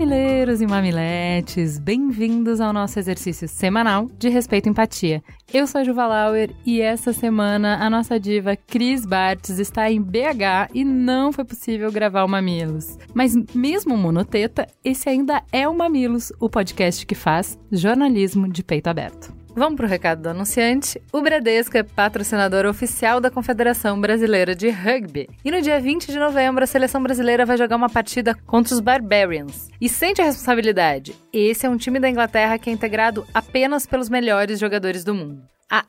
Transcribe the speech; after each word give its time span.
Mamileiros 0.00 0.62
e 0.62 0.66
mamiletes, 0.66 1.78
bem-vindos 1.78 2.58
ao 2.58 2.72
nosso 2.72 2.98
exercício 2.98 3.46
semanal 3.46 4.08
de 4.18 4.30
respeito 4.30 4.66
e 4.66 4.70
empatia. 4.70 5.22
Eu 5.52 5.66
sou 5.66 5.78
a 5.78 5.84
Juva 5.84 6.06
Lauer 6.06 6.50
e 6.64 6.80
essa 6.80 7.12
semana 7.12 7.76
a 7.84 7.90
nossa 7.90 8.18
diva 8.18 8.56
Cris 8.56 9.04
Bartz 9.04 9.58
está 9.58 9.90
em 9.90 10.00
BH 10.00 10.70
e 10.72 10.86
não 10.86 11.34
foi 11.34 11.44
possível 11.44 11.92
gravar 11.92 12.24
o 12.24 12.28
Mamilos. 12.28 12.96
Mas 13.12 13.36
mesmo 13.54 13.94
monoteta, 13.94 14.66
esse 14.82 15.06
ainda 15.06 15.42
é 15.52 15.68
o 15.68 15.76
Mamilos, 15.76 16.32
o 16.40 16.48
podcast 16.48 17.04
que 17.04 17.14
faz 17.14 17.58
jornalismo 17.70 18.48
de 18.48 18.64
peito 18.64 18.86
aberto. 18.86 19.39
Vamos 19.60 19.76
para 19.76 19.84
o 19.84 19.88
recado 19.90 20.22
do 20.22 20.30
anunciante. 20.30 20.98
O 21.12 21.20
Bradesco 21.20 21.76
é 21.76 21.82
patrocinador 21.82 22.64
oficial 22.64 23.20
da 23.20 23.30
Confederação 23.30 24.00
Brasileira 24.00 24.54
de 24.54 24.70
Rugby. 24.70 25.28
E 25.44 25.50
no 25.50 25.60
dia 25.60 25.78
20 25.78 26.10
de 26.10 26.18
novembro, 26.18 26.64
a 26.64 26.66
seleção 26.66 27.02
brasileira 27.02 27.44
vai 27.44 27.58
jogar 27.58 27.76
uma 27.76 27.90
partida 27.90 28.34
contra 28.46 28.72
os 28.72 28.80
Barbarians. 28.80 29.68
E 29.78 29.86
sente 29.86 30.22
a 30.22 30.24
responsabilidade. 30.24 31.14
Esse 31.30 31.66
é 31.66 31.68
um 31.68 31.76
time 31.76 32.00
da 32.00 32.08
Inglaterra 32.08 32.58
que 32.58 32.70
é 32.70 32.72
integrado 32.72 33.26
apenas 33.34 33.84
pelos 33.84 34.08
melhores 34.08 34.58
jogadores 34.58 35.04
do 35.04 35.14
mundo. 35.14 35.42
Há 35.72 35.84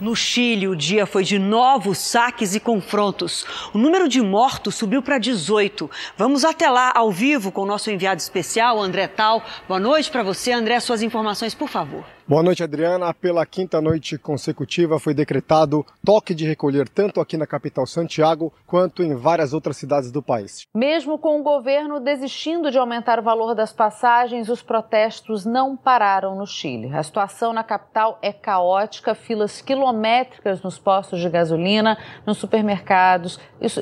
No 0.02 0.16
Chile, 0.16 0.68
o 0.68 0.76
dia 0.76 1.06
foi 1.06 1.24
de 1.24 1.38
novos 1.38 2.00
saques 2.00 2.56
e 2.56 2.60
confrontos. 2.60 3.46
O 3.72 3.78
número 3.78 4.10
de 4.10 4.20
mortos 4.20 4.74
subiu 4.74 5.00
para 5.00 5.20
18. 5.20 5.88
Vamos 6.18 6.44
até 6.44 6.68
lá, 6.72 6.92
ao 6.96 7.12
vivo, 7.12 7.52
com 7.52 7.62
o 7.62 7.68
nosso 7.68 7.92
enviado 7.92 8.20
especial, 8.20 8.82
André 8.82 9.08
Tal. 9.08 9.44
Boa 9.68 9.80
noite 9.80 10.10
para 10.10 10.24
você, 10.24 10.54
André. 10.54 10.80
Suas 10.80 11.04
informações, 11.04 11.54
por 11.54 11.70
favor. 11.70 12.04
Boa 12.32 12.42
noite, 12.42 12.64
Adriana. 12.64 13.14
Pela 13.14 13.46
quinta 13.46 13.82
noite 13.82 14.18
consecutiva 14.18 14.98
foi 14.98 15.14
decretado 15.14 15.86
toque 16.02 16.34
de 16.34 16.48
recolher 16.48 16.88
tanto 16.88 17.20
aqui 17.20 17.36
na 17.36 17.46
capital 17.46 17.86
Santiago 17.86 18.54
quanto 18.66 19.04
em 19.04 19.14
várias 19.14 19.54
outras 19.54 19.76
cidades 19.76 20.14
do 20.14 20.24
país. 20.24 20.66
Mesmo 20.74 21.20
com 21.20 21.42
o 21.42 21.44
governo 21.44 22.00
desistindo 22.00 22.72
de 22.72 22.78
aumentar 22.78 23.20
o 23.20 23.22
valor 23.22 23.54
das 23.54 23.74
passagens, 23.74 24.48
os 24.48 24.62
protestos 24.62 25.44
não 25.44 25.76
pararam 25.76 26.34
no 26.38 26.48
Chile. 26.48 26.96
A 26.96 27.04
situação 27.04 27.52
na 27.52 27.66
capital 27.66 28.18
é 28.22 28.32
caótica, 28.32 29.14
filas 29.14 29.60
quilométricas 29.60 30.62
nos 30.62 30.80
postos 30.80 31.20
de 31.20 31.28
gasolina, 31.28 31.98
nos 32.26 32.38
supermercados, 32.38 33.38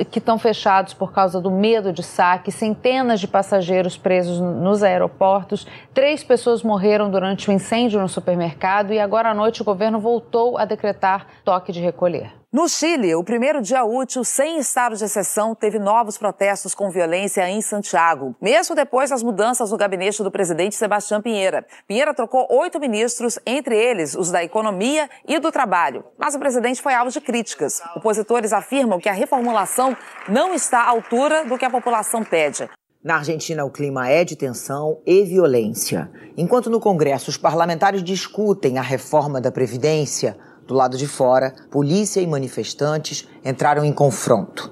que 0.09 0.17
estão 0.17 0.39
fechados 0.39 0.95
por 0.95 1.13
causa 1.13 1.39
do 1.39 1.51
medo 1.51 1.93
de 1.93 2.01
saque, 2.01 2.51
centenas 2.51 3.19
de 3.19 3.27
passageiros 3.27 3.95
presos 3.95 4.39
nos 4.39 4.81
aeroportos, 4.81 5.67
três 5.93 6.23
pessoas 6.23 6.63
morreram 6.63 7.11
durante 7.11 7.47
o 7.47 7.51
um 7.51 7.55
incêndio 7.55 7.99
no 7.99 8.09
supermercado 8.09 8.38
supermercado 8.39 8.93
e 8.93 8.99
agora 8.99 9.31
à 9.31 9.33
noite 9.33 9.61
o 9.61 9.65
governo 9.65 9.99
voltou 9.99 10.57
a 10.57 10.63
decretar 10.63 11.27
toque 11.43 11.71
de 11.71 11.81
recolher. 11.81 12.33
No 12.51 12.67
Chile, 12.67 13.13
o 13.13 13.23
primeiro 13.23 13.61
dia 13.61 13.83
útil 13.83 14.23
sem 14.23 14.57
estado 14.57 14.95
de 14.95 15.03
exceção 15.03 15.53
teve 15.53 15.77
novos 15.77 16.17
protestos 16.17 16.73
com 16.73 16.89
violência 16.89 17.47
em 17.47 17.61
Santiago, 17.61 18.35
mesmo 18.41 18.73
depois 18.73 19.11
das 19.11 19.21
mudanças 19.21 19.69
no 19.69 19.77
gabinete 19.77 20.23
do 20.23 20.31
presidente 20.31 20.75
Sebastião 20.75 21.21
Pinheira. 21.21 21.63
Pinheira 21.87 22.11
trocou 22.11 22.47
oito 22.49 22.79
ministros, 22.79 23.37
entre 23.45 23.75
eles 23.77 24.15
os 24.15 24.31
da 24.31 24.43
Economia 24.43 25.07
e 25.27 25.37
do 25.37 25.51
Trabalho. 25.51 26.03
Mas 26.17 26.33
o 26.33 26.39
presidente 26.39 26.81
foi 26.81 26.95
alvo 26.95 27.11
de 27.11 27.21
críticas. 27.21 27.81
Opositores 27.95 28.51
afirmam 28.51 28.99
que 28.99 29.09
a 29.09 29.13
reformulação 29.13 29.95
não 30.27 30.55
está 30.55 30.81
à 30.81 30.89
altura 30.89 31.45
do 31.45 31.55
que 31.55 31.65
a 31.65 31.69
população 31.69 32.23
pede. 32.23 32.67
Na 33.01 33.15
Argentina, 33.15 33.63
o 33.63 33.69
clima 33.69 34.09
é 34.09 34.25
de 34.25 34.35
tensão 34.35 34.99
e 35.07 35.23
violência. 35.23 36.11
Enquanto 36.35 36.69
no 36.69 36.81
Congresso 36.81 37.29
os 37.29 37.37
parlamentares 37.37 38.03
discutem 38.03 38.77
a 38.77 38.81
reforma 38.81 39.39
da 39.39 39.49
Previdência, 39.49 40.35
do 40.67 40.73
lado 40.73 40.97
de 40.97 41.07
fora, 41.07 41.55
polícia 41.71 42.19
e 42.19 42.27
manifestantes 42.27 43.25
entraram 43.45 43.85
em 43.85 43.93
confronto. 43.93 44.69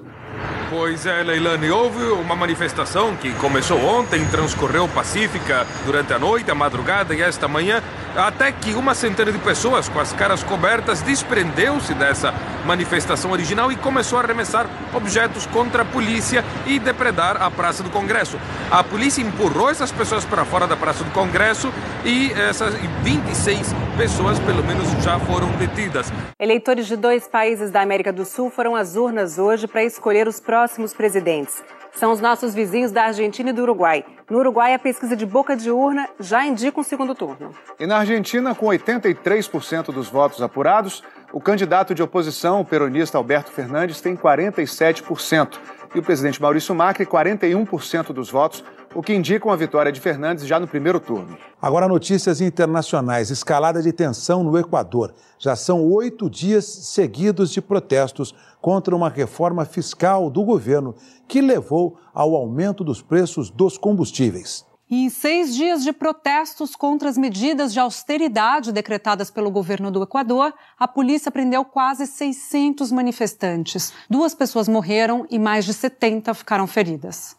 Pois 0.68 1.06
é, 1.06 1.22
Leilani, 1.22 1.70
houve 1.70 2.02
uma 2.10 2.36
manifestação 2.36 3.16
que 3.16 3.32
começou 3.36 3.78
ontem, 3.78 4.22
transcorreu 4.26 4.86
pacífica 4.88 5.66
durante 5.86 6.12
a 6.12 6.18
noite, 6.18 6.50
a 6.50 6.54
madrugada 6.54 7.14
e 7.14 7.22
esta 7.22 7.48
manhã, 7.48 7.82
até 8.14 8.52
que 8.52 8.74
uma 8.74 8.94
centena 8.94 9.32
de 9.32 9.38
pessoas 9.38 9.88
com 9.88 9.98
as 9.98 10.12
caras 10.12 10.42
cobertas 10.42 11.00
desprendeu-se 11.00 11.94
dessa 11.94 12.34
manifestação 12.64 13.30
original 13.30 13.70
e 13.72 13.76
começou 13.76 14.18
a 14.18 14.22
arremessar 14.22 14.66
objetos 14.94 15.46
contra 15.46 15.82
a 15.82 15.84
polícia 15.84 16.44
e 16.66 16.78
depredar 16.78 17.42
a 17.42 17.50
Praça 17.50 17.82
do 17.82 17.90
Congresso. 17.90 18.38
A 18.70 18.82
polícia 18.84 19.22
empurrou 19.22 19.70
essas 19.70 19.90
pessoas 19.90 20.24
para 20.24 20.44
fora 20.44 20.66
da 20.66 20.76
Praça 20.76 21.04
do 21.04 21.10
Congresso 21.10 21.72
e 22.04 22.32
essas 22.32 22.74
26 23.02 23.74
pessoas, 23.96 24.38
pelo 24.40 24.62
menos, 24.64 24.88
já 25.02 25.18
foram 25.20 25.48
detidas. 25.52 26.12
Eleitores 26.38 26.86
de 26.86 26.96
dois 26.96 27.26
países 27.26 27.70
da 27.70 27.80
América 27.80 28.12
do 28.12 28.24
Sul 28.24 28.50
foram 28.50 28.76
às 28.76 28.96
urnas 28.96 29.38
hoje 29.38 29.66
para 29.66 29.82
escolher 29.82 30.28
os 30.28 30.40
próximos 30.40 30.92
presidentes. 30.94 31.62
São 31.98 32.12
os 32.12 32.20
nossos 32.20 32.54
vizinhos 32.54 32.92
da 32.92 33.04
Argentina 33.04 33.50
e 33.50 33.52
do 33.52 33.62
Uruguai. 33.62 34.04
No 34.30 34.38
Uruguai, 34.38 34.72
a 34.72 34.78
pesquisa 34.78 35.16
de 35.16 35.26
boca 35.26 35.56
de 35.56 35.68
urna 35.68 36.08
já 36.20 36.46
indica 36.46 36.78
um 36.78 36.84
segundo 36.84 37.12
turno. 37.12 37.52
E 37.80 37.86
na 37.86 37.98
Argentina, 37.98 38.54
com 38.54 38.66
83% 38.66 39.86
dos 39.86 40.08
votos 40.08 40.40
apurados, 40.40 41.02
o 41.32 41.40
candidato 41.40 41.94
de 41.94 42.02
oposição, 42.02 42.60
o 42.60 42.64
peronista 42.64 43.18
Alberto 43.18 43.50
Fernandes, 43.50 44.00
tem 44.00 44.16
47%. 44.16 45.58
E 45.94 45.98
o 45.98 46.02
presidente 46.02 46.40
Maurício 46.40 46.74
Macri, 46.74 47.06
41% 47.06 48.12
dos 48.12 48.30
votos, 48.30 48.62
o 48.94 49.02
que 49.02 49.14
indica 49.14 49.46
uma 49.46 49.56
vitória 49.56 49.92
de 49.92 50.00
Fernandes 50.00 50.46
já 50.46 50.58
no 50.58 50.66
primeiro 50.66 51.00
turno. 51.00 51.36
Agora, 51.60 51.88
notícias 51.88 52.40
internacionais. 52.40 53.30
Escalada 53.30 53.82
de 53.82 53.92
tensão 53.92 54.42
no 54.42 54.58
Equador. 54.58 55.14
Já 55.38 55.54
são 55.54 55.84
oito 55.90 56.28
dias 56.28 56.64
seguidos 56.64 57.50
de 57.50 57.60
protestos 57.60 58.34
contra 58.60 58.94
uma 58.94 59.08
reforma 59.08 59.64
fiscal 59.64 60.30
do 60.30 60.42
governo 60.42 60.94
que 61.26 61.40
levou 61.40 61.98
ao 62.12 62.34
aumento 62.34 62.82
dos 62.82 63.02
preços 63.02 63.50
dos 63.50 63.78
combustíveis. 63.78 64.67
Em 64.90 65.10
seis 65.10 65.54
dias 65.54 65.84
de 65.84 65.92
protestos 65.92 66.74
contra 66.74 67.10
as 67.10 67.18
medidas 67.18 67.74
de 67.74 67.78
austeridade 67.78 68.72
decretadas 68.72 69.30
pelo 69.30 69.50
governo 69.50 69.90
do 69.90 70.02
Equador, 70.02 70.54
a 70.78 70.88
polícia 70.88 71.30
prendeu 71.30 71.62
quase 71.62 72.06
600 72.06 72.90
manifestantes. 72.90 73.92
Duas 74.08 74.34
pessoas 74.34 74.66
morreram 74.66 75.26
e 75.30 75.38
mais 75.38 75.66
de 75.66 75.74
70 75.74 76.32
ficaram 76.32 76.66
feridas. 76.66 77.36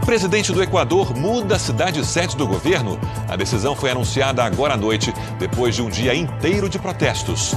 O 0.00 0.06
presidente 0.06 0.52
do 0.52 0.62
Equador 0.62 1.12
muda 1.16 1.56
a 1.56 1.58
cidade 1.58 2.06
sede 2.06 2.36
do 2.36 2.46
governo. 2.46 2.96
A 3.28 3.34
decisão 3.34 3.74
foi 3.74 3.90
anunciada 3.90 4.44
agora 4.44 4.74
à 4.74 4.76
noite, 4.76 5.12
depois 5.40 5.74
de 5.74 5.82
um 5.82 5.88
dia 5.88 6.14
inteiro 6.14 6.68
de 6.68 6.78
protestos. 6.78 7.52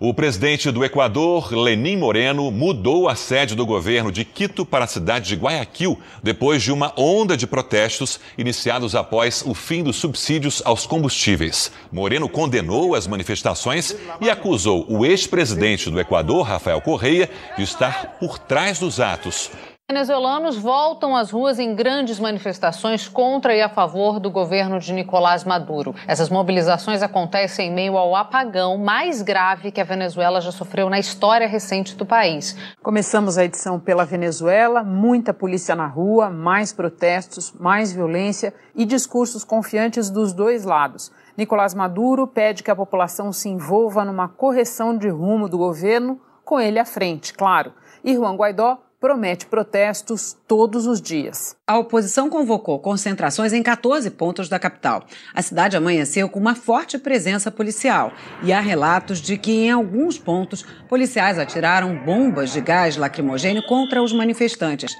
O 0.00 0.14
presidente 0.14 0.70
do 0.70 0.84
Equador, 0.84 1.52
Lenin 1.52 1.96
Moreno, 1.96 2.52
mudou 2.52 3.08
a 3.08 3.16
sede 3.16 3.56
do 3.56 3.66
governo 3.66 4.12
de 4.12 4.24
Quito 4.24 4.64
para 4.64 4.84
a 4.84 4.88
cidade 4.88 5.26
de 5.26 5.34
Guayaquil 5.34 5.98
depois 6.22 6.62
de 6.62 6.70
uma 6.70 6.92
onda 6.96 7.36
de 7.36 7.48
protestos 7.48 8.20
iniciados 8.38 8.94
após 8.94 9.42
o 9.44 9.54
fim 9.54 9.82
dos 9.82 9.96
subsídios 9.96 10.62
aos 10.64 10.86
combustíveis. 10.86 11.72
Moreno 11.90 12.28
condenou 12.28 12.94
as 12.94 13.08
manifestações 13.08 13.96
e 14.20 14.30
acusou 14.30 14.86
o 14.88 15.04
ex-presidente 15.04 15.90
do 15.90 15.98
Equador, 15.98 16.46
Rafael 16.46 16.80
Correia, 16.80 17.28
de 17.56 17.64
estar 17.64 18.18
por 18.20 18.38
trás 18.38 18.78
dos 18.78 19.00
atos. 19.00 19.50
Venezuelanos 19.90 20.58
voltam 20.58 21.16
às 21.16 21.30
ruas 21.30 21.58
em 21.58 21.74
grandes 21.74 22.20
manifestações 22.20 23.08
contra 23.08 23.56
e 23.56 23.62
a 23.62 23.70
favor 23.70 24.20
do 24.20 24.30
governo 24.30 24.78
de 24.78 24.92
Nicolás 24.92 25.44
Maduro. 25.44 25.94
Essas 26.06 26.28
mobilizações 26.28 27.02
acontecem 27.02 27.68
em 27.70 27.74
meio 27.74 27.96
ao 27.96 28.14
apagão 28.14 28.76
mais 28.76 29.22
grave 29.22 29.72
que 29.72 29.80
a 29.80 29.84
Venezuela 29.84 30.42
já 30.42 30.52
sofreu 30.52 30.90
na 30.90 30.98
história 30.98 31.48
recente 31.48 31.96
do 31.96 32.04
país. 32.04 32.54
Começamos 32.82 33.38
a 33.38 33.46
edição 33.46 33.80
pela 33.80 34.04
Venezuela, 34.04 34.84
muita 34.84 35.32
polícia 35.32 35.74
na 35.74 35.86
rua, 35.86 36.28
mais 36.28 36.70
protestos, 36.70 37.54
mais 37.58 37.90
violência 37.90 38.52
e 38.74 38.84
discursos 38.84 39.42
confiantes 39.42 40.10
dos 40.10 40.34
dois 40.34 40.66
lados. 40.66 41.10
Nicolás 41.34 41.72
Maduro 41.72 42.26
pede 42.26 42.62
que 42.62 42.70
a 42.70 42.76
população 42.76 43.32
se 43.32 43.48
envolva 43.48 44.04
numa 44.04 44.28
correção 44.28 44.94
de 44.94 45.08
rumo 45.08 45.48
do 45.48 45.56
governo, 45.56 46.20
com 46.44 46.60
ele 46.60 46.78
à 46.78 46.84
frente, 46.84 47.32
claro. 47.32 47.72
E 48.04 48.14
Juan 48.14 48.36
Guaidó 48.36 48.82
promete 49.00 49.46
protestos 49.46 50.36
todos 50.46 50.86
os 50.86 51.00
dias. 51.00 51.56
A 51.66 51.78
oposição 51.78 52.28
convocou 52.28 52.78
concentrações 52.80 53.52
em 53.52 53.62
14 53.62 54.10
pontos 54.10 54.48
da 54.48 54.58
capital. 54.58 55.04
A 55.32 55.40
cidade 55.40 55.76
amanheceu 55.76 56.28
com 56.28 56.40
uma 56.40 56.56
forte 56.56 56.98
presença 56.98 57.50
policial 57.50 58.12
e 58.42 58.52
há 58.52 58.60
relatos 58.60 59.20
de 59.20 59.38
que, 59.38 59.52
em 59.52 59.70
alguns 59.70 60.18
pontos, 60.18 60.64
policiais 60.88 61.38
atiraram 61.38 61.96
bombas 62.04 62.52
de 62.52 62.60
gás 62.60 62.96
lacrimogêneo 62.96 63.62
contra 63.66 64.02
os 64.02 64.12
manifestantes. 64.12 64.92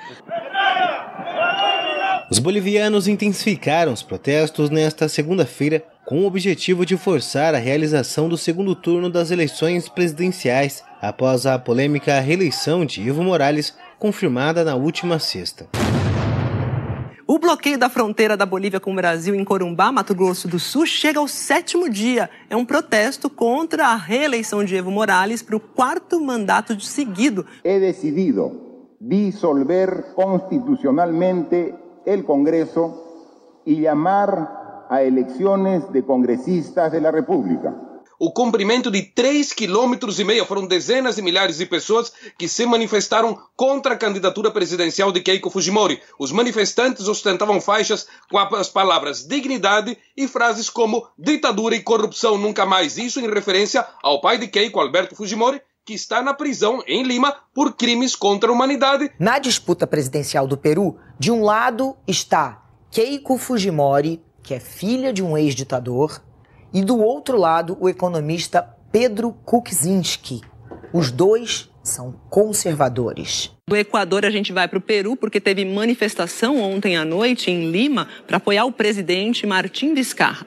Os 2.31 2.39
bolivianos 2.39 3.09
intensificaram 3.09 3.93
os 3.93 4.03
protestos 4.03 4.69
nesta 4.71 5.09
segunda-feira 5.09 5.83
com 6.05 6.21
o 6.21 6.27
objetivo 6.27 6.87
de 6.87 6.97
forçar 6.97 7.55
a 7.55 7.59
realização 7.59 8.29
do 8.29 8.37
segundo 8.37 8.75
turno 8.75 9.11
das 9.11 9.31
eleições 9.31 9.89
presidenciais 9.89 10.85
após 11.01 11.47
a 11.47 11.59
polêmica 11.59 12.21
reeleição 12.21 12.85
de 12.85 13.07
Evo 13.07 13.23
Morales 13.23 13.75
confirmada 13.99 14.65
na 14.65 14.75
última 14.77 15.19
sexta. 15.19 15.67
O 17.31 17.39
bloqueio 17.39 17.79
da 17.79 17.91
fronteira 17.91 18.39
da 18.39 18.47
Bolívia 18.47 18.81
com 18.81 18.93
o 18.93 18.97
Brasil 18.97 19.35
em 19.35 19.45
Corumbá, 19.45 19.93
Mato 19.93 20.15
Grosso 20.15 20.49
do 20.49 20.59
Sul, 20.59 20.87
chega 20.87 21.21
ao 21.21 21.29
sétimo 21.29 21.91
dia. 21.91 22.31
É 22.49 22.57
um 22.57 22.65
protesto 22.65 23.29
contra 23.29 23.89
a 23.89 23.97
reeleição 23.97 24.65
de 24.65 24.75
Evo 24.75 24.91
Morales 24.91 25.43
para 25.43 25.55
o 25.55 25.61
quarto 25.61 26.19
mandato 26.21 26.81
seguido. 26.81 27.45
He 27.63 27.79
decidido 27.79 28.97
disolver 28.99 30.15
constitucionalmente 30.15 31.75
el 32.07 32.25
Congreso 32.25 33.61
y 33.67 33.83
llamar 33.83 34.87
a 34.89 35.03
elecciones 35.03 35.93
de 35.93 36.03
congresistas 36.03 36.91
de 36.91 37.01
la 37.03 37.11
República. 37.11 37.88
O 38.21 38.33
comprimento 38.33 38.91
de 38.91 39.03
3 39.03 39.53
quilômetros 39.53 40.17
foram 40.47 40.67
dezenas 40.67 41.15
de 41.15 41.23
milhares 41.23 41.59
de 41.59 41.67
pessoas 41.67 42.13
que 42.37 42.49
se 42.49 42.67
manifestaram 42.67 43.39
contra 43.55 43.95
a 43.95 43.97
candidatura 43.97 44.51
presidencial 44.51 45.13
de 45.13 45.21
Keiko 45.21 45.49
Fujimori. 45.49 46.01
Os 46.19 46.33
manifestantes 46.33 47.07
ostentavam 47.07 47.61
faixas 47.61 48.09
com 48.29 48.37
as 48.39 48.69
palavras 48.69 49.25
dignidade 49.25 49.97
e 50.17 50.27
frases 50.27 50.69
como 50.69 51.07
ditadura 51.17 51.77
e 51.77 51.83
corrupção 51.83 52.37
nunca 52.37 52.67
mais. 52.67 52.99
Isso 52.99 53.21
em 53.21 53.31
referência 53.33 53.87
ao 54.03 54.21
pai 54.21 54.37
de 54.37 54.49
Keiko, 54.49 54.81
Alberto 54.81 55.15
Fujimori, 55.15 55.63
que 55.85 55.95
está 55.95 56.21
na 56.21 56.35
prisão 56.35 56.83
em 56.89 57.05
Lima 57.05 57.37
por 57.55 57.77
crimes 57.77 58.17
contra 58.17 58.51
a 58.51 58.53
humanidade. 58.53 59.13
Na 59.19 59.39
disputa 59.39 59.87
presidencial 59.87 60.47
do 60.47 60.57
Peru, 60.57 60.99
de 61.21 61.31
um 61.31 61.45
lado 61.45 61.97
está 62.07 62.65
Keiko 62.91 63.39
Fujimori, 63.39 64.21
que 64.43 64.55
é 64.55 64.61
filha 64.61 65.13
de 65.13 65.23
um 65.23 65.39
ex-ditador, 65.39 66.21
e 66.73 66.83
do 66.83 66.99
outro 66.99 67.39
lado 67.39 67.77
o 67.81 67.89
economista 67.89 68.69
Pedro 68.93 69.33
Kuczynski. 69.45 70.41
Os 70.93 71.11
dois 71.11 71.71
são 71.83 72.15
conservadores. 72.29 73.51
Do 73.69 73.77
Equador 73.77 74.25
a 74.25 74.31
gente 74.31 74.53
vai 74.53 74.69
para 74.69 74.79
o 74.79 74.83
Peru 74.83 75.17
porque 75.17 75.41
teve 75.41 75.65
manifestação 75.65 76.61
ontem 76.61 76.97
à 76.97 77.05
noite 77.05 77.51
em 77.51 77.71
Lima 77.71 78.09
para 78.27 78.37
apoiar 78.39 78.65
o 78.65 78.73
presidente 78.73 79.47
Martim 79.47 79.95
Vizcarra. 79.95 80.47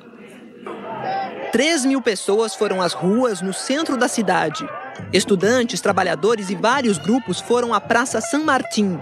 3 1.52 1.86
mil 1.86 2.02
pessoas 2.02 2.56
foram 2.56 2.82
às 2.82 2.94
ruas 2.94 3.42
no 3.42 3.54
centro 3.54 3.98
da 3.98 4.08
cidade 4.08 4.66
Estudantes, 5.14 5.82
trabalhadores 5.82 6.50
e 6.50 6.56
vários 6.56 6.98
grupos 6.98 7.40
foram 7.40 7.74
à 7.74 7.82
Praça 7.82 8.22
San 8.22 8.44
Martín. 8.44 9.00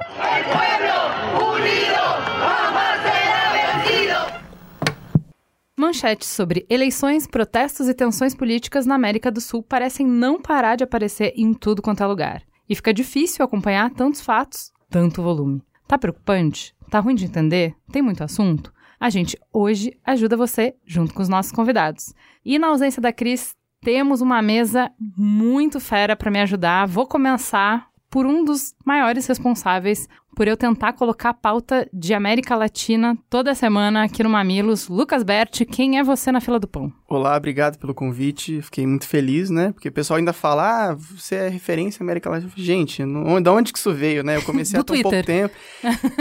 Manchetes 5.79 6.27
sobre 6.27 6.65
eleições, 6.69 7.25
protestos 7.25 7.87
e 7.87 7.93
tensões 7.93 8.35
políticas 8.35 8.85
na 8.85 8.95
América 8.95 9.31
do 9.31 9.39
Sul 9.39 9.63
parecem 9.63 10.05
não 10.05 10.37
parar 10.37 10.75
de 10.75 10.83
aparecer 10.83 11.31
em 11.37 11.53
tudo 11.53 11.81
quanto 11.81 12.03
é 12.03 12.05
lugar. 12.05 12.43
E 12.67 12.75
fica 12.75 12.93
difícil 12.93 13.45
acompanhar 13.45 13.89
tantos 13.91 14.19
fatos, 14.19 14.73
tanto 14.89 15.23
volume. 15.23 15.63
Tá 15.87 15.97
preocupante? 15.97 16.75
Tá 16.89 16.99
ruim 16.99 17.15
de 17.15 17.23
entender? 17.23 17.73
Tem 17.93 18.01
muito 18.01 18.21
assunto? 18.21 18.73
A 18.99 19.09
gente 19.09 19.39
hoje 19.53 19.97
ajuda 20.03 20.35
você 20.35 20.75
junto 20.85 21.13
com 21.13 21.21
os 21.21 21.29
nossos 21.29 21.53
convidados. 21.53 22.13
E 22.43 22.59
na 22.59 22.67
ausência 22.67 23.01
da 23.01 23.13
Cris, 23.13 23.55
temos 23.79 24.19
uma 24.19 24.41
mesa 24.41 24.91
muito 24.99 25.79
fera 25.79 26.13
para 26.13 26.29
me 26.29 26.41
ajudar. 26.41 26.87
Vou 26.87 27.07
começar 27.07 27.87
por 28.09 28.25
um 28.25 28.43
dos 28.43 28.75
maiores 28.83 29.25
responsáveis 29.27 30.09
por 30.39 30.47
eu 30.47 30.55
tentar 30.55 30.93
colocar 30.93 31.31
a 31.31 31.33
pauta 31.33 31.85
de 31.91 32.13
América 32.13 32.55
Latina 32.55 33.17
toda 33.29 33.53
semana 33.53 34.05
aqui 34.05 34.23
no 34.23 34.29
Mamilos. 34.29 34.87
Lucas 34.87 35.21
Berti, 35.21 35.65
quem 35.65 35.99
é 35.99 36.03
você 36.03 36.31
na 36.31 36.39
fila 36.39 36.57
do 36.57 36.65
pão? 36.65 36.93
Olá, 37.09 37.35
obrigado 37.35 37.77
pelo 37.77 37.93
convite. 37.93 38.61
Fiquei 38.61 38.87
muito 38.87 39.05
feliz, 39.05 39.49
né? 39.49 39.73
Porque 39.73 39.89
o 39.89 39.91
pessoal 39.91 40.17
ainda 40.17 40.31
fala, 40.31 40.91
ah, 40.91 40.95
você 40.95 41.35
é 41.35 41.49
referência 41.49 42.01
América 42.01 42.29
Latina. 42.29 42.53
Gente, 42.55 43.03
no, 43.03 43.41
de 43.41 43.49
onde 43.49 43.73
que 43.73 43.79
isso 43.79 43.93
veio, 43.93 44.23
né? 44.23 44.37
Eu 44.37 44.41
comecei 44.43 44.79
há 44.79 44.81
tão 44.81 44.95
Twitter. 44.95 45.11
pouco 45.11 45.25
tempo. 45.25 45.55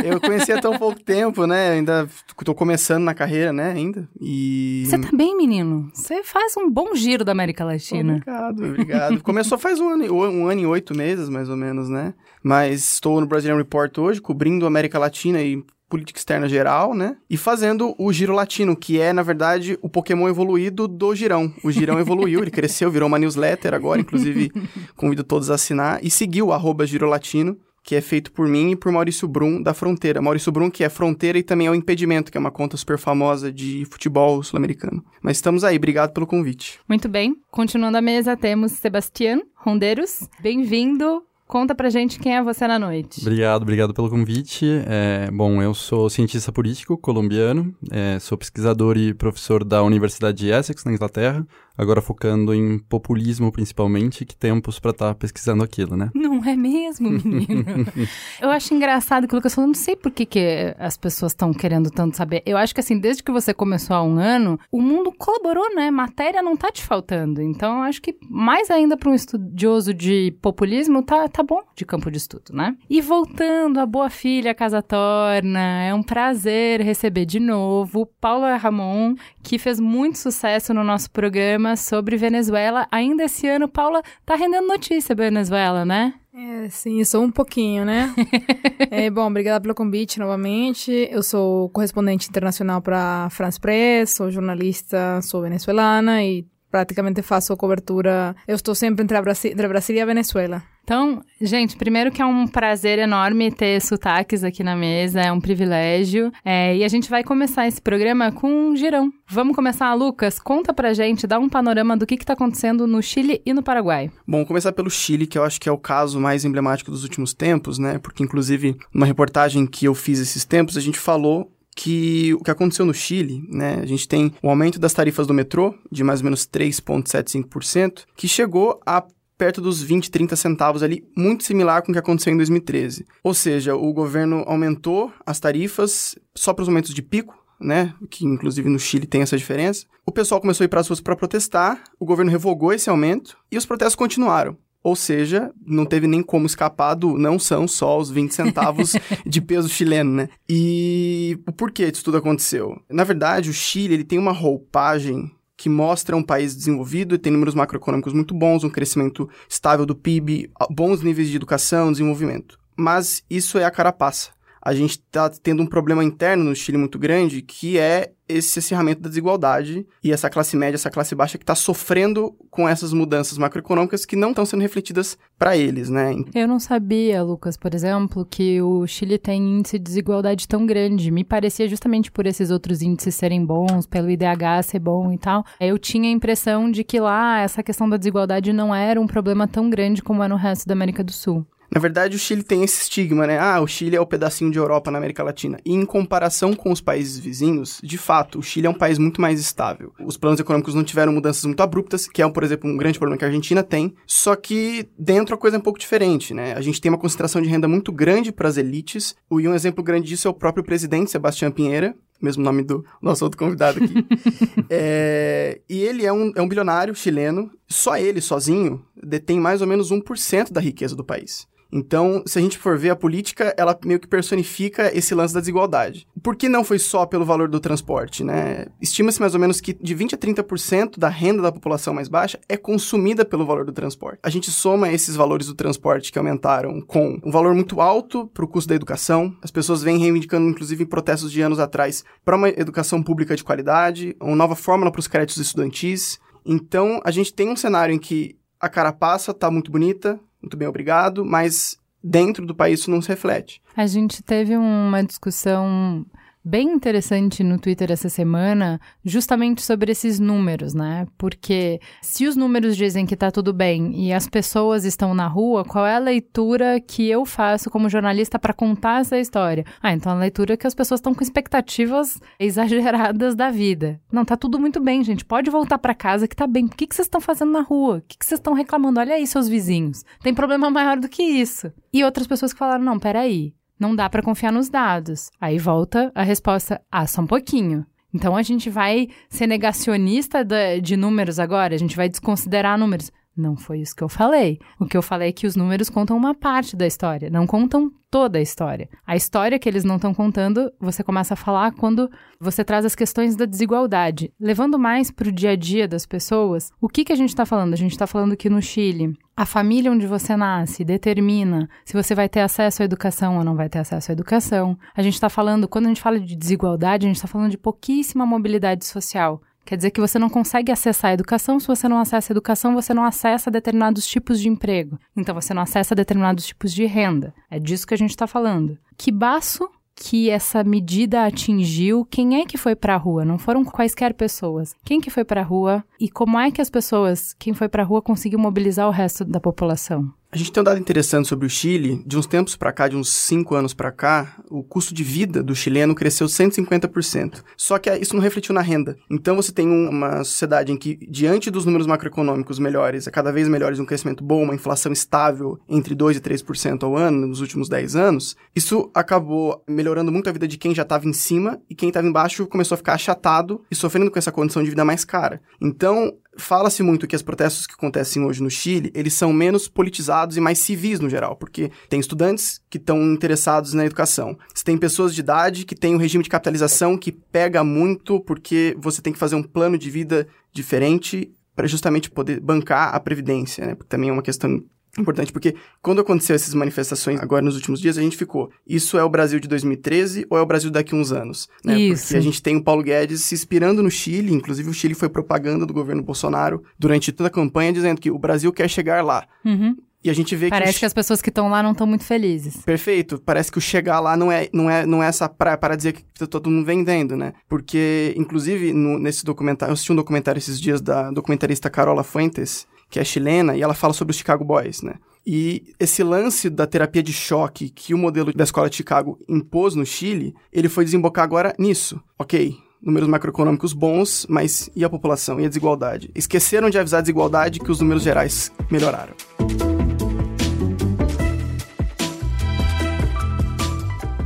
Eu 0.05 0.21
conheci 0.21 0.50
há 0.50 0.61
tão 0.61 0.76
pouco 0.76 0.99
tempo, 0.99 1.47
né? 1.47 1.71
Ainda 1.75 2.09
tô 2.44 2.56
começando 2.56 3.05
na 3.05 3.14
carreira, 3.14 3.53
né? 3.53 3.71
Ainda. 3.71 4.09
E. 4.21 4.82
Você 4.85 4.99
tá 4.99 5.11
bem, 5.14 5.37
menino? 5.37 5.93
Você 5.94 6.25
faz 6.25 6.56
um 6.56 6.69
bom 6.69 6.93
giro 6.93 7.25
da 7.25 7.31
América 7.31 7.64
Latina. 7.64 8.14
Obrigado, 8.14 8.64
obrigado. 8.64 9.23
Começou 9.23 9.56
faz 9.56 9.79
um 9.79 9.91
ano, 9.91 10.12
um 10.12 10.49
ano 10.49 10.61
e 10.61 10.67
oito 10.67 10.93
meses, 10.97 11.29
mais 11.29 11.49
ou 11.49 11.56
menos, 11.56 11.88
né? 11.88 12.14
Mas 12.43 12.93
estou 12.93 13.20
no 13.20 13.26
Brazilian 13.26 13.56
Report 13.56 13.96
hoje, 13.99 14.20
cobrindo 14.20 14.64
a 14.64 14.69
América 14.69 14.99
Latina 14.99 15.43
e 15.43 15.64
política 15.88 16.19
externa 16.19 16.49
geral, 16.49 16.94
né? 16.94 17.17
E 17.29 17.37
fazendo 17.37 17.94
o 17.99 18.12
Giro 18.12 18.35
Latino, 18.35 18.76
que 18.76 19.00
é, 19.00 19.12
na 19.12 19.23
verdade, 19.23 19.79
o 19.81 19.88
Pokémon 19.88 20.29
evoluído 20.29 20.87
do 20.87 21.14
Girão. 21.14 21.52
O 21.64 21.70
Girão 21.70 21.99
evoluiu, 22.00 22.40
ele 22.43 22.50
cresceu, 22.50 22.90
virou 22.90 23.08
uma 23.08 23.19
newsletter 23.19 23.75
agora, 23.75 24.00
inclusive 24.00 24.52
convido 24.96 25.25
todos 25.25 25.50
a 25.50 25.55
assinar. 25.55 25.99
E 26.02 26.11
seguiu 26.11 26.49
o 26.49 26.52
arroba 26.52 26.87
Giro 26.87 27.08
Latino, 27.08 27.56
que 27.82 27.96
é 27.96 28.02
feito 28.02 28.31
por 28.32 28.46
mim 28.46 28.73
e 28.73 28.76
por 28.76 28.93
Maurício 28.93 29.26
Brum, 29.26 29.62
da 29.62 29.73
Fronteira. 29.73 30.20
Maurício 30.20 30.52
Brum, 30.52 30.70
que 30.70 30.85
é 30.85 30.90
Fronteira 30.90 31.38
e 31.38 31.43
também 31.43 31.69
é 31.69 31.70
o 31.70 31.75
Impedimento, 31.75 32.31
que 32.31 32.37
é 32.37 32.40
uma 32.40 32.50
conta 32.50 32.76
super 32.76 32.99
famosa 32.99 33.50
de 33.50 33.87
futebol 33.90 34.43
sul-americano. 34.43 35.02
Mas 35.23 35.38
estamos 35.38 35.64
aí, 35.64 35.76
obrigado 35.76 36.12
pelo 36.12 36.26
convite. 36.26 36.79
Muito 36.87 37.08
bem. 37.08 37.35
Continuando 37.50 37.96
a 37.96 38.02
mesa, 38.02 38.37
temos 38.37 38.73
Sebastião 38.73 39.40
Rondeiros. 39.55 40.29
Bem-vindo 40.43 41.23
Conta 41.49 41.75
pra 41.75 41.89
gente 41.89 42.19
quem 42.19 42.37
é 42.37 42.43
você 42.43 42.69
na 42.69 42.79
noite. 42.79 43.23
Obrigado, 43.23 43.62
obrigado 43.62 43.95
pelo 43.95 44.11
convite. 44.11 44.67
É, 44.87 45.31
bom, 45.33 45.62
eu 45.62 45.73
sou 45.73 46.11
cientista 46.11 46.53
político 46.53 46.99
colombiano, 46.99 47.75
é, 47.91 48.19
sou 48.19 48.37
pesquisador 48.37 48.99
e 48.99 49.15
professor 49.15 49.65
da 49.65 49.83
Universidade 49.83 50.37
de 50.37 50.50
Essex, 50.50 50.85
na 50.85 50.93
Inglaterra 50.93 51.47
agora 51.78 52.02
focando 52.02 52.52
em 52.52 52.78
populismo 52.78 53.52
principalmente, 53.52 54.25
que 54.25 54.36
tempos 54.36 54.80
para 54.80 54.90
estar 54.90 55.08
tá 55.08 55.14
pesquisando 55.14 55.62
aquilo, 55.62 55.96
né? 55.96 56.10
Não 56.12 56.44
é 56.44 56.56
mesmo, 56.56 57.10
menino? 57.10 57.64
eu 58.42 58.50
acho 58.50 58.75
engraçado 58.75 59.28
que 59.28 59.34
o 59.34 59.36
Lucas 59.36 59.54
falou, 59.54 59.69
não 59.69 59.75
sei 59.75 59.94
por 59.94 60.10
que, 60.10 60.26
que 60.26 60.75
as 60.78 60.96
pessoas 60.96 61.32
estão 61.32 61.54
querendo 61.54 61.90
tanto 61.90 62.16
saber. 62.16 62.42
Eu 62.44 62.56
acho 62.56 62.75
que 62.75 62.80
assim, 62.80 62.99
desde 62.99 63.23
que 63.23 63.30
você 63.30 63.54
começou 63.54 63.94
há 63.94 64.02
um 64.02 64.18
ano, 64.18 64.58
o 64.73 64.82
mundo 64.82 65.12
colaborou, 65.16 65.75
né? 65.75 65.90
Matéria 65.90 66.42
não 66.42 66.56
tá 66.56 66.73
te 66.73 66.82
faltando. 66.82 67.40
Então, 67.40 67.78
eu 67.78 67.82
acho 67.82 68.02
que 68.02 68.16
mais 68.28 68.70
ainda 68.70 68.97
para 68.97 69.11
um 69.11 69.14
estudioso 69.14 69.94
de 69.94 70.37
populismo, 70.42 71.02
tá, 71.02 71.28
tá 71.28 71.42
bom 71.42 71.62
de 71.76 71.85
campo 71.85 72.11
de 72.11 72.18
estudo, 72.18 72.52
né? 72.52 72.76
E 72.90 73.00
voltando, 73.00 73.78
a 73.78 73.87
boa 73.87 74.11
filha, 74.11 74.50
a 74.50 74.54
casa 74.54 74.82
torna, 74.82 75.85
é 75.85 75.94
um 75.94 76.02
prazer 76.02 76.80
receber 76.80 77.25
de 77.25 77.38
novo 77.38 78.06
Paula 78.20 78.56
Ramon, 78.56 79.14
que 79.42 79.58
fez 79.58 79.78
muito 79.78 80.18
sucesso 80.18 80.75
no 80.75 80.82
nosso 80.82 81.11
programa 81.11 81.67
programa 81.68 81.76
sobre 81.76 82.16
Venezuela. 82.16 82.87
Ainda 82.90 83.25
esse 83.25 83.46
ano, 83.46 83.68
Paula, 83.68 84.02
tá 84.25 84.34
rendendo 84.34 84.66
notícia 84.66 85.14
Venezuela, 85.14 85.84
né? 85.84 86.14
É, 86.32 86.68
sim, 86.68 87.02
sou 87.04 87.25
um 87.25 87.30
pouquinho, 87.30 87.84
né? 87.84 88.14
é, 88.90 89.10
bom, 89.10 89.26
obrigada 89.26 89.60
pelo 89.60 89.75
convite 89.75 90.18
novamente. 90.18 91.08
Eu 91.10 91.22
sou 91.22 91.68
correspondente 91.70 92.28
internacional 92.28 92.80
para 92.80 93.28
France 93.30 93.58
Press, 93.58 94.10
sou 94.10 94.30
jornalista, 94.30 95.20
sou 95.22 95.42
venezuelana 95.42 96.22
e 96.22 96.46
praticamente 96.70 97.22
faço 97.22 97.56
cobertura. 97.56 98.34
Eu 98.46 98.56
estou 98.56 98.75
sempre 98.75 99.02
entre, 99.02 99.20
Brasil, 99.20 99.50
entre 99.50 99.68
Brasil 99.68 99.96
e 99.96 100.00
a 100.00 100.06
Venezuela. 100.06 100.62
Então, 100.88 101.22
gente, 101.38 101.76
primeiro 101.76 102.10
que 102.10 102.22
é 102.22 102.25
um 102.25 102.46
prazer 102.46 102.98
enorme 102.98 103.52
ter 103.52 103.78
sotaques 103.82 104.42
aqui 104.42 104.64
na 104.64 104.75
mesa, 104.75 105.20
é 105.20 105.30
um 105.30 105.38
privilégio. 105.38 106.32
É, 106.42 106.75
e 106.75 106.82
a 106.82 106.88
gente 106.88 107.10
vai 107.10 107.22
começar 107.22 107.68
esse 107.68 107.78
programa 107.78 108.32
com 108.32 108.70
um 108.70 108.75
girão. 108.75 109.12
Vamos 109.28 109.54
começar, 109.54 109.92
Lucas? 109.92 110.38
Conta 110.38 110.72
pra 110.72 110.94
gente, 110.94 111.26
dá 111.26 111.38
um 111.38 111.46
panorama 111.46 111.94
do 111.94 112.06
que, 112.06 112.16
que 112.16 112.25
tá 112.25 112.32
acontecendo 112.32 112.87
no 112.87 113.02
Chile 113.02 113.42
e 113.44 113.52
no 113.52 113.62
Paraguai. 113.62 114.10
Bom, 114.26 114.46
começar 114.46 114.72
pelo 114.72 114.88
Chile, 114.88 115.26
que 115.26 115.37
eu 115.37 115.44
acho 115.44 115.60
que 115.60 115.68
é 115.68 115.72
o 115.72 115.76
caso 115.76 116.18
mais 116.18 116.46
emblemático 116.46 116.90
dos 116.90 117.02
últimos 117.02 117.34
tempos, 117.34 117.78
né? 117.78 117.98
Porque, 117.98 118.22
inclusive, 118.22 118.75
numa 118.90 119.04
reportagem 119.04 119.66
que 119.66 119.84
eu 119.84 119.94
fiz 119.94 120.18
esses 120.18 120.46
tempos, 120.46 120.78
a 120.78 120.80
gente 120.80 120.98
falou 120.98 121.52
que 121.78 122.35
o 122.35 122.42
que 122.42 122.50
aconteceu 122.50 122.85
no 122.85 122.92
Chile, 122.92 123.47
né? 123.49 123.78
A 123.80 123.87
gente 123.87 124.08
tem 124.08 124.35
o 124.42 124.50
aumento 124.50 124.80
das 124.80 124.92
tarifas 124.92 125.28
do 125.28 125.32
metrô 125.32 125.73
de 125.92 126.02
mais 126.02 126.18
ou 126.18 126.25
menos 126.25 126.44
3,75%, 126.44 128.02
que 128.16 128.26
chegou 128.26 128.80
a 128.85 129.06
perto 129.38 129.61
dos 129.61 129.80
20, 129.80 130.11
30 130.11 130.35
centavos 130.35 130.82
ali, 130.82 131.04
muito 131.16 131.44
similar 131.44 131.82
com 131.82 131.92
o 131.92 131.94
que 131.94 131.99
aconteceu 132.00 132.32
em 132.32 132.37
2013. 132.37 133.06
Ou 133.23 133.32
seja, 133.32 133.76
o 133.76 133.92
governo 133.92 134.42
aumentou 134.49 135.12
as 135.25 135.38
tarifas 135.38 136.16
só 136.35 136.52
para 136.52 136.62
os 136.62 136.68
momentos 136.68 136.92
de 136.92 137.00
pico, 137.00 137.38
né? 137.61 137.94
Que 138.11 138.26
inclusive 138.26 138.68
no 138.68 138.80
Chile 138.80 139.06
tem 139.06 139.23
essa 139.23 139.38
diferença. 139.38 139.87
O 140.04 140.11
pessoal 140.11 140.40
começou 140.40 140.64
a 140.64 140.66
ir 140.66 140.68
para 140.68 140.80
as 140.80 140.88
ruas 140.88 141.00
para 141.00 141.14
protestar, 141.14 141.80
o 142.00 142.04
governo 142.04 142.32
revogou 142.32 142.73
esse 142.73 142.90
aumento 142.90 143.37
e 143.52 143.56
os 143.56 143.64
protestos 143.64 143.94
continuaram. 143.94 144.56
Ou 144.88 144.97
seja, 144.97 145.52
não 145.64 145.85
teve 145.85 146.07
nem 146.07 146.23
como 146.23 146.47
escapar 146.47 146.95
do 146.95 147.18
não 147.18 147.38
são 147.38 147.68
só 147.68 147.99
os 147.99 148.11
20 148.11 148.35
centavos 148.35 148.97
de 149.26 149.40
peso 149.40 149.68
chileno, 149.68 150.12
né? 150.12 150.28
E 150.49 151.38
o 151.47 151.52
porquê 151.52 151.90
disso 151.90 152.04
tudo 152.04 152.16
aconteceu? 152.16 152.80
Na 152.88 153.04
verdade, 153.04 153.50
o 153.50 153.52
Chile 153.52 153.95
ele 153.95 154.04
tem 154.04 154.18
uma 154.18 154.33
roupagem 154.33 155.30
que 155.57 155.68
mostra 155.68 156.16
um 156.16 156.23
país 156.23 156.54
desenvolvido 156.54 157.14
e 157.14 157.18
tem 157.18 157.33
números 157.33 157.54
macroeconômicos 157.54 158.12
muito 158.12 158.33
bons, 158.33 158.64
um 158.64 158.71
crescimento 158.71 159.28
estável 159.49 159.85
do 159.85 159.95
PIB, 159.95 160.50
bons 160.71 161.02
níveis 161.02 161.28
de 161.28 161.37
educação, 161.37 161.90
desenvolvimento. 161.90 162.59
Mas 162.76 163.25
isso 163.28 163.59
é 163.59 163.64
a 163.64 163.71
carapaça 163.71 164.38
a 164.68 164.75
gente 164.75 164.98
está 164.98 165.30
tendo 165.30 165.62
um 165.62 165.66
problema 165.66 166.04
interno 166.04 166.44
no 166.44 166.54
Chile 166.54 166.76
muito 166.76 166.98
grande, 166.98 167.40
que 167.40 167.78
é 167.78 168.12
esse 168.28 168.58
acirramento 168.58 169.00
da 169.00 169.08
desigualdade 169.08 169.87
e 170.04 170.12
essa 170.12 170.28
classe 170.28 170.58
média, 170.58 170.75
essa 170.75 170.90
classe 170.90 171.14
baixa 171.14 171.38
que 171.38 171.42
está 171.42 171.54
sofrendo 171.54 172.37
com 172.50 172.68
essas 172.68 172.92
mudanças 172.92 173.38
macroeconômicas 173.38 174.04
que 174.04 174.14
não 174.14 174.28
estão 174.28 174.44
sendo 174.44 174.60
refletidas 174.60 175.16
para 175.38 175.56
eles, 175.56 175.88
né? 175.88 176.14
Eu 176.34 176.46
não 176.46 176.60
sabia, 176.60 177.22
Lucas, 177.22 177.56
por 177.56 177.75
exemplo, 177.75 178.26
que 178.26 178.60
o 178.60 178.87
Chile 178.87 179.16
tem 179.16 179.58
índice 179.58 179.78
de 179.78 179.84
desigualdade 179.84 180.46
tão 180.46 180.66
grande. 180.66 181.10
Me 181.10 181.25
parecia 181.25 181.66
justamente 181.66 182.12
por 182.12 182.26
esses 182.26 182.50
outros 182.50 182.82
índices 182.82 183.14
serem 183.14 183.46
bons, 183.46 183.87
pelo 183.87 184.10
IDH 184.10 184.64
ser 184.64 184.80
bom 184.80 185.10
e 185.10 185.16
tal. 185.16 185.46
Eu 185.58 185.78
tinha 185.78 186.10
a 186.10 186.12
impressão 186.12 186.70
de 186.70 186.84
que 186.84 187.00
lá 187.00 187.40
essa 187.40 187.62
questão 187.62 187.88
da 187.88 187.96
desigualdade 187.96 188.52
não 188.52 188.75
era 188.75 189.00
um 189.00 189.06
problema 189.06 189.48
tão 189.48 189.70
grande 189.70 190.02
como 190.02 190.22
é 190.22 190.28
no 190.28 190.37
resto 190.37 190.66
da 190.66 190.75
América 190.75 191.02
do 191.02 191.12
Sul. 191.12 191.46
Na 191.70 191.80
verdade, 191.80 192.16
o 192.16 192.18
Chile 192.18 192.42
tem 192.42 192.64
esse 192.64 192.82
estigma, 192.82 193.26
né? 193.26 193.38
Ah, 193.38 193.60
o 193.60 193.66
Chile 193.66 193.94
é 193.94 194.00
o 194.00 194.06
pedacinho 194.06 194.50
de 194.50 194.58
Europa 194.58 194.90
na 194.90 194.98
América 194.98 195.22
Latina. 195.22 195.58
E 195.64 195.75
em 195.75 195.84
comparação 195.84 196.54
com 196.54 196.72
os 196.72 196.80
países 196.80 197.18
vizinhos, 197.18 197.78
de 197.82 197.98
fato, 197.98 198.38
o 198.38 198.42
Chile 198.42 198.66
é 198.66 198.70
um 198.70 198.75
país 198.75 198.98
muito 198.98 199.20
mais 199.20 199.38
estável. 199.38 199.92
Os 200.02 200.16
planos 200.16 200.40
econômicos 200.40 200.75
não 200.75 200.82
tiveram 200.82 201.12
mudanças 201.12 201.44
muito 201.44 201.62
abruptas, 201.62 202.08
que 202.08 202.22
é, 202.22 202.28
por 202.28 202.42
exemplo, 202.42 202.70
um 202.70 202.76
grande 202.76 202.98
problema 202.98 203.18
que 203.18 203.25
a 203.25 203.28
Argentina 203.28 203.62
tem. 203.62 203.94
Só 204.06 204.34
que 204.34 204.88
dentro 204.98 205.34
a 205.34 205.38
coisa 205.38 205.56
é 205.56 205.60
um 205.60 205.62
pouco 205.62 205.78
diferente, 205.78 206.32
né? 206.32 206.54
A 206.54 206.60
gente 206.62 206.80
tem 206.80 206.90
uma 206.90 206.98
concentração 206.98 207.42
de 207.42 207.48
renda 207.48 207.68
muito 207.68 207.92
grande 207.92 208.32
para 208.32 208.48
as 208.48 208.56
elites. 208.56 209.14
E 209.30 209.46
um 209.46 209.54
exemplo 209.54 209.84
grande 209.84 210.08
disso 210.08 210.26
é 210.26 210.30
o 210.30 210.34
próprio 210.34 210.64
presidente, 210.64 211.10
Sebastião 211.10 211.50
Pinheira, 211.50 211.94
mesmo 212.20 212.42
nome 212.42 212.62
do 212.62 212.84
nosso 213.00 213.25
outro 213.25 213.38
convidado 213.38 213.84
aqui. 213.84 213.94
é, 214.70 215.60
e 215.68 215.80
ele 215.80 216.06
é 216.06 216.12
um, 216.12 216.32
é 216.34 216.40
um 216.40 216.48
bilionário 216.48 216.94
chileno, 216.94 217.50
só 217.68 217.98
ele, 217.98 218.20
sozinho, 218.22 218.82
detém 219.00 219.38
mais 219.38 219.60
ou 219.60 219.66
menos 219.66 219.92
1% 219.92 220.50
da 220.50 220.60
riqueza 220.60 220.96
do 220.96 221.04
país. 221.04 221.46
Então, 221.72 222.22
se 222.26 222.38
a 222.38 222.42
gente 222.42 222.58
for 222.58 222.78
ver 222.78 222.90
a 222.90 222.96
política, 222.96 223.54
ela 223.56 223.78
meio 223.84 224.00
que 224.00 224.08
personifica 224.08 224.96
esse 224.96 225.14
lance 225.14 225.34
da 225.34 225.40
desigualdade. 225.40 226.06
Por 226.22 226.34
que 226.34 226.48
não 226.48 226.64
foi 226.64 226.78
só 226.78 227.04
pelo 227.04 227.25
valor 227.25 227.48
do 227.48 227.60
transporte, 227.60 228.25
né? 228.25 228.66
Estima-se 228.80 229.20
mais 229.20 229.34
ou 229.34 229.40
menos 229.40 229.60
que 229.60 229.75
de 229.75 229.94
20 229.94 230.14
a 230.14 230.18
30% 230.18 230.98
da 230.98 231.08
renda 231.08 231.42
da 231.42 231.52
população 231.52 231.94
mais 231.94 232.08
baixa 232.08 232.40
é 232.48 232.56
consumida 232.56 233.25
pelo 233.25 233.44
valor 233.44 233.64
do 233.64 233.72
transporte. 233.72 234.18
A 234.22 234.30
gente 234.30 234.50
soma 234.50 234.90
esses 234.90 235.14
valores 235.14 235.46
do 235.46 235.54
transporte 235.54 236.10
que 236.10 236.18
aumentaram 236.18 236.80
com 236.80 237.18
um 237.22 237.30
valor 237.30 237.54
muito 237.54 237.80
alto 237.80 238.26
para 238.28 238.44
o 238.44 238.48
custo 238.48 238.68
da 238.68 238.75
educação. 238.75 239.37
As 239.42 239.50
pessoas 239.50 239.82
vêm 239.82 239.98
reivindicando, 239.98 240.48
inclusive 240.48 240.84
em 240.84 240.87
protestos 240.87 241.30
de 241.30 241.40
anos 241.42 241.58
atrás, 241.58 242.04
para 242.25 242.37
uma 242.37 242.48
educação 242.48 243.02
pública 243.02 243.37
de 243.37 243.44
qualidade, 243.44 244.16
uma 244.20 244.37
nova 244.37 244.54
fórmula 244.54 244.90
para 244.90 245.00
os 245.00 245.08
créditos 245.08 245.37
estudantis. 245.37 246.18
Então, 246.44 247.00
a 247.04 247.10
gente 247.10 247.32
tem 247.32 247.50
um 247.50 247.56
cenário 247.56 247.94
em 247.94 247.98
que 247.98 248.37
a 248.60 248.68
carapaça 248.68 249.30
está 249.30 249.50
muito 249.50 249.70
bonita, 249.70 250.18
muito 250.42 250.57
bem, 250.57 250.68
obrigado, 250.68 251.25
mas 251.25 251.78
dentro 252.02 252.47
do 252.47 252.54
país 252.54 252.80
isso 252.80 252.90
não 252.90 253.02
se 253.02 253.09
reflete. 253.09 253.61
A 253.76 253.87
gente 253.87 254.23
teve 254.23 254.57
uma 254.57 255.02
discussão 255.02 256.04
bem 256.45 256.68
interessante 256.71 257.42
no 257.42 257.59
Twitter 257.59 257.90
essa 257.90 258.09
semana, 258.09 258.80
justamente 259.04 259.62
sobre 259.62 259.92
esses 259.92 260.18
números, 260.18 260.75
né? 260.75 261.07
Porque 261.16 261.80
se 262.02 262.26
os 262.26 262.37
números 262.37 262.76
dizem 262.76 263.07
que 263.07 263.16
tá 263.16 263.30
tudo 263.30 263.52
bem 263.52 264.07
e 264.07 264.12
as 264.12 264.26
pessoas 264.28 264.85
estão 264.85 265.14
na 265.14 265.26
rua, 265.26 265.64
qual 265.64 265.87
é 265.87 265.95
a 265.95 265.99
leitura 265.99 266.80
que 266.80 267.09
eu 267.09 267.25
faço 267.25 267.71
como 267.71 267.88
jornalista 267.88 268.38
para 268.38 268.54
contar 268.54 269.00
essa 269.00 269.18
história? 269.18 269.64
Ah, 269.83 269.92
então 269.92 270.12
a 270.12 270.16
leitura 270.16 270.54
é 270.54 270.57
que 270.57 270.66
as 270.66 270.75
pessoas 270.75 271.00
estão 271.00 271.14
com 271.14 271.23
expectativas 271.23 272.18
exageradas 272.40 273.35
da 273.35 273.50
vida. 273.50 274.00
Não, 274.11 274.25
tá 274.25 274.37
tudo 274.37 274.59
muito 274.59 274.80
bem, 274.80 275.02
gente. 275.04 275.25
Pode 275.25 275.50
voltar 275.50 275.78
para 275.78 275.95
casa 275.95 276.28
que 276.28 276.37
tá 276.37 276.47
bem. 276.47 276.66
O 276.66 276.68
que, 276.68 276.87
que 276.87 276.95
vocês 276.95 277.07
estão 277.07 277.21
fazendo 277.21 277.52
na 277.52 277.61
rua? 277.61 277.97
O 277.99 278.02
que, 278.02 278.16
que 278.18 278.25
vocês 278.25 278.38
estão 278.38 278.54
reclamando? 278.54 279.00
Olha 279.00 279.14
aí, 279.14 279.26
seus 279.26 279.49
vizinhos. 279.49 280.04
Tem 280.23 280.35
problema 280.35 280.71
maior 280.71 280.99
do 280.99 281.09
que 281.09 281.23
isso. 281.23 281.73
E 281.92 282.04
outras 282.04 282.26
pessoas 282.26 282.52
que 282.52 282.59
falaram: 282.59 282.85
não, 282.85 282.99
peraí 282.99 283.58
não 283.78 283.94
dá 283.94 284.08
para 284.08 284.23
confiar 284.23 284.52
nos 284.52 284.68
dados. 284.68 285.30
Aí 285.40 285.58
volta 285.58 286.11
a 286.14 286.23
resposta: 286.23 286.80
ah, 286.90 287.06
só 287.06 287.23
um 287.23 287.26
pouquinho. 287.26 287.87
Então 288.12 288.35
a 288.35 288.42
gente 288.42 288.70
vai 288.70 289.08
ser 289.28 289.47
negacionista 289.47 290.44
de 290.82 290.97
números 290.97 291.38
agora? 291.38 291.75
A 291.75 291.78
gente 291.78 291.97
vai 291.97 292.08
desconsiderar 292.08 292.78
números? 292.78 293.12
Não 293.37 293.56
foi 293.56 293.80
isso 293.80 293.94
que 293.94 294.02
eu 294.02 294.08
falei. 294.08 294.58
O 294.80 294.87
que 294.87 294.97
eu 294.97 295.02
falei 295.02 295.28
é 295.28 295.32
que 295.32 295.47
os 295.47 295.54
números 295.54 295.88
contam 295.88 296.16
uma 296.16 296.35
parte 296.35 296.75
da 296.75 296.87
história, 296.87 297.30
não 297.30 297.47
contam 297.47 297.92
toda 298.11 298.38
a 298.38 298.43
história. 298.43 298.88
A 299.07 299.17
história 299.17 299.59
que 299.59 299.69
eles 299.69 299.85
não 299.85 299.97
estão 299.97 300.15
contando, 300.15 300.73
você 300.81 301.03
começa 301.03 301.35
a 301.35 301.37
falar 301.37 301.73
quando 301.73 302.11
você 302.41 302.65
traz 302.65 302.85
as 302.85 302.95
questões 302.95 303.37
da 303.37 303.45
desigualdade. 303.45 304.33
Levando 304.41 304.79
mais 304.79 305.11
para 305.11 305.29
o 305.29 305.33
dia 305.33 305.50
a 305.50 305.57
dia 305.57 305.87
das 305.87 306.07
pessoas, 306.07 306.71
o 306.81 306.88
que, 306.88 307.05
que 307.05 307.12
a 307.12 307.17
gente 307.17 307.31
está 307.31 307.45
falando? 307.45 307.73
A 307.73 307.77
gente 307.77 307.93
está 307.93 308.07
falando 308.07 308.37
que 308.37 308.49
no 308.49 308.62
Chile, 308.62 309.17
a 309.37 309.47
família 309.47 309.93
onde 309.93 310.07
você 310.07 310.37
nasce 310.37 310.85
determina 310.85 311.69
se 311.85 311.93
você 311.93 312.15
vai 312.15 312.29
ter 312.29 312.41
acesso 312.41 312.83
à 312.83 312.85
educação 312.85 313.38
ou 313.38 313.45
não 313.45 313.55
vai 313.55 313.69
ter 313.69 313.79
acesso 313.79 314.11
à 314.11 314.12
educação. 314.12 314.77
A 314.97 315.03
gente 315.03 315.15
está 315.15 315.29
falando, 315.29 315.69
quando 315.69 315.87
a 315.87 315.88
gente 315.88 316.00
fala 316.00 316.19
de 316.19 316.37
desigualdade, 316.37 317.07
a 317.07 317.09
gente 317.09 317.17
está 317.17 317.29
falando 317.29 317.50
de 317.50 317.59
pouquíssima 317.59 318.27
mobilidade 318.27 318.85
social. 318.85 319.41
Quer 319.68 319.76
dizer 319.76 319.90
que 319.90 320.00
você 320.00 320.18
não 320.18 320.30
consegue 320.30 320.72
acessar 320.72 321.10
a 321.10 321.12
educação. 321.12 321.60
Se 321.60 321.66
você 321.66 321.87
não 321.87 321.98
acessa 321.98 322.32
a 322.32 322.34
educação, 322.34 322.72
você 322.72 322.94
não 322.94 323.04
acessa 323.04 323.50
determinados 323.50 324.06
tipos 324.06 324.40
de 324.40 324.48
emprego. 324.48 324.98
Então, 325.14 325.34
você 325.34 325.52
não 325.52 325.60
acessa 325.60 325.94
determinados 325.94 326.46
tipos 326.46 326.72
de 326.72 326.87
renda. 326.87 327.34
É 327.50 327.58
disso 327.58 327.87
que 327.87 327.92
a 327.92 327.96
gente 327.98 328.08
está 328.08 328.26
falando. 328.26 328.78
Que 328.96 329.12
baço 329.12 329.68
que 329.94 330.30
essa 330.30 330.64
medida 330.64 331.26
atingiu, 331.26 332.06
quem 332.06 332.40
é 332.40 332.46
que 332.46 332.56
foi 332.56 332.75
para 332.75 332.94
a 332.94 332.96
rua? 332.96 333.26
Não 333.26 333.37
foram 333.37 333.62
quaisquer 333.62 334.14
pessoas. 334.14 334.75
Quem 334.87 335.02
que 335.02 335.10
foi 335.10 335.22
para 335.22 335.42
a 335.42 335.44
rua 335.44 335.84
e 336.00 336.08
como 336.08 336.38
é 336.38 336.50
que 336.50 336.62
as 336.62 336.70
pessoas, 336.70 337.34
quem 337.38 337.52
foi 337.52 337.68
para 337.68 337.82
a 337.82 337.87
rua 337.87 338.00
conseguiu 338.00 338.38
mobilizar 338.38 338.88
o 338.88 338.92
resto 338.92 339.22
da 339.22 339.38
população? 339.38 340.10
A 340.30 340.37
gente 340.37 340.52
tem 340.52 340.61
um 340.61 340.64
dado 340.64 340.78
interessante 340.78 341.26
sobre 341.26 341.47
o 341.47 341.50
Chile. 341.50 342.02
De 342.06 342.18
uns 342.18 342.26
tempos 342.26 342.54
para 342.54 342.70
cá, 342.70 342.87
de 342.87 342.94
uns 342.94 343.08
5 343.08 343.54
anos 343.54 343.73
para 343.73 343.90
cá, 343.90 344.37
o 344.50 344.62
custo 344.62 344.92
de 344.92 345.02
vida 345.02 345.42
do 345.42 345.54
chileno 345.54 345.94
cresceu 345.94 346.26
150%. 346.26 347.42
Só 347.56 347.78
que 347.78 347.90
isso 347.97 348.14
não 348.14 348.20
refletiu 348.20 348.54
na 348.54 348.61
renda. 348.61 348.99
Então 349.11 349.35
você 349.35 349.50
tem 349.52 349.66
uma 349.66 350.23
sociedade 350.23 350.70
em 350.70 350.76
que, 350.76 350.99
diante 351.08 351.50
dos 351.50 351.64
números 351.64 351.87
macroeconômicos 351.87 352.58
melhores, 352.58 353.08
cada 353.08 353.32
vez 353.32 353.49
melhores, 353.49 353.78
um 353.78 353.87
crescimento 353.87 354.23
bom, 354.23 354.42
uma 354.42 354.54
inflação 354.54 354.92
estável 354.92 355.58
entre 355.66 355.94
2 355.94 356.18
e 356.18 356.20
3% 356.20 356.82
ao 356.82 356.94
ano 356.94 357.26
nos 357.26 357.40
últimos 357.40 357.66
10 357.70 357.97
anos, 357.97 358.37
isso 358.54 358.90
acabou 358.92 359.64
melhorando 359.66 360.12
muito 360.12 360.28
a 360.28 360.32
vida 360.32 360.47
de 360.47 360.58
quem 360.58 360.75
já 360.75 360.82
estava 360.82 361.08
em 361.08 361.12
cima 361.14 361.58
e 361.70 361.75
quem 361.75 361.88
estava 361.88 362.06
embaixo 362.06 362.47
começou 362.47 362.75
a 362.75 362.78
ficar 362.78 362.92
achatado 362.92 363.62
e 363.70 363.75
sofrendo 363.75 364.11
com 364.11 364.18
essa 364.18 364.30
condição 364.30 364.62
de 364.62 364.68
vida 364.68 364.85
mais 364.85 365.06
cara. 365.06 365.40
Então, 365.58 366.12
fala-se 366.38 366.83
muito 366.83 367.07
que 367.07 367.16
os 367.16 367.23
protestos 367.23 367.66
que 367.66 367.75
acontecem 367.75 368.25
hoje 368.25 368.42
no 368.42 368.50
Chile, 368.50 368.90
eles 368.95 369.14
são 369.14 369.33
menos 369.33 369.68
politizados 369.68 370.37
e 370.37 370.40
mais 370.40 370.59
civis 370.59 371.00
no 371.00 371.11
geral, 371.11 371.37
porque 371.37 371.71
tem 371.88 372.00
estudantes 372.00 372.61
que 372.71 372.78
estão 372.78 373.02
interessados 373.12 373.75
na 373.75 373.85
educação. 373.85 374.38
Você 374.54 374.64
tem 374.64 374.78
pessoas 374.78 375.14
de 375.14 375.21
idade 375.21 375.64
que 375.64 375.75
têm 375.75 375.95
um 375.95 375.99
regime 375.99 376.25
de 376.25 376.30
capitalização 376.30 376.97
que 376.97 377.12
pega 377.12 377.62
muito 377.62 378.21
porque 378.21 378.76
você 378.78 379.02
tem 379.02 379.12
que 379.12 379.18
fazer 379.18 379.35
um 379.35 379.42
plano 379.42 379.76
de 379.76 379.90
vida 379.90 380.26
diferente 380.52 381.33
para 381.54 381.66
justamente 381.66 382.11
poder 382.11 382.40
bancar 382.40 382.95
a 382.95 383.00
previdência, 383.00 383.66
né? 383.66 383.75
Porque 383.75 383.88
também 383.88 384.11
é 384.11 384.12
uma 384.12 384.23
questão 384.23 384.62
importante, 385.00 385.33
porque 385.33 385.55
quando 385.83 386.00
aconteceu 386.00 386.35
essas 386.37 386.55
manifestações 386.55 387.21
agora 387.21 387.43
nos 387.43 387.55
últimos 387.55 387.81
dias, 387.81 387.99
a 387.99 388.02
gente 388.02 388.17
ficou, 388.17 388.50
isso 388.67 388.99
é 388.99 389.05
o 389.05 389.09
Brasil 389.09 389.40
de 389.40 389.49
2013 389.49 390.26
ou 390.31 390.38
é 390.38 390.40
o 390.40 390.47
Brasil 390.47 390.71
daqui 390.71 390.95
a 390.95 390.99
uns 390.99 391.12
anos? 391.12 391.49
Né? 391.64 391.78
Isso. 391.78 392.05
Porque 392.05 392.17
a 392.17 392.21
gente 392.21 392.43
tem 392.43 392.57
o 392.57 392.62
Paulo 392.62 392.83
Guedes 392.83 393.23
se 393.23 393.35
inspirando 393.35 393.83
no 393.83 393.90
Chile, 393.90 394.33
inclusive 394.33 394.69
o 394.69 394.75
Chile 394.75 394.95
foi 394.95 395.09
propaganda 395.09 395.67
do 395.67 395.73
governo 395.73 396.02
Bolsonaro 396.02 396.62
durante 396.78 397.12
toda 397.12 397.28
a 397.28 397.33
campanha, 397.33 397.73
dizendo 397.73 398.00
que 398.00 398.11
o 398.11 398.19
Brasil 398.19 398.52
quer 398.52 398.69
chegar 398.69 399.05
lá. 399.05 399.26
Uhum. 399.45 399.76
E 400.02 400.09
a 400.09 400.14
gente 400.14 400.37
vê 400.37 400.49
Parece 400.49 400.75
que, 400.75 400.78
que 400.81 400.87
as 400.87 400.95
pessoas 400.95 401.21
que 401.21 401.28
estão 401.28 401.49
lá 401.49 401.62
não 401.62 401.73
estão 401.73 401.87
muito 401.87 402.05
felizes. 402.05 402.59
Perfeito. 402.59 403.21
Parece 403.25 403.50
que 403.50 403.59
o 403.59 403.61
chegar 403.61 403.99
lá 403.99 404.17
não 404.17 404.31
é, 404.31 404.49
não 404.52 404.71
é, 404.71 404.87
não 404.87 405.02
é 405.02 405.09
essa 405.09 405.28
praia 405.28 405.59
para 405.59 405.75
dizer 405.75 405.93
que 405.93 406.05
tá 406.17 406.26
todo 406.26 406.49
mundo 406.49 406.64
vendendo, 406.64 407.17
né? 407.17 407.33
Porque, 407.49 408.14
inclusive, 408.17 408.73
no, 408.73 408.99
nesse 408.99 409.25
documentário, 409.25 409.71
eu 409.71 409.75
assisti 409.75 409.93
um 409.93 409.97
documentário 409.97 410.38
esses 410.38 410.61
dias 410.61 410.81
da 410.81 411.11
documentarista 411.11 411.69
Carola 411.69 412.05
Fuentes, 412.05 412.67
que 412.88 412.99
é 412.99 413.04
chilena, 413.04 413.57
e 413.57 413.62
ela 413.62 413.75
fala 413.75 413.92
sobre 413.92 414.12
os 414.12 414.16
Chicago 414.16 414.45
Boys, 414.45 414.83
né? 414.83 414.95
E 415.26 415.75
esse 415.78 416.02
lance 416.02 416.49
da 416.49 416.66
terapia 416.66 417.02
de 417.02 417.12
choque 417.12 417.68
que 417.68 417.92
o 417.92 417.99
modelo 417.99 418.33
da 418.33 418.45
escola 418.45 418.71
de 418.71 418.76
Chicago 418.76 419.18
impôs 419.28 419.75
no 419.75 419.85
Chile, 419.85 420.35
ele 420.50 420.71
foi 420.71 420.85
desembocar 420.85 421.23
agora 421.23 421.54
nisso. 421.59 422.00
Ok, 422.18 422.57
números 422.80 423.09
macroeconômicos 423.09 423.75
bons, 423.75 424.26
mas 424.28 424.71
e 424.75 424.85
a 424.85 424.88
população 424.88 425.38
e 425.38 425.45
a 425.45 425.49
desigualdade? 425.49 426.11
Esqueceram 426.14 426.71
de 426.71 426.78
avisar 426.78 426.99
a 426.99 427.02
desigualdade 427.02 427.61
que 427.61 427.71
os 427.71 427.80
números 427.80 428.02
gerais 428.02 428.50
melhoraram. 428.71 429.14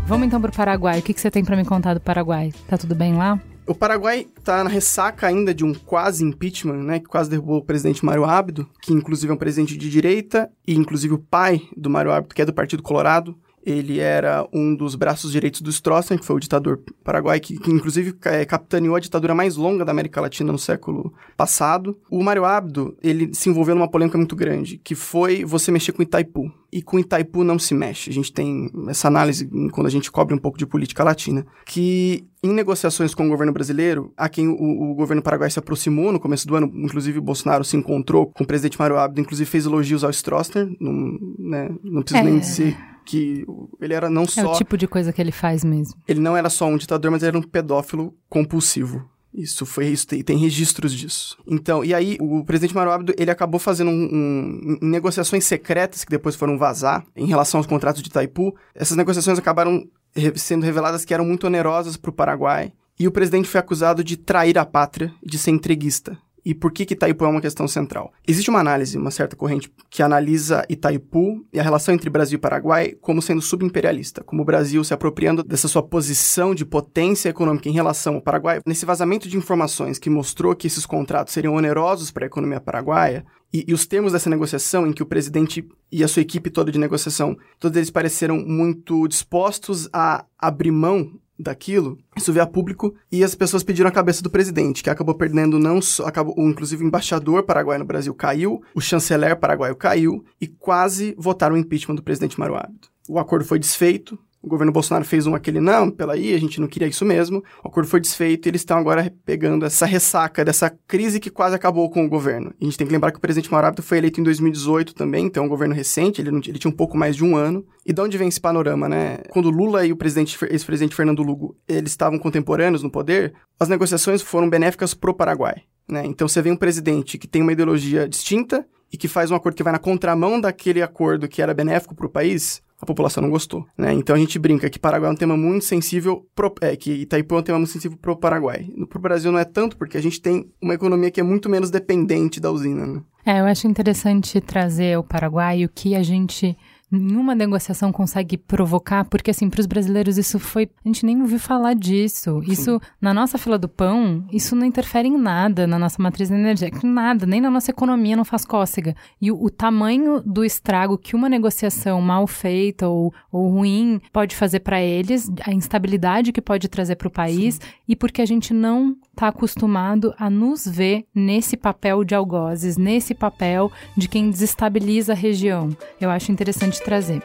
Vamos 0.06 0.26
então 0.26 0.40
para 0.40 0.50
o 0.50 0.54
Paraguai. 0.54 0.98
O 1.00 1.02
que, 1.02 1.14
que 1.14 1.20
você 1.20 1.30
tem 1.30 1.44
para 1.44 1.56
me 1.56 1.64
contar 1.64 1.94
do 1.94 2.00
Paraguai? 2.00 2.52
Tá 2.68 2.76
tudo 2.76 2.94
bem 2.94 3.14
lá? 3.14 3.40
O 3.64 3.74
Paraguai 3.74 4.26
está 4.36 4.64
na 4.64 4.68
ressaca 4.68 5.28
ainda 5.28 5.54
de 5.54 5.64
um 5.64 5.72
quase 5.72 6.24
impeachment, 6.24 6.82
né, 6.82 6.98
que 6.98 7.06
quase 7.06 7.30
derrubou 7.30 7.58
o 7.58 7.64
presidente 7.64 8.04
Mário 8.04 8.24
Abdo, 8.24 8.68
que 8.82 8.92
inclusive 8.92 9.30
é 9.30 9.34
um 9.34 9.38
presidente 9.38 9.76
de 9.76 9.88
direita 9.88 10.50
e 10.66 10.74
inclusive 10.74 11.14
o 11.14 11.18
pai 11.18 11.62
do 11.76 11.88
Mário 11.88 12.10
Abdo, 12.10 12.34
que 12.34 12.42
é 12.42 12.44
do 12.44 12.52
Partido 12.52 12.82
Colorado. 12.82 13.38
Ele 13.64 14.00
era 14.00 14.46
um 14.52 14.74
dos 14.74 14.94
braços 14.94 15.32
direitos 15.32 15.60
do 15.60 15.70
Stroessner, 15.70 16.18
que 16.18 16.26
foi 16.26 16.36
o 16.36 16.40
ditador 16.40 16.80
paraguai, 17.04 17.38
que, 17.38 17.56
que 17.58 17.70
inclusive 17.70 18.14
é, 18.24 18.44
capitaneou 18.44 18.96
a 18.96 19.00
ditadura 19.00 19.34
mais 19.34 19.56
longa 19.56 19.84
da 19.84 19.92
América 19.92 20.20
Latina 20.20 20.52
no 20.52 20.58
século 20.58 21.12
passado. 21.36 21.96
O 22.10 22.22
Mário 22.22 22.44
Abdo, 22.44 22.96
ele 23.02 23.32
se 23.34 23.48
envolveu 23.48 23.74
numa 23.74 23.88
polêmica 23.88 24.18
muito 24.18 24.34
grande, 24.34 24.78
que 24.82 24.94
foi 24.94 25.44
você 25.44 25.70
mexer 25.70 25.92
com 25.92 26.02
Itaipu. 26.02 26.52
E 26.72 26.82
com 26.82 26.98
Itaipu 26.98 27.44
não 27.44 27.58
se 27.58 27.74
mexe. 27.74 28.10
A 28.10 28.12
gente 28.12 28.32
tem 28.32 28.70
essa 28.88 29.06
análise 29.06 29.48
quando 29.72 29.86
a 29.86 29.90
gente 29.90 30.10
cobre 30.10 30.34
um 30.34 30.38
pouco 30.38 30.58
de 30.58 30.66
política 30.66 31.04
latina, 31.04 31.46
que 31.66 32.26
em 32.42 32.52
negociações 32.52 33.14
com 33.14 33.26
o 33.26 33.28
governo 33.28 33.52
brasileiro, 33.52 34.12
a 34.16 34.28
quem 34.28 34.48
o, 34.48 34.54
o, 34.90 34.94
governo 34.94 35.22
paraguai 35.22 35.48
se 35.48 35.58
aproximou 35.58 36.10
no 36.10 36.18
começo 36.18 36.46
do 36.48 36.56
ano, 36.56 36.72
inclusive 36.74 37.18
o 37.18 37.22
Bolsonaro 37.22 37.62
se 37.62 37.76
encontrou 37.76 38.26
com 38.26 38.42
o 38.42 38.46
presidente 38.46 38.78
Mário 38.78 38.98
Abdo, 38.98 39.20
inclusive 39.20 39.48
fez 39.48 39.64
elogios 39.64 40.02
ao 40.02 40.10
Stroessner, 40.10 40.74
não, 40.80 41.18
né, 41.38 41.70
não 41.84 42.02
preciso 42.02 42.26
é. 42.26 42.30
nem 42.30 42.40
dizer 42.40 42.76
que 43.04 43.44
ele 43.80 43.94
era 43.94 44.08
não 44.08 44.26
só... 44.26 44.40
É 44.40 44.46
o 44.46 44.52
tipo 44.52 44.76
de 44.76 44.86
coisa 44.86 45.12
que 45.12 45.20
ele 45.20 45.32
faz 45.32 45.64
mesmo. 45.64 45.94
Ele 46.06 46.20
não 46.20 46.36
era 46.36 46.48
só 46.50 46.66
um 46.66 46.76
ditador, 46.76 47.10
mas 47.10 47.22
era 47.22 47.36
um 47.36 47.42
pedófilo 47.42 48.14
compulsivo. 48.28 49.08
Isso 49.34 49.64
foi 49.64 49.86
isso, 49.86 50.06
tem, 50.06 50.22
tem 50.22 50.36
registros 50.36 50.92
disso. 50.92 51.38
Então, 51.46 51.82
e 51.82 51.94
aí 51.94 52.18
o 52.20 52.44
presidente 52.44 52.74
Mário 52.74 52.92
Abdo, 52.92 53.14
ele 53.16 53.30
acabou 53.30 53.58
fazendo 53.58 53.90
um, 53.90 54.04
um, 54.12 54.78
negociações 54.82 55.44
secretas 55.44 56.04
que 56.04 56.10
depois 56.10 56.36
foram 56.36 56.58
vazar 56.58 57.04
em 57.16 57.26
relação 57.26 57.58
aos 57.58 57.66
contratos 57.66 58.02
de 58.02 58.08
Itaipu. 58.08 58.54
Essas 58.74 58.96
negociações 58.96 59.38
acabaram 59.38 59.88
sendo 60.36 60.64
reveladas 60.64 61.04
que 61.04 61.14
eram 61.14 61.24
muito 61.24 61.46
onerosas 61.46 61.96
para 61.96 62.10
o 62.10 62.14
Paraguai. 62.14 62.72
E 62.98 63.08
o 63.08 63.12
presidente 63.12 63.48
foi 63.48 63.58
acusado 63.58 64.04
de 64.04 64.18
trair 64.18 64.58
a 64.58 64.66
pátria, 64.66 65.12
de 65.24 65.38
ser 65.38 65.50
entreguista. 65.50 66.18
E 66.44 66.54
por 66.54 66.72
que, 66.72 66.84
que 66.84 66.94
Itaipu 66.94 67.24
é 67.24 67.28
uma 67.28 67.40
questão 67.40 67.68
central? 67.68 68.12
Existe 68.26 68.50
uma 68.50 68.58
análise, 68.58 68.98
uma 68.98 69.10
certa 69.10 69.36
corrente, 69.36 69.72
que 69.88 70.02
analisa 70.02 70.64
Itaipu 70.68 71.44
e 71.52 71.60
a 71.60 71.62
relação 71.62 71.94
entre 71.94 72.10
Brasil 72.10 72.36
e 72.36 72.40
Paraguai 72.40 72.94
como 73.00 73.22
sendo 73.22 73.40
subimperialista, 73.40 74.24
como 74.24 74.42
o 74.42 74.44
Brasil 74.44 74.82
se 74.82 74.92
apropriando 74.92 75.42
dessa 75.42 75.68
sua 75.68 75.82
posição 75.82 76.54
de 76.54 76.64
potência 76.64 77.28
econômica 77.28 77.68
em 77.68 77.72
relação 77.72 78.16
ao 78.16 78.22
Paraguai. 78.22 78.60
Nesse 78.66 78.84
vazamento 78.84 79.28
de 79.28 79.36
informações 79.36 79.98
que 79.98 80.10
mostrou 80.10 80.54
que 80.56 80.66
esses 80.66 80.84
contratos 80.84 81.32
seriam 81.32 81.54
onerosos 81.54 82.10
para 82.10 82.24
a 82.24 82.26
economia 82.26 82.60
paraguaia, 82.60 83.24
e, 83.52 83.66
e, 83.68 83.74
os 83.74 83.84
termos 83.84 84.12
dessa 84.12 84.30
negociação, 84.30 84.86
em 84.86 84.94
que 84.94 85.02
o 85.02 85.06
presidente 85.06 85.68
e 85.90 86.02
a 86.02 86.08
sua 86.08 86.22
equipe 86.22 86.48
toda 86.48 86.72
de 86.72 86.78
negociação, 86.78 87.36
todos 87.60 87.76
eles 87.76 87.90
pareceram 87.90 88.38
muito 88.38 89.06
dispostos 89.06 89.90
a 89.92 90.24
abrir 90.38 90.70
mão 90.70 91.12
daquilo, 91.42 91.98
isso 92.16 92.32
veio 92.32 92.44
a 92.44 92.46
público 92.46 92.94
e 93.10 93.22
as 93.22 93.34
pessoas 93.34 93.62
pediram 93.62 93.88
a 93.88 93.92
cabeça 93.92 94.22
do 94.22 94.30
presidente, 94.30 94.82
que 94.82 94.90
acabou 94.90 95.14
perdendo 95.14 95.58
não 95.58 95.80
só, 95.80 96.06
acabou, 96.06 96.34
inclusive 96.38 96.84
o 96.84 96.86
embaixador 96.86 97.42
paraguaio 97.42 97.80
no 97.80 97.84
Brasil 97.84 98.14
caiu, 98.14 98.62
o 98.74 98.80
chanceler 98.80 99.36
paraguaio 99.36 99.76
caiu 99.76 100.24
e 100.40 100.46
quase 100.46 101.14
votaram 101.18 101.54
o 101.54 101.58
impeachment 101.58 101.96
do 101.96 102.02
presidente 102.02 102.38
Mário 102.38 102.56
Abdo. 102.56 102.88
O 103.08 103.18
acordo 103.18 103.44
foi 103.44 103.58
desfeito, 103.58 104.18
o 104.42 104.48
governo 104.48 104.72
Bolsonaro 104.72 105.04
fez 105.04 105.26
um 105.26 105.34
aquele, 105.34 105.60
não, 105.60 105.88
pela 105.90 106.14
aí, 106.14 106.34
a 106.34 106.40
gente 106.40 106.60
não 106.60 106.66
queria 106.66 106.88
isso 106.88 107.04
mesmo. 107.04 107.44
O 107.62 107.68
acordo 107.68 107.88
foi 107.88 108.00
desfeito 108.00 108.48
e 108.48 108.50
eles 108.50 108.62
estão 108.62 108.76
agora 108.76 109.12
pegando 109.24 109.64
essa 109.64 109.86
ressaca 109.86 110.44
dessa 110.44 110.68
crise 110.86 111.20
que 111.20 111.30
quase 111.30 111.54
acabou 111.54 111.88
com 111.88 112.04
o 112.04 112.08
governo. 112.08 112.52
E 112.60 112.64
a 112.64 112.68
gente 112.68 112.76
tem 112.76 112.86
que 112.86 112.92
lembrar 112.92 113.12
que 113.12 113.18
o 113.18 113.20
presidente 113.20 113.52
Marabito 113.52 113.82
foi 113.82 113.98
eleito 113.98 114.20
em 114.20 114.24
2018 114.24 114.94
também, 114.94 115.26
então 115.26 115.44
é 115.44 115.46
um 115.46 115.48
governo 115.48 115.74
recente, 115.74 116.20
ele, 116.20 116.32
não, 116.32 116.40
ele 116.40 116.58
tinha 116.58 116.70
um 116.70 116.76
pouco 116.76 116.96
mais 116.96 117.14
de 117.14 117.24
um 117.24 117.36
ano. 117.36 117.64
E 117.86 117.92
de 117.92 118.00
onde 118.00 118.18
vem 118.18 118.28
esse 118.28 118.40
panorama, 118.40 118.88
né? 118.88 119.18
Quando 119.30 119.50
Lula 119.50 119.86
e 119.86 119.92
o 119.92 119.96
presidente, 119.96 120.36
ex-presidente 120.50 120.94
Fernando 120.94 121.22
Lugo, 121.22 121.56
eles 121.68 121.92
estavam 121.92 122.18
contemporâneos 122.18 122.82
no 122.82 122.90
poder, 122.90 123.32
as 123.58 123.68
negociações 123.68 124.22
foram 124.22 124.50
benéficas 124.50 124.92
pro 124.92 125.14
Paraguai. 125.14 125.62
Né? 125.88 126.04
Então 126.06 126.26
você 126.26 126.40
vê 126.40 126.50
um 126.50 126.56
presidente 126.56 127.18
que 127.18 127.28
tem 127.28 127.42
uma 127.42 127.52
ideologia 127.52 128.08
distinta 128.08 128.66
e 128.92 128.96
que 128.96 129.08
faz 129.08 129.30
um 129.30 129.34
acordo 129.34 129.56
que 129.56 129.62
vai 129.62 129.72
na 129.72 129.78
contramão 129.78 130.40
daquele 130.40 130.82
acordo 130.82 131.28
que 131.28 131.40
era 131.40 131.54
benéfico 131.54 131.94
para 131.94 132.06
o 132.06 132.10
país, 132.10 132.62
a 132.82 132.86
população 132.86 133.22
não 133.22 133.30
gostou, 133.30 133.64
né? 133.78 133.92
Então 133.92 134.16
a 134.16 134.18
gente 134.18 134.40
brinca 134.40 134.68
que 134.68 134.76
Paraguai 134.76 135.08
é 135.08 135.12
um 135.12 135.16
tema 135.16 135.36
muito 135.36 135.64
sensível, 135.64 136.26
pro, 136.34 136.52
é, 136.60 136.74
que 136.74 136.90
Itaipu 136.90 137.36
é 137.36 137.38
um 137.38 137.42
tema 137.42 137.58
muito 137.60 137.70
sensível 137.70 137.96
pro 137.96 138.16
Paraguai. 138.16 138.66
Pro 138.88 138.98
Brasil 138.98 139.30
não 139.30 139.38
é 139.38 139.44
tanto, 139.44 139.76
porque 139.76 139.96
a 139.96 140.02
gente 140.02 140.20
tem 140.20 140.50
uma 140.60 140.74
economia 140.74 141.08
que 141.08 141.20
é 141.20 141.22
muito 141.22 141.48
menos 141.48 141.70
dependente 141.70 142.40
da 142.40 142.50
usina, 142.50 142.84
né? 142.84 143.00
É, 143.24 143.38
eu 143.38 143.44
acho 143.44 143.68
interessante 143.68 144.40
trazer 144.40 144.98
o 144.98 145.04
Paraguai 145.04 145.64
o 145.64 145.68
que 145.68 145.94
a 145.94 146.02
gente 146.02 146.56
nenhuma 146.92 147.34
negociação 147.34 147.90
consegue 147.90 148.36
provocar, 148.36 149.04
porque 149.06 149.30
assim, 149.30 149.48
para 149.48 149.60
os 149.60 149.66
brasileiros 149.66 150.18
isso 150.18 150.38
foi, 150.38 150.68
a 150.84 150.88
gente 150.88 151.06
nem 151.06 151.20
ouviu 151.20 151.38
falar 151.38 151.74
disso. 151.74 152.42
Isso 152.46 152.80
na 153.00 153.14
nossa 153.14 153.38
fila 153.38 153.58
do 153.58 153.68
pão, 153.68 154.24
isso 154.30 154.54
não 154.54 154.66
interfere 154.66 155.08
em 155.08 155.16
nada 155.16 155.66
na 155.66 155.78
nossa 155.78 156.02
matriz 156.02 156.30
energética, 156.30 156.86
nada, 156.86 157.24
nem 157.24 157.40
na 157.40 157.50
nossa 157.50 157.70
economia 157.70 158.16
não 158.16 158.24
faz 158.24 158.44
cócega. 158.44 158.94
E 159.20 159.30
o, 159.32 159.42
o 159.42 159.50
tamanho 159.50 160.22
do 160.22 160.44
estrago 160.44 160.98
que 160.98 161.16
uma 161.16 161.28
negociação 161.28 162.00
mal 162.00 162.26
feita 162.26 162.88
ou, 162.88 163.12
ou 163.30 163.48
ruim 163.48 164.00
pode 164.12 164.36
fazer 164.36 164.60
para 164.60 164.80
eles, 164.80 165.30
a 165.46 165.52
instabilidade 165.52 166.32
que 166.32 166.42
pode 166.42 166.68
trazer 166.68 166.96
para 166.96 167.08
o 167.08 167.10
país 167.10 167.54
Sim. 167.54 167.60
e 167.88 167.96
porque 167.96 168.20
a 168.20 168.26
gente 168.26 168.52
não 168.52 168.96
está 169.10 169.28
acostumado 169.28 170.14
a 170.18 170.28
nos 170.28 170.66
ver 170.66 171.04
nesse 171.14 171.56
papel 171.56 172.04
de 172.04 172.14
algozes, 172.14 172.76
nesse 172.76 173.14
papel 173.14 173.70
de 173.96 174.08
quem 174.08 174.30
desestabiliza 174.30 175.12
a 175.12 175.16
região. 175.16 175.70
Eu 176.00 176.10
acho 176.10 176.32
interessante 176.32 176.81
trazer. 176.82 177.22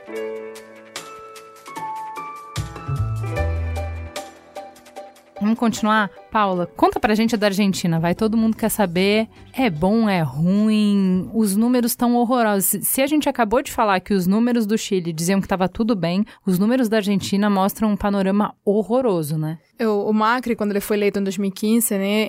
Vamos 5.40 5.60
continuar? 5.60 6.10
Paula, 6.38 6.68
conta 6.78 7.00
pra 7.00 7.16
gente 7.16 7.36
da 7.36 7.48
Argentina, 7.48 8.00
vai. 8.00 8.14
Todo 8.14 8.38
mundo 8.38 8.56
quer 8.56 8.70
saber. 8.70 9.28
É 9.52 9.72
bom, 9.72 10.08
é 10.08 10.22
ruim? 10.22 11.28
Os 11.34 11.56
números 11.56 11.94
estão 11.94 12.16
horrorosos. 12.16 12.86
Se 12.88 13.02
a 13.02 13.08
gente 13.08 13.28
acabou 13.28 13.64
de 13.64 13.72
falar 13.72 14.00
que 14.02 14.14
os 14.14 14.28
números 14.28 14.68
do 14.68 14.78
Chile 14.78 15.12
diziam 15.12 15.40
que 15.40 15.48
estava 15.48 15.68
tudo 15.68 15.96
bem, 15.96 16.24
os 16.46 16.60
números 16.60 16.88
da 16.88 16.98
Argentina 16.98 17.50
mostram 17.50 17.90
um 17.90 17.98
panorama 17.98 18.54
horroroso, 18.64 19.36
né? 19.36 19.58
O 19.80 20.12
Macri, 20.12 20.56
quando 20.56 20.72
ele 20.72 20.80
foi 20.80 20.98
eleito 20.98 21.20
em 21.20 21.24
2015, 21.24 21.98
né, 22.00 22.28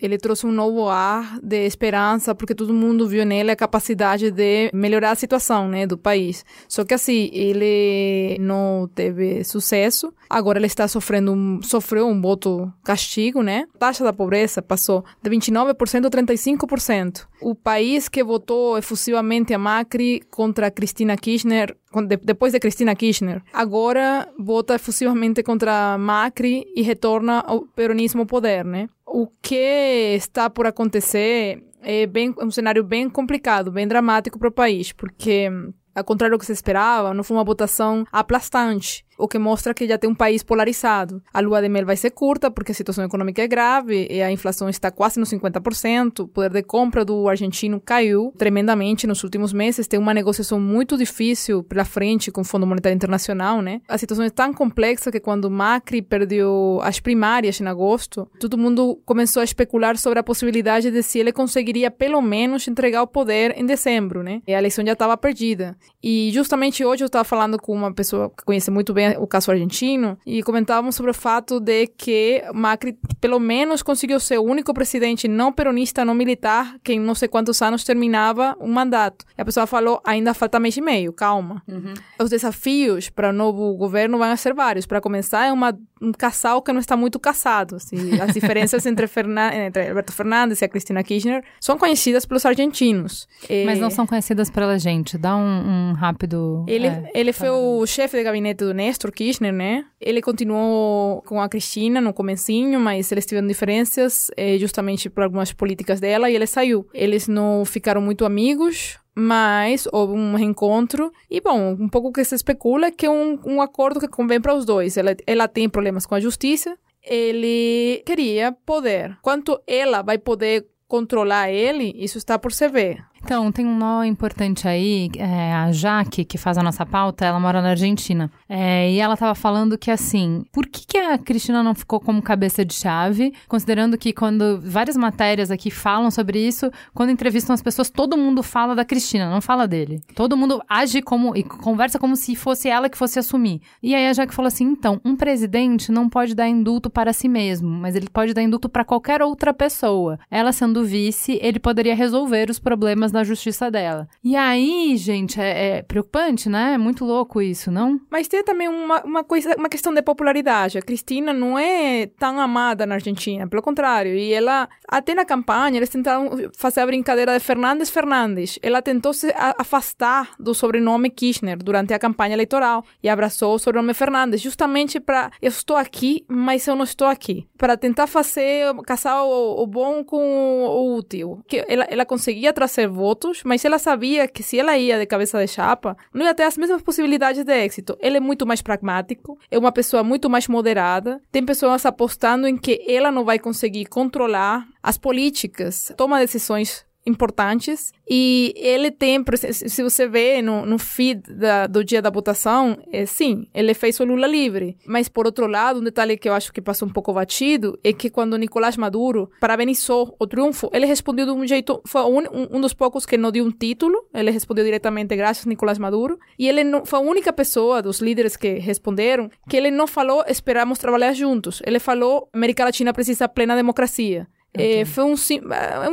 ele 0.00 0.16
trouxe 0.16 0.46
um 0.46 0.50
novo 0.50 0.88
ar 0.88 1.38
de 1.42 1.66
esperança, 1.66 2.34
porque 2.34 2.54
todo 2.54 2.72
mundo 2.72 3.06
viu 3.06 3.26
nele 3.26 3.50
a 3.50 3.56
capacidade 3.56 4.30
de 4.30 4.70
melhorar 4.72 5.10
a 5.10 5.14
situação, 5.14 5.68
né, 5.68 5.86
do 5.86 5.98
país. 5.98 6.42
Só 6.66 6.82
que 6.82 6.94
assim, 6.94 7.28
ele 7.34 8.38
não 8.40 8.88
teve 8.94 9.44
sucesso. 9.44 10.10
Agora 10.28 10.58
ele 10.58 10.66
está 10.66 10.88
sofrendo 10.88 11.60
sofreu 11.62 12.06
um 12.06 12.18
voto 12.18 12.72
castigo, 12.82 13.29
né? 13.38 13.66
A 13.74 13.78
taxa 13.78 14.04
da 14.04 14.12
pobreza 14.12 14.60
passou 14.60 15.04
de 15.22 15.30
29% 15.30 16.06
a 16.06 16.10
35%. 16.10 17.26
O 17.40 17.54
país 17.54 18.08
que 18.08 18.24
votou 18.24 18.76
efusivamente 18.76 19.54
a 19.54 19.58
Macri 19.58 20.22
contra 20.30 20.70
Cristina 20.70 21.16
Kirchner 21.16 21.76
depois 22.22 22.52
de 22.52 22.60
Cristina 22.60 22.94
Kirchner, 22.94 23.42
agora 23.52 24.28
vota 24.38 24.76
efusivamente 24.76 25.42
contra 25.42 25.98
Macri 25.98 26.64
e 26.76 26.82
retorna 26.82 27.40
ao 27.40 27.62
peronismo 27.62 28.20
ao 28.20 28.26
poder, 28.26 28.64
né? 28.64 28.88
O 29.04 29.26
que 29.26 30.14
está 30.14 30.48
por 30.48 30.66
acontecer 30.66 31.64
é 31.82 32.06
bem, 32.06 32.32
um 32.38 32.50
cenário 32.50 32.84
bem 32.84 33.10
complicado, 33.10 33.72
bem 33.72 33.88
dramático 33.88 34.38
para 34.38 34.48
o 34.48 34.52
país, 34.52 34.92
porque 34.92 35.50
ao 35.94 36.04
contrário 36.04 36.36
do 36.36 36.40
que 36.40 36.46
se 36.46 36.52
esperava, 36.52 37.12
não 37.12 37.24
foi 37.24 37.36
uma 37.36 37.44
votação 37.44 38.04
aplastante 38.12 39.04
o 39.20 39.28
que 39.28 39.38
mostra 39.38 39.74
que 39.74 39.86
já 39.86 39.98
tem 39.98 40.08
um 40.08 40.14
país 40.14 40.42
polarizado. 40.42 41.22
A 41.32 41.40
lua 41.40 41.60
de 41.60 41.68
mel 41.68 41.86
vai 41.86 41.96
ser 41.96 42.10
curta 42.10 42.50
porque 42.50 42.72
a 42.72 42.74
situação 42.74 43.04
econômica 43.04 43.42
é 43.42 43.46
grave 43.46 44.08
e 44.10 44.22
a 44.22 44.32
inflação 44.32 44.68
está 44.68 44.90
quase 44.90 45.20
no 45.20 45.26
50%. 45.26 46.20
O 46.20 46.28
poder 46.28 46.50
de 46.50 46.62
compra 46.62 47.04
do 47.04 47.28
argentino 47.28 47.80
caiu 47.80 48.32
tremendamente 48.36 49.06
nos 49.06 49.22
últimos 49.22 49.52
meses. 49.52 49.86
Tem 49.86 50.00
uma 50.00 50.14
negociação 50.14 50.58
muito 50.58 50.96
difícil 50.96 51.62
pela 51.62 51.84
frente 51.84 52.30
com 52.30 52.40
o 52.40 52.44
Fundo 52.44 52.66
Monetário 52.66 52.96
Internacional, 52.96 53.60
né? 53.60 53.80
A 53.88 53.98
situação 53.98 54.24
é 54.24 54.30
tão 54.30 54.52
complexa 54.52 55.10
que 55.10 55.20
quando 55.20 55.50
Macri 55.50 56.02
perdeu 56.02 56.80
as 56.82 57.00
primárias 57.00 57.60
em 57.60 57.66
agosto, 57.66 58.28
todo 58.38 58.58
mundo 58.58 59.00
começou 59.04 59.40
a 59.40 59.44
especular 59.44 59.96
sobre 59.96 60.18
a 60.18 60.22
possibilidade 60.22 60.90
de 60.90 61.02
se 61.02 61.18
ele 61.18 61.32
conseguiria 61.32 61.90
pelo 61.90 62.20
menos 62.20 62.66
entregar 62.66 63.02
o 63.02 63.06
poder 63.06 63.54
em 63.56 63.66
dezembro, 63.66 64.22
né? 64.22 64.42
E 64.46 64.54
a 64.54 64.58
eleição 64.58 64.84
já 64.84 64.92
estava 64.92 65.16
perdida. 65.16 65.76
E 66.02 66.30
justamente 66.32 66.84
hoje 66.84 67.04
eu 67.04 67.06
estava 67.06 67.24
falando 67.24 67.58
com 67.58 67.72
uma 67.74 67.92
pessoa 67.92 68.30
que 68.30 68.44
conhece 68.44 68.70
muito 68.70 68.92
bem 68.92 69.09
o 69.18 69.26
caso 69.26 69.50
argentino 69.50 70.18
e 70.26 70.42
comentávamos 70.42 70.94
sobre 70.94 71.10
o 71.10 71.14
fato 71.14 71.60
de 71.60 71.86
que 71.86 72.42
Macri 72.54 72.98
pelo 73.20 73.38
menos 73.38 73.82
conseguiu 73.82 74.18
ser 74.20 74.38
o 74.38 74.42
único 74.42 74.72
presidente 74.74 75.28
não 75.28 75.52
peronista, 75.52 76.04
não 76.04 76.14
militar, 76.14 76.76
que 76.82 76.92
em 76.92 77.00
não 77.00 77.14
sei 77.14 77.28
quantos 77.28 77.60
anos 77.62 77.84
terminava 77.84 78.56
um 78.60 78.72
mandato. 78.72 79.24
E 79.36 79.40
a 79.40 79.44
pessoa 79.44 79.66
falou, 79.66 80.00
ainda 80.04 80.34
falta 80.34 80.60
mês 80.60 80.76
e 80.76 80.80
meio, 80.80 81.12
calma. 81.12 81.62
Uhum. 81.66 81.94
Os 82.18 82.30
desafios 82.30 83.08
para 83.08 83.30
o 83.30 83.32
novo 83.32 83.74
governo 83.74 84.18
vão 84.18 84.36
ser 84.36 84.54
vários. 84.54 84.86
Para 84.86 85.00
começar, 85.00 85.46
é 85.46 85.52
uma, 85.52 85.76
um 86.00 86.12
casal 86.12 86.60
que 86.62 86.72
não 86.72 86.80
está 86.80 86.96
muito 86.96 87.18
casado. 87.18 87.76
Assim, 87.76 88.20
as 88.20 88.34
diferenças 88.34 88.84
entre, 88.86 89.06
Fernan 89.06 89.50
entre 89.52 89.88
Alberto 89.88 90.12
Fernandes 90.12 90.60
e 90.60 90.64
a 90.64 90.68
Cristina 90.68 91.02
Kirchner 91.02 91.42
são 91.60 91.78
conhecidas 91.78 92.26
pelos 92.26 92.44
argentinos. 92.44 93.28
Mas 93.64 93.78
não 93.78 93.90
são 93.90 94.06
conhecidas 94.06 94.50
pela 94.50 94.78
gente. 94.78 95.16
Dá 95.16 95.36
um, 95.36 95.90
um 95.90 95.92
rápido... 95.92 96.64
Ele, 96.66 96.86
é, 96.86 97.10
ele 97.14 97.32
foi 97.32 97.50
o 97.50 97.86
chefe 97.86 98.16
de 98.18 98.24
gabinete 98.24 98.64
do 98.64 98.74
Néstor 98.74 98.99
Néstor 99.00 99.12
Kirchner, 99.12 99.52
né? 99.52 99.86
Ele 99.98 100.20
continuou 100.20 101.22
com 101.22 101.40
a 101.40 101.48
Cristina 101.48 102.00
no 102.00 102.12
comecinho, 102.12 102.78
mas 102.78 103.10
eles 103.10 103.24
tiveram 103.24 103.48
diferenças 103.48 104.30
eh, 104.36 104.58
justamente 104.58 105.08
por 105.08 105.24
algumas 105.24 105.52
políticas 105.52 106.00
dela 106.00 106.28
e 106.28 106.34
ele 106.34 106.46
saiu. 106.46 106.86
Eles 106.92 107.26
não 107.26 107.64
ficaram 107.64 108.02
muito 108.02 108.26
amigos, 108.26 108.98
mas 109.14 109.88
houve 109.90 110.12
um 110.12 110.34
reencontro 110.34 111.10
e, 111.30 111.40
bom, 111.40 111.76
um 111.80 111.88
pouco 111.88 112.12
que 112.12 112.22
se 112.24 112.34
especula 112.34 112.88
é 112.88 112.90
que 112.90 113.06
é 113.06 113.10
um, 113.10 113.38
um 113.46 113.62
acordo 113.62 114.00
que 114.00 114.08
convém 114.08 114.38
para 114.40 114.54
os 114.54 114.66
dois. 114.66 114.98
Ela, 114.98 115.16
ela 115.26 115.48
tem 115.48 115.66
problemas 115.66 116.04
com 116.04 116.14
a 116.14 116.20
justiça, 116.20 116.76
ele 117.02 118.02
queria 118.04 118.52
poder. 118.52 119.16
Quanto 119.22 119.58
ela 119.66 120.02
vai 120.02 120.18
poder 120.18 120.66
controlar 120.86 121.50
ele, 121.50 121.94
isso 121.96 122.18
está 122.18 122.38
por 122.38 122.52
se 122.52 122.68
ver. 122.68 123.02
Então, 123.22 123.52
tem 123.52 123.66
um 123.66 123.76
nó 123.76 124.02
importante 124.04 124.66
aí. 124.66 125.10
É, 125.16 125.52
a 125.52 125.72
Jaque, 125.72 126.24
que 126.24 126.38
faz 126.38 126.58
a 126.58 126.62
nossa 126.62 126.84
pauta, 126.84 127.24
ela 127.24 127.38
mora 127.38 127.62
na 127.62 127.70
Argentina. 127.70 128.30
É, 128.48 128.90
e 128.90 128.98
ela 128.98 129.14
estava 129.14 129.34
falando 129.34 129.78
que, 129.78 129.90
assim, 129.90 130.44
por 130.52 130.66
que, 130.66 130.86
que 130.86 130.98
a 130.98 131.18
Cristina 131.18 131.62
não 131.62 131.74
ficou 131.74 132.00
como 132.00 132.20
cabeça 132.22 132.64
de 132.64 132.74
chave? 132.74 133.32
Considerando 133.48 133.96
que 133.96 134.12
quando 134.12 134.60
várias 134.60 134.96
matérias 134.96 135.50
aqui 135.50 135.70
falam 135.70 136.10
sobre 136.10 136.40
isso, 136.40 136.70
quando 136.94 137.10
entrevistam 137.10 137.54
as 137.54 137.62
pessoas, 137.62 137.90
todo 137.90 138.16
mundo 138.16 138.42
fala 138.42 138.74
da 138.74 138.84
Cristina, 138.84 139.30
não 139.30 139.40
fala 139.40 139.68
dele. 139.68 140.00
Todo 140.14 140.36
mundo 140.36 140.62
age 140.68 141.02
como 141.02 141.36
e 141.36 141.42
conversa 141.42 141.98
como 141.98 142.16
se 142.16 142.34
fosse 142.34 142.68
ela 142.68 142.88
que 142.88 142.98
fosse 142.98 143.18
assumir. 143.18 143.60
E 143.82 143.94
aí 143.94 144.06
a 144.06 144.12
Jaque 144.12 144.34
falou 144.34 144.48
assim: 144.48 144.64
então, 144.64 145.00
um 145.04 145.14
presidente 145.14 145.92
não 145.92 146.08
pode 146.08 146.34
dar 146.34 146.48
indulto 146.48 146.90
para 146.90 147.12
si 147.12 147.28
mesmo, 147.28 147.68
mas 147.68 147.94
ele 147.94 148.08
pode 148.10 148.34
dar 148.34 148.42
indulto 148.42 148.68
para 148.68 148.84
qualquer 148.84 149.22
outra 149.22 149.52
pessoa. 149.52 150.18
Ela 150.30 150.52
sendo 150.52 150.84
vice, 150.84 151.38
ele 151.42 151.58
poderia 151.58 151.94
resolver 151.94 152.50
os 152.50 152.58
problemas 152.58 153.09
na 153.12 153.24
justiça 153.24 153.70
dela. 153.70 154.08
E 154.22 154.36
aí, 154.36 154.96
gente, 154.96 155.40
é, 155.40 155.78
é, 155.78 155.82
preocupante, 155.82 156.48
né? 156.48 156.74
É 156.74 156.78
muito 156.78 157.04
louco 157.04 157.40
isso, 157.40 157.70
não? 157.70 158.00
Mas 158.10 158.28
tem 158.28 158.42
também 158.42 158.68
uma, 158.68 159.02
uma, 159.02 159.24
coisa, 159.24 159.54
uma 159.56 159.68
questão 159.68 159.92
de 159.92 160.02
popularidade. 160.02 160.78
A 160.78 160.82
Cristina 160.82 161.32
não 161.32 161.58
é 161.58 162.06
tão 162.18 162.40
amada 162.40 162.86
na 162.86 162.96
Argentina, 162.96 163.48
pelo 163.48 163.62
contrário. 163.62 164.14
E 164.14 164.32
ela, 164.32 164.68
até 164.88 165.14
na 165.14 165.24
campanha, 165.24 165.76
eles 165.76 165.88
tentaram 165.88 166.30
fazer 166.56 166.80
a 166.80 166.86
brincadeira 166.86 167.32
de 167.32 167.40
Fernandes 167.40 167.90
Fernandes. 167.90 168.58
Ela 168.62 168.82
tentou 168.82 169.12
se 169.12 169.32
afastar 169.58 170.30
do 170.38 170.54
sobrenome 170.54 171.10
Kirchner 171.10 171.58
durante 171.58 171.92
a 171.94 171.98
campanha 171.98 172.34
eleitoral 172.34 172.84
e 173.02 173.08
abraçou 173.08 173.54
o 173.54 173.58
sobrenome 173.58 173.94
Fernandes, 173.94 174.40
justamente 174.40 175.00
para 175.00 175.30
eu 175.40 175.48
estou 175.48 175.76
aqui, 175.76 176.24
mas 176.28 176.66
eu 176.66 176.74
não 176.74 176.84
estou 176.84 177.06
aqui. 177.06 177.46
Para 177.56 177.76
tentar 177.76 178.06
fazer, 178.06 178.74
casar 178.86 179.22
o, 179.22 179.62
o 179.62 179.66
bom 179.66 180.04
com 180.04 180.16
o, 180.16 180.66
o 180.66 180.96
útil. 180.96 181.42
Que 181.46 181.64
ela, 181.68 181.84
ela 181.84 182.04
conseguia 182.04 182.52
trazer 182.52 182.88
votos, 183.00 183.42
mas 183.44 183.64
ela 183.64 183.78
sabia 183.78 184.28
que 184.28 184.42
se 184.42 184.58
ela 184.58 184.76
ia 184.76 184.98
de 184.98 185.06
cabeça 185.06 185.38
de 185.38 185.48
chapa, 185.48 185.96
não 186.14 186.26
ia 186.26 186.34
ter 186.34 186.44
as 186.44 186.56
mesmas 186.56 186.82
possibilidades 186.82 187.42
de 187.42 187.52
êxito. 187.52 187.96
Ele 188.00 188.18
é 188.18 188.20
muito 188.20 188.46
mais 188.46 188.62
pragmático, 188.62 189.38
é 189.50 189.58
uma 189.58 189.72
pessoa 189.72 190.04
muito 190.04 190.28
mais 190.28 190.46
moderada. 190.46 191.20
Tem 191.32 191.44
pessoas 191.44 191.84
apostando 191.86 192.46
em 192.46 192.56
que 192.56 192.84
ela 192.86 193.10
não 193.10 193.24
vai 193.24 193.38
conseguir 193.38 193.86
controlar 193.86 194.66
as 194.82 194.96
políticas, 194.96 195.92
toma 195.96 196.20
decisões 196.20 196.84
importantes 197.06 197.92
e 198.08 198.52
ele 198.56 198.90
tem, 198.90 199.24
se 199.52 199.82
você 199.82 200.06
vê 200.06 200.42
no, 200.42 200.66
no 200.66 200.78
feed 200.78 201.22
da, 201.32 201.66
do 201.66 201.84
dia 201.84 202.02
da 202.02 202.10
votação, 202.10 202.76
é, 202.92 203.06
sim, 203.06 203.46
ele 203.54 203.72
fez 203.72 203.98
o 204.00 204.04
Lula 204.04 204.26
livre. 204.26 204.76
Mas, 204.84 205.08
por 205.08 205.26
outro 205.26 205.46
lado, 205.46 205.80
um 205.80 205.84
detalhe 205.84 206.16
que 206.16 206.28
eu 206.28 206.32
acho 206.32 206.52
que 206.52 206.60
passou 206.60 206.88
um 206.88 206.92
pouco 206.92 207.12
batido 207.12 207.78
é 207.84 207.92
que 207.92 208.10
quando 208.10 208.36
Nicolás 208.36 208.76
Maduro 208.76 209.30
parabenizou 209.40 210.14
o 210.18 210.26
triunfo, 210.26 210.68
ele 210.72 210.86
respondeu 210.86 211.26
de 211.26 211.32
um 211.32 211.46
jeito. 211.46 211.80
Foi 211.86 212.02
um, 212.02 212.56
um 212.56 212.60
dos 212.60 212.74
poucos 212.74 213.06
que 213.06 213.16
não 213.16 213.30
deu 213.30 213.44
um 213.44 213.50
título, 213.50 213.96
ele 214.12 214.30
respondeu 214.30 214.64
diretamente, 214.64 215.14
graças 215.16 215.46
Nicolás 215.46 215.78
Maduro. 215.78 216.18
E 216.38 216.48
ele 216.48 216.64
não, 216.64 216.84
foi 216.84 216.98
a 216.98 217.02
única 217.02 217.32
pessoa 217.32 217.80
dos 217.80 218.00
líderes 218.00 218.36
que 218.36 218.54
responderam 218.54 219.30
que 219.48 219.56
ele 219.56 219.70
não 219.70 219.86
falou 219.86 220.24
esperamos 220.26 220.78
trabalhar 220.78 221.12
juntos. 221.12 221.62
Ele 221.64 221.78
falou 221.78 222.28
América 222.32 222.64
Latina 222.64 222.92
precisa 222.92 223.28
plena 223.28 223.54
democracia. 223.54 224.26
Okay. 224.54 224.80
É, 224.80 224.84
foi 224.84 225.04
um, 225.04 225.14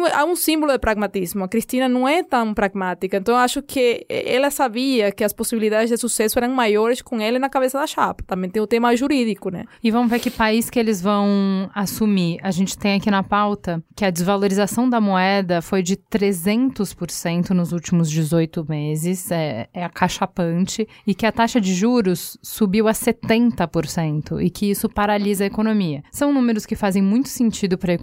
é 0.08 0.26
um 0.26 0.36
símbolo 0.36 0.72
de 0.72 0.80
pragmatismo. 0.80 1.44
A 1.44 1.48
Cristina 1.48 1.88
não 1.88 2.08
é 2.08 2.24
tão 2.24 2.54
pragmática, 2.54 3.18
então 3.18 3.36
acho 3.36 3.62
que 3.62 4.06
ela 4.10 4.50
sabia 4.50 5.12
que 5.12 5.24
as 5.24 5.32
possibilidades 5.32 5.90
de 5.90 5.98
sucesso 5.98 6.40
eram 6.40 6.54
maiores 6.54 7.02
com 7.02 7.22
ele 7.22 7.38
na 7.38 7.50
cabeça 7.50 7.78
da 7.78 7.86
chapa. 7.86 8.24
Também 8.26 8.50
tem 8.50 8.62
o 8.62 8.68
tema 8.68 8.96
jurídico, 8.96 9.50
né? 9.52 9.66
E 9.84 9.92
vamos 9.92 10.10
ver 10.10 10.20
que 10.20 10.32
país 10.32 10.70
que 10.70 10.80
eles 10.80 11.02
vão 11.02 11.70
assumir. 11.74 12.40
A 12.42 12.50
gente 12.50 12.78
tem 12.78 12.96
aqui 12.96 13.12
na 13.12 13.22
pauta 13.22 13.84
que 13.96 14.04
a 14.04 14.10
desvalorização 14.10 14.90
da 14.90 15.00
moeda 15.00 15.62
foi 15.62 15.84
de 15.84 15.96
300% 15.96 17.52
nos 17.52 17.72
últimos 17.72 18.10
18 18.10 18.66
meses, 18.68 19.30
é, 19.32 19.68
é 19.74 19.84
acachapante, 19.84 20.88
e 21.06 21.14
que 21.14 21.26
a 21.26 21.32
taxa 21.32 21.62
de 21.62 21.74
juros 21.74 22.38
subiu 22.42 22.88
a 22.88 22.92
70% 22.92 24.42
e 24.42 24.50
que 24.50 24.70
isso 24.70 24.90
paralisa 24.90 25.44
a 25.44 25.48
economia. 25.48 26.04
São 26.12 26.34
números 26.34 26.66
que 26.66 26.76
fazem 26.76 27.04
muito 27.04 27.30
sentido 27.30 27.78
para 27.78 27.92
a 27.92 27.96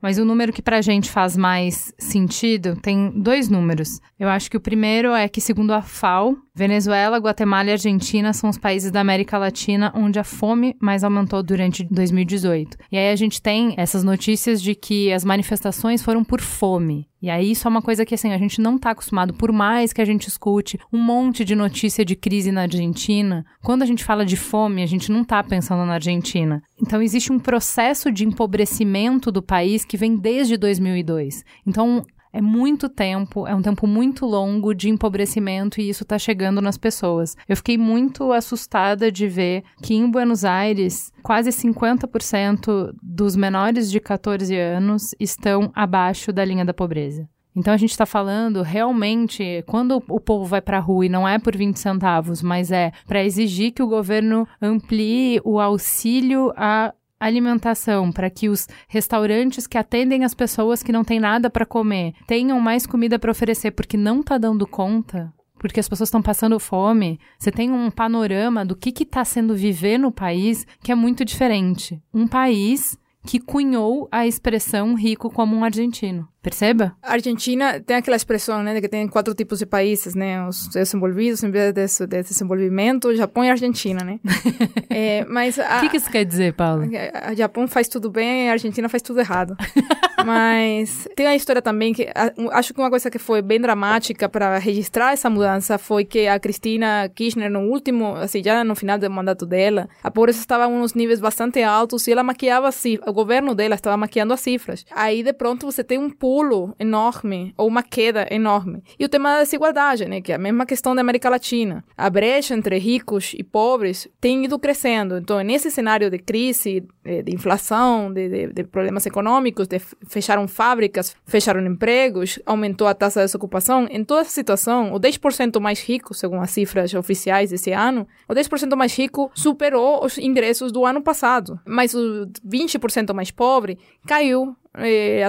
mas 0.00 0.18
o 0.18 0.24
número 0.24 0.52
que 0.52 0.62
pra 0.62 0.80
gente 0.80 1.10
faz 1.10 1.36
mais 1.36 1.92
sentido 1.98 2.76
tem 2.76 3.10
dois 3.14 3.48
números. 3.48 4.00
Eu 4.18 4.28
acho 4.28 4.50
que 4.50 4.56
o 4.56 4.60
primeiro 4.60 5.12
é 5.12 5.28
que, 5.28 5.40
segundo 5.40 5.72
a 5.72 5.82
FAO, 5.82 6.36
Venezuela, 6.54 7.16
Guatemala 7.16 7.70
e 7.70 7.72
Argentina 7.72 8.32
são 8.34 8.50
os 8.50 8.58
países 8.58 8.90
da 8.90 9.00
América 9.00 9.38
Latina 9.38 9.90
onde 9.94 10.18
a 10.18 10.24
fome 10.24 10.76
mais 10.78 11.02
aumentou 11.02 11.42
durante 11.42 11.82
2018. 11.82 12.76
E 12.92 12.98
aí 12.98 13.10
a 13.10 13.16
gente 13.16 13.40
tem 13.40 13.74
essas 13.78 14.04
notícias 14.04 14.60
de 14.60 14.74
que 14.74 15.10
as 15.10 15.24
manifestações 15.24 16.02
foram 16.02 16.22
por 16.22 16.42
fome. 16.42 17.08
E 17.22 17.30
aí 17.30 17.52
isso 17.52 17.66
é 17.66 17.70
uma 17.70 17.80
coisa 17.80 18.04
que 18.04 18.14
assim, 18.14 18.32
a 18.32 18.38
gente 18.38 18.60
não 18.60 18.76
está 18.76 18.90
acostumado, 18.90 19.32
por 19.32 19.50
mais 19.50 19.94
que 19.94 20.02
a 20.02 20.04
gente 20.04 20.28
escute 20.28 20.78
um 20.92 20.98
monte 20.98 21.42
de 21.42 21.54
notícia 21.54 22.04
de 22.04 22.14
crise 22.14 22.52
na 22.52 22.62
Argentina, 22.62 23.46
quando 23.62 23.82
a 23.82 23.86
gente 23.86 24.04
fala 24.04 24.26
de 24.26 24.36
fome, 24.36 24.82
a 24.82 24.86
gente 24.86 25.10
não 25.10 25.22
está 25.22 25.42
pensando 25.42 25.86
na 25.86 25.94
Argentina. 25.94 26.62
Então 26.78 27.00
existe 27.00 27.32
um 27.32 27.38
processo 27.38 28.12
de 28.12 28.26
empobrecimento 28.26 29.32
do 29.32 29.40
país 29.40 29.86
que 29.86 29.96
vem 29.96 30.16
desde 30.16 30.58
2002. 30.58 31.44
Então 31.66 32.04
é 32.32 32.40
muito 32.40 32.88
tempo, 32.88 33.46
é 33.46 33.54
um 33.54 33.62
tempo 33.62 33.86
muito 33.86 34.24
longo 34.24 34.74
de 34.74 34.88
empobrecimento 34.88 35.80
e 35.80 35.88
isso 35.88 36.02
está 36.02 36.18
chegando 36.18 36.62
nas 36.62 36.78
pessoas. 36.78 37.36
Eu 37.48 37.56
fiquei 37.56 37.76
muito 37.76 38.32
assustada 38.32 39.12
de 39.12 39.28
ver 39.28 39.62
que 39.82 39.94
em 39.94 40.10
Buenos 40.10 40.44
Aires, 40.44 41.12
quase 41.22 41.50
50% 41.50 42.94
dos 43.02 43.36
menores 43.36 43.90
de 43.90 44.00
14 44.00 44.56
anos 44.56 45.14
estão 45.20 45.70
abaixo 45.74 46.32
da 46.32 46.44
linha 46.44 46.64
da 46.64 46.72
pobreza. 46.72 47.28
Então 47.54 47.74
a 47.74 47.76
gente 47.76 47.90
está 47.90 48.06
falando 48.06 48.62
realmente 48.62 49.62
quando 49.66 50.02
o 50.08 50.18
povo 50.18 50.46
vai 50.46 50.62
para 50.62 50.78
a 50.78 50.80
rua 50.80 51.04
e 51.04 51.10
não 51.10 51.28
é 51.28 51.38
por 51.38 51.54
20 51.54 51.78
centavos, 51.78 52.42
mas 52.42 52.72
é 52.72 52.92
para 53.06 53.22
exigir 53.22 53.72
que 53.72 53.82
o 53.82 53.88
governo 53.88 54.48
amplie 54.60 55.38
o 55.44 55.60
auxílio 55.60 56.50
a 56.56 56.94
alimentação, 57.26 58.10
para 58.10 58.30
que 58.30 58.48
os 58.48 58.68
restaurantes 58.88 59.66
que 59.66 59.78
atendem 59.78 60.24
as 60.24 60.34
pessoas 60.34 60.82
que 60.82 60.92
não 60.92 61.04
têm 61.04 61.20
nada 61.20 61.48
para 61.48 61.66
comer 61.66 62.14
tenham 62.26 62.58
mais 62.60 62.86
comida 62.86 63.18
para 63.18 63.30
oferecer 63.30 63.70
porque 63.72 63.96
não 63.96 64.20
está 64.20 64.38
dando 64.38 64.66
conta, 64.66 65.32
porque 65.58 65.78
as 65.78 65.88
pessoas 65.88 66.08
estão 66.08 66.20
passando 66.20 66.58
fome, 66.58 67.20
você 67.38 67.52
tem 67.52 67.70
um 67.70 67.90
panorama 67.90 68.64
do 68.64 68.74
que 68.74 68.90
está 69.02 69.24
sendo 69.24 69.54
viver 69.54 69.98
no 69.98 70.10
país 70.10 70.66
que 70.82 70.90
é 70.90 70.94
muito 70.94 71.24
diferente. 71.24 72.02
Um 72.12 72.26
país 72.26 72.98
que 73.24 73.38
cunhou 73.38 74.08
a 74.10 74.26
expressão 74.26 74.94
rico 74.94 75.30
como 75.30 75.54
um 75.54 75.64
argentino. 75.64 76.28
Perceba? 76.42 76.96
A 77.00 77.12
Argentina 77.12 77.78
tem 77.78 77.96
aquela 77.96 78.16
expressão, 78.16 78.64
né, 78.64 78.74
de 78.74 78.80
que 78.80 78.88
tem 78.88 79.06
quatro 79.06 79.32
tipos 79.32 79.60
de 79.60 79.66
países, 79.66 80.12
né, 80.12 80.44
os 80.44 80.66
desenvolvidos, 80.66 81.44
em 81.44 81.50
vez 81.52 81.72
de, 81.72 82.06
de 82.06 82.22
desenvolvimento, 82.24 83.14
Japão 83.14 83.44
e 83.44 83.50
Argentina, 83.50 84.02
né? 84.02 84.18
é, 84.90 85.24
mas 85.26 85.56
o 85.56 85.80
que, 85.80 85.90
que 85.90 85.96
isso 85.98 86.10
quer 86.10 86.24
dizer, 86.24 86.54
Paulo? 86.54 86.90
A 87.14 87.32
Japão 87.34 87.68
faz 87.68 87.86
tudo 87.86 88.10
bem, 88.10 88.48
a 88.48 88.52
Argentina 88.52 88.88
faz 88.88 89.02
tudo 89.02 89.20
errado. 89.20 89.56
mas 90.26 91.08
tem 91.14 91.26
a 91.26 91.36
história 91.36 91.62
também 91.62 91.92
que 91.92 92.08
acho 92.52 92.74
que 92.74 92.80
uma 92.80 92.90
coisa 92.90 93.10
que 93.10 93.18
foi 93.18 93.40
bem 93.40 93.60
dramática 93.60 94.28
para 94.28 94.58
registrar 94.58 95.12
essa 95.12 95.30
mudança 95.30 95.78
foi 95.78 96.04
que 96.04 96.26
a 96.26 96.38
Cristina 96.38 97.08
Kirchner 97.14 97.50
no 97.50 97.60
último, 97.60 98.16
assim, 98.16 98.42
já 98.42 98.64
no 98.64 98.74
final 98.74 98.98
do 98.98 99.10
mandato 99.10 99.46
dela, 99.46 99.88
a 100.02 100.10
pobreza 100.10 100.40
estava 100.40 100.66
em 100.66 100.74
uns 100.74 100.94
níveis 100.94 101.20
bastante 101.20 101.62
altos 101.62 102.06
e 102.06 102.12
ela 102.12 102.22
maquiava 102.22 102.68
assim, 102.68 102.98
o 103.06 103.12
governo 103.12 103.54
dela 103.54 103.76
estava 103.76 103.96
maquiando 103.96 104.32
as 104.32 104.40
cifras. 104.40 104.84
Aí 104.90 105.22
de 105.22 105.32
pronto 105.32 105.66
você 105.66 105.84
tem 105.84 105.98
um 105.98 106.10
pulo 106.10 106.31
enorme 106.78 107.54
ou 107.56 107.66
uma 107.68 107.82
queda 107.82 108.26
enorme. 108.30 108.82
E 108.98 109.04
o 109.04 109.08
tema 109.08 109.34
da 109.34 109.42
desigualdade, 109.42 110.06
né, 110.06 110.20
que 110.20 110.32
é 110.32 110.34
a 110.34 110.38
mesma 110.38 110.66
questão 110.66 110.94
da 110.94 111.00
América 111.00 111.28
Latina. 111.28 111.84
A 111.96 112.08
brecha 112.08 112.54
entre 112.54 112.78
ricos 112.78 113.34
e 113.36 113.42
pobres 113.42 114.08
tem 114.20 114.44
ido 114.44 114.58
crescendo. 114.58 115.18
Então, 115.18 115.40
nesse 115.40 115.70
cenário 115.70 116.10
de 116.10 116.18
crise, 116.18 116.86
de, 117.04 117.22
de 117.22 117.34
inflação, 117.34 118.12
de, 118.12 118.28
de, 118.28 118.52
de, 118.52 118.64
problemas 118.64 119.04
econômicos, 119.06 119.66
de 119.66 119.78
fecharam 120.06 120.46
fábricas, 120.48 121.16
fecharam 121.26 121.64
empregos, 121.66 122.38
aumentou 122.46 122.86
a 122.86 122.94
taxa 122.94 123.20
de 123.20 123.26
desocupação, 123.26 123.86
em 123.90 124.04
toda 124.04 124.22
essa 124.22 124.30
situação, 124.30 124.92
o 124.92 125.00
10% 125.00 125.60
mais 125.60 125.80
rico, 125.80 126.14
segundo 126.14 126.42
as 126.42 126.50
cifras 126.50 126.94
oficiais 126.94 127.50
desse 127.50 127.72
ano, 127.72 128.06
o 128.28 128.34
10% 128.34 128.74
mais 128.76 128.96
rico 128.96 129.30
superou 129.34 130.04
os 130.04 130.18
ingressos 130.18 130.72
do 130.72 130.84
ano 130.84 131.02
passado, 131.02 131.60
mas 131.66 131.94
o 131.94 132.26
20% 132.46 133.12
mais 133.12 133.30
pobre 133.30 133.78
caiu 134.06 134.56
eh, 134.74 135.22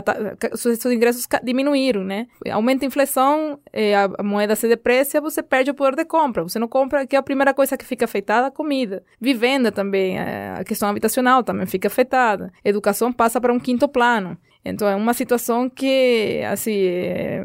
seus, 0.56 0.80
seus 0.80 0.94
ingressos 0.94 1.28
diminuíram, 1.44 2.04
né? 2.04 2.28
Aumenta 2.52 2.86
a 2.86 2.88
inflação, 2.88 3.60
eh, 3.72 3.96
a, 3.96 4.24
moeda 4.24 4.56
se 4.56 4.68
deprecia, 4.68 5.20
você 5.20 5.44
perde 5.44 5.72
o 5.72 5.74
poder 5.74 5.96
de 5.96 6.06
compra. 6.06 6.44
Você 6.44 6.58
não 6.60 6.68
compra, 6.68 7.06
que 7.06 7.16
é 7.16 7.20
a 7.20 7.24
primeira 7.24 7.54
coisa 7.54 7.78
que 7.78 7.86
fica 7.86 8.06
afetada, 8.06 8.48
a 8.48 8.52
comida. 8.52 9.04
Vivenda 9.20 9.72
também, 9.72 10.18
eh, 10.18 10.56
a 10.60 10.64
questão 10.64 10.90
habitacional 10.90 11.44
também 11.44 11.66
fica 11.66 11.88
afetada. 11.88 12.52
Educação 12.64 13.12
passa 13.12 13.42
para 13.42 13.54
um 13.54 13.60
quinto 13.60 13.88
plano. 13.88 14.38
Então 14.66 14.88
é 14.88 14.96
uma 14.96 15.14
situação 15.14 15.70
que, 15.70 16.42
assim, 16.50 16.72
é 16.72 17.44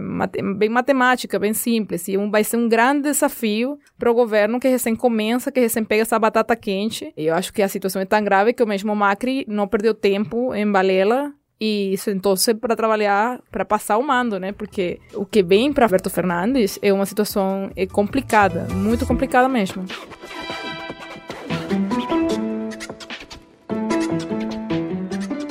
bem 0.56 0.68
matemática, 0.68 1.38
bem 1.38 1.52
simples. 1.52 2.06
E 2.06 2.16
vai 2.16 2.44
ser 2.44 2.56
um 2.56 2.68
grande 2.68 3.02
desafio 3.02 3.78
para 3.98 4.10
o 4.10 4.14
governo 4.14 4.60
que 4.60 4.68
recém 4.68 4.94
começa, 4.94 5.50
que 5.50 5.58
recém 5.58 5.82
pega 5.82 6.02
essa 6.02 6.18
batata 6.18 6.54
quente. 6.54 7.12
E 7.16 7.26
eu 7.26 7.34
acho 7.34 7.52
que 7.52 7.60
a 7.60 7.68
situação 7.68 8.00
é 8.00 8.04
tão 8.04 8.22
grave 8.22 8.52
que 8.52 8.62
o 8.62 8.66
mesmo 8.66 8.94
Macri 8.94 9.44
não 9.48 9.66
perdeu 9.66 9.94
tempo 9.94 10.54
em 10.54 10.70
Balela 10.70 11.32
e 11.60 11.96
sentou-se 11.98 12.54
para 12.54 12.76
trabalhar, 12.76 13.40
para 13.50 13.64
passar 13.64 13.98
o 13.98 14.06
mando, 14.06 14.38
né? 14.38 14.52
Porque 14.52 15.00
o 15.14 15.24
que 15.24 15.42
vem 15.42 15.72
para 15.72 15.84
Alberto 15.84 16.10
Fernandes 16.10 16.78
é 16.80 16.92
uma 16.92 17.06
situação 17.06 17.70
é 17.74 17.86
complicada, 17.86 18.66
muito 18.72 19.06
complicada 19.06 19.48
mesmo. 19.48 19.84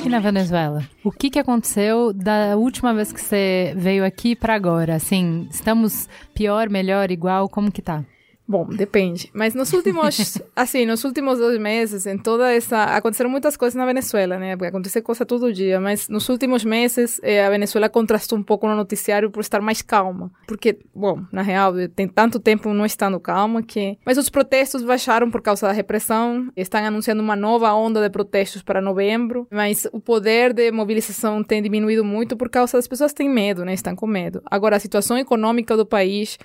E 0.04 0.08
na 0.08 0.20
Venezuela? 0.20 0.82
O 1.04 1.12
que, 1.12 1.28
que 1.28 1.38
aconteceu 1.38 2.14
da 2.14 2.56
última 2.56 2.94
vez 2.94 3.12
que 3.12 3.20
você 3.20 3.74
veio 3.76 4.06
aqui 4.06 4.34
para 4.34 4.54
agora? 4.54 4.94
Assim, 4.94 5.46
estamos 5.50 6.08
pior, 6.32 6.70
melhor, 6.70 7.10
igual? 7.10 7.46
Como 7.46 7.70
que 7.70 7.82
tá? 7.82 8.02
Bom, 8.48 8.66
depende. 8.66 9.30
Mas 9.34 9.54
nos 9.54 9.70
últimos, 9.74 10.38
assim, 10.56 10.86
nos 10.86 11.04
últimos 11.04 11.38
dois 11.38 11.60
meses, 11.60 12.06
em 12.06 12.16
toda 12.16 12.50
essa. 12.50 12.82
Aconteceram 12.84 13.28
muitas 13.28 13.58
coisas 13.58 13.74
na 13.74 13.84
Venezuela, 13.84 14.38
né? 14.38 14.56
Porque 14.56 14.68
acontece 14.68 15.02
coisa 15.02 15.26
todo 15.26 15.52
dia. 15.52 15.78
Mas 15.78 16.08
nos 16.08 16.26
últimos 16.30 16.64
meses, 16.64 17.20
eh, 17.22 17.44
a 17.44 17.50
Venezuela 17.50 17.90
contrastou 17.90 18.38
um 18.38 18.42
pouco 18.42 18.66
no 18.66 18.74
noticiário 18.74 19.30
por 19.30 19.40
estar 19.40 19.60
mais 19.60 19.82
calma. 19.82 20.30
Porque, 20.46 20.78
bom, 20.94 21.20
na 21.30 21.42
real, 21.42 21.74
tem 21.94 22.08
tanto 22.08 22.40
tempo 22.40 22.72
não 22.72 22.86
estando 22.86 23.20
calma 23.20 23.62
que. 23.62 23.98
Mas 24.02 24.16
os 24.16 24.30
protestos 24.30 24.82
baixaram 24.82 25.30
por 25.30 25.42
causa 25.42 25.66
da 25.66 25.72
repressão. 25.72 26.50
Estão 26.56 26.82
anunciando 26.82 27.22
uma 27.22 27.36
nova 27.36 27.70
onda 27.74 28.00
de 28.00 28.08
protestos 28.08 28.62
para 28.62 28.80
novembro. 28.80 29.46
Mas 29.50 29.86
o 29.92 30.00
poder 30.00 30.54
de 30.54 30.72
mobilização 30.72 31.44
tem 31.44 31.60
diminuído 31.60 32.02
muito 32.02 32.34
por 32.34 32.48
causa 32.48 32.78
das 32.78 32.88
pessoas 32.88 33.12
têm 33.12 33.28
medo, 33.28 33.62
né? 33.62 33.74
Estão 33.74 33.94
com 33.94 34.06
medo. 34.06 34.40
Agora, 34.50 34.76
a 34.76 34.80
situação 34.80 35.18
econômica 35.18 35.76
do 35.76 35.84
país 35.84 36.38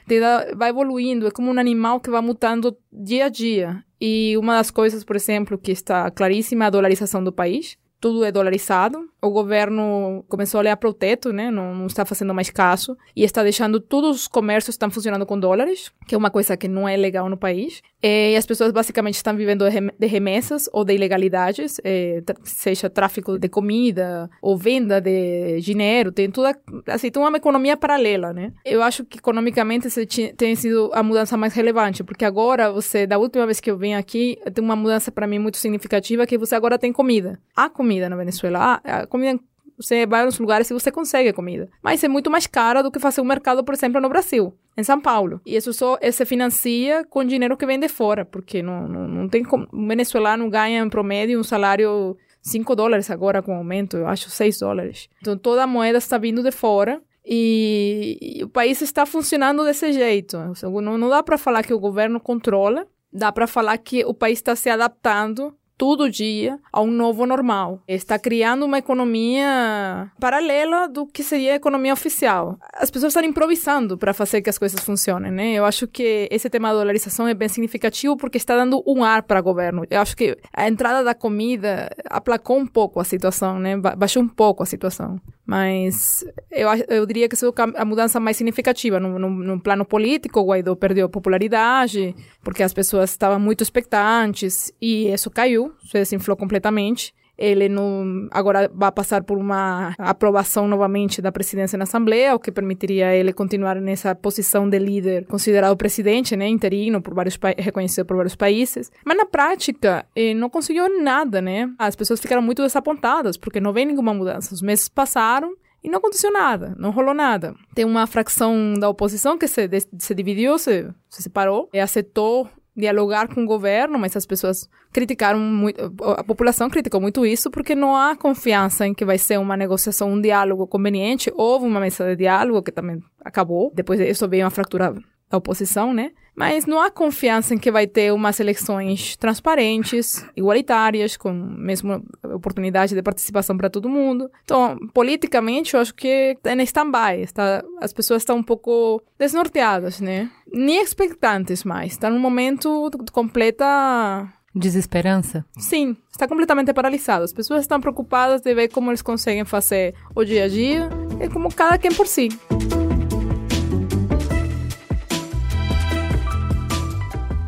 vai 0.58 0.70
evoluindo. 0.70 1.28
É 1.28 1.32
como 1.32 1.50
um 1.50 1.58
animal 1.58 1.93
que 2.00 2.10
vai 2.10 2.22
mudando 2.22 2.78
dia 2.92 3.26
a 3.26 3.30
dia. 3.30 3.84
E 4.00 4.36
uma 4.38 4.58
das 4.58 4.70
coisas, 4.70 5.04
por 5.04 5.16
exemplo, 5.16 5.58
que 5.58 5.72
está 5.72 6.10
claríssima 6.12 6.66
é 6.66 6.68
a 6.68 6.72
dolarização 6.72 7.24
do 7.24 7.32
país. 7.32 7.78
Tudo 8.04 8.26
é 8.26 8.34
dolarizado 8.34 8.98
o 9.24 9.32
governo 9.32 10.26
começou 10.28 10.58
a 10.58 10.62
olhar 10.62 10.78
para 10.78 10.90
o 10.90 10.94
teto, 10.94 11.32
né? 11.32 11.50
Não, 11.50 11.74
não, 11.74 11.88
está 11.88 12.04
fazendo 12.04 12.34
mais 12.34 12.50
caso 12.50 12.98
e 13.16 13.24
está 13.24 13.42
deixando 13.42 13.80
todos 13.80 14.18
os 14.18 14.28
comércios 14.28 14.74
estão 14.74 14.92
funcionando 14.92 15.26
com 15.26 15.40
dólares, 15.40 15.92
que 16.06 16.14
é 16.14 16.18
uma 16.18 16.30
coisa 16.30 16.58
que 16.58 16.68
não 16.68 16.88
é 16.88 16.98
legal 16.98 17.30
no 17.30 17.38
país. 17.38 17.82
E 18.02 18.36
as 18.36 18.46
pessoas 18.46 18.74
basicamente 18.74 19.16
estão 19.16 19.34
vivendo 19.34 19.64
de 19.98 20.08
remessas 20.08 20.70
ou 20.74 20.84
de 20.84 20.94
ilegalidades, 20.94 21.80
é, 21.86 22.22
seja 22.44 22.90
tráfico 22.90 23.40
de 23.40 23.48
comida 23.48 24.30
ou 24.42 24.58
venda 24.58 25.00
de 25.00 25.62
dinheiro, 25.62 26.12
tem 26.12 26.30
tudo 26.30 26.48
assim, 26.88 27.10
tem 27.10 27.24
uma 27.24 27.38
economia 27.38 27.78
paralela, 27.78 28.34
né? 28.34 28.52
Eu 28.66 28.84
acho 28.84 29.06
que 29.06 29.20
economicamente 29.20 29.88
tem 30.36 30.54
sido 30.56 30.92
a 30.94 31.02
mudança 31.02 31.38
mais 31.38 31.54
relevante, 31.54 32.04
porque 32.04 32.26
agora 32.26 32.70
você, 32.70 33.08
da 33.08 33.18
última 33.18 33.46
vez 33.46 33.62
que 33.62 33.72
eu 33.72 33.78
vim 33.78 33.94
aqui, 33.94 34.38
tem 34.54 34.62
uma 34.62 34.76
mudança 34.76 35.10
para 35.10 35.26
mim 35.26 35.40
muito 35.40 35.58
significativa 35.58 36.28
que 36.28 36.38
você 36.38 36.56
agora 36.56 36.78
tem 36.78 36.92
comida. 36.92 37.40
Há 37.56 37.70
comida 37.70 37.93
na 38.00 38.16
Venezuela, 38.16 38.82
há, 38.84 39.08
comida 39.08 39.40
você 39.78 40.06
vai 40.06 40.24
nos 40.26 40.40
lugares 40.40 40.70
e 40.70 40.74
você 40.74 40.92
consegue 40.92 41.34
comida. 41.34 41.70
Mas 41.82 42.04
é 42.04 42.08
muito 42.08 42.30
mais 42.30 42.48
cara 42.48 42.82
do 42.82 42.92
que 42.92 43.00
fazer 43.00 43.22
um 43.22 43.26
mercado, 43.26 43.64
por 43.64 43.74
exemplo, 43.74 44.00
no 44.00 44.10
Brasil, 44.10 44.54
em 44.78 44.84
São 44.84 45.00
Paulo. 45.02 45.42
E 45.46 45.56
isso 45.56 45.74
só 45.74 45.98
se 46.12 46.26
financia 46.26 47.04
com 47.10 47.24
dinheiro 47.24 47.58
que 47.58 47.66
vem 47.66 47.80
de 47.80 47.90
fora, 47.90 48.26
porque 48.26 48.62
não, 48.62 48.88
não, 48.88 49.08
não 49.08 49.30
tem 49.30 49.44
como. 49.44 49.68
Um 49.74 49.88
venezuelano 49.88 50.50
ganha 50.50 50.84
em 50.84 50.90
promédio 50.90 51.40
um 51.40 51.44
salário 51.44 52.18
5 52.42 52.76
dólares 52.76 53.10
agora 53.10 53.42
com 53.42 53.56
aumento, 53.56 53.98
eu 53.98 54.08
acho 54.08 54.30
6 54.30 54.60
dólares. 54.60 55.10
Então 55.22 55.38
toda 55.38 55.64
a 55.64 55.68
moeda 55.68 55.98
está 55.98 56.18
vindo 56.18 56.44
de 56.44 56.52
fora. 56.52 57.02
E, 57.26 58.18
e 58.22 58.44
o 58.44 58.50
país 58.50 58.82
está 58.82 59.06
funcionando 59.06 59.64
desse 59.64 59.94
jeito. 59.94 60.38
Não, 60.82 60.98
não 60.98 61.08
dá 61.08 61.24
para 61.24 61.38
falar 61.38 61.64
que 61.64 61.74
o 61.74 61.80
governo 61.80 62.20
controla, 62.20 62.86
dá 63.14 63.32
para 63.32 63.48
falar 63.48 63.78
que 63.78 64.04
o 64.04 64.14
país 64.14 64.40
está 64.40 64.58
se 64.58 64.70
adaptando 64.70 65.56
todo 65.84 66.10
dia 66.10 66.58
a 66.72 66.80
um 66.80 66.90
novo 66.90 67.26
normal. 67.26 67.84
Está 67.86 68.18
criando 68.18 68.64
uma 68.64 68.78
economia 68.78 70.10
paralela 70.18 70.88
do 70.88 71.06
que 71.06 71.22
seria 71.22 71.52
a 71.52 71.56
economia 71.56 71.92
oficial. 71.92 72.58
As 72.74 72.90
pessoas 72.90 73.14
estão 73.14 73.30
improvisando 73.30 73.98
para 73.98 74.14
fazer 74.14 74.42
que 74.42 74.50
as 74.50 74.58
coisas 74.58 74.80
funcionem, 74.80 75.30
né? 75.30 75.52
Eu 75.52 75.66
acho 75.66 75.86
que 75.86 76.30
esse 76.32 76.50
tema 76.50 76.70
da 76.70 76.76
dolarização 76.76 77.28
é 77.28 77.34
bem 77.34 77.50
significativo 77.50 78.16
porque 78.16 78.38
está 78.38 78.56
dando 78.56 78.82
um 78.88 79.04
ar 79.04 79.24
para 79.24 79.42
o 79.42 79.44
governo. 79.44 79.84
Eu 79.90 80.00
acho 80.00 80.16
que 80.16 80.38
a 80.54 80.70
entrada 80.70 81.04
da 81.04 81.14
comida 81.14 81.90
aplacou 82.10 82.58
um 82.58 82.66
pouco 82.66 83.02
a 83.02 83.04
situação, 83.04 83.60
né? 83.60 83.76
Baixou 83.76 84.24
um 84.24 84.30
pouco 84.30 84.64
a 84.64 84.66
situação. 84.66 85.20
Mas 85.46 86.24
eu, 86.50 86.70
eu 86.88 87.06
diria 87.06 87.28
que 87.28 87.36
essa 87.36 87.46
é 87.46 87.52
a 87.76 87.86
mudança 87.86 88.20
mais 88.20 88.38
significativa. 88.38 89.00
No, 89.00 89.60
plano 89.60 89.84
político, 89.84 90.40
o 90.40 90.46
Guaidó 90.46 90.74
perdeu 90.76 91.10
popularidade, 91.10 92.16
porque 92.42 92.64
as 92.64 92.74
pessoas 92.74 93.10
estavam 93.10 93.40
muito 93.40 93.62
expectantes, 93.62 94.72
e 94.82 95.10
isso 95.12 95.30
caiu, 95.30 95.74
se 95.86 95.94
desinflou 95.94 96.38
completamente. 96.38 97.14
Ele 97.38 97.68
não, 97.68 98.28
agora 98.32 98.70
vai 98.74 98.92
passar 98.92 99.24
por 99.24 99.38
uma 99.38 99.96
aprovação 99.98 100.68
novamente 100.68 101.22
da 101.22 101.32
presidência 101.32 101.78
na 101.78 101.84
Assembleia, 101.84 102.36
o 102.36 102.40
que 102.40 102.52
permitiria 102.52 103.14
ele 103.16 103.34
continuar 103.34 103.76
nessa 103.76 104.14
posição 104.14 104.70
de 104.70 104.78
líder, 104.78 105.26
considerado 105.26 105.76
presidente, 105.76 106.36
né, 106.36 106.48
interino, 106.48 107.02
por 107.02 107.14
vários 107.14 107.38
reconhecido 107.58 108.06
por 108.06 108.18
vários 108.18 108.36
países. 108.36 108.92
Mas 109.06 109.18
na 109.18 109.26
prática, 109.26 110.06
eh, 110.16 110.34
não 110.34 110.50
conseguiu 110.50 111.02
nada, 111.02 111.42
né? 111.42 111.70
As 111.78 111.96
pessoas 111.96 112.20
ficaram 112.20 112.42
muito 112.42 112.62
desapontadas, 112.62 113.38
porque 113.38 113.60
não 113.60 113.74
vem 113.74 113.86
nenhuma 113.86 114.14
mudança. 114.14 114.54
Os 114.54 114.62
meses 114.62 114.88
passaram 114.88 115.56
e 115.84 115.90
não 115.90 116.00
aconteceu 116.00 116.32
nada, 116.32 116.74
não 116.78 116.92
rolou 116.92 117.14
nada. 117.14 117.54
Tem 117.76 117.84
uma 117.84 118.08
fração 118.08 118.74
da 118.80 118.88
oposição 118.88 119.38
que 119.38 119.48
se, 119.48 119.68
se 120.00 120.16
dividiu, 120.16 120.58
se, 120.58 120.90
se 121.10 121.24
separou, 121.24 121.70
e 121.74 121.80
aceitou 121.80 122.48
dialogar 122.76 123.28
com 123.28 123.44
o 123.44 123.46
governo, 123.46 124.00
mas 124.00 124.16
as 124.18 124.26
pessoas 124.26 124.70
criticaram 124.92 125.40
muito, 125.40 125.94
a 126.18 126.24
população 126.24 126.70
criticou 126.70 127.00
muito 127.00 127.26
isso 127.26 127.52
porque 127.52 127.76
não 127.76 127.96
há 127.96 128.16
confiança 128.16 128.88
em 128.88 128.94
que 128.94 129.06
vai 129.06 129.18
ser 129.18 129.40
uma 129.40 129.56
negociação, 129.56 130.12
um 130.12 130.20
diálogo 130.20 130.66
conveniente. 130.68 131.32
Houve 131.36 131.66
uma 131.66 131.80
mesa 131.80 132.06
de 132.06 132.16
diálogo 132.16 132.64
que 132.64 132.72
também 132.72 133.02
acabou, 133.24 133.72
depois 133.74 134.00
disso 134.00 134.28
veio 134.28 134.44
uma 134.44 134.50
fratura 134.50 134.94
da 135.30 135.38
oposição, 135.38 135.94
né? 135.94 136.12
Mas 136.36 136.66
não 136.66 136.82
há 136.82 136.90
confiança 136.90 137.54
em 137.54 137.58
que 137.58 137.72
vai 137.72 137.86
ter 137.86 138.12
umas 138.12 138.40
eleições 138.40 139.16
transparentes, 139.18 140.26
igualitárias, 140.36 141.16
com 141.16 141.32
mesma 141.32 142.02
oportunidade 142.24 142.96
de 142.96 143.02
participação 143.02 143.56
para 143.56 143.70
todo 143.70 143.90
mundo. 143.90 144.30
Então, 144.44 144.78
politicamente, 144.94 145.74
eu 145.76 145.80
acho 145.80 145.94
que 145.94 146.36
é 146.44 146.54
em 146.54 146.64
stand-by. 146.64 147.22
Está, 147.22 147.64
as 147.80 147.94
pessoas 147.94 148.22
estão 148.22 148.38
um 148.38 148.44
pouco 148.44 149.02
desnorteadas, 149.18 150.02
né? 150.02 150.30
Nem 150.52 150.82
expectantes 150.82 151.64
mais. 151.64 151.94
Está 151.94 152.10
num 152.10 152.20
momento 152.20 152.90
de 152.90 153.12
completa 153.12 154.28
Desesperança? 154.56 155.44
Sim, 155.58 155.98
está 156.12 156.28
completamente 156.28 156.72
paralisado. 156.74 157.24
As 157.24 157.34
pessoas 157.34 157.62
estão 157.62 157.82
preocupadas 157.82 158.42
de 158.42 158.54
ver 158.54 158.68
como 158.68 158.92
eles 158.92 159.02
conseguem 159.02 159.46
fazer 159.46 159.96
o 160.16 160.24
dia 160.24 160.46
a 160.46 160.48
dia, 160.48 160.90
é 161.20 161.28
como 161.28 161.52
cada 161.54 161.78
quem 161.78 161.92
por 161.92 162.06
si. 162.06 162.30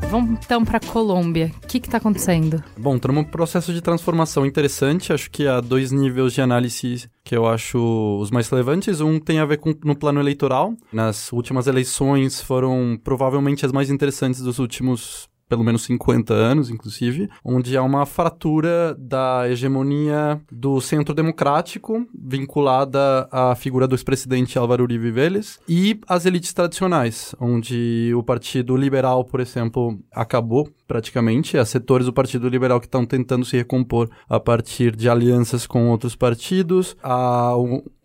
Vamos 0.09 0.39
então 0.43 0.63
para 0.63 0.79
Colômbia. 0.79 1.51
O 1.63 1.67
que 1.67 1.77
está 1.77 1.97
acontecendo? 1.97 2.63
Bom, 2.77 2.95
estamos 2.95 3.15
num 3.17 3.23
processo 3.23 3.73
de 3.73 3.81
transformação 3.81 4.45
interessante. 4.45 5.11
Acho 5.11 5.29
que 5.29 5.47
há 5.47 5.59
dois 5.59 5.91
níveis 5.91 6.33
de 6.33 6.41
análise 6.41 7.09
que 7.23 7.35
eu 7.35 7.47
acho 7.47 8.19
os 8.19 8.31
mais 8.31 8.47
relevantes. 8.47 9.01
Um 9.01 9.19
tem 9.19 9.39
a 9.39 9.45
ver 9.45 9.57
com 9.57 9.73
no 9.83 9.95
plano 9.95 10.19
eleitoral. 10.19 10.73
Nas 10.93 11.31
últimas 11.33 11.67
eleições 11.67 12.39
foram 12.39 12.99
provavelmente 13.03 13.65
as 13.65 13.71
mais 13.71 13.89
interessantes 13.89 14.41
dos 14.41 14.59
últimos 14.59 15.27
pelo 15.47 15.63
menos 15.63 15.83
50 15.83 16.33
anos, 16.33 16.69
inclusive, 16.69 17.29
onde 17.43 17.77
há 17.77 17.83
uma 17.83 18.05
fratura 18.05 18.95
da 18.97 19.49
hegemonia 19.49 20.41
do 20.51 20.81
centro 20.81 21.13
democrático, 21.13 22.05
vinculada 22.13 23.27
à 23.31 23.55
figura 23.55 23.87
do 23.87 23.95
ex-presidente 23.95 24.57
Álvaro 24.57 24.83
Uribe 24.83 25.11
Vélez, 25.11 25.59
e 25.67 25.99
as 26.07 26.25
elites 26.25 26.53
tradicionais, 26.53 27.35
onde 27.39 28.11
o 28.15 28.23
Partido 28.23 28.75
Liberal, 28.75 29.23
por 29.23 29.39
exemplo, 29.39 29.99
acabou 30.11 30.69
praticamente. 30.87 31.57
Há 31.57 31.65
setores 31.65 32.05
do 32.05 32.13
Partido 32.13 32.47
Liberal 32.49 32.79
que 32.79 32.87
estão 32.87 33.05
tentando 33.05 33.45
se 33.45 33.57
recompor 33.57 34.09
a 34.29 34.39
partir 34.39 34.95
de 34.95 35.09
alianças 35.09 35.65
com 35.67 35.89
outros 35.89 36.15
partidos. 36.15 36.95
A 37.03 37.53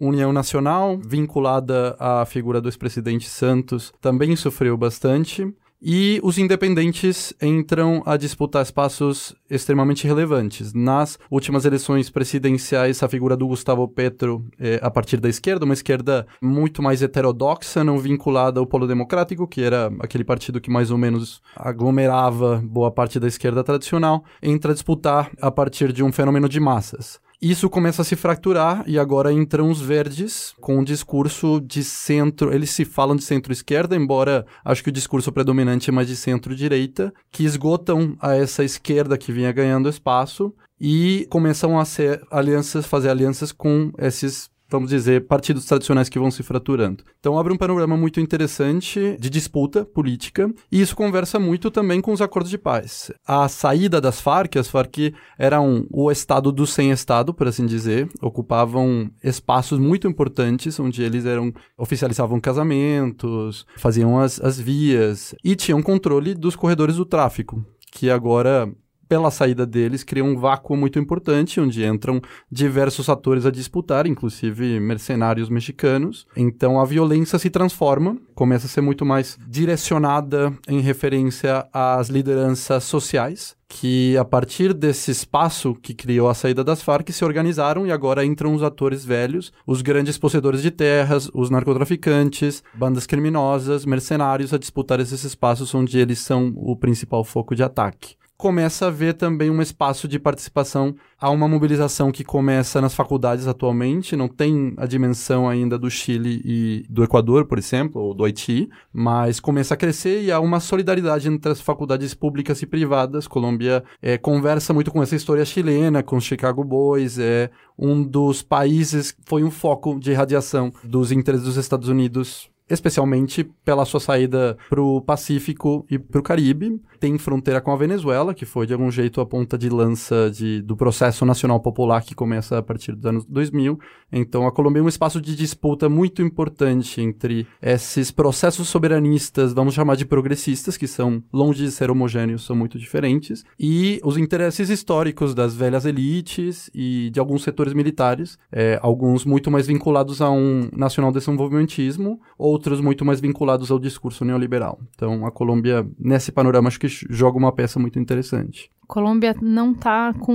União 0.01 0.33
Nacional, 0.33 0.99
vinculada 0.99 1.97
à 1.99 2.25
figura 2.25 2.61
do 2.61 2.69
ex-presidente 2.69 3.29
Santos, 3.29 3.93
também 4.01 4.35
sofreu 4.37 4.77
bastante. 4.77 5.53
E 5.83 6.21
os 6.23 6.37
independentes 6.39 7.33
entram 7.41 8.03
a 8.05 8.17
disputar 8.17 8.63
espaços 8.63 9.35
extremamente 9.49 10.07
relevantes. 10.07 10.73
Nas 10.75 11.19
últimas 11.31 11.65
eleições 11.65 12.11
presidenciais, 12.11 13.03
a 13.03 13.09
figura 13.09 13.37
do 13.37 13.47
Gustavo 13.47 13.89
Petro, 13.89 14.45
é, 14.59 14.79
a 14.83 14.91
partir 14.91 15.19
da 15.19 15.29
esquerda, 15.29 15.65
uma 15.65 15.75
esquerda 15.75 16.27
muito 16.41 16.83
mais 16.83 17.03
heterodoxa, 17.03 17.83
não 17.83 17.99
vinculada 17.99 18.61
ao 18.61 18.67
Polo 18.67 18.87
Democrático, 18.87 19.49
que 19.49 19.63
era 19.63 19.91
aquele 20.01 20.25
partido 20.25 20.61
que 20.61 20.71
mais 20.71 20.91
ou 20.91 20.99
menos 20.99 21.41
aglomerava 21.57 22.63
boa 22.65 22.91
parte 22.91 23.19
da 23.19 23.27
esquerda 23.27 23.65
tradicional, 23.65 24.25
entra 24.43 24.73
a 24.73 24.75
disputar 24.75 25.31
a 25.41 25.51
partir 25.51 25.93
de 25.93 26.03
um 26.03 26.13
fenômeno 26.13 26.49
de 26.49 26.61
massas. 26.61 27.19
Isso 27.41 27.71
começa 27.71 28.03
a 28.03 28.05
se 28.05 28.17
fraturar 28.17 28.85
e 28.87 28.99
agora 28.99 29.33
entram 29.33 29.71
os 29.71 29.81
verdes 29.81 30.55
com 30.61 30.79
um 30.79 30.85
discurso 30.85 31.59
de 31.59 31.83
centro. 31.83 32.53
Eles 32.53 32.69
se 32.69 32.85
falam 32.85 33.17
de 33.17 33.25
centro-esquerda, 33.25 33.97
embora 33.97 34.45
acho 34.63 34.85
que 34.85 34.91
o 34.91 34.93
discurso 34.93 35.33
predominante 35.33 35.89
é 35.89 35.93
mais 35.93 36.07
de 36.07 36.17
centro-direita, 36.17 37.15
que 37.33 37.43
esgotam 37.45 38.15
a 38.21 38.35
essa 38.35 38.63
esquerda 38.63 39.17
que 39.17 39.33
vinha 39.33 39.51
ganhando 39.53 39.89
espaço 39.89 40.55
e 40.79 41.27
começam 41.31 41.79
a 41.79 41.85
ser 41.87 42.23
alianças, 42.31 42.85
fazer 42.85 43.09
alianças 43.09 43.53
com 43.53 43.91
esses 43.97 44.51
vamos 44.71 44.91
dizer, 44.91 45.27
partidos 45.27 45.65
tradicionais 45.65 46.09
que 46.09 46.19
vão 46.19 46.31
se 46.31 46.43
fraturando. 46.43 47.05
Então 47.19 47.39
abre 47.39 47.53
um 47.53 47.57
panorama 47.57 47.97
muito 47.97 48.21
interessante 48.21 49.17
de 49.19 49.29
disputa 49.31 49.85
política, 49.85 50.53
e 50.71 50.81
isso 50.81 50.95
conversa 50.95 51.39
muito 51.39 51.71
também 51.71 52.01
com 52.01 52.13
os 52.13 52.23
acordos 52.23 52.51
de 52.51 52.59
paz. 52.59 53.11
A 53.27 53.49
saída 53.49 54.01
das 54.01 54.21
Farc, 54.21 54.57
as 54.57 54.69
Farc 54.69 55.13
eram 55.39 55.87
o 55.91 56.11
estado 56.11 56.53
do 56.53 56.67
sem-estado, 56.67 57.35
por 57.35 57.49
assim 57.49 57.67
dizer, 57.67 58.09
ocupavam 58.23 59.11
espaços 59.23 59.79
muito 59.79 60.07
importantes, 60.07 60.79
onde 60.79 61.03
eles 61.03 61.27
eram 61.27 61.53
oficializavam 61.77 62.41
casamentos, 62.41 63.67
faziam 63.77 64.19
as, 64.19 64.41
as 64.41 64.59
vias, 64.59 65.35
e 65.45 65.57
tinham 65.57 65.83
controle 65.83 66.35
dos 66.35 66.55
corredores 66.57 66.97
do 66.97 67.05
tráfico, 67.05 67.65
que 67.91 68.11
agora 68.11 68.73
pela 69.11 69.33
saída 69.33 69.67
deles, 69.67 70.05
cria 70.05 70.25
um 70.25 70.39
vácuo 70.39 70.77
muito 70.77 70.97
importante, 70.97 71.61
onde 71.61 71.85
entram 71.85 72.23
diversos 72.49 73.09
atores 73.09 73.45
a 73.45 73.51
disputar, 73.51 74.07
inclusive 74.07 74.79
mercenários 74.79 75.49
mexicanos. 75.49 76.29
Então 76.37 76.81
a 76.81 76.85
violência 76.85 77.37
se 77.37 77.51
transforma, 77.51 78.17
começa 78.37 78.67
a 78.67 78.69
ser 78.71 78.83
muito 78.83 79.05
mais 79.05 79.37
direcionada 79.49 80.57
em 80.69 80.79
referência 80.79 81.67
às 81.73 82.09
lideranças 82.09 82.85
sociais, 82.85 83.57
que 83.69 84.17
a 84.17 84.25
partir 84.25 84.73
desse 84.73 85.11
espaço 85.11 85.75
que 85.75 85.93
criou 85.93 86.29
a 86.29 86.35
saída 86.35 86.63
das 86.63 86.81
Farc 86.81 87.11
se 87.11 87.25
organizaram 87.25 87.85
e 87.85 87.91
agora 87.91 88.25
entram 88.25 88.55
os 88.55 88.63
atores 88.63 89.05
velhos, 89.05 89.53
os 89.67 89.83
grandes 89.83 90.19
possuidores 90.19 90.63
de 90.63 90.71
terras, 90.71 91.29
os 91.35 91.51
narcotraficantes, 91.51 92.63
bandas 92.75 93.09
criminosas, 93.09 93.85
mercenários 93.85 94.55
a 94.55 94.59
disputar 94.59 95.01
esses 95.01 95.25
espaços 95.25 95.75
onde 95.75 95.99
eles 95.99 96.21
são 96.21 96.53
o 96.55 96.77
principal 96.77 97.25
foco 97.25 97.57
de 97.57 97.65
ataque 97.65 98.20
começa 98.41 98.87
a 98.87 98.91
ver 98.91 99.13
também 99.13 99.51
um 99.51 99.61
espaço 99.61 100.09
de 100.09 100.19
participação. 100.19 100.95
Há 101.21 101.29
uma 101.29 101.47
mobilização 101.47 102.11
que 102.11 102.25
começa 102.25 102.81
nas 102.81 102.95
faculdades 102.95 103.47
atualmente, 103.47 104.17
não 104.17 104.29
tem 104.29 104.73
a 104.79 104.87
dimensão 104.87 105.47
ainda 105.47 105.79
do 105.79 105.91
Chile 105.91 106.41
e 106.43 106.87
do 106.89 107.05
Equador, 107.05 107.45
por 107.45 107.59
exemplo, 107.59 108.01
ou 108.01 108.15
do 108.15 108.25
Haiti, 108.25 108.71
mas 108.91 109.39
começa 109.39 109.75
a 109.75 109.77
crescer 109.77 110.23
e 110.23 110.33
há 110.33 110.41
uma 110.41 110.59
solidariedade 110.59 111.29
entre 111.29 111.53
as 111.53 111.61
faculdades 111.61 112.15
públicas 112.15 112.63
e 112.63 112.67
privadas. 112.67 113.29
Colômbia 113.29 113.85
é, 114.01 114.17
conversa 114.17 114.73
muito 114.73 114.91
com 114.91 115.03
essa 115.03 115.15
história 115.15 115.45
chilena, 115.45 116.03
com 116.03 116.19
Chicago 116.19 116.65
Boys, 116.65 117.19
é 117.19 117.51
um 117.79 118.03
dos 118.03 118.41
países, 118.41 119.15
foi 119.27 119.45
um 119.45 119.51
foco 119.51 120.01
de 120.01 120.15
radiação 120.15 120.73
dos 120.83 121.13
interesses 121.13 121.47
dos 121.47 121.59
Estados 121.59 121.91
Unidos 121.91 122.51
especialmente 122.71 123.45
pela 123.65 123.85
sua 123.85 124.01
saída 124.01 124.57
para 124.69 124.81
o 124.81 125.01
Pacífico 125.01 125.85
e 125.91 125.99
para 125.99 126.21
o 126.21 126.23
Caribe. 126.23 126.81
Tem 126.99 127.19
fronteira 127.19 127.61
com 127.61 127.73
a 127.73 127.77
Venezuela, 127.77 128.35
que 128.35 128.45
foi 128.45 128.67
de 128.67 128.73
algum 128.73 128.91
jeito 128.91 129.21
a 129.21 129.27
ponta 129.27 129.59
de 129.59 129.69
lança 129.69 130.31
de, 130.31 130.63
do 130.63 130.77
processo 130.77 131.25
nacional 131.27 131.61
popular 131.61 132.03
que 132.03 132.15
começa 132.15 132.59
a 132.59 132.63
partir 132.63 132.93
dos 132.93 133.07
anos 133.07 133.25
2000. 133.25 133.79
Então 134.13 134.47
a 134.47 134.53
Colômbia 134.53 134.81
é 134.81 134.83
um 134.83 134.89
espaço 134.89 135.21
de 135.21 135.35
disputa 135.35 135.89
muito 135.89 136.23
importante 136.23 137.01
entre 137.01 137.47
esses 137.63 138.11
processos 138.11 138.69
soberanistas, 138.69 139.53
vamos 139.53 139.75
chamar 139.75 139.97
de 139.97 140.05
progressistas, 140.05 140.77
que 140.77 140.87
são 140.87 141.23
longe 141.33 141.65
de 141.65 141.71
ser 141.71 141.91
homogêneos, 141.91 142.45
são 142.45 142.57
muito 142.57 142.79
diferentes, 142.79 143.45
e 143.59 144.01
os 144.05 144.17
interesses 144.17 144.69
históricos 144.69 145.35
das 145.35 145.55
velhas 145.55 145.85
elites 145.85 146.71
e 146.75 147.11
de 147.11 147.21
alguns 147.21 147.43
setores 147.43 147.73
militares, 147.73 148.39
é, 148.53 148.79
alguns 148.83 149.25
muito 149.25 149.51
mais 149.51 149.67
vinculados 149.67 150.21
a 150.21 150.31
um 150.31 150.69
nacional 150.77 151.13
desenvolvimentismo, 151.13 152.21
ou 152.37 152.59
outros 152.61 152.81
muito 152.81 153.05
mais 153.05 153.21
vinculados 153.21 153.71
ao 153.71 153.79
discurso 153.79 154.25
neoliberal. 154.25 154.79
Então, 154.95 155.25
a 155.27 155.31
Colômbia, 155.31 155.89
nesse 155.99 156.31
panorama, 156.31 156.69
acho 156.69 156.79
que 156.79 156.89
joga 156.89 157.39
uma 157.39 157.53
peça 157.53 157.81
muito 157.81 157.99
interessante. 157.99 158.71
Colômbia 158.87 159.35
não 159.41 159.73
está 159.73 160.13
com 160.13 160.35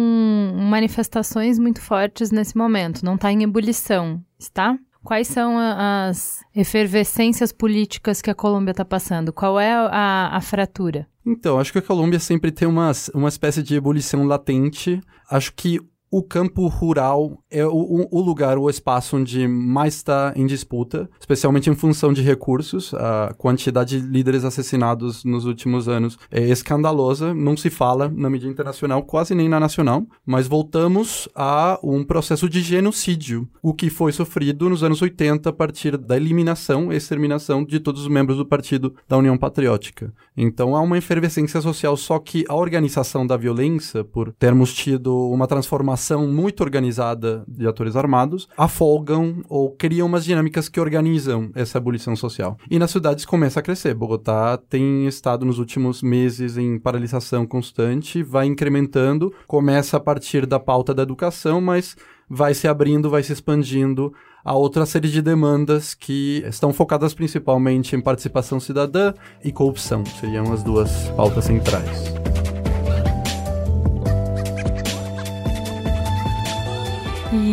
manifestações 0.70 1.60
muito 1.60 1.82
fortes 1.82 2.32
nesse 2.32 2.58
momento, 2.58 3.06
não 3.06 3.16
está 3.16 3.32
em 3.32 3.44
ebulição, 3.44 4.24
está? 4.40 4.78
Quais 5.04 5.28
são 5.28 5.56
as 5.60 6.40
efervescências 6.56 7.52
políticas 7.52 8.24
que 8.24 8.32
a 8.32 8.34
Colômbia 8.34 8.72
está 8.72 8.84
passando? 8.84 9.32
Qual 9.32 9.60
é 9.60 9.72
a, 9.72 10.36
a, 10.36 10.42
fratura? 10.42 11.08
Então, 11.24 11.60
acho 11.60 11.72
que 11.72 11.78
a 11.78 11.82
Colômbia 11.82 12.20
sempre 12.20 12.52
tem 12.52 12.68
uma, 12.68 12.92
uma 13.14 13.30
espécie 13.30 13.62
de 13.62 13.76
ebulição 13.76 14.24
latente. 14.26 15.00
Acho 15.30 15.54
que 15.54 15.80
o 16.18 16.24
campo 16.24 16.66
rural 16.68 17.44
é 17.52 17.66
o, 17.66 18.08
o, 18.10 18.22
lugar, 18.22 18.58
o 18.58 18.70
espaço 18.70 19.18
onde 19.18 19.46
mais 19.50 19.96
está 19.96 20.32
em 20.34 20.46
disputa, 20.46 21.10
especialmente 21.20 21.70
em 21.70 21.76
função 21.76 22.14
de 22.14 22.22
recursos. 22.22 22.94
A 22.94 23.36
quantidade 23.38 24.00
de 24.00 24.08
líderes 24.08 24.46
assassinados 24.46 25.26
nos 25.26 25.44
últimos 25.44 25.90
anos 25.90 26.18
é 26.32 26.42
escandalosa, 26.48 27.34
não 27.34 27.58
se 27.58 27.70
fala 27.70 28.08
na 28.08 28.30
mídia 28.30 28.48
internacional, 28.48 29.04
quase 29.04 29.36
nem 29.36 29.50
na 29.50 29.60
nacional, 29.60 30.06
mas 30.26 30.48
voltamos 30.48 31.28
a 31.36 31.78
um 31.84 32.02
processo 32.02 32.48
de 32.48 32.62
genocídio, 32.62 33.46
o 33.62 33.74
que 33.74 33.90
foi 33.90 34.14
sofrido 34.14 34.70
nos 34.70 34.84
anos 34.84 35.02
80 35.02 35.50
a 35.50 35.54
partir 35.54 35.98
da 35.98 36.16
eliminação 36.16 36.94
e 36.94 36.96
exterminação 36.96 37.66
de 37.66 37.78
todos 37.78 38.04
os 38.04 38.08
membros 38.08 38.38
do 38.38 38.46
partido 38.46 38.96
da 39.06 39.18
União 39.18 39.38
Patriótica. 39.38 40.14
Então 40.38 40.78
há 40.78 40.82
uma 40.82 40.98
efervescência 40.98 41.60
social, 41.60 41.98
só 41.98 42.20
que 42.20 42.46
a 42.48 42.56
organização 42.56 43.28
da 43.28 43.36
violência, 43.36 44.02
por 44.02 44.32
termos 44.32 44.74
tido 44.74 45.14
uma 45.30 45.46
transformação 45.46 46.05
ação 46.06 46.28
muito 46.28 46.62
organizada 46.62 47.44
de 47.48 47.68
atores 47.68 47.96
armados 47.96 48.48
afolgam 48.56 49.42
ou 49.50 49.72
criam 49.72 50.08
umas 50.08 50.24
dinâmicas 50.24 50.70
que 50.70 50.80
organizam 50.80 51.50
essa 51.56 51.80
abolição 51.80 52.16
social. 52.16 52.58
E 52.70 52.78
nas 52.78 52.92
cidades 52.92 53.26
começa 53.26 53.60
a 53.60 53.64
crescer. 53.64 53.96
Bogotá 53.96 54.58
tem 54.70 55.08
estado 55.08 55.46
nos 55.46 55.58
últimos 55.58 56.04
meses 56.04 56.58
em 56.58 56.78
paralisação 56.78 57.48
constante, 57.48 58.22
vai 58.22 58.46
incrementando, 58.46 59.34
começa 59.48 59.98
a 59.98 60.00
partir 60.00 60.46
da 60.46 60.60
pauta 60.60 60.94
da 60.94 61.02
educação, 61.02 61.60
mas 61.60 61.96
vai 62.30 62.54
se 62.54 62.68
abrindo, 62.68 63.10
vai 63.10 63.24
se 63.24 63.34
expandindo 63.34 64.14
a 64.44 64.54
outra 64.54 64.86
série 64.86 65.10
de 65.10 65.24
demandas 65.24 65.96
que 65.96 66.44
estão 66.48 66.72
focadas 66.72 67.16
principalmente 67.16 67.96
em 67.96 68.02
participação 68.02 68.60
cidadã 68.60 69.12
e 69.44 69.52
corrupção. 69.52 70.06
Seriam 70.06 70.54
as 70.54 70.62
duas 70.62 71.10
pautas 71.16 71.46
centrais. 71.46 72.45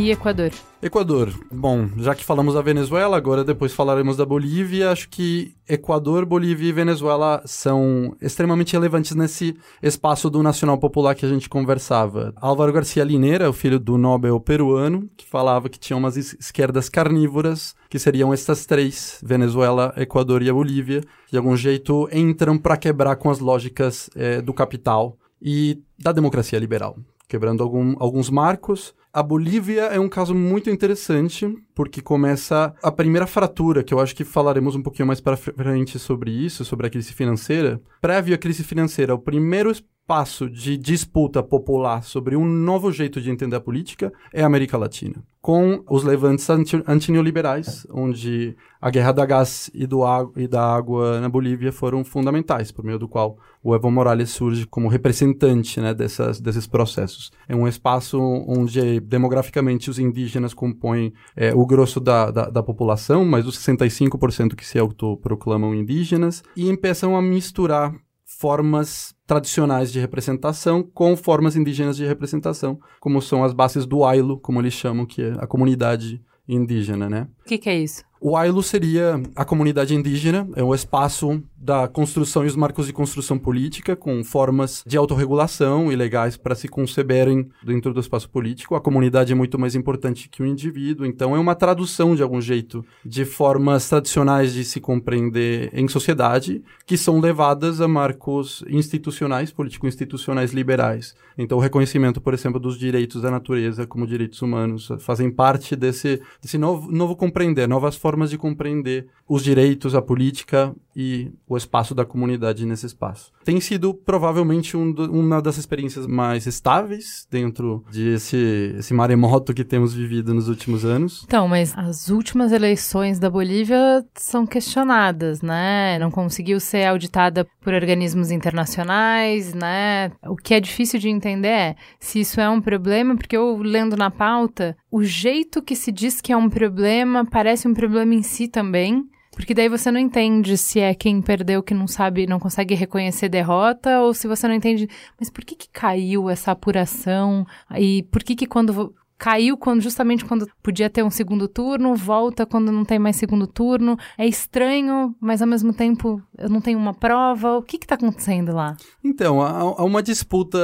E 0.02 0.10
Equador? 0.10 0.50
Equador. 0.82 1.32
Bom, 1.48 1.88
já 1.98 2.12
que 2.12 2.24
falamos 2.24 2.54
da 2.54 2.60
Venezuela, 2.60 3.16
agora 3.16 3.44
depois 3.44 3.72
falaremos 3.72 4.16
da 4.16 4.26
Bolívia. 4.26 4.90
Acho 4.90 5.08
que 5.08 5.54
Equador, 5.68 6.26
Bolívia 6.26 6.70
e 6.70 6.72
Venezuela 6.72 7.40
são 7.44 8.12
extremamente 8.20 8.72
relevantes 8.72 9.14
nesse 9.14 9.56
espaço 9.80 10.28
do 10.28 10.42
nacional 10.42 10.76
popular 10.76 11.14
que 11.14 11.24
a 11.24 11.28
gente 11.28 11.48
conversava. 11.48 12.32
Álvaro 12.34 12.72
Garcia 12.72 13.04
Lineira, 13.04 13.48
o 13.48 13.52
filho 13.52 13.78
do 13.78 13.96
Nobel 13.96 14.40
peruano, 14.40 15.08
que 15.16 15.24
falava 15.24 15.68
que 15.68 15.78
tinha 15.78 15.96
umas 15.96 16.16
esquerdas 16.16 16.88
carnívoras, 16.88 17.76
que 17.88 17.96
seriam 17.96 18.34
estas 18.34 18.66
três, 18.66 19.20
Venezuela, 19.24 19.94
Equador 19.96 20.42
e 20.42 20.50
a 20.50 20.52
Bolívia, 20.52 21.00
de 21.30 21.38
algum 21.38 21.56
jeito 21.56 22.08
entram 22.12 22.58
para 22.58 22.76
quebrar 22.76 23.14
com 23.14 23.30
as 23.30 23.38
lógicas 23.38 24.10
é, 24.16 24.42
do 24.42 24.52
capital 24.52 25.16
e 25.40 25.80
da 25.96 26.10
democracia 26.10 26.58
liberal, 26.58 26.96
quebrando 27.28 27.62
algum, 27.62 27.94
alguns 28.00 28.28
marcos 28.28 28.92
a 29.12 29.22
Bolívia 29.22 29.82
é 29.82 30.00
um 30.00 30.08
caso 30.08 30.34
muito 30.34 30.70
interessante, 30.70 31.46
porque 31.74 32.00
começa 32.00 32.74
a 32.82 32.90
primeira 32.90 33.26
fratura, 33.26 33.84
que 33.84 33.92
eu 33.92 34.00
acho 34.00 34.16
que 34.16 34.24
falaremos 34.24 34.74
um 34.74 34.82
pouquinho 34.82 35.06
mais 35.06 35.20
para 35.20 35.36
frente 35.36 35.98
sobre 35.98 36.30
isso, 36.30 36.64
sobre 36.64 36.86
a 36.86 36.90
crise 36.90 37.12
financeira. 37.12 37.78
Prévio 38.00 38.34
à 38.34 38.38
crise 38.38 38.64
financeira, 38.64 39.14
o 39.14 39.18
primeiro 39.18 39.70
espaço 40.12 40.50
de 40.50 40.76
disputa 40.76 41.42
popular 41.42 42.04
sobre 42.04 42.36
um 42.36 42.44
novo 42.44 42.92
jeito 42.92 43.18
de 43.18 43.30
entender 43.30 43.56
a 43.56 43.60
política 43.60 44.12
é 44.30 44.42
a 44.42 44.46
América 44.46 44.76
Latina. 44.76 45.24
Com 45.40 45.82
os 45.90 46.04
levantes 46.04 46.48
anti 46.50 46.80
antineoliberais, 46.86 47.86
onde 47.90 48.54
a 48.80 48.90
guerra 48.90 49.10
da 49.10 49.24
gás 49.24 49.70
e, 49.72 49.86
do 49.86 50.02
e 50.36 50.46
da 50.46 50.62
água 50.62 51.18
na 51.18 51.28
Bolívia 51.28 51.72
foram 51.72 52.04
fundamentais, 52.04 52.70
por 52.70 52.84
meio 52.84 52.98
do 52.98 53.08
qual 53.08 53.38
o 53.62 53.74
Evo 53.74 53.90
Morales 53.90 54.30
surge 54.30 54.66
como 54.66 54.86
representante 54.86 55.80
né, 55.80 55.94
dessas, 55.94 56.40
desses 56.40 56.66
processos. 56.66 57.32
É 57.48 57.56
um 57.56 57.66
espaço 57.66 58.20
onde 58.20 59.00
demograficamente 59.00 59.88
os 59.88 59.98
indígenas 59.98 60.52
compõem 60.52 61.12
é, 61.34 61.54
o 61.54 61.64
grosso 61.64 61.98
da, 61.98 62.30
da, 62.30 62.50
da, 62.50 62.62
população, 62.62 63.24
mas 63.24 63.46
os 63.46 63.58
65% 63.58 64.54
que 64.54 64.64
se 64.64 64.78
autoproclamam 64.78 65.74
indígenas, 65.74 66.44
e 66.54 66.76
começam 66.76 67.16
a 67.16 67.22
misturar 67.22 67.94
formas 68.42 69.14
tradicionais 69.24 69.92
de 69.92 70.00
representação 70.00 70.82
com 70.82 71.16
formas 71.16 71.54
indígenas 71.54 71.96
de 71.96 72.04
representação, 72.04 72.76
como 72.98 73.22
são 73.22 73.44
as 73.44 73.52
bases 73.52 73.86
do 73.86 74.04
Ailo, 74.04 74.36
como 74.40 74.60
eles 74.60 74.74
chamam, 74.74 75.06
que 75.06 75.22
é 75.22 75.32
a 75.38 75.46
comunidade 75.46 76.20
indígena, 76.48 77.08
né? 77.08 77.28
O 77.42 77.44
que, 77.44 77.56
que 77.56 77.70
é 77.70 77.78
isso? 77.78 78.02
O 78.24 78.36
Ailo 78.36 78.62
seria 78.62 79.20
a 79.34 79.44
comunidade 79.44 79.96
indígena, 79.96 80.48
é 80.54 80.62
o 80.62 80.72
espaço 80.72 81.42
da 81.56 81.88
construção 81.88 82.44
e 82.44 82.46
os 82.46 82.54
marcos 82.54 82.86
de 82.86 82.92
construção 82.92 83.36
política, 83.36 83.96
com 83.96 84.22
formas 84.22 84.82
de 84.86 84.96
autorregulação 84.96 85.90
e 85.90 85.96
legais 85.96 86.36
para 86.36 86.54
se 86.54 86.68
conceberem 86.68 87.48
dentro 87.64 87.92
do 87.92 87.98
espaço 87.98 88.30
político. 88.30 88.76
A 88.76 88.80
comunidade 88.80 89.32
é 89.32 89.34
muito 89.34 89.58
mais 89.58 89.74
importante 89.74 90.28
que 90.28 90.40
o 90.40 90.46
indivíduo, 90.46 91.04
então 91.04 91.34
é 91.34 91.38
uma 91.38 91.56
tradução, 91.56 92.14
de 92.14 92.22
algum 92.22 92.40
jeito, 92.40 92.84
de 93.04 93.24
formas 93.24 93.88
tradicionais 93.88 94.52
de 94.52 94.64
se 94.64 94.80
compreender 94.80 95.70
em 95.72 95.88
sociedade, 95.88 96.62
que 96.86 96.96
são 96.96 97.18
levadas 97.18 97.80
a 97.80 97.88
marcos 97.88 98.64
institucionais, 98.68 99.50
político-institucionais 99.50 100.52
liberais. 100.52 101.14
Então, 101.36 101.58
o 101.58 101.60
reconhecimento, 101.60 102.20
por 102.20 102.34
exemplo, 102.34 102.60
dos 102.60 102.78
direitos 102.78 103.22
da 103.22 103.30
natureza 103.30 103.86
como 103.86 104.06
direitos 104.06 104.42
humanos 104.42 104.90
fazem 104.98 105.30
parte 105.30 105.74
desse, 105.74 106.20
desse 106.40 106.58
novo, 106.58 106.90
novo 106.90 107.16
compreender, 107.16 107.68
novas 107.68 107.96
formas 107.96 108.11
formas 108.12 108.28
de 108.28 108.36
compreender 108.36 109.06
os 109.26 109.42
direitos, 109.42 109.94
a 109.94 110.02
política 110.02 110.74
e 110.94 111.32
o 111.48 111.56
espaço 111.56 111.94
da 111.94 112.04
comunidade 112.04 112.66
nesse 112.66 112.86
espaço. 112.86 113.32
Tem 113.44 113.60
sido 113.60 113.94
provavelmente 113.94 114.76
um 114.76 114.92
do, 114.92 115.10
uma 115.10 115.40
das 115.40 115.56
experiências 115.58 116.06
mais 116.06 116.46
estáveis 116.46 117.26
dentro 117.30 117.84
de 117.90 118.08
esse, 118.14 118.74
esse 118.78 118.94
maremoto 118.94 119.54
que 119.54 119.64
temos 119.64 119.94
vivido 119.94 120.34
nos 120.34 120.48
últimos 120.48 120.84
anos. 120.84 121.22
Então, 121.24 121.48
mas 121.48 121.76
as 121.76 122.08
últimas 122.08 122.52
eleições 122.52 123.18
da 123.18 123.30
Bolívia 123.30 124.04
são 124.14 124.46
questionadas, 124.46 125.42
né? 125.42 125.98
Não 125.98 126.10
conseguiu 126.10 126.60
ser 126.60 126.84
auditada 126.84 127.46
por 127.60 127.74
organismos 127.74 128.30
internacionais, 128.30 129.54
né? 129.54 130.12
O 130.26 130.36
que 130.36 130.54
é 130.54 130.60
difícil 130.60 130.98
de 130.98 131.08
entender 131.08 131.48
é 131.48 131.76
se 131.98 132.20
isso 132.20 132.40
é 132.40 132.48
um 132.48 132.60
problema, 132.60 133.16
porque 133.16 133.36
eu 133.36 133.56
lendo 133.58 133.96
na 133.96 134.10
pauta, 134.10 134.76
o 134.90 135.02
jeito 135.02 135.62
que 135.62 135.74
se 135.76 135.90
diz 135.90 136.20
que 136.20 136.32
é 136.32 136.36
um 136.36 136.48
problema 136.48 137.24
parece 137.24 137.66
um 137.66 137.74
problema 137.74 138.14
em 138.14 138.22
si 138.22 138.48
também. 138.48 139.04
Porque 139.34 139.54
daí 139.54 139.68
você 139.68 139.90
não 139.90 139.98
entende 139.98 140.58
se 140.58 140.78
é 140.78 140.94
quem 140.94 141.20
perdeu 141.22 141.62
que 141.62 141.72
não 141.72 141.88
sabe, 141.88 142.26
não 142.26 142.38
consegue 142.38 142.74
reconhecer 142.74 143.28
derrota, 143.28 144.00
ou 144.00 144.12
se 144.12 144.28
você 144.28 144.46
não 144.46 144.54
entende, 144.54 144.88
mas 145.18 145.30
por 145.30 145.42
que 145.42 145.56
que 145.56 145.68
caiu 145.70 146.28
essa 146.28 146.52
apuração? 146.52 147.46
E 147.74 148.02
por 148.04 148.22
que 148.22 148.36
que 148.36 148.46
quando 148.46 148.94
caiu 149.22 149.56
quando 149.56 149.80
justamente 149.80 150.24
quando 150.24 150.48
podia 150.60 150.90
ter 150.90 151.04
um 151.04 151.10
segundo 151.10 151.46
turno, 151.46 151.94
volta 151.94 152.44
quando 152.44 152.72
não 152.72 152.84
tem 152.84 152.98
mais 152.98 153.14
segundo 153.14 153.46
turno. 153.46 153.96
É 154.18 154.26
estranho, 154.26 155.14
mas 155.20 155.40
ao 155.40 155.46
mesmo 155.46 155.72
tempo 155.72 156.20
eu 156.36 156.48
não 156.48 156.60
tenho 156.60 156.76
uma 156.76 156.92
prova. 156.92 157.56
O 157.56 157.62
que 157.62 157.76
está 157.76 157.94
acontecendo 157.94 158.52
lá? 158.52 158.76
Então, 159.04 159.40
há, 159.40 159.84
uma 159.84 160.02
disputa 160.02 160.58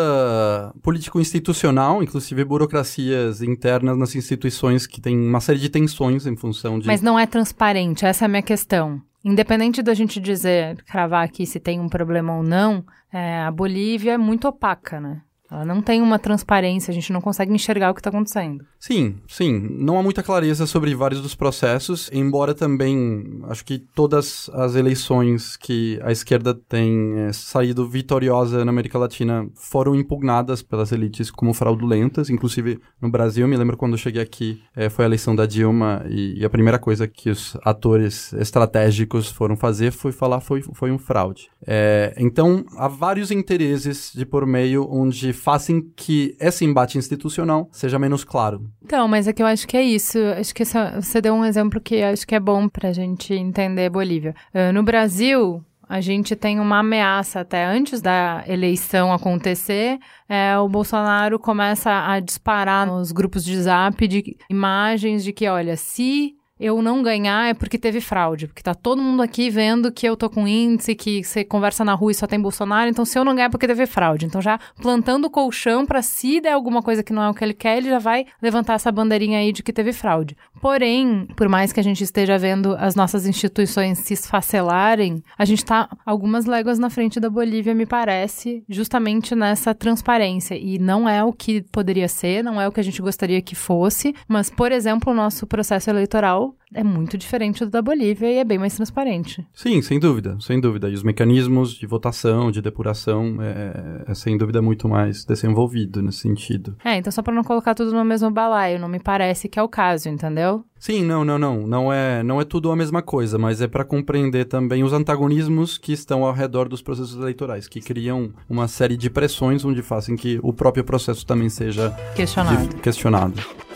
político-institucional, 0.82 2.02
inclusive 2.02 2.44
burocracias 2.44 3.42
internas 3.42 3.96
nas 3.96 4.16
instituições 4.16 4.88
que 4.88 5.00
tem 5.00 5.16
uma 5.16 5.40
série 5.40 5.61
de 5.61 5.68
tensões 5.68 6.26
em 6.26 6.36
função 6.36 6.80
de. 6.80 6.88
Mas 6.88 7.00
não 7.00 7.16
é 7.16 7.26
transparente, 7.26 8.04
essa 8.04 8.24
é 8.24 8.26
a 8.26 8.28
minha 8.28 8.42
questão. 8.42 9.00
Independente 9.24 9.82
da 9.82 9.94
gente 9.94 10.18
dizer, 10.18 10.82
cravar 10.82 11.24
aqui 11.24 11.46
se 11.46 11.61
tem 11.61 11.78
um 11.78 11.88
problema 11.88 12.36
ou 12.36 12.42
não, 12.42 12.84
é, 13.12 13.42
a 13.42 13.52
Bolívia 13.52 14.14
é 14.14 14.18
muito 14.18 14.48
opaca, 14.48 15.00
né? 15.00 15.22
Ela 15.51 15.64
não 15.64 15.80
tem 15.80 16.03
uma 16.03 16.18
transparência, 16.18 16.90
a 16.90 16.94
gente 16.94 17.12
não 17.12 17.20
consegue 17.20 17.53
enxergar 17.53 17.90
o 17.90 17.94
que 17.94 18.01
está 18.01 18.11
acontecendo. 18.11 18.64
Sim, 18.78 19.16
sim. 19.26 19.66
Não 19.78 19.99
há 19.99 20.03
muita 20.03 20.22
clareza 20.22 20.66
sobre 20.66 20.94
vários 20.94 21.22
dos 21.22 21.34
processos, 21.34 22.11
embora 22.12 22.55
também 22.55 23.40
acho 23.44 23.64
que 23.64 23.78
todas 23.78 24.51
as 24.53 24.74
eleições 24.74 25.57
que 25.57 25.99
a 26.03 26.12
esquerda 26.12 26.55
tem 26.55 27.18
é, 27.18 27.32
saído 27.32 27.88
vitoriosa 27.88 28.64
na 28.64 28.70
América 28.70 28.99
Latina 28.99 29.49
foram 29.55 29.94
impugnadas 29.94 30.62
pelas 30.62 30.92
elites 30.92 31.30
como 31.30 31.55
fraudulentas. 31.55 32.28
Inclusive 32.28 32.78
no 33.01 33.11
Brasil, 33.11 33.49
me 33.49 33.57
lembro 33.57 33.76
quando 33.76 33.92
eu 33.92 33.99
cheguei 33.99 34.22
aqui, 34.22 34.62
é, 34.76 34.90
foi 34.90 35.05
a 35.05 35.09
eleição 35.09 35.34
da 35.34 35.46
Dilma 35.46 36.05
e, 36.09 36.40
e, 36.40 36.44
a 36.44 36.51
primeira 36.51 36.78
coisa 36.78 37.09
que 37.09 37.30
os 37.30 37.57
atores 37.64 38.32
estratégicos 38.34 39.30
foram 39.30 39.57
fazer 39.57 39.92
foi 39.92 40.12
falar 40.12 40.40
foi, 40.40 40.62
foi 40.74 40.92
um 40.92 40.99
fraude. 40.99 41.49
É, 41.66 42.14
então 42.18 42.64
há 42.76 42.86
vários 42.86 43.30
interesses 43.30 44.12
de 44.14 44.26
por 44.26 44.46
meio 44.46 44.86
onde 44.90 45.32
fazem 45.39 45.80
que 45.97 46.36
esse 46.39 46.64
embate 46.64 46.99
institucional 46.99 47.68
seja 47.72 47.99
menos 47.99 48.24
claro. 48.24 48.70
Então, 48.84 49.09
mas 49.09 49.26
é 49.26 49.32
que 49.32 49.43
eu 49.43 49.47
acho 49.47 49.66
que 49.66 49.76
é 49.76 49.82
isso. 49.82 50.18
Acho 50.39 50.55
que 50.55 50.64
você 50.64 51.20
deu 51.20 51.34
um 51.34 51.45
exemplo 51.45 51.80
que 51.80 52.03
acho 52.03 52.26
que 52.26 52.34
é 52.34 52.41
bom 52.41 52.68
para 52.68 52.91
a 52.91 52.93
gente 52.93 53.32
entender 53.32 53.89
Bolívia. 53.91 54.34
Uh, 54.55 54.72
no 54.72 54.82
Brasil, 54.82 55.64
a 55.89 56.01
gente 56.01 56.36
tem 56.36 56.61
uma 56.61 56.80
ameaça 56.80 57.41
até 57.41 57.64
antes 57.64 58.03
da 58.03 58.45
eleição 58.47 59.12
acontecer. 59.12 59.99
É, 60.28 60.59
o 60.59 60.68
Bolsonaro 60.68 61.39
começa 61.39 61.91
a 62.07 62.20
disparar 62.20 62.86
nos 62.86 63.11
grupos 63.11 63.43
de 63.43 63.62
zap 63.62 64.07
de 64.07 64.36
imagens 64.51 65.24
de 65.24 65.32
que, 65.32 65.49
olha, 65.49 65.76
se 65.76 66.38
eu 66.59 66.82
não 66.82 67.02
ganhar 67.02 67.50
é 67.50 67.54
porque 67.54 67.78
teve 67.78 68.00
fraude, 68.00 68.46
porque 68.46 68.62
tá 68.62 68.74
todo 68.74 69.02
mundo 69.02 69.22
aqui 69.22 69.50
vendo 69.50 69.92
que 69.92 70.06
eu 70.06 70.16
tô 70.16 70.28
com 70.28 70.46
índice, 70.46 70.94
que 70.94 71.22
você 71.22 71.44
conversa 71.44 71.84
na 71.84 71.94
rua 71.94 72.12
e 72.12 72.14
só 72.14 72.26
tem 72.26 72.40
Bolsonaro, 72.40 72.90
então 72.90 73.04
se 73.04 73.18
eu 73.18 73.24
não 73.24 73.34
ganhar 73.34 73.46
é 73.46 73.50
porque 73.50 73.66
teve 73.66 73.86
fraude. 73.86 74.26
Então 74.26 74.40
já 74.40 74.59
plantando 74.80 75.26
o 75.26 75.30
colchão 75.30 75.86
para 75.86 76.02
se 76.02 76.40
der 76.40 76.52
alguma 76.52 76.82
coisa 76.82 77.02
que 77.02 77.12
não 77.12 77.22
é 77.22 77.30
o 77.30 77.34
que 77.34 77.44
ele 77.44 77.54
quer, 77.54 77.78
ele 77.78 77.88
já 77.88 77.98
vai 77.98 78.26
levantar 78.42 78.74
essa 78.74 78.90
bandeirinha 78.90 79.38
aí 79.38 79.52
de 79.52 79.62
que 79.62 79.72
teve 79.72 79.92
fraude. 79.92 80.36
Porém, 80.61 81.28
por 81.36 81.48
mais 81.48 81.72
que 81.72 81.80
a 81.80 81.82
gente 81.82 82.02
esteja 82.02 82.36
vendo 82.36 82.74
as 82.78 82.94
nossas 82.94 83.26
instituições 83.26 83.98
se 83.98 84.14
esfacelarem, 84.14 85.22
a 85.38 85.44
gente 85.44 85.64
tá 85.64 85.88
algumas 86.04 86.46
léguas 86.46 86.78
na 86.78 86.90
frente 86.90 87.20
da 87.20 87.30
Bolívia, 87.30 87.74
me 87.74 87.86
parece, 87.86 88.64
justamente 88.68 89.34
nessa 89.34 89.74
transparência. 89.74 90.56
E 90.56 90.78
não 90.78 91.09
é 91.09 91.22
o 91.22 91.32
que 91.32 91.62
poderia 91.62 92.09
ser, 92.09 92.42
não 92.42 92.61
é 92.61 92.66
o 92.66 92.72
que 92.72 92.80
a 92.80 92.84
gente 92.84 93.00
gostaria 93.00 93.40
que 93.40 93.54
fosse, 93.54 94.14
mas, 94.26 94.50
por 94.50 94.72
exemplo, 94.72 95.12
o 95.12 95.16
nosso 95.16 95.46
processo 95.46 95.90
eleitoral 95.90 96.47
é 96.74 96.84
muito 96.84 97.16
diferente 97.16 97.64
do 97.64 97.70
da 97.70 97.82
Bolívia 97.82 98.30
e 98.30 98.38
é 98.38 98.44
bem 98.44 98.59
mais 98.59 98.74
transparente. 98.74 99.46
Sim, 99.55 99.80
sem 99.82 99.99
dúvida, 99.99 100.36
sem 100.40 100.61
dúvida. 100.61 100.88
E 100.88 100.94
os 100.94 101.03
mecanismos 101.03 101.72
de 101.72 101.86
votação, 101.86 102.51
de 102.51 102.61
depuração, 102.61 103.38
é, 103.40 104.05
é 104.11 104.14
sem 104.14 104.36
dúvida 104.36 104.61
muito 104.61 104.88
mais 104.88 105.24
desenvolvido 105.24 106.03
nesse 106.03 106.18
sentido. 106.18 106.76
É, 106.84 106.96
então 106.96 107.12
só 107.12 107.22
para 107.22 107.34
não 107.34 107.44
colocar 107.44 107.74
tudo 107.74 107.92
no 107.92 108.05
mesmo 108.05 108.30
balaio, 108.30 108.78
não 108.78 108.88
me 108.88 108.99
parece 108.99 109.49
que 109.49 109.59
é 109.59 109.62
o 109.62 109.68
caso, 109.68 110.09
entendeu? 110.09 110.64
Sim, 110.78 111.05
não, 111.05 111.24
não, 111.24 111.38
não. 111.38 111.66
Não 111.66 111.92
é, 111.92 112.22
não 112.22 112.40
é 112.40 112.44
tudo 112.44 112.70
a 112.70 112.76
mesma 112.76 113.03
coisa, 113.03 113.38
mas 113.38 113.61
é 113.61 113.66
para 113.66 113.84
compreender 113.84 114.44
também 114.44 114.84
os 114.84 114.92
antagonismos 114.92 115.76
que 115.76 115.92
estão 115.92 116.24
ao 116.24 116.32
redor 116.32 116.68
dos 116.68 116.82
processos 116.82 117.16
eleitorais, 117.16 117.66
que 117.66 117.80
criam 117.80 118.32
uma 118.49 118.68
série 118.68 118.96
de 118.96 119.11
pressões 119.11 119.64
onde 119.64 119.82
fazem 119.82 120.16
que 120.16 120.38
o 120.42 120.53
próprio 120.53 120.84
processo 120.84 121.26
também 121.26 121.49
seja 121.49 121.90
questionado. 122.14 122.76
questionado. 122.76 123.67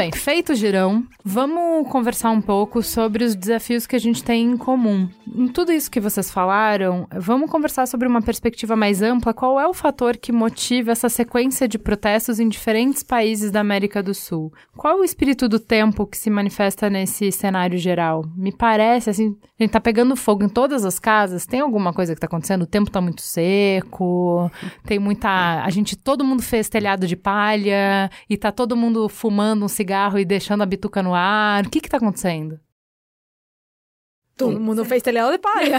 Bem, 0.00 0.12
feito 0.12 0.52
o 0.52 0.54
girão, 0.54 1.04
vamos 1.22 1.86
conversar 1.90 2.30
um 2.30 2.40
pouco 2.40 2.82
sobre 2.82 3.22
os 3.22 3.34
desafios 3.34 3.86
que 3.86 3.94
a 3.94 3.98
gente 3.98 4.24
tem 4.24 4.46
em 4.46 4.56
comum. 4.56 5.06
Em 5.36 5.46
tudo 5.46 5.72
isso 5.72 5.90
que 5.90 6.00
vocês 6.00 6.30
falaram, 6.30 7.06
vamos 7.12 7.50
conversar 7.50 7.86
sobre 7.86 8.08
uma 8.08 8.22
perspectiva 8.22 8.74
mais 8.74 9.02
ampla. 9.02 9.34
Qual 9.34 9.60
é 9.60 9.68
o 9.68 9.74
fator 9.74 10.16
que 10.16 10.32
motiva 10.32 10.90
essa 10.90 11.10
sequência 11.10 11.68
de 11.68 11.78
protestos 11.78 12.40
em 12.40 12.48
diferentes 12.48 13.02
países 13.02 13.50
da 13.50 13.60
América 13.60 14.02
do 14.02 14.14
Sul? 14.14 14.50
Qual 14.74 14.96
é 14.96 15.00
o 15.00 15.04
espírito 15.04 15.46
do 15.46 15.60
tempo 15.60 16.06
que 16.06 16.16
se 16.16 16.30
manifesta 16.30 16.88
nesse 16.88 17.30
cenário 17.30 17.78
geral? 17.78 18.24
Me 18.34 18.52
parece, 18.52 19.10
assim, 19.10 19.36
a 19.58 19.62
gente 19.62 19.72
tá 19.72 19.80
pegando 19.80 20.16
fogo 20.16 20.42
em 20.42 20.48
todas 20.48 20.86
as 20.86 20.98
casas. 20.98 21.44
Tem 21.44 21.60
alguma 21.60 21.92
coisa 21.92 22.14
que 22.14 22.20
tá 22.20 22.26
acontecendo? 22.26 22.62
O 22.62 22.66
tempo 22.66 22.90
tá 22.90 23.02
muito 23.02 23.20
seco, 23.20 24.50
tem 24.86 24.98
muita. 24.98 25.62
A 25.62 25.68
gente, 25.68 25.94
todo 25.94 26.24
mundo 26.24 26.42
fez 26.42 26.70
telhado 26.70 27.06
de 27.06 27.16
palha 27.16 28.10
e 28.28 28.36
tá 28.38 28.50
todo 28.50 28.74
mundo 28.74 29.06
fumando 29.06 29.64
um 29.66 29.68
cigarro 29.68 29.89
e 30.18 30.24
deixando 30.24 30.62
a 30.62 30.66
bituca 30.66 31.02
no 31.02 31.14
ar? 31.14 31.66
O 31.66 31.70
que 31.70 31.80
que 31.80 31.88
tá 31.88 31.96
acontecendo? 31.96 32.58
Todo 34.36 34.58
mundo 34.58 34.86
fez 34.86 35.02
telhado 35.02 35.32
de 35.32 35.38
palha. 35.38 35.78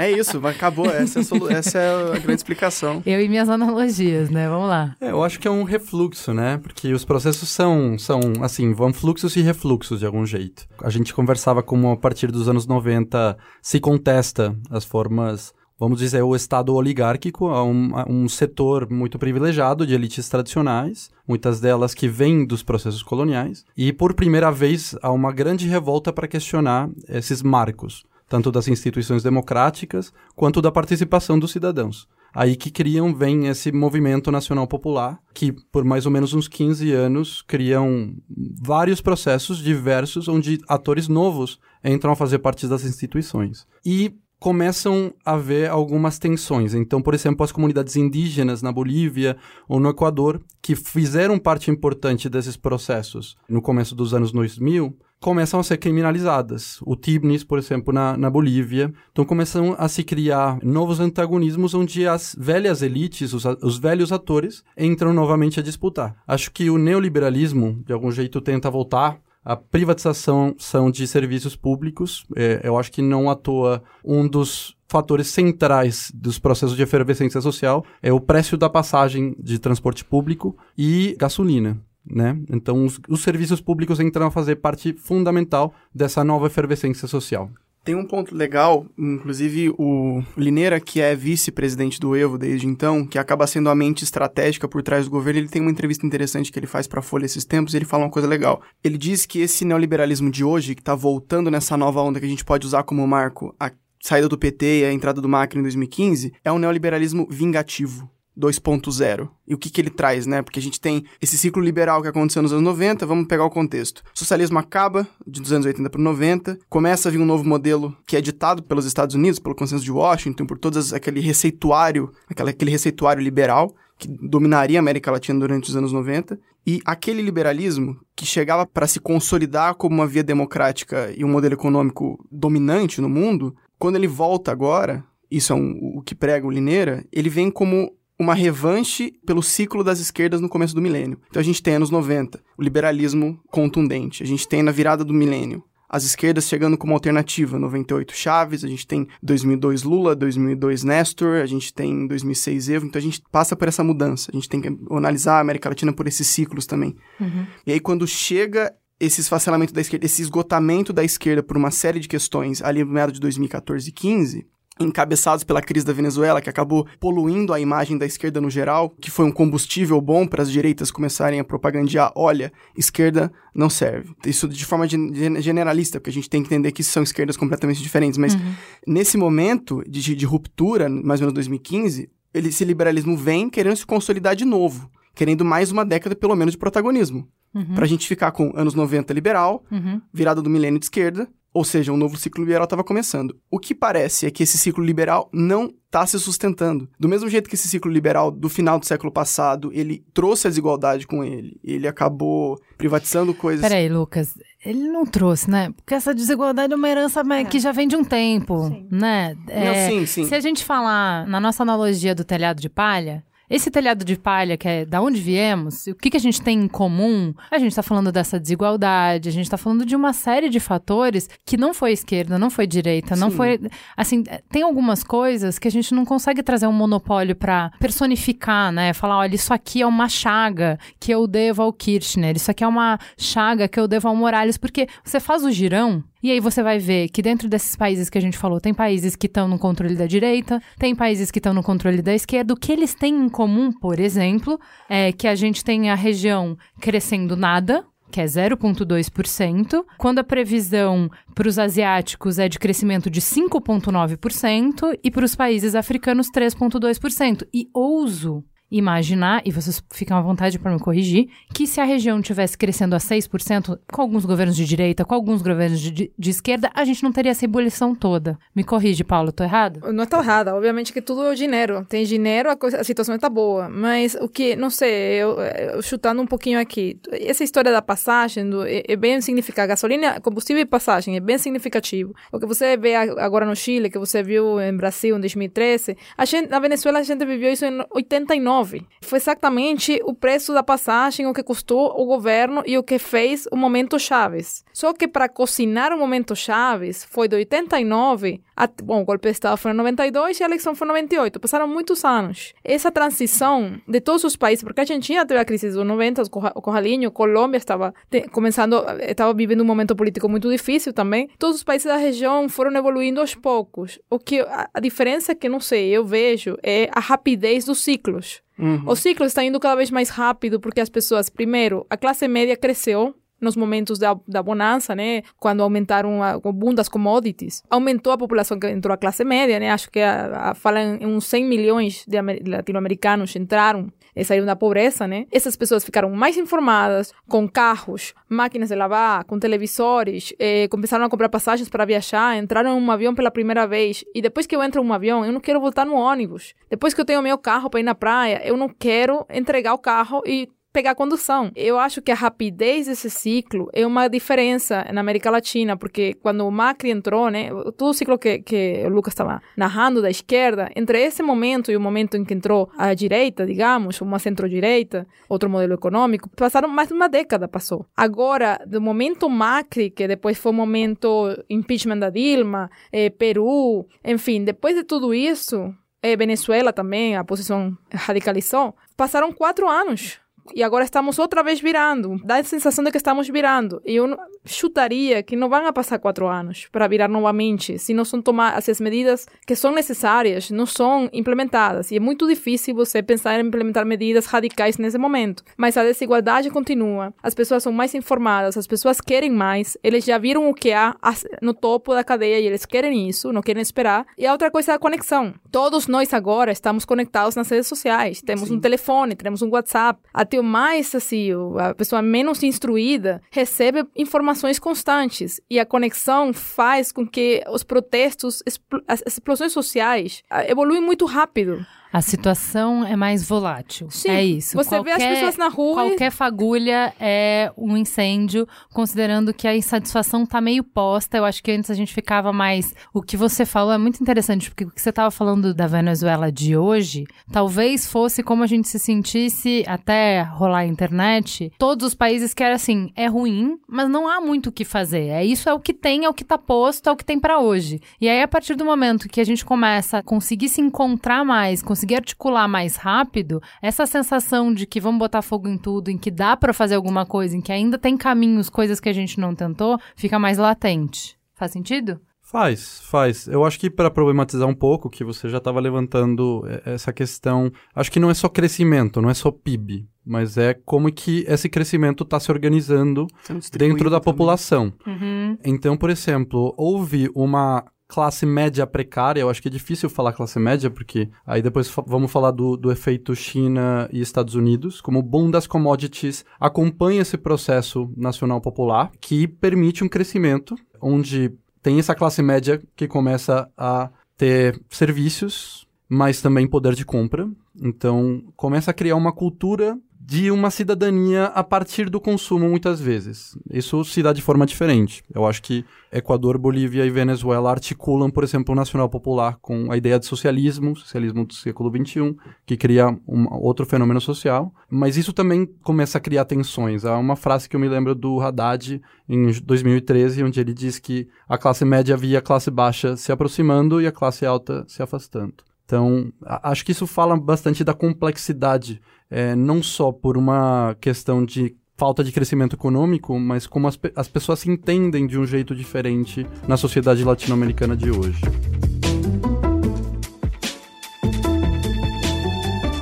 É 0.00 0.10
isso, 0.10 0.44
acabou. 0.46 0.86
Essa 0.86 1.18
é, 1.18 1.22
a, 1.22 1.24
solu... 1.24 1.50
Essa 1.50 1.78
é 1.78 2.16
a 2.16 2.18
grande 2.18 2.40
explicação. 2.40 3.02
Eu 3.04 3.20
e 3.20 3.28
minhas 3.28 3.48
analogias, 3.48 4.30
né? 4.30 4.48
Vamos 4.48 4.68
lá. 4.68 4.94
É, 5.00 5.10
eu 5.10 5.22
acho 5.22 5.40
que 5.40 5.48
é 5.48 5.50
um 5.50 5.64
refluxo, 5.64 6.32
né? 6.32 6.58
Porque 6.58 6.92
os 6.92 7.04
processos 7.04 7.48
são, 7.48 7.98
são 7.98 8.20
assim, 8.40 8.72
vão 8.72 8.92
fluxos 8.92 9.34
e 9.36 9.40
refluxos 9.40 10.00
de 10.00 10.06
algum 10.06 10.24
jeito. 10.24 10.66
A 10.82 10.90
gente 10.90 11.14
conversava 11.14 11.62
como 11.62 11.90
a 11.90 11.96
partir 11.96 12.30
dos 12.30 12.48
anos 12.48 12.66
90 12.66 13.36
se 13.60 13.80
contesta 13.80 14.56
as 14.70 14.84
formas 14.84 15.52
vamos 15.78 15.98
dizer, 15.98 16.22
o 16.22 16.34
Estado 16.34 16.74
oligárquico 16.74 17.48
um, 17.48 17.92
um, 18.08 18.28
setor 18.28 18.90
muito 18.90 19.18
privilegiado 19.18 19.86
de 19.86 19.94
elites 19.94 20.28
tradicionais, 20.28 21.10
muitas 21.26 21.60
delas 21.60 21.94
que 21.94 22.08
vêm 22.08 22.44
dos 22.44 22.62
processos 22.62 23.02
coloniais, 23.02 23.64
e 23.76 23.92
por 23.92 24.14
primeira 24.14 24.50
vez 24.50 24.96
há 25.02 25.10
uma 25.10 25.32
grande 25.32 25.68
revolta 25.68 26.12
para 26.12 26.28
questionar 26.28 26.88
esses 27.08 27.42
marcos, 27.42 28.04
tanto 28.28 28.50
das 28.50 28.68
instituições 28.68 29.22
democráticas 29.22 30.12
quanto 30.34 30.62
da 30.62 30.72
participação 30.72 31.38
dos 31.38 31.52
cidadãos. 31.52 32.08
Aí 32.34 32.54
que 32.54 32.70
criam, 32.70 33.14
vem 33.14 33.46
esse 33.46 33.72
movimento 33.72 34.30
nacional 34.30 34.66
popular, 34.66 35.18
que 35.32 35.52
por 35.72 35.84
mais 35.84 36.04
ou 36.04 36.12
menos 36.12 36.34
uns 36.34 36.46
15 36.46 36.92
anos 36.92 37.40
criam 37.40 38.14
vários 38.62 39.00
processos 39.00 39.56
diversos 39.56 40.28
onde 40.28 40.60
atores 40.68 41.08
novos 41.08 41.58
entram 41.82 42.12
a 42.12 42.16
fazer 42.16 42.40
parte 42.40 42.66
das 42.66 42.84
instituições. 42.84 43.66
E 43.82 44.14
começam 44.38 45.12
a 45.24 45.32
haver 45.32 45.70
algumas 45.70 46.18
tensões. 46.18 46.74
Então, 46.74 47.00
por 47.00 47.14
exemplo, 47.14 47.44
as 47.44 47.52
comunidades 47.52 47.96
indígenas 47.96 48.62
na 48.62 48.70
Bolívia 48.70 49.36
ou 49.68 49.80
no 49.80 49.88
Equador, 49.88 50.40
que 50.60 50.76
fizeram 50.76 51.38
parte 51.38 51.70
importante 51.70 52.28
desses 52.28 52.56
processos 52.56 53.36
no 53.48 53.62
começo 53.62 53.94
dos 53.94 54.12
anos 54.12 54.32
2000, 54.32 54.96
começam 55.20 55.58
a 55.58 55.62
ser 55.62 55.78
criminalizadas. 55.78 56.78
O 56.82 56.94
Tibnis, 56.94 57.42
por 57.42 57.58
exemplo, 57.58 57.92
na, 57.92 58.16
na 58.16 58.30
Bolívia. 58.30 58.92
Então 59.10 59.24
começam 59.24 59.74
a 59.78 59.88
se 59.88 60.04
criar 60.04 60.58
novos 60.62 61.00
antagonismos 61.00 61.74
onde 61.74 62.06
as 62.06 62.36
velhas 62.38 62.82
elites, 62.82 63.32
os, 63.32 63.44
os 63.62 63.78
velhos 63.78 64.12
atores, 64.12 64.62
entram 64.76 65.12
novamente 65.12 65.58
a 65.58 65.62
disputar. 65.62 66.16
Acho 66.26 66.50
que 66.52 66.70
o 66.70 66.78
neoliberalismo, 66.78 67.82
de 67.84 67.92
algum 67.92 68.10
jeito, 68.10 68.40
tenta 68.40 68.70
voltar 68.70 69.18
a 69.46 69.54
privatização 69.54 70.56
são 70.58 70.90
de 70.90 71.06
serviços 71.06 71.54
públicos. 71.54 72.26
É, 72.34 72.60
eu 72.64 72.76
acho 72.76 72.90
que 72.90 73.00
não 73.00 73.30
à 73.30 73.36
toa 73.36 73.80
um 74.04 74.26
dos 74.26 74.76
fatores 74.88 75.28
centrais 75.28 76.10
dos 76.12 76.36
processos 76.36 76.76
de 76.76 76.82
efervescência 76.82 77.40
social 77.40 77.84
é 78.02 78.12
o 78.12 78.20
preço 78.20 78.56
da 78.56 78.68
passagem 78.68 79.36
de 79.38 79.60
transporte 79.60 80.04
público 80.04 80.56
e 80.76 81.14
gasolina. 81.16 81.78
Né? 82.04 82.36
Então, 82.50 82.84
os, 82.84 82.98
os 83.08 83.22
serviços 83.22 83.60
públicos 83.60 84.00
entram 84.00 84.26
a 84.26 84.30
fazer 84.32 84.56
parte 84.56 84.92
fundamental 84.92 85.72
dessa 85.94 86.24
nova 86.24 86.48
efervescência 86.48 87.06
social. 87.06 87.48
Tem 87.86 87.94
um 87.94 88.04
ponto 88.04 88.34
legal, 88.34 88.84
inclusive 88.98 89.72
o 89.78 90.20
Lineira, 90.36 90.80
que 90.80 91.00
é 91.00 91.14
vice-presidente 91.14 92.00
do 92.00 92.16
Evo 92.16 92.36
desde 92.36 92.66
então, 92.66 93.06
que 93.06 93.16
acaba 93.16 93.46
sendo 93.46 93.70
a 93.70 93.76
mente 93.76 94.02
estratégica 94.02 94.66
por 94.66 94.82
trás 94.82 95.04
do 95.04 95.10
governo, 95.12 95.38
ele 95.38 95.48
tem 95.48 95.62
uma 95.62 95.70
entrevista 95.70 96.04
interessante 96.04 96.50
que 96.50 96.58
ele 96.58 96.66
faz 96.66 96.88
para 96.88 96.98
a 96.98 97.02
Folha 97.02 97.26
esses 97.26 97.44
tempos 97.44 97.74
e 97.74 97.76
ele 97.76 97.84
fala 97.84 98.02
uma 98.02 98.10
coisa 98.10 98.26
legal. 98.26 98.60
Ele 98.82 98.98
diz 98.98 99.24
que 99.24 99.38
esse 99.38 99.64
neoliberalismo 99.64 100.32
de 100.32 100.42
hoje, 100.42 100.74
que 100.74 100.80
está 100.80 100.96
voltando 100.96 101.48
nessa 101.48 101.76
nova 101.76 102.02
onda 102.02 102.18
que 102.18 102.26
a 102.26 102.28
gente 102.28 102.44
pode 102.44 102.66
usar 102.66 102.82
como 102.82 103.06
marco 103.06 103.54
a 103.60 103.70
saída 104.02 104.28
do 104.28 104.36
PT 104.36 104.80
e 104.80 104.84
a 104.84 104.92
entrada 104.92 105.20
do 105.20 105.28
Macri 105.28 105.60
em 105.60 105.62
2015, 105.62 106.32
é 106.44 106.50
um 106.50 106.58
neoliberalismo 106.58 107.28
vingativo. 107.30 108.10
2.0. 108.38 109.28
E 109.46 109.54
o 109.54 109.58
que, 109.58 109.70
que 109.70 109.80
ele 109.80 109.90
traz, 109.90 110.26
né? 110.26 110.42
Porque 110.42 110.58
a 110.58 110.62
gente 110.62 110.80
tem 110.80 111.04
esse 111.20 111.38
ciclo 111.38 111.62
liberal 111.62 112.02
que 112.02 112.08
aconteceu 112.08 112.42
nos 112.42 112.52
anos 112.52 112.64
90, 112.64 113.06
vamos 113.06 113.26
pegar 113.26 113.44
o 113.44 113.50
contexto. 113.50 114.02
O 114.14 114.18
socialismo 114.18 114.58
acaba 114.58 115.06
de 115.26 115.40
dos 115.40 115.52
anos 115.52 115.66
80 115.66 115.88
para 115.88 116.00
90, 116.00 116.58
começa 116.68 117.08
a 117.08 117.12
vir 117.12 117.18
um 117.18 117.26
novo 117.26 117.44
modelo 117.44 117.96
que 118.06 118.16
é 118.16 118.20
ditado 118.20 118.62
pelos 118.62 118.84
Estados 118.84 119.14
Unidos, 119.14 119.38
pelo 119.38 119.54
consenso 119.54 119.84
de 119.84 119.92
Washington, 119.92 120.46
por 120.46 120.58
todo 120.58 120.78
aquele 120.94 121.20
receituário, 121.20 122.10
aquele, 122.28 122.50
aquele 122.50 122.70
receituário 122.70 123.22
liberal 123.22 123.74
que 123.98 124.08
dominaria 124.08 124.78
a 124.78 124.80
América 124.80 125.10
Latina 125.10 125.40
durante 125.40 125.70
os 125.70 125.76
anos 125.76 125.92
90. 125.92 126.38
E 126.66 126.82
aquele 126.84 127.22
liberalismo 127.22 127.96
que 128.14 128.26
chegava 128.26 128.66
para 128.66 128.86
se 128.86 129.00
consolidar 129.00 129.74
como 129.76 129.94
uma 129.94 130.06
via 130.06 130.22
democrática 130.22 131.12
e 131.16 131.24
um 131.24 131.28
modelo 131.28 131.54
econômico 131.54 132.22
dominante 132.30 133.00
no 133.00 133.08
mundo, 133.08 133.54
quando 133.78 133.96
ele 133.96 134.08
volta 134.08 134.50
agora, 134.50 135.04
isso 135.30 135.52
é 135.52 135.56
um, 135.56 135.78
o 135.96 136.02
que 136.02 136.14
prega 136.14 136.46
o 136.46 136.50
Lineira, 136.50 137.04
ele 137.12 137.28
vem 137.28 137.50
como 137.50 137.92
uma 138.18 138.34
revanche 138.34 139.12
pelo 139.26 139.42
ciclo 139.42 139.84
das 139.84 140.00
esquerdas 140.00 140.40
no 140.40 140.48
começo 140.48 140.74
do 140.74 140.80
milênio. 140.80 141.20
Então 141.28 141.40
a 141.40 141.44
gente 141.44 141.62
tem 141.62 141.74
anos 141.74 141.90
90, 141.90 142.40
o 142.56 142.62
liberalismo 142.62 143.40
contundente. 143.50 144.22
A 144.22 144.26
gente 144.26 144.48
tem 144.48 144.62
na 144.62 144.72
virada 144.72 145.04
do 145.04 145.12
milênio 145.12 145.62
as 145.88 146.04
esquerdas 146.04 146.48
chegando 146.48 146.76
como 146.76 146.92
alternativa, 146.94 147.58
98 147.58 148.12
Chaves, 148.14 148.64
a 148.64 148.68
gente 148.68 148.86
tem 148.86 149.06
2002 149.22 149.84
Lula, 149.84 150.16
2002 150.16 150.82
Nestor, 150.84 151.40
a 151.40 151.46
gente 151.46 151.72
tem 151.72 152.06
2006 152.06 152.68
Evo, 152.68 152.86
então 152.86 152.98
a 152.98 153.02
gente 153.02 153.22
passa 153.30 153.54
por 153.54 153.68
essa 153.68 153.84
mudança. 153.84 154.30
A 154.32 154.36
gente 154.36 154.48
tem 154.48 154.60
que 154.60 154.76
analisar 154.90 155.36
a 155.36 155.40
América 155.40 155.68
Latina 155.68 155.92
por 155.92 156.08
esses 156.08 156.26
ciclos 156.26 156.66
também. 156.66 156.96
Uhum. 157.20 157.46
E 157.66 157.72
aí 157.72 157.80
quando 157.80 158.06
chega 158.06 158.74
esse 158.98 159.20
esfacelamento 159.20 159.72
da 159.72 159.80
esquerda, 159.80 160.06
esse 160.06 160.22
esgotamento 160.22 160.92
da 160.92 161.04
esquerda 161.04 161.42
por 161.42 161.56
uma 161.56 161.70
série 161.70 162.00
de 162.00 162.08
questões 162.08 162.62
ali 162.62 162.82
no 162.82 162.90
meado 162.90 163.12
de 163.12 163.20
2014 163.20 163.88
e 163.88 163.92
15, 163.92 164.46
encabeçados 164.78 165.44
pela 165.44 165.62
crise 165.62 165.86
da 165.86 165.92
Venezuela, 165.92 166.40
que 166.40 166.50
acabou 166.50 166.86
poluindo 167.00 167.52
a 167.52 167.60
imagem 167.60 167.96
da 167.96 168.04
esquerda 168.04 168.40
no 168.40 168.50
geral, 168.50 168.90
que 169.00 169.10
foi 169.10 169.24
um 169.24 169.32
combustível 169.32 170.00
bom 170.00 170.26
para 170.26 170.42
as 170.42 170.50
direitas 170.50 170.90
começarem 170.90 171.40
a 171.40 171.44
propagandear, 171.44 172.12
olha, 172.14 172.52
esquerda 172.76 173.32
não 173.54 173.70
serve. 173.70 174.14
Isso 174.26 174.46
de 174.48 174.64
forma 174.64 174.86
generalista, 174.86 175.98
porque 175.98 176.10
a 176.10 176.12
gente 176.12 176.28
tem 176.28 176.42
que 176.42 176.48
entender 176.48 176.72
que 176.72 176.82
são 176.82 177.02
esquerdas 177.02 177.36
completamente 177.36 177.82
diferentes, 177.82 178.18
mas 178.18 178.34
uhum. 178.34 178.54
nesse 178.86 179.16
momento 179.16 179.82
de, 179.88 180.14
de, 180.14 180.26
ruptura, 180.26 180.88
mais 180.88 181.20
ou 181.20 181.26
menos 181.26 181.34
2015, 181.34 182.10
ele, 182.34 182.48
esse 182.48 182.64
liberalismo 182.64 183.16
vem 183.16 183.48
querendo 183.48 183.76
se 183.76 183.86
consolidar 183.86 184.36
de 184.36 184.44
novo, 184.44 184.90
querendo 185.14 185.44
mais 185.44 185.72
uma 185.72 185.84
década 185.84 186.14
pelo 186.14 186.36
menos 186.36 186.52
de 186.52 186.58
protagonismo. 186.58 187.26
Uhum. 187.54 187.74
Para 187.74 187.84
a 187.84 187.88
gente 187.88 188.06
ficar 188.06 188.32
com 188.32 188.52
anos 188.54 188.74
90 188.74 189.14
liberal, 189.14 189.64
uhum. 189.70 190.02
virada 190.12 190.42
do 190.42 190.50
milênio 190.50 190.78
de 190.78 190.84
esquerda, 190.84 191.26
ou 191.56 191.64
seja, 191.64 191.90
um 191.90 191.96
novo 191.96 192.18
ciclo 192.18 192.44
liberal 192.44 192.64
estava 192.64 192.84
começando. 192.84 193.34
O 193.50 193.58
que 193.58 193.74
parece 193.74 194.26
é 194.26 194.30
que 194.30 194.42
esse 194.42 194.58
ciclo 194.58 194.84
liberal 194.84 195.30
não 195.32 195.72
está 195.86 196.06
se 196.06 196.20
sustentando. 196.20 196.86
Do 197.00 197.08
mesmo 197.08 197.30
jeito 197.30 197.48
que 197.48 197.54
esse 197.54 197.66
ciclo 197.66 197.90
liberal 197.90 198.30
do 198.30 198.50
final 198.50 198.78
do 198.78 198.84
século 198.84 199.10
passado, 199.10 199.70
ele 199.72 200.04
trouxe 200.12 200.46
a 200.46 200.50
desigualdade 200.50 201.06
com 201.06 201.24
ele. 201.24 201.58
Ele 201.64 201.88
acabou 201.88 202.60
privatizando 202.76 203.32
coisas... 203.32 203.62
Peraí, 203.62 203.88
Lucas. 203.88 204.34
Ele 204.62 204.86
não 204.86 205.06
trouxe, 205.06 205.50
né? 205.50 205.72
Porque 205.74 205.94
essa 205.94 206.14
desigualdade 206.14 206.74
é 206.74 206.76
uma 206.76 206.90
herança 206.90 207.22
é. 207.22 207.44
que 207.44 207.58
já 207.58 207.72
vem 207.72 207.88
de 207.88 207.96
um 207.96 208.04
tempo, 208.04 208.68
sim. 208.68 208.86
né? 208.90 209.34
É, 209.48 209.64
não, 209.64 209.90
sim, 209.90 210.06
sim. 210.06 210.24
Se 210.26 210.34
a 210.34 210.40
gente 210.40 210.62
falar 210.62 211.26
na 211.26 211.40
nossa 211.40 211.62
analogia 211.62 212.14
do 212.14 212.22
telhado 212.22 212.60
de 212.60 212.68
palha, 212.68 213.24
esse 213.48 213.70
telhado 213.70 214.04
de 214.04 214.16
palha, 214.16 214.56
que 214.56 214.68
é 214.68 214.84
da 214.84 215.00
onde 215.00 215.20
viemos, 215.20 215.86
o 215.86 215.94
que, 215.94 216.10
que 216.10 216.16
a 216.16 216.20
gente 216.20 216.42
tem 216.42 216.58
em 216.58 216.68
comum? 216.68 217.32
A 217.50 217.58
gente 217.58 217.70
está 217.70 217.82
falando 217.82 218.10
dessa 218.10 218.40
desigualdade, 218.40 219.28
a 219.28 219.32
gente 219.32 219.44
está 219.44 219.56
falando 219.56 219.84
de 219.84 219.94
uma 219.94 220.12
série 220.12 220.48
de 220.48 220.58
fatores 220.58 221.28
que 221.44 221.56
não 221.56 221.72
foi 221.72 221.92
esquerda, 221.92 222.38
não 222.38 222.50
foi 222.50 222.66
direita, 222.66 223.14
Sim. 223.14 223.20
não 223.20 223.30
foi. 223.30 223.60
Assim, 223.96 224.24
tem 224.50 224.62
algumas 224.62 225.04
coisas 225.04 225.58
que 225.58 225.68
a 225.68 225.70
gente 225.70 225.94
não 225.94 226.04
consegue 226.04 226.42
trazer 226.42 226.66
um 226.66 226.72
monopólio 226.72 227.36
para 227.36 227.70
personificar, 227.78 228.72
né? 228.72 228.92
Falar, 228.92 229.18
olha, 229.18 229.34
isso 229.34 229.54
aqui 229.54 229.82
é 229.82 229.86
uma 229.86 230.08
chaga 230.08 230.78
que 230.98 231.12
eu 231.12 231.26
devo 231.26 231.62
ao 231.62 231.72
Kirchner, 231.72 232.36
isso 232.36 232.50
aqui 232.50 232.64
é 232.64 232.68
uma 232.68 232.98
chaga 233.16 233.68
que 233.68 233.78
eu 233.78 233.86
devo 233.86 234.08
ao 234.08 234.16
Morales, 234.16 234.56
porque 234.56 234.88
você 235.04 235.20
faz 235.20 235.44
o 235.44 235.50
girão 235.50 236.02
e 236.22 236.30
aí 236.30 236.40
você 236.40 236.62
vai 236.62 236.78
ver 236.78 237.08
que 237.08 237.22
dentro 237.22 237.48
desses 237.48 237.76
países 237.76 238.08
que 238.08 238.18
a 238.18 238.20
gente 238.20 238.38
falou, 238.38 238.60
tem 238.60 238.74
países 238.74 239.14
que 239.14 239.26
estão 239.26 239.46
no 239.46 239.58
controle 239.58 239.94
da 239.94 240.06
direita, 240.06 240.60
tem 240.78 240.94
países 240.94 241.30
que 241.30 241.38
estão 241.38 241.54
no 241.54 241.62
controle 241.62 242.02
da 242.02 242.14
esquerda. 242.14 242.54
O 242.54 242.56
que 242.56 242.72
eles 242.72 242.94
têm 242.94 243.14
em 243.14 243.28
comum, 243.28 243.70
por 243.72 244.00
exemplo, 244.00 244.58
é 244.88 245.12
que 245.12 245.28
a 245.28 245.34
gente 245.34 245.62
tem 245.62 245.90
a 245.90 245.94
região 245.94 246.56
crescendo 246.80 247.36
nada, 247.36 247.84
que 248.10 248.20
é 248.20 248.24
0,2%, 248.24 249.84
quando 249.98 250.20
a 250.20 250.24
previsão 250.24 251.10
para 251.34 251.48
os 251.48 251.58
asiáticos 251.58 252.38
é 252.38 252.48
de 252.48 252.58
crescimento 252.58 253.10
de 253.10 253.20
5,9% 253.20 254.98
e 255.02 255.10
para 255.10 255.24
os 255.24 255.34
países 255.34 255.74
africanos 255.74 256.28
3,2%. 256.30 257.46
E 257.52 257.68
ouso 257.74 258.44
imaginar, 258.70 259.42
e 259.44 259.50
vocês 259.50 259.82
ficam 259.92 260.16
à 260.16 260.20
vontade 260.20 260.58
para 260.58 260.72
me 260.72 260.78
corrigir, 260.78 261.28
que 261.54 261.66
se 261.66 261.80
a 261.80 261.84
região 261.84 262.20
tivesse 262.20 262.58
crescendo 262.58 262.94
a 262.94 262.98
6%, 262.98 263.78
com 263.92 264.02
alguns 264.02 264.24
governos 264.24 264.56
de 264.56 264.64
direita, 264.64 265.04
com 265.04 265.14
alguns 265.14 265.40
governos 265.40 265.80
de, 265.80 266.12
de, 266.16 266.30
esquerda, 266.30 266.70
a 266.74 266.84
gente 266.84 267.02
não 267.02 267.12
teria 267.12 267.30
essa 267.30 267.44
ebulição 267.44 267.94
toda. 267.94 268.38
Me 268.54 268.64
corrige, 268.64 269.04
Paulo, 269.04 269.30
tô 269.30 269.44
errado? 269.44 269.80
Não 269.92 270.04
estou 270.04 270.20
errada, 270.20 270.54
obviamente 270.54 270.92
que 270.92 271.00
tudo 271.00 271.26
é 271.26 271.34
dinheiro. 271.34 271.84
Tem 271.88 272.04
dinheiro, 272.04 272.50
a, 272.50 272.56
coisa, 272.56 272.80
a 272.80 272.84
situação 272.84 273.14
está 273.14 273.28
boa. 273.28 273.68
Mas 273.68 274.16
o 274.20 274.28
que, 274.28 274.56
não 274.56 274.70
sei, 274.70 275.22
eu, 275.22 275.38
eu, 275.40 275.82
chutando 275.82 276.20
um 276.20 276.26
pouquinho 276.26 276.58
aqui, 276.58 276.98
essa 277.12 277.44
história 277.44 277.70
da 277.70 277.80
passagem 277.80 278.48
do, 278.48 278.66
é, 278.66 278.82
é 278.88 278.96
bem 278.96 279.20
significativa. 279.20 279.68
Gasolina, 279.68 280.20
combustível 280.20 280.62
e 280.62 280.66
passagem 280.66 281.16
é 281.16 281.20
bem 281.20 281.38
significativo. 281.38 282.14
O 282.32 282.40
que 282.40 282.46
você 282.46 282.76
vê 282.76 282.94
agora 282.94 283.46
no 283.46 283.54
Chile, 283.54 283.90
que 283.90 283.98
você 283.98 284.22
viu 284.22 284.60
em 284.60 284.76
Brasil 284.76 285.16
em 285.16 285.20
2013, 285.20 285.96
a 286.16 286.24
gente, 286.24 286.48
na 286.48 286.58
Venezuela 286.58 286.98
a 286.98 287.02
gente 287.02 287.24
viveu 287.24 287.52
isso 287.52 287.64
em 287.64 287.84
89 287.94 288.55
foi 289.02 289.18
exatamente 289.18 290.00
o 290.04 290.14
preço 290.14 290.52
da 290.52 290.62
passagem, 290.62 291.26
o 291.26 291.34
que 291.34 291.42
custou 291.42 292.00
o 292.00 292.06
governo 292.06 292.62
e 292.66 292.76
o 292.76 292.82
que 292.82 292.98
fez 292.98 293.46
o 293.52 293.56
momento 293.56 293.98
Chaves. 293.98 294.64
Só 294.72 294.92
que 294.92 295.08
para 295.08 295.28
cocinar 295.28 295.92
o 295.92 295.98
momento 295.98 296.34
Chaves, 296.34 297.04
foi 297.04 297.28
de 297.28 297.36
89 297.36 298.42
bom, 298.82 299.02
o 299.02 299.04
golpe 299.04 299.28
de 299.28 299.32
Estado 299.32 299.56
foi 299.56 299.72
em 299.72 299.74
92 299.74 300.40
e 300.40 300.42
a 300.42 300.46
eleição 300.46 300.74
foi 300.74 300.86
em 300.86 300.88
98. 300.88 301.38
Passaram 301.38 301.68
muitos 301.68 302.04
anos. 302.04 302.54
Essa 302.64 302.90
transição 302.90 303.80
de 303.86 304.00
todos 304.00 304.24
os 304.24 304.36
países, 304.36 304.64
porque 304.64 304.80
a 304.80 304.82
Argentina 304.82 305.26
teve 305.26 305.38
a 305.38 305.44
crise 305.44 305.70
dos 305.70 305.84
90, 305.84 306.22
o 306.22 306.62
Corralinho, 306.62 307.10
Colômbia 307.10 307.58
estava 307.58 307.94
começando, 308.32 308.84
estava 309.00 309.34
vivendo 309.34 309.60
um 309.60 309.64
momento 309.64 309.94
político 309.94 310.28
muito 310.28 310.50
difícil 310.50 310.92
também. 310.92 311.28
Todos 311.38 311.56
os 311.56 311.64
países 311.64 311.86
da 311.86 311.96
região 311.96 312.48
foram 312.48 312.74
evoluindo 312.76 313.20
aos 313.20 313.34
poucos. 313.34 313.98
O 314.08 314.18
que 314.18 314.40
a, 314.40 314.70
a 314.72 314.80
diferença 314.80 315.34
que 315.34 315.48
não 315.48 315.60
sei, 315.60 315.90
eu 315.90 316.04
vejo 316.04 316.56
é 316.62 316.88
a 316.92 317.00
rapidez 317.00 317.64
dos 317.64 317.82
ciclos. 317.82 318.42
Uhum. 318.58 318.84
Os 318.86 319.00
ciclos 319.00 319.28
estão 319.28 319.44
indo 319.44 319.60
cada 319.60 319.76
vez 319.76 319.90
mais 319.90 320.08
rápido 320.08 320.58
porque 320.58 320.80
as 320.80 320.88
pessoas, 320.88 321.28
primeiro, 321.28 321.86
a 321.90 321.96
classe 321.96 322.26
média 322.26 322.56
cresceu 322.56 323.14
nos 323.40 323.56
momentos 323.56 323.98
da, 323.98 324.16
da 324.26 324.42
bonança, 324.42 324.94
né? 324.94 325.22
Quando 325.38 325.62
aumentaram 325.62 326.22
a, 326.22 326.36
o 326.42 326.52
boom 326.52 326.74
das 326.74 326.88
commodities, 326.88 327.62
aumentou 327.68 328.12
a 328.12 328.18
população 328.18 328.58
que 328.58 328.68
entrou 328.68 328.92
a 328.94 328.96
classe 328.96 329.24
média, 329.24 329.58
né? 329.58 329.70
Acho 329.70 329.90
que 329.90 330.00
a, 330.00 330.52
a, 330.52 330.82
em 331.00 331.06
uns 331.06 331.26
100 331.26 331.44
milhões 331.44 332.04
de 332.06 332.16
latino-americanos 332.48 333.34
entraram 333.36 333.92
e 334.14 334.24
saíram 334.24 334.46
da 334.46 334.56
pobreza, 334.56 335.06
né? 335.06 335.26
Essas 335.30 335.56
pessoas 335.56 335.84
ficaram 335.84 336.10
mais 336.10 336.38
informadas, 336.38 337.12
com 337.28 337.46
carros, 337.46 338.14
máquinas 338.28 338.70
de 338.70 338.74
lavar, 338.74 339.24
com 339.24 339.38
televisores, 339.38 340.32
eh, 340.38 340.66
começaram 340.68 341.04
a 341.04 341.10
comprar 341.10 341.28
passagens 341.28 341.68
para 341.68 341.84
viajar, 341.84 342.36
entraram 342.38 342.78
em 342.78 342.82
um 342.82 342.90
avião 342.90 343.14
pela 343.14 343.30
primeira 343.30 343.66
vez. 343.66 344.04
E 344.14 344.22
depois 344.22 344.46
que 344.46 344.56
eu 344.56 344.62
entro 344.62 344.82
em 344.82 344.86
um 344.86 344.92
avião, 344.92 345.24
eu 345.24 345.32
não 345.32 345.40
quero 345.40 345.60
voltar 345.60 345.84
no 345.84 345.94
ônibus. 345.94 346.54
Depois 346.70 346.94
que 346.94 347.00
eu 347.00 347.04
tenho 347.04 347.22
meu 347.22 347.36
carro 347.36 347.68
para 347.68 347.80
ir 347.80 347.82
na 347.82 347.94
praia, 347.94 348.40
eu 348.44 348.56
não 348.56 348.68
quero 348.68 349.26
entregar 349.28 349.74
o 349.74 349.78
carro 349.78 350.22
e 350.26 350.48
pegar 350.76 350.90
a 350.90 350.94
condução. 350.94 351.50
Eu 351.56 351.78
acho 351.78 352.02
que 352.02 352.12
a 352.12 352.14
rapidez 352.14 352.86
desse 352.86 353.08
ciclo 353.08 353.70
é 353.72 353.86
uma 353.86 354.08
diferença 354.08 354.84
na 354.92 355.00
América 355.00 355.30
Latina, 355.30 355.74
porque 355.74 356.12
quando 356.20 356.46
o 356.46 356.50
Macri 356.50 356.90
entrou, 356.90 357.30
né, 357.30 357.48
todo 357.78 357.88
o 357.88 357.94
ciclo 357.94 358.18
que, 358.18 358.40
que 358.40 358.82
o 358.84 358.90
Lucas 358.90 359.14
estava 359.14 359.40
narrando 359.56 360.02
da 360.02 360.10
esquerda, 360.10 360.70
entre 360.76 361.02
esse 361.02 361.22
momento 361.22 361.72
e 361.72 361.76
o 361.78 361.80
momento 361.80 362.18
em 362.18 362.26
que 362.26 362.34
entrou 362.34 362.70
a 362.76 362.92
direita, 362.92 363.46
digamos, 363.46 364.02
uma 364.02 364.18
centro-direita, 364.18 365.06
outro 365.30 365.48
modelo 365.48 365.72
econômico, 365.72 366.28
passaram 366.36 366.68
mais 366.68 366.88
de 366.88 366.94
uma 366.94 367.08
década, 367.08 367.48
passou. 367.48 367.86
Agora, 367.96 368.60
do 368.66 368.78
momento 368.78 369.30
Macri, 369.30 369.88
que 369.88 370.06
depois 370.06 370.36
foi 370.36 370.52
o 370.52 370.54
momento 370.54 371.08
impeachment 371.48 372.00
da 372.00 372.10
Dilma, 372.10 372.70
eh, 372.92 373.08
Peru, 373.08 373.86
enfim, 374.04 374.44
depois 374.44 374.74
de 374.74 374.84
tudo 374.84 375.14
isso, 375.14 375.74
eh, 376.02 376.16
Venezuela 376.18 376.70
também, 376.70 377.16
a 377.16 377.24
posição 377.24 377.74
radicalizou, 377.90 378.76
passaram 378.94 379.32
quatro 379.32 379.66
anos 379.66 380.20
e 380.54 380.62
agora 380.62 380.84
estamos 380.84 381.18
outra 381.18 381.42
vez 381.42 381.60
virando. 381.60 382.20
Dá 382.24 382.36
a 382.36 382.44
sensação 382.44 382.84
de 382.84 382.90
que 382.90 382.96
estamos 382.96 383.28
virando. 383.28 383.80
E 383.84 383.96
eu 383.96 384.16
chutaria 384.44 385.22
que 385.22 385.36
não 385.36 385.48
vão 385.48 385.72
passar 385.72 385.98
quatro 385.98 386.26
anos 386.26 386.68
para 386.70 386.86
virar 386.86 387.08
novamente, 387.08 387.78
se 387.78 387.92
não 387.92 388.04
são 388.04 388.22
tomadas 388.22 388.68
as 388.68 388.80
medidas 388.80 389.26
que 389.46 389.56
são 389.56 389.72
necessárias, 389.72 390.50
não 390.50 390.66
são 390.66 391.08
implementadas. 391.12 391.90
E 391.90 391.96
é 391.96 392.00
muito 392.00 392.26
difícil 392.28 392.74
você 392.74 393.02
pensar 393.02 393.40
em 393.40 393.46
implementar 393.46 393.84
medidas 393.84 394.26
radicais 394.26 394.78
nesse 394.78 394.98
momento. 394.98 395.42
Mas 395.56 395.76
a 395.76 395.82
desigualdade 395.82 396.50
continua, 396.50 397.12
as 397.22 397.34
pessoas 397.34 397.62
são 397.62 397.72
mais 397.72 397.94
informadas, 397.94 398.56
as 398.56 398.66
pessoas 398.66 399.00
querem 399.00 399.30
mais, 399.30 399.76
eles 399.82 400.04
já 400.04 400.18
viram 400.18 400.48
o 400.48 400.54
que 400.54 400.72
há 400.72 400.96
no 401.42 401.54
topo 401.54 401.94
da 401.94 402.04
cadeia 402.04 402.40
e 402.40 402.46
eles 402.46 402.64
querem 402.64 403.08
isso, 403.08 403.32
não 403.32 403.42
querem 403.42 403.62
esperar. 403.62 404.06
E 404.16 404.26
a 404.26 404.32
outra 404.32 404.50
coisa 404.50 404.72
é 404.72 404.74
a 404.74 404.78
conexão. 404.78 405.34
Todos 405.50 405.86
nós 405.86 406.12
agora 406.14 406.52
estamos 406.52 406.84
conectados 406.84 407.34
nas 407.34 407.48
redes 407.48 407.66
sociais. 407.66 408.22
Temos 408.22 408.48
Sim. 408.48 408.56
um 408.56 408.60
telefone, 408.60 409.16
temos 409.16 409.42
um 409.42 409.50
WhatsApp. 409.50 410.00
Até 410.12 410.35
mais, 410.42 410.94
assim, 410.94 411.30
a 411.58 411.74
pessoa 411.74 412.02
menos 412.02 412.42
instruída 412.42 413.22
recebe 413.30 413.86
informações 413.96 414.58
constantes 414.58 415.40
e 415.50 415.58
a 415.58 415.66
conexão 415.66 416.32
faz 416.32 416.92
com 416.92 417.06
que 417.06 417.42
os 417.48 417.62
protestos, 417.62 418.42
as 418.86 419.02
explosões 419.06 419.52
sociais 419.52 420.22
ah, 420.30 420.44
evoluem 420.44 420.80
muito 420.80 421.04
rápido. 421.04 421.64
A 421.92 422.02
situação 422.02 422.84
é 422.84 422.96
mais 422.96 423.26
volátil. 423.26 423.88
Sim, 423.90 424.10
é 424.10 424.24
isso. 424.24 424.56
Você 424.56 424.70
qualquer, 424.70 424.98
vê 424.98 425.04
as 425.04 425.14
pessoas 425.14 425.36
na 425.36 425.48
rua. 425.48 425.74
Qualquer 425.74 426.10
fagulha 426.10 426.94
é 427.00 427.52
um 427.56 427.76
incêndio, 427.76 428.46
considerando 428.72 429.32
que 429.32 429.48
a 429.48 429.56
insatisfação 429.56 430.24
está 430.24 430.40
meio 430.40 430.62
posta. 430.62 431.16
Eu 431.16 431.24
acho 431.24 431.42
que 431.42 431.50
antes 431.50 431.70
a 431.70 431.74
gente 431.74 431.94
ficava 431.94 432.32
mais. 432.32 432.74
O 432.92 433.00
que 433.00 433.16
você 433.16 433.46
falou 433.46 433.72
é 433.72 433.78
muito 433.78 434.00
interessante, 434.00 434.50
porque 434.50 434.64
o 434.64 434.70
que 434.70 434.82
você 434.82 434.90
estava 434.90 435.10
falando 435.10 435.54
da 435.54 435.66
Venezuela 435.66 436.30
de 436.30 436.56
hoje, 436.56 437.04
talvez 437.32 437.86
fosse 437.86 438.22
como 438.22 438.42
a 438.42 438.46
gente 438.46 438.68
se 438.68 438.78
sentisse 438.78 439.64
até 439.66 440.22
rolar 440.22 440.58
a 440.58 440.66
internet. 440.66 441.50
Todos 441.58 441.86
os 441.86 441.94
países 441.94 442.34
que 442.34 442.42
era 442.42 442.56
assim, 442.56 442.90
é 442.94 443.06
ruim, 443.06 443.58
mas 443.66 443.88
não 443.88 444.08
há 444.08 444.20
muito 444.20 444.48
o 444.48 444.52
que 444.52 444.64
fazer. 444.64 445.06
É 445.06 445.24
isso, 445.24 445.48
é 445.48 445.54
o 445.54 445.60
que 445.60 445.72
tem, 445.72 446.04
é 446.04 446.08
o 446.08 446.14
que 446.14 446.22
está 446.22 446.36
posto, 446.36 446.88
é 446.88 446.92
o 446.92 446.96
que 446.96 447.04
tem 447.04 447.18
para 447.18 447.38
hoje. 447.38 447.80
E 448.00 448.08
aí, 448.08 448.20
a 448.20 448.28
partir 448.28 448.54
do 448.54 448.64
momento 448.64 449.08
que 449.08 449.20
a 449.20 449.24
gente 449.24 449.44
começa 449.44 449.98
a 449.98 450.02
conseguir 450.02 450.48
se 450.48 450.60
encontrar 450.60 451.24
mais, 451.24 451.62
conseguir 451.62 451.75
conseguir 451.76 451.96
articular 451.96 452.48
mais 452.48 452.76
rápido, 452.76 453.42
essa 453.60 453.84
sensação 453.84 454.52
de 454.52 454.66
que 454.66 454.80
vamos 454.80 454.98
botar 454.98 455.20
fogo 455.20 455.46
em 455.46 455.58
tudo, 455.58 455.90
em 455.90 455.98
que 455.98 456.10
dá 456.10 456.34
para 456.34 456.54
fazer 456.54 456.74
alguma 456.74 457.04
coisa, 457.04 457.36
em 457.36 457.40
que 457.42 457.52
ainda 457.52 457.76
tem 457.76 457.98
caminhos, 457.98 458.48
coisas 458.48 458.80
que 458.80 458.88
a 458.88 458.92
gente 458.94 459.20
não 459.20 459.34
tentou, 459.34 459.78
fica 459.94 460.18
mais 460.18 460.38
latente. 460.38 461.18
Faz 461.34 461.52
sentido? 461.52 462.00
Faz, 462.22 462.80
faz. 462.82 463.28
Eu 463.28 463.44
acho 463.44 463.60
que 463.60 463.68
para 463.68 463.90
problematizar 463.90 464.48
um 464.48 464.54
pouco, 464.54 464.88
que 464.88 465.04
você 465.04 465.28
já 465.28 465.36
estava 465.36 465.60
levantando 465.60 466.42
é, 466.48 466.74
essa 466.74 466.92
questão, 466.92 467.52
acho 467.74 467.92
que 467.92 468.00
não 468.00 468.10
é 468.10 468.14
só 468.14 468.28
crescimento, 468.28 469.02
não 469.02 469.10
é 469.10 469.14
só 469.14 469.30
PIB, 469.30 469.86
mas 470.04 470.38
é 470.38 470.54
como 470.54 470.90
que 470.90 471.24
esse 471.28 471.48
crescimento 471.48 472.04
está 472.04 472.18
se 472.18 472.32
organizando 472.32 473.06
dentro 473.52 473.90
da 473.90 474.00
também. 474.00 474.12
população. 474.12 474.72
Uhum. 474.86 475.36
Então, 475.44 475.76
por 475.76 475.90
exemplo, 475.90 476.54
houve 476.56 477.10
uma 477.14 477.64
classe 477.88 478.26
média 478.26 478.66
precária, 478.66 479.20
eu 479.20 479.30
acho 479.30 479.40
que 479.40 479.48
é 479.48 479.50
difícil 479.50 479.88
falar 479.88 480.12
classe 480.12 480.38
média, 480.38 480.70
porque 480.70 481.08
aí 481.26 481.40
depois 481.40 481.72
vamos 481.86 482.10
falar 482.10 482.30
do, 482.30 482.56
do 482.56 482.70
efeito 482.70 483.14
China 483.14 483.88
e 483.92 484.00
Estados 484.00 484.34
Unidos, 484.34 484.80
como 484.80 484.98
o 484.98 485.02
boom 485.02 485.30
das 485.30 485.46
commodities 485.46 486.24
acompanha 486.38 487.02
esse 487.02 487.16
processo 487.16 487.90
nacional 487.96 488.40
popular, 488.40 488.90
que 489.00 489.28
permite 489.28 489.84
um 489.84 489.88
crescimento, 489.88 490.54
onde 490.80 491.32
tem 491.62 491.78
essa 491.78 491.94
classe 491.94 492.22
média 492.22 492.62
que 492.74 492.88
começa 492.88 493.48
a 493.56 493.90
ter 494.16 494.60
serviços, 494.70 495.66
mas 495.88 496.20
também 496.20 496.46
poder 496.46 496.74
de 496.74 496.84
compra. 496.84 497.28
Então, 497.60 498.22
começa 498.36 498.70
a 498.70 498.74
criar 498.74 498.96
uma 498.96 499.12
cultura 499.12 499.78
de 500.08 500.30
uma 500.30 500.52
cidadania 500.52 501.24
a 501.24 501.42
partir 501.42 501.90
do 501.90 502.00
consumo, 502.00 502.48
muitas 502.48 502.80
vezes. 502.80 503.36
Isso 503.50 503.84
se 503.84 504.00
dá 504.04 504.12
de 504.12 504.22
forma 504.22 504.46
diferente. 504.46 505.02
Eu 505.12 505.26
acho 505.26 505.42
que 505.42 505.64
Equador, 505.92 506.38
Bolívia 506.38 506.86
e 506.86 506.90
Venezuela 506.90 507.50
articulam, 507.50 508.08
por 508.08 508.22
exemplo, 508.22 508.52
o 508.52 508.56
Nacional 508.56 508.88
Popular 508.88 509.36
com 509.42 509.72
a 509.72 509.76
ideia 509.76 509.98
de 509.98 510.06
socialismo, 510.06 510.76
socialismo 510.76 511.26
do 511.26 511.34
século 511.34 511.72
XXI, 511.76 512.14
que 512.46 512.56
cria 512.56 512.96
um 513.06 513.26
outro 513.34 513.66
fenômeno 513.66 514.00
social. 514.00 514.54
Mas 514.70 514.96
isso 514.96 515.12
também 515.12 515.44
começa 515.64 515.98
a 515.98 516.00
criar 516.00 516.24
tensões. 516.24 516.84
Há 516.84 516.96
uma 516.96 517.16
frase 517.16 517.48
que 517.48 517.56
eu 517.56 517.60
me 517.60 517.68
lembro 517.68 517.92
do 517.92 518.20
Haddad 518.20 518.80
em 519.08 519.32
2013, 519.42 520.22
onde 520.22 520.38
ele 520.38 520.54
diz 520.54 520.78
que 520.78 521.08
a 521.28 521.36
classe 521.36 521.64
média 521.64 521.96
via 521.96 522.20
a 522.20 522.22
classe 522.22 522.48
baixa 522.48 522.96
se 522.96 523.10
aproximando 523.10 523.80
e 523.80 523.88
a 523.88 523.92
classe 523.92 524.24
alta 524.24 524.64
se 524.68 524.80
afastando. 524.84 525.34
Então, 525.66 526.12
acho 526.24 526.64
que 526.64 526.70
isso 526.70 526.86
fala 526.86 527.16
bastante 527.16 527.64
da 527.64 527.74
complexidade 527.74 528.80
é, 529.10 529.34
não 529.34 529.62
só 529.62 529.92
por 529.92 530.16
uma 530.16 530.76
questão 530.80 531.24
de 531.24 531.54
falta 531.76 532.02
de 532.02 532.10
crescimento 532.12 532.56
econômico, 532.56 533.18
mas 533.18 533.46
como 533.46 533.68
as, 533.68 533.78
as 533.94 534.08
pessoas 534.08 534.40
se 534.40 534.50
entendem 534.50 535.06
de 535.06 535.18
um 535.18 535.26
jeito 535.26 535.54
diferente 535.54 536.26
na 536.48 536.56
sociedade 536.56 537.04
latino-americana 537.04 537.76
de 537.76 537.90
hoje. 537.90 538.20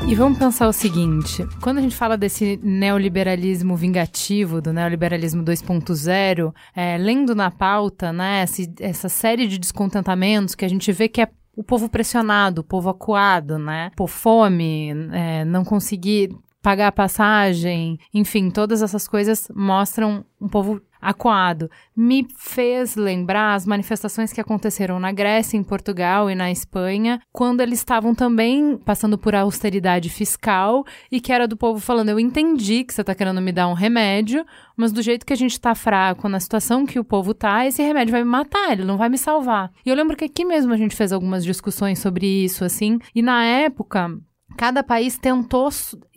E 0.07 0.15
vamos 0.15 0.39
pensar 0.39 0.69
o 0.69 0.73
seguinte: 0.73 1.45
quando 1.61 1.79
a 1.79 1.81
gente 1.81 1.97
fala 1.97 2.17
desse 2.17 2.61
neoliberalismo 2.63 3.75
vingativo, 3.75 4.61
do 4.61 4.73
neoliberalismo 4.73 5.43
2.0, 5.43 6.55
é, 6.77 6.97
lendo 6.99 7.35
na 7.35 7.51
pauta, 7.51 8.13
né, 8.13 8.45
essa, 8.79 9.09
série 9.09 9.49
de 9.49 9.59
descontentamentos 9.59 10.55
que 10.55 10.65
a 10.65 10.69
gente 10.69 10.93
vê 10.93 11.09
que 11.09 11.21
é 11.21 11.29
o 11.57 11.63
povo 11.63 11.89
pressionado, 11.89 12.61
o 12.61 12.65
povo 12.65 12.89
acuado, 12.89 13.59
né? 13.59 13.91
Por 13.97 14.09
fome, 14.09 14.91
é, 15.13 15.45
não 15.45 15.65
conseguir 15.65 16.37
pagar 16.65 16.87
a 16.89 16.93
passagem, 16.93 17.99
enfim, 18.13 18.49
todas 18.49 18.81
essas 18.81 19.07
coisas 19.07 19.49
mostram 19.55 20.25
um 20.41 20.49
povo 20.49 20.81
acuado. 20.99 21.71
Me 21.95 22.27
fez 22.39 22.97
lembrar 22.97 23.53
as 23.53 23.67
manifestações 23.67 24.33
que 24.33 24.41
aconteceram 24.41 24.99
na 24.99 25.13
Grécia, 25.13 25.59
em 25.59 25.63
Portugal 25.63 26.31
e 26.31 26.35
na 26.35 26.51
Espanha, 26.51 27.21
quando 27.31 27.61
eles 27.61 27.81
estavam 27.81 28.15
também 28.15 28.79
passando 28.79 29.19
por 29.19 29.35
austeridade 29.35 30.09
fiscal 30.09 30.87
e 31.13 31.21
que 31.21 31.35
era 31.35 31.47
do 31.47 31.55
povo 31.55 31.79
falando: 31.79 32.09
Eu 32.09 32.19
entendi 32.19 32.83
que 32.83 32.95
você 32.95 33.03
está 33.03 33.15
querendo 33.15 33.43
me 33.43 33.53
dar 33.53 33.69
um 33.69 33.75
remédio, 33.75 34.47
mas 34.75 34.91
do 34.91 35.03
jeito 35.03 35.27
que 35.27 35.35
a 35.35 35.37
gente 35.37 35.53
está 35.53 35.75
fraco, 35.75 36.31
na 36.31 36.41
situação 36.41 36.87
que 36.87 36.99
o 36.99 37.05
povo 37.05 37.33
está, 37.33 37.67
esse 37.67 37.83
remédio 37.83 38.13
vai 38.13 38.25
me 38.25 38.31
matar, 38.31 38.73
ele 38.73 38.85
não 38.85 38.97
vai 38.97 39.11
me 39.11 39.19
salvar. 39.19 39.71
E 39.85 39.91
eu 39.91 39.95
lembro 39.95 40.17
que 40.17 40.25
aqui 40.25 40.47
mesmo 40.47 40.73
a 40.73 40.79
gente 40.79 40.97
fez 40.97 41.13
algumas 41.13 41.45
discussões 41.45 41.99
sobre 41.99 42.27
isso, 42.27 42.65
assim, 42.65 42.99
e 43.15 43.21
na 43.21 43.45
época 43.45 44.19
cada 44.57 44.83
país 44.83 45.19
tentou, 45.19 45.69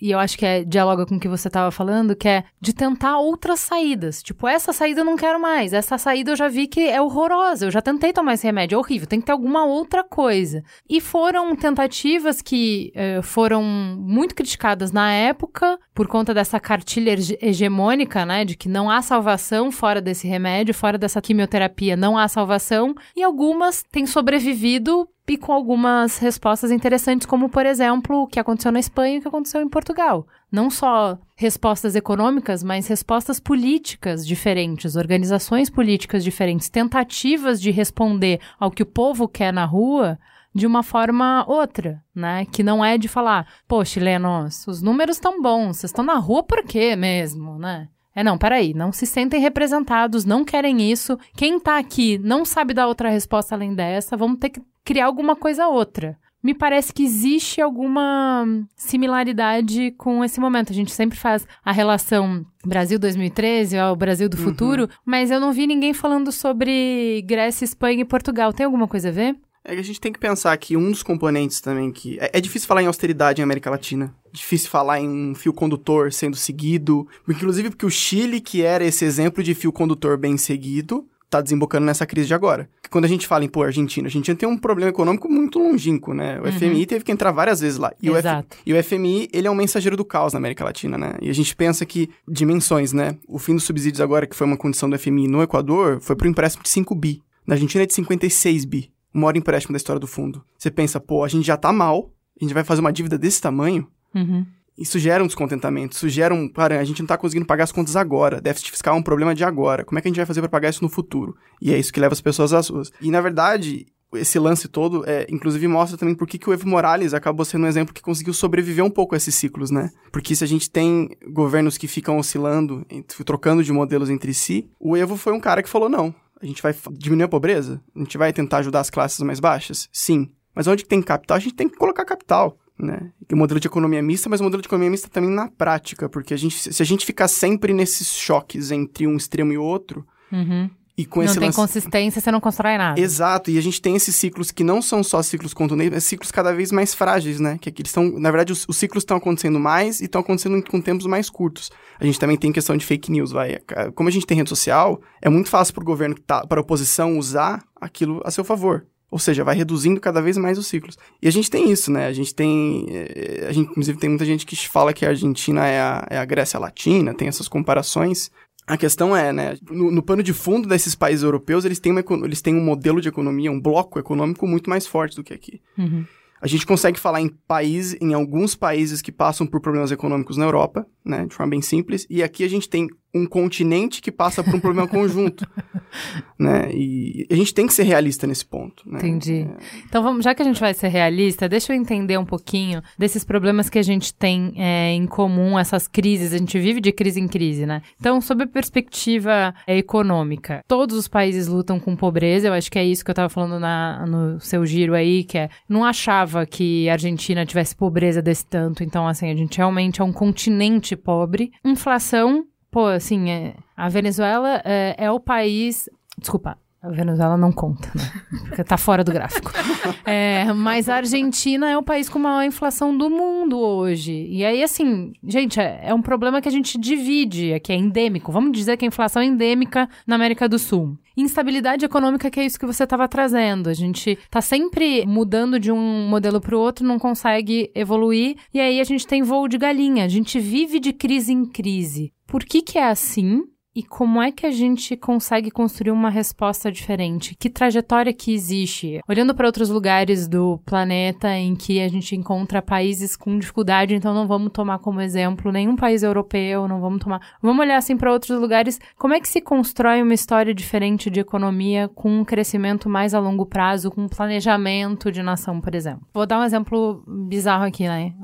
e 0.01 0.11
eu 0.11 0.19
acho 0.19 0.37
que 0.37 0.45
é 0.45 0.63
dialoga 0.63 1.05
com 1.05 1.15
o 1.15 1.19
que 1.19 1.27
você 1.27 1.47
estava 1.47 1.71
falando, 1.71 2.15
que 2.15 2.27
é 2.27 2.43
de 2.61 2.73
tentar 2.73 3.17
outras 3.19 3.59
saídas. 3.59 4.21
Tipo, 4.21 4.47
essa 4.47 4.71
saída 4.71 5.01
eu 5.01 5.05
não 5.05 5.15
quero 5.15 5.39
mais, 5.39 5.73
essa 5.73 5.97
saída 5.97 6.31
eu 6.31 6.35
já 6.35 6.47
vi 6.47 6.67
que 6.67 6.87
é 6.87 7.01
horrorosa, 7.01 7.65
eu 7.65 7.71
já 7.71 7.81
tentei 7.81 8.13
tomar 8.13 8.33
esse 8.33 8.45
remédio, 8.45 8.75
é 8.75 8.79
horrível, 8.79 9.07
tem 9.07 9.19
que 9.19 9.25
ter 9.25 9.31
alguma 9.31 9.65
outra 9.65 10.03
coisa. 10.03 10.63
E 10.89 11.01
foram 11.01 11.55
tentativas 11.55 12.41
que 12.41 12.91
eh, 12.95 13.21
foram 13.21 13.63
muito 13.63 14.35
criticadas 14.35 14.91
na 14.91 15.11
época, 15.11 15.79
por 15.93 16.07
conta 16.07 16.33
dessa 16.33 16.59
cartilha 16.59 17.15
hegemônica, 17.41 18.25
né, 18.25 18.45
de 18.45 18.55
que 18.55 18.69
não 18.69 18.89
há 18.89 19.01
salvação 19.01 19.71
fora 19.71 20.01
desse 20.01 20.27
remédio, 20.27 20.73
fora 20.73 20.97
dessa 20.97 21.21
quimioterapia, 21.21 21.95
não 21.95 22.17
há 22.17 22.27
salvação, 22.27 22.93
e 23.15 23.23
algumas 23.23 23.83
têm 23.83 24.05
sobrevivido 24.05 25.07
e 25.27 25.37
com 25.37 25.51
algumas 25.51 26.17
respostas 26.17 26.71
interessantes, 26.71 27.27
como, 27.27 27.49
por 27.49 27.65
exemplo, 27.65 28.23
o 28.23 28.27
que 28.27 28.39
aconteceu 28.39 28.71
na 28.71 28.79
Espanha 28.79 29.15
e 29.15 29.17
o 29.19 29.21
que 29.21 29.27
aconteceu 29.27 29.61
em 29.61 29.67
Portugal. 29.67 30.25
Não 30.51 30.69
só 30.69 31.17
respostas 31.35 31.95
econômicas, 31.95 32.63
mas 32.63 32.87
respostas 32.87 33.39
políticas 33.39 34.25
diferentes, 34.25 34.95
organizações 34.95 35.69
políticas 35.69 36.23
diferentes, 36.23 36.69
tentativas 36.69 37.61
de 37.61 37.71
responder 37.71 38.39
ao 38.57 38.71
que 38.71 38.83
o 38.83 38.85
povo 38.85 39.27
quer 39.27 39.51
na 39.51 39.65
rua 39.65 40.17
de 40.55 40.65
uma 40.65 40.81
forma 40.81 41.45
outra, 41.47 42.01
né? 42.15 42.45
Que 42.45 42.63
não 42.63 42.83
é 42.83 42.97
de 42.97 43.07
falar, 43.07 43.47
pô, 43.67 43.83
chilenos, 43.83 44.65
os 44.65 44.81
números 44.81 45.17
estão 45.17 45.41
bons, 45.41 45.77
vocês 45.77 45.91
estão 45.91 46.03
na 46.03 46.15
rua 46.15 46.41
por 46.41 46.63
quê 46.63 46.95
mesmo, 46.95 47.59
né? 47.59 47.89
É, 48.17 48.23
não, 48.23 48.35
peraí, 48.35 48.73
não 48.73 48.91
se 48.91 49.05
sentem 49.05 49.39
representados, 49.39 50.25
não 50.25 50.43
querem 50.43 50.91
isso. 50.91 51.19
Quem 51.35 51.59
tá 51.59 51.77
aqui 51.77 52.17
não 52.17 52.43
sabe 52.43 52.73
dar 52.73 52.87
outra 52.87 53.11
resposta 53.11 53.53
além 53.53 53.75
dessa, 53.75 54.17
vamos 54.17 54.39
ter 54.39 54.49
que 54.49 54.59
criar 54.83 55.05
alguma 55.05 55.35
coisa 55.35 55.67
outra. 55.67 56.17
Me 56.41 56.55
parece 56.55 56.91
que 56.91 57.03
existe 57.03 57.61
alguma 57.61 58.43
similaridade 58.75 59.91
com 59.99 60.25
esse 60.25 60.39
momento. 60.39 60.71
A 60.71 60.75
gente 60.75 60.91
sempre 60.91 61.15
faz 61.15 61.45
a 61.63 61.71
relação 61.71 62.43
Brasil 62.65 62.97
2013 62.97 63.77
ao 63.77 63.95
Brasil 63.95 64.27
do 64.27 64.37
uhum. 64.37 64.43
futuro, 64.45 64.89
mas 65.05 65.29
eu 65.29 65.39
não 65.39 65.53
vi 65.53 65.67
ninguém 65.67 65.93
falando 65.93 66.31
sobre 66.31 67.21
Grécia, 67.23 67.65
Espanha 67.65 68.01
e 68.01 68.05
Portugal. 68.05 68.51
Tem 68.51 68.65
alguma 68.65 68.87
coisa 68.87 69.09
a 69.09 69.11
ver? 69.11 69.35
É 69.67 69.73
que 69.73 69.81
a 69.81 69.83
gente 69.83 69.99
tem 69.99 70.13
que 70.13 70.19
pensar 70.19 70.55
que 70.55 70.77
um 70.77 70.89
dos 70.89 71.03
componentes 71.03 71.59
também 71.59 71.91
que. 71.91 72.17
É, 72.21 72.31
é, 72.37 72.41
difícil 72.41 72.69
falar 72.69 72.81
em 72.81 72.87
austeridade 72.87 73.41
em 73.41 73.43
América 73.43 73.69
Latina. 73.69 74.15
Difícil 74.31 74.69
falar 74.69 75.01
em 75.01 75.09
um 75.09 75.35
fio 75.35 75.51
condutor 75.51 76.13
sendo 76.13 76.37
seguido. 76.37 77.05
Inclusive 77.27 77.71
porque 77.71 77.85
o 77.85 77.89
Chile, 77.89 78.39
que 78.39 78.61
era 78.61 78.85
esse 78.85 79.03
exemplo 79.03 79.43
de 79.43 79.53
fio 79.53 79.73
condutor 79.73 80.17
bem 80.17 80.37
seguido, 80.37 81.05
tá 81.29 81.41
desembocando 81.41 81.85
nessa 81.85 82.05
crise 82.05 82.27
de 82.27 82.33
agora. 82.33 82.69
Quando 82.89 83.03
a 83.03 83.09
gente 83.09 83.27
fala 83.27 83.43
em, 83.43 83.49
pô, 83.49 83.61
Argentina, 83.61 84.05
a 84.05 84.07
Argentina 84.07 84.37
tem 84.37 84.47
um 84.47 84.57
problema 84.57 84.89
econômico 84.89 85.29
muito 85.29 85.59
longínquo, 85.59 86.13
né? 86.13 86.39
O 86.39 86.45
uhum. 86.45 86.51
FMI 86.53 86.85
teve 86.85 87.03
que 87.03 87.11
entrar 87.11 87.33
várias 87.33 87.59
vezes 87.59 87.77
lá. 87.77 87.91
E 88.01 88.07
Exato. 88.07 88.55
O 88.55 88.61
F... 88.61 88.61
e 88.65 88.73
o 88.73 88.83
FMI, 88.83 89.27
ele 89.33 89.49
é 89.49 89.51
um 89.51 89.55
mensageiro 89.55 89.97
do 89.97 90.05
caos 90.05 90.31
na 90.31 90.37
América 90.39 90.63
Latina, 90.63 90.97
né? 90.97 91.15
E 91.21 91.29
a 91.29 91.33
gente 91.33 91.53
pensa 91.53 91.85
que 91.85 92.09
dimensões, 92.25 92.93
né? 92.93 93.17
O 93.27 93.37
fim 93.37 93.53
dos 93.53 93.65
subsídios 93.65 93.99
agora, 93.99 94.25
que 94.25 94.35
foi 94.35 94.47
uma 94.47 94.55
condição 94.55 94.89
do 94.89 94.97
FMI 94.97 95.27
no 95.27 95.43
Equador, 95.43 95.99
foi 95.99 96.15
pro 96.15 96.29
empréstimo 96.29 96.63
de 96.63 96.69
5 96.69 96.95
bi. 96.95 97.21
Na 97.45 97.55
Argentina 97.55 97.83
é 97.83 97.87
de 97.87 97.93
56 97.93 98.63
bi 98.63 98.96
o 99.13 99.19
maior 99.19 99.35
empréstimo 99.35 99.73
da 99.73 99.77
história 99.77 99.99
do 99.99 100.07
fundo. 100.07 100.43
Você 100.57 100.69
pensa, 100.69 100.99
pô, 100.99 101.23
a 101.23 101.27
gente 101.27 101.45
já 101.45 101.57
tá 101.57 101.71
mal, 101.71 102.11
a 102.39 102.43
gente 102.43 102.53
vai 102.53 102.63
fazer 102.63 102.81
uma 102.81 102.93
dívida 102.93 103.17
desse 103.17 103.41
tamanho. 103.41 103.87
Uhum. 104.13 104.45
Isso 104.77 104.99
gera 104.99 105.23
um 105.23 105.27
descontentamento, 105.27 105.95
isso 105.95 106.07
gera 106.07 106.33
um. 106.33 106.47
Cara, 106.47 106.79
a 106.79 106.83
gente 106.83 107.01
não 107.01 107.07
tá 107.07 107.17
conseguindo 107.17 107.47
pagar 107.47 107.63
as 107.63 107.71
contas 107.71 107.95
agora. 107.95 108.39
Déficit 108.39 108.71
fiscal 108.71 108.95
é 108.95 108.99
um 108.99 109.03
problema 109.03 109.33
de 109.33 109.43
agora. 109.43 109.83
Como 109.83 109.97
é 109.97 110.01
que 110.01 110.07
a 110.07 110.11
gente 110.11 110.17
vai 110.17 110.25
fazer 110.25 110.39
para 110.41 110.49
pagar 110.49 110.69
isso 110.69 110.83
no 110.83 110.89
futuro? 110.89 111.35
E 111.59 111.73
é 111.73 111.79
isso 111.79 111.91
que 111.91 111.99
leva 111.99 112.13
as 112.13 112.21
pessoas 112.21 112.53
às 112.53 112.69
ruas. 112.69 112.91
E 113.01 113.09
na 113.09 113.19
verdade, 113.19 113.87
esse 114.13 114.37
lance 114.37 114.67
todo, 114.67 115.03
é, 115.07 115.25
inclusive, 115.29 115.67
mostra 115.67 115.97
também 115.97 116.15
por 116.15 116.27
que, 116.27 116.37
que 116.37 116.49
o 116.49 116.53
Evo 116.53 116.67
Morales 116.67 117.13
acabou 117.13 117.43
sendo 117.43 117.65
um 117.65 117.67
exemplo 117.67 117.93
que 117.93 118.01
conseguiu 118.01 118.33
sobreviver 118.33 118.85
um 118.85 118.89
pouco 118.89 119.15
a 119.15 119.17
esses 119.17 119.35
ciclos, 119.35 119.71
né? 119.71 119.91
Porque 120.11 120.35
se 120.35 120.43
a 120.43 120.47
gente 120.47 120.69
tem 120.69 121.09
governos 121.27 121.77
que 121.77 121.87
ficam 121.87 122.17
oscilando, 122.17 122.85
trocando 123.25 123.63
de 123.63 123.73
modelos 123.73 124.09
entre 124.09 124.33
si, 124.33 124.69
o 124.79 124.95
Evo 124.95 125.17
foi 125.17 125.33
um 125.33 125.39
cara 125.39 125.61
que 125.61 125.69
falou: 125.69 125.89
não, 125.89 126.13
a 126.41 126.45
gente 126.45 126.61
vai 126.61 126.75
diminuir 126.91 127.25
a 127.25 127.29
pobreza? 127.29 127.81
A 127.95 127.99
gente 127.99 128.17
vai 128.17 128.31
tentar 128.31 128.57
ajudar 128.59 128.79
as 128.79 128.89
classes 128.89 129.19
mais 129.21 129.39
baixas? 129.39 129.89
Sim. 129.91 130.29
Mas 130.53 130.67
onde 130.67 130.85
tem 130.85 131.01
capital, 131.01 131.37
a 131.37 131.39
gente 131.39 131.55
tem 131.55 131.69
que 131.69 131.77
colocar 131.77 132.05
capital. 132.05 132.57
Né? 132.79 133.11
O 133.31 133.35
modelo 133.35 133.59
de 133.59 133.67
economia 133.67 134.01
mista, 134.01 134.29
mas 134.29 134.39
o 134.39 134.43
modelo 134.43 134.61
de 134.61 134.67
economia 134.67 134.91
mista 134.91 135.09
também 135.09 135.31
na 135.31 135.49
prática, 135.49 136.07
porque 136.07 136.33
a 136.33 136.37
gente, 136.37 136.73
se 136.73 136.81
a 136.81 136.85
gente 136.85 137.05
ficar 137.05 137.27
sempre 137.27 137.73
nesses 137.73 138.07
choques 138.13 138.71
entre 138.71 139.07
um 139.07 139.17
extremo 139.17 139.51
e 139.51 139.57
outro, 139.57 140.05
uhum. 140.31 140.69
E 140.97 141.05
com 141.05 141.19
não 141.19 141.25
esse 141.25 141.37
tem 141.37 141.49
lance... 141.49 141.55
consistência, 141.55 142.19
você 142.19 142.31
não 142.31 142.41
constrói 142.41 142.75
nada. 142.75 142.99
Exato, 142.99 143.51
e 143.51 143.57
a 143.59 143.61
gente 143.61 143.79
tem 143.79 143.95
esses 143.95 144.15
ciclos 144.15 144.49
que 144.49 144.63
não 144.63 144.81
são 144.81 145.03
só 145.03 145.21
ciclos 145.21 145.53
contundentes, 145.53 145.93
mas 145.93 146.03
ciclos 146.05 146.31
cada 146.31 146.51
vez 146.51 146.71
mais 146.71 146.95
frágeis, 146.95 147.39
né? 147.39 147.59
Que 147.61 147.69
eles 147.69 147.91
estão, 147.91 148.19
na 148.19 148.31
verdade, 148.31 148.51
os, 148.51 148.65
os 148.67 148.77
ciclos 148.77 149.03
estão 149.03 149.17
acontecendo 149.17 149.59
mais 149.59 150.01
e 150.01 150.05
estão 150.05 150.21
acontecendo 150.21 150.59
com 150.63 150.81
tempos 150.81 151.05
mais 151.05 151.29
curtos. 151.29 151.69
A 151.99 152.05
gente 152.05 152.19
também 152.19 152.37
tem 152.37 152.51
questão 152.51 152.77
de 152.77 152.85
fake 152.85 153.11
news, 153.11 153.31
vai. 153.31 153.59
Como 153.95 154.09
a 154.09 154.11
gente 154.11 154.25
tem 154.25 154.37
rede 154.37 154.49
social, 154.49 155.01
é 155.21 155.29
muito 155.29 155.49
fácil 155.49 155.73
para 155.73 155.81
o 155.81 155.85
governo, 155.85 156.15
tá, 156.15 156.45
para 156.45 156.59
a 156.59 156.61
oposição 156.61 157.17
usar 157.17 157.63
aquilo 157.75 158.21
a 158.23 158.31
seu 158.31 158.43
favor. 158.43 158.85
Ou 159.09 159.17
seja, 159.17 159.43
vai 159.43 159.55
reduzindo 159.55 160.01
cada 160.01 160.21
vez 160.21 160.37
mais 160.37 160.57
os 160.57 160.67
ciclos. 160.67 160.97
E 161.21 161.27
a 161.27 161.31
gente 161.31 161.49
tem 161.49 161.71
isso, 161.71 161.89
né? 161.89 162.07
A 162.07 162.13
gente 162.13 162.35
tem. 162.35 162.85
Eh, 162.89 163.45
a 163.47 163.53
gente, 163.53 163.71
inclusive, 163.71 163.97
tem 163.97 164.09
muita 164.09 164.25
gente 164.25 164.45
que 164.45 164.55
fala 164.67 164.93
que 164.93 165.05
a 165.05 165.09
Argentina 165.09 165.65
é 165.65 165.79
a, 165.79 166.07
é 166.09 166.17
a 166.17 166.25
Grécia 166.25 166.59
Latina, 166.59 167.13
tem 167.13 167.27
essas 167.27 167.47
comparações. 167.47 168.29
A 168.67 168.75
questão 168.75 169.15
é, 169.15 169.31
né, 169.31 169.57
no, 169.71 169.89
no, 169.89 170.03
pano 170.03 170.21
de 170.21 170.33
fundo 170.33 170.67
desses 170.67 170.93
países 170.93 171.23
europeus, 171.23 171.63
eles 171.63 171.79
têm, 171.79 171.93
uma, 171.93 172.03
eles 172.25 172.41
têm 172.41 172.53
um 172.53 172.63
modelo 172.63 172.99
de 172.99 173.07
economia, 173.07 173.49
um 173.49 173.61
bloco 173.61 173.97
econômico 173.97 174.45
muito 174.45 174.69
mais 174.69 174.85
forte 174.85 175.15
do 175.15 175.23
que 175.23 175.33
aqui. 175.33 175.61
Uhum. 175.77 176.03
A 176.41 176.47
gente 176.47 176.65
consegue 176.65 176.99
falar 176.99 177.21
em 177.21 177.29
países, 177.29 177.97
em 178.01 178.13
alguns 178.13 178.55
países 178.55 179.01
que 179.01 179.11
passam 179.11 179.47
por 179.47 179.59
problemas 179.59 179.91
econômicos 179.91 180.37
na 180.37 180.45
Europa, 180.45 180.85
né, 181.03 181.25
de 181.25 181.33
forma 181.33 181.51
bem 181.51 181.61
simples, 181.61 182.05
e 182.09 182.21
aqui 182.21 182.43
a 182.43 182.49
gente 182.49 182.69
tem 182.69 182.87
um 183.13 183.25
continente 183.25 184.01
que 184.01 184.11
passa 184.11 184.43
por 184.43 184.53
um 184.53 184.59
problema 184.59 184.87
conjunto, 184.87 185.47
né? 186.37 186.69
E 186.73 187.25
a 187.31 187.35
gente 187.35 187.53
tem 187.53 187.65
que 187.65 187.73
ser 187.73 187.83
realista 187.83 188.27
nesse 188.27 188.45
ponto, 188.45 188.83
né? 188.85 188.99
Entendi. 188.99 189.47
É... 189.49 189.57
Então, 189.85 190.03
vamos, 190.03 190.23
já 190.23 190.35
que 190.35 190.41
a 190.41 190.45
gente 190.45 190.59
vai 190.59 190.73
ser 190.73 190.89
realista, 190.89 191.47
deixa 191.49 191.73
eu 191.73 191.77
entender 191.77 192.17
um 192.17 192.25
pouquinho 192.25 192.81
desses 192.97 193.23
problemas 193.23 193.69
que 193.69 193.79
a 193.79 193.83
gente 193.83 194.13
tem 194.13 194.53
é, 194.57 194.91
em 194.91 195.05
comum, 195.05 195.57
essas 195.57 195.87
crises. 195.87 196.33
A 196.33 196.37
gente 196.37 196.59
vive 196.59 196.81
de 196.81 196.91
crise 196.91 197.19
em 197.19 197.27
crise, 197.27 197.65
né? 197.65 197.81
Então, 197.99 198.19
sob 198.21 198.43
a 198.43 198.47
perspectiva 198.47 199.53
é, 199.65 199.77
econômica, 199.77 200.63
todos 200.67 200.95
os 200.97 201.07
países 201.07 201.47
lutam 201.47 201.79
com 201.79 201.95
pobreza. 201.95 202.47
Eu 202.47 202.53
acho 202.53 202.71
que 202.71 202.79
é 202.79 202.85
isso 202.85 203.03
que 203.03 203.09
eu 203.09 203.13
estava 203.13 203.29
falando 203.29 203.59
na, 203.59 204.05
no 204.05 204.39
seu 204.39 204.65
giro 204.65 204.93
aí, 204.93 205.23
que 205.23 205.37
é 205.37 205.49
não 205.67 205.83
achava 205.83 206.45
que 206.45 206.87
a 206.89 206.93
Argentina 206.93 207.45
tivesse 207.45 207.75
pobreza 207.75 208.21
desse 208.21 208.45
tanto. 208.45 208.83
Então, 208.83 209.07
assim, 209.07 209.31
a 209.31 209.35
gente 209.35 209.57
realmente 209.57 210.01
é 210.01 210.03
um 210.03 210.13
continente 210.13 210.95
pobre. 210.95 211.51
Inflação 211.63 212.45
pô, 212.71 212.85
assim, 212.87 213.29
é, 213.29 213.55
a 213.75 213.89
Venezuela 213.89 214.61
é, 214.63 214.95
é 214.97 215.11
o 215.11 215.19
país. 215.19 215.89
Desculpa, 216.17 216.57
a 216.81 216.89
Venezuela 216.89 217.35
não 217.35 217.51
conta, 217.51 217.91
né? 217.95 218.03
Porque 218.47 218.63
tá 218.63 218.77
fora 218.77 219.03
do 219.03 219.11
gráfico. 219.11 219.51
É, 220.05 220.51
mas 220.53 220.89
a 220.89 220.95
Argentina 220.95 221.69
é 221.69 221.77
o 221.77 221.83
país 221.83 222.09
com 222.09 222.19
maior 222.19 222.43
inflação 222.43 222.97
do 222.97 223.09
mundo 223.09 223.57
hoje. 223.57 224.27
E 224.29 224.43
aí, 224.43 224.63
assim, 224.63 225.13
gente, 225.25 225.59
é, 225.59 225.81
é, 225.83 225.93
um 225.93 226.01
problema 226.01 226.41
que 226.41 226.47
a 226.47 226.51
gente 226.51 226.77
divide, 226.77 227.51
é 227.51 227.59
que 227.59 227.71
é 227.71 227.75
endêmico. 227.75 228.31
Vamos 228.31 228.51
dizer 228.51 228.77
que 228.77 228.85
a 228.85 228.87
inflação 228.87 229.21
é 229.21 229.25
endêmica 229.25 229.89
na 230.05 230.15
América 230.15 230.47
do 230.47 230.57
Sul. 230.57 230.97
Instabilidade 231.15 231.85
econômica, 231.85 232.29
que 232.29 232.39
é 232.39 232.45
isso 232.45 232.59
que 232.59 232.65
você 232.65 232.83
estava 232.83 233.07
trazendo. 233.07 233.69
A 233.69 233.73
gente 233.73 234.17
tá 234.29 234.41
sempre 234.41 235.05
mudando 235.05 235.59
de 235.59 235.71
um 235.71 236.07
modelo 236.07 236.39
para 236.39 236.55
o 236.55 236.59
outro, 236.59 236.85
não 236.85 236.99
consegue 236.99 237.71
evoluir. 237.75 238.37
E 238.53 238.59
aí 238.59 238.79
a 238.79 238.83
gente 238.83 239.07
tem 239.07 239.23
voo 239.23 239.47
de 239.47 239.57
galinha. 239.57 240.05
A 240.05 240.09
gente 240.09 240.39
vive 240.39 240.79
de 240.79 240.93
crise 240.93 241.33
em 241.33 241.45
crise. 241.45 242.13
Por 242.27 242.43
que, 242.43 242.61
que 242.61 242.77
é 242.77 242.89
assim? 242.89 243.43
E 243.77 243.83
como 243.83 244.19
é 244.19 244.31
que 244.31 244.43
a 244.43 244.49
gente 244.49 244.97
consegue 244.97 245.51
construir 245.51 245.91
uma 245.91 246.09
resposta 246.09 246.71
diferente? 246.71 247.35
Que 247.35 247.47
trajetória 247.47 248.11
que 248.11 248.33
existe? 248.33 248.99
Olhando 249.07 249.35
para 249.35 249.45
outros 249.45 249.69
lugares 249.69 250.27
do 250.27 250.57
planeta 250.65 251.29
em 251.37 251.55
que 251.55 251.79
a 251.79 251.87
gente 251.87 252.15
encontra 252.15 252.59
países 252.59 253.15
com 253.15 253.37
dificuldade, 253.37 253.93
então 253.93 254.15
não 254.15 254.25
vamos 254.27 254.51
tomar 254.51 254.79
como 254.79 254.99
exemplo 254.99 255.51
nenhum 255.51 255.75
país 255.75 256.01
europeu, 256.01 256.67
não 256.67 256.81
vamos 256.81 257.03
tomar. 257.03 257.21
Vamos 257.39 257.63
olhar 257.63 257.77
assim 257.77 257.95
para 257.95 258.11
outros 258.11 258.41
lugares. 258.41 258.79
Como 258.97 259.13
é 259.13 259.19
que 259.19 259.29
se 259.29 259.41
constrói 259.41 260.01
uma 260.01 260.15
história 260.15 260.55
diferente 260.55 261.11
de 261.11 261.19
economia 261.19 261.87
com 261.87 262.21
um 262.21 262.25
crescimento 262.25 262.89
mais 262.89 263.13
a 263.13 263.19
longo 263.19 263.45
prazo, 263.45 263.91
com 263.91 264.05
um 264.05 264.09
planejamento 264.09 265.11
de 265.11 265.21
nação, 265.21 265.61
por 265.61 265.75
exemplo? 265.75 266.01
Vou 266.11 266.25
dar 266.25 266.39
um 266.39 266.43
exemplo 266.43 267.03
bizarro 267.07 267.65
aqui, 267.65 267.87
né? 267.87 268.15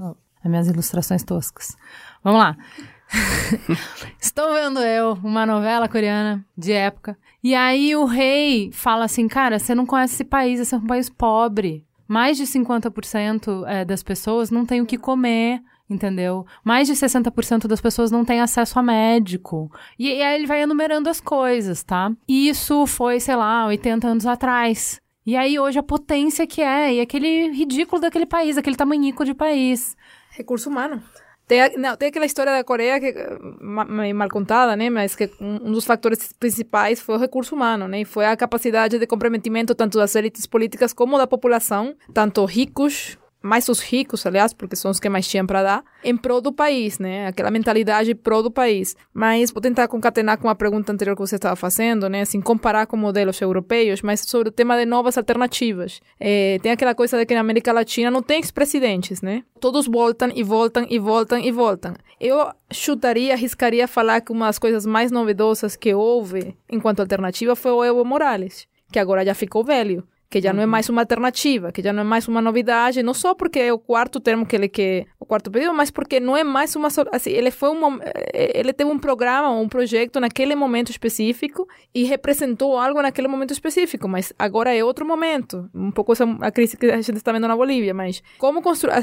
As 0.44 0.50
minhas 0.50 0.68
ilustrações 0.68 1.24
toscas. 1.24 1.78
Vamos 2.24 2.40
lá. 2.40 2.58
Estou 4.20 4.54
vendo 4.54 4.80
eu 4.80 5.14
uma 5.24 5.46
novela 5.46 5.88
coreana 5.88 6.46
de 6.58 6.72
época. 6.72 7.18
E 7.44 7.54
aí 7.54 7.96
o 7.96 8.06
rei 8.06 8.72
fala 8.72 9.06
assim: 9.06 9.28
Cara, 9.28 9.60
você 9.60 9.76
não 9.76 9.86
conhece 9.86 10.16
esse 10.16 10.24
país, 10.24 10.60
esse 10.60 10.74
é 10.74 10.78
um 10.78 10.88
país 10.88 11.10
pobre. 11.10 11.86
Mais 12.08 12.38
de 12.38 12.44
50% 12.44 13.64
é, 13.66 13.86
das 13.86 14.04
pessoas 14.04 14.52
não 14.52 14.66
têm 14.66 14.82
o 14.82 14.86
que 14.86 14.98
comer 14.98 15.62
entendeu? 15.90 16.46
Mais 16.64 16.88
de 16.88 16.94
60% 16.94 17.68
das 17.68 17.80
pessoas 17.80 18.10
não 18.10 18.26
têm 18.26 18.42
acesso 18.42 18.80
a 18.80 18.84
médico. 18.84 19.72
E, 20.00 20.08
e, 20.08 20.24
aí 20.24 20.36
ele 20.36 20.48
vai 20.48 20.62
enumerando 20.64 21.10
as 21.10 21.22
coisas, 21.22 21.84
tá? 21.84 22.12
Isso 22.28 22.88
foi, 22.88 23.20
sei 23.20 23.36
lá, 23.36 23.68
80 23.68 24.08
anos 24.08 24.26
atrás. 24.26 25.00
E 25.26 25.36
aí 25.36 25.60
hoje 25.60 25.80
a 25.80 25.84
potência 25.84 26.48
que 26.48 26.62
é, 26.62 26.96
e 26.96 27.02
aquele 27.02 27.50
ridículo 27.52 28.02
daquele 28.02 28.26
país, 28.26 28.58
aquele 28.58 28.76
tamanhico 28.76 29.24
de 29.24 29.34
país. 29.34 29.96
Recurso 30.32 30.70
humano. 30.70 31.02
Tem, 31.54 31.78
não, 31.78 31.96
tem 31.96 32.10
aquela 32.10 32.26
história 32.26 32.52
da 32.52 32.64
Coreia 32.64 33.00
que 33.00 33.14
mal 33.62 34.28
contada, 34.28 34.76
né? 34.76 34.90
Mas 34.90 35.16
que 35.16 35.30
um 35.40 35.72
dos 35.72 35.86
fatores 35.86 36.34
principais 36.34 37.00
foi 37.00 37.14
o 37.14 37.20
recurso 37.20 37.54
humano, 37.54 37.88
né? 37.88 38.02
E 38.02 38.06
foi 38.06 38.26
a 38.26 38.36
capacidade 38.36 38.98
de 38.98 39.06
comprometimento 39.06 39.76
tanto 39.76 40.00
das 40.00 40.16
elites 40.16 40.48
políticas 40.48 40.94
como 40.94 41.16
da 41.16 41.28
população, 41.28 41.96
tanto 42.12 42.44
ricos 42.46 43.20
mais 43.44 43.68
os 43.68 43.82
ricos, 43.82 44.26
aliás, 44.26 44.54
porque 44.54 44.74
são 44.74 44.90
os 44.90 45.02
que 45.02 45.10
mais 45.10 45.28
tinham 45.28 45.46
para 45.46 45.62
dar, 45.62 45.84
em 46.02 46.16
prol 46.16 46.40
do 46.40 46.54
país, 46.54 46.98
né? 46.98 47.28
Aquela 47.28 47.52
mentalidade 47.52 48.16
prol 48.16 48.42
do 48.42 48.50
país. 48.50 48.96
Mas 49.14 49.52
vou 49.52 49.62
tentar 49.62 49.90
concatenar 49.90 50.38
com 50.38 50.48
a 50.48 50.56
pergunta 50.56 50.94
anterior 50.94 51.14
que 51.14 51.20
você 51.20 51.36
estava 51.36 51.58
fazendo, 51.58 52.08
né? 52.08 52.22
Assim, 52.22 52.40
comparar 52.40 52.88
com 52.88 52.96
modelos 52.96 53.42
europeus, 53.42 54.02
mas 54.02 54.22
sobre 54.22 54.48
o 54.48 54.52
tema 54.52 54.78
de 54.78 54.86
novas 54.86 55.18
alternativas. 55.18 56.00
É, 56.18 56.58
tem 56.64 56.72
aquela 56.72 56.96
coisa 56.96 57.18
de 57.18 57.26
que 57.26 57.34
na 57.34 57.42
América 57.42 57.74
Latina 57.74 58.10
não 58.10 58.24
tem 58.24 58.38
ex-presidentes, 58.38 59.22
né? 59.22 59.44
Todos 59.60 59.88
voltam 59.88 60.32
e 60.34 60.42
voltam 60.42 60.88
e 60.90 60.98
voltam 60.98 61.38
e 61.38 61.52
voltam. 61.52 61.94
Eu 62.22 62.50
chutaria, 62.72 63.34
arriscaria 63.34 63.90
falar 63.90 64.22
que 64.22 64.32
uma 64.32 64.46
das 64.46 64.58
coisas 64.58 64.86
mais 64.86 65.12
novedosas 65.12 65.76
que 65.76 65.94
houve 65.94 66.56
enquanto 66.70 67.02
alternativa 67.02 67.58
foi 67.58 67.72
o 67.74 67.84
Evo 67.84 68.06
Morales, 68.06 68.68
que 68.90 69.00
agora 69.00 69.26
já 69.26 69.36
ficou 69.36 69.66
velho 69.66 70.08
que 70.34 70.42
já 70.42 70.52
não 70.52 70.64
é 70.64 70.66
mais 70.66 70.90
uma 70.90 71.04
alternativa, 71.04 71.72
que 71.72 71.80
já 71.80 71.94
não 71.94 72.02
é 72.02 72.04
mais 72.04 72.28
uma 72.28 72.42
novidade, 72.42 73.04
não 73.04 73.14
só 73.14 73.36
porque 73.36 73.60
é 73.60 73.72
o 73.72 73.78
quarto 73.78 74.20
termo 74.20 74.48
que 74.48 74.56
ele 74.56 74.68
quer, 74.68 75.06
o 75.20 75.26
quarto 75.28 75.52
pedido, 75.52 75.72
mas 75.76 75.92
porque 75.92 76.20
não 76.20 76.36
é 76.36 76.44
mais 76.44 76.76
uma, 76.76 76.88
assim, 77.12 77.30
ele 77.30 77.52
foi 77.52 77.70
um, 77.70 78.00
ele 78.34 78.74
teve 78.74 78.90
um 78.90 78.98
programa, 78.98 79.52
um 79.52 79.70
projeto 79.70 80.20
naquele 80.20 80.56
momento 80.56 80.90
específico 80.90 81.68
e 81.94 82.04
representou 82.04 82.80
algo 82.80 83.00
naquele 83.00 83.28
momento 83.28 83.52
específico, 83.52 84.08
mas 84.08 84.34
agora 84.40 84.76
é 84.76 84.84
outro 84.84 85.06
momento, 85.06 85.70
um 85.72 85.92
pouco 85.92 86.14
essa 86.14 86.24
a 86.42 86.50
crise 86.50 86.78
que 86.78 86.88
a 86.88 87.00
gente 87.00 87.16
está 87.16 87.32
vendo 87.32 87.48
na 87.48 87.56
Bolívia, 87.56 87.94
mas 87.94 88.24
como 88.40 88.60
construir, 88.64 88.96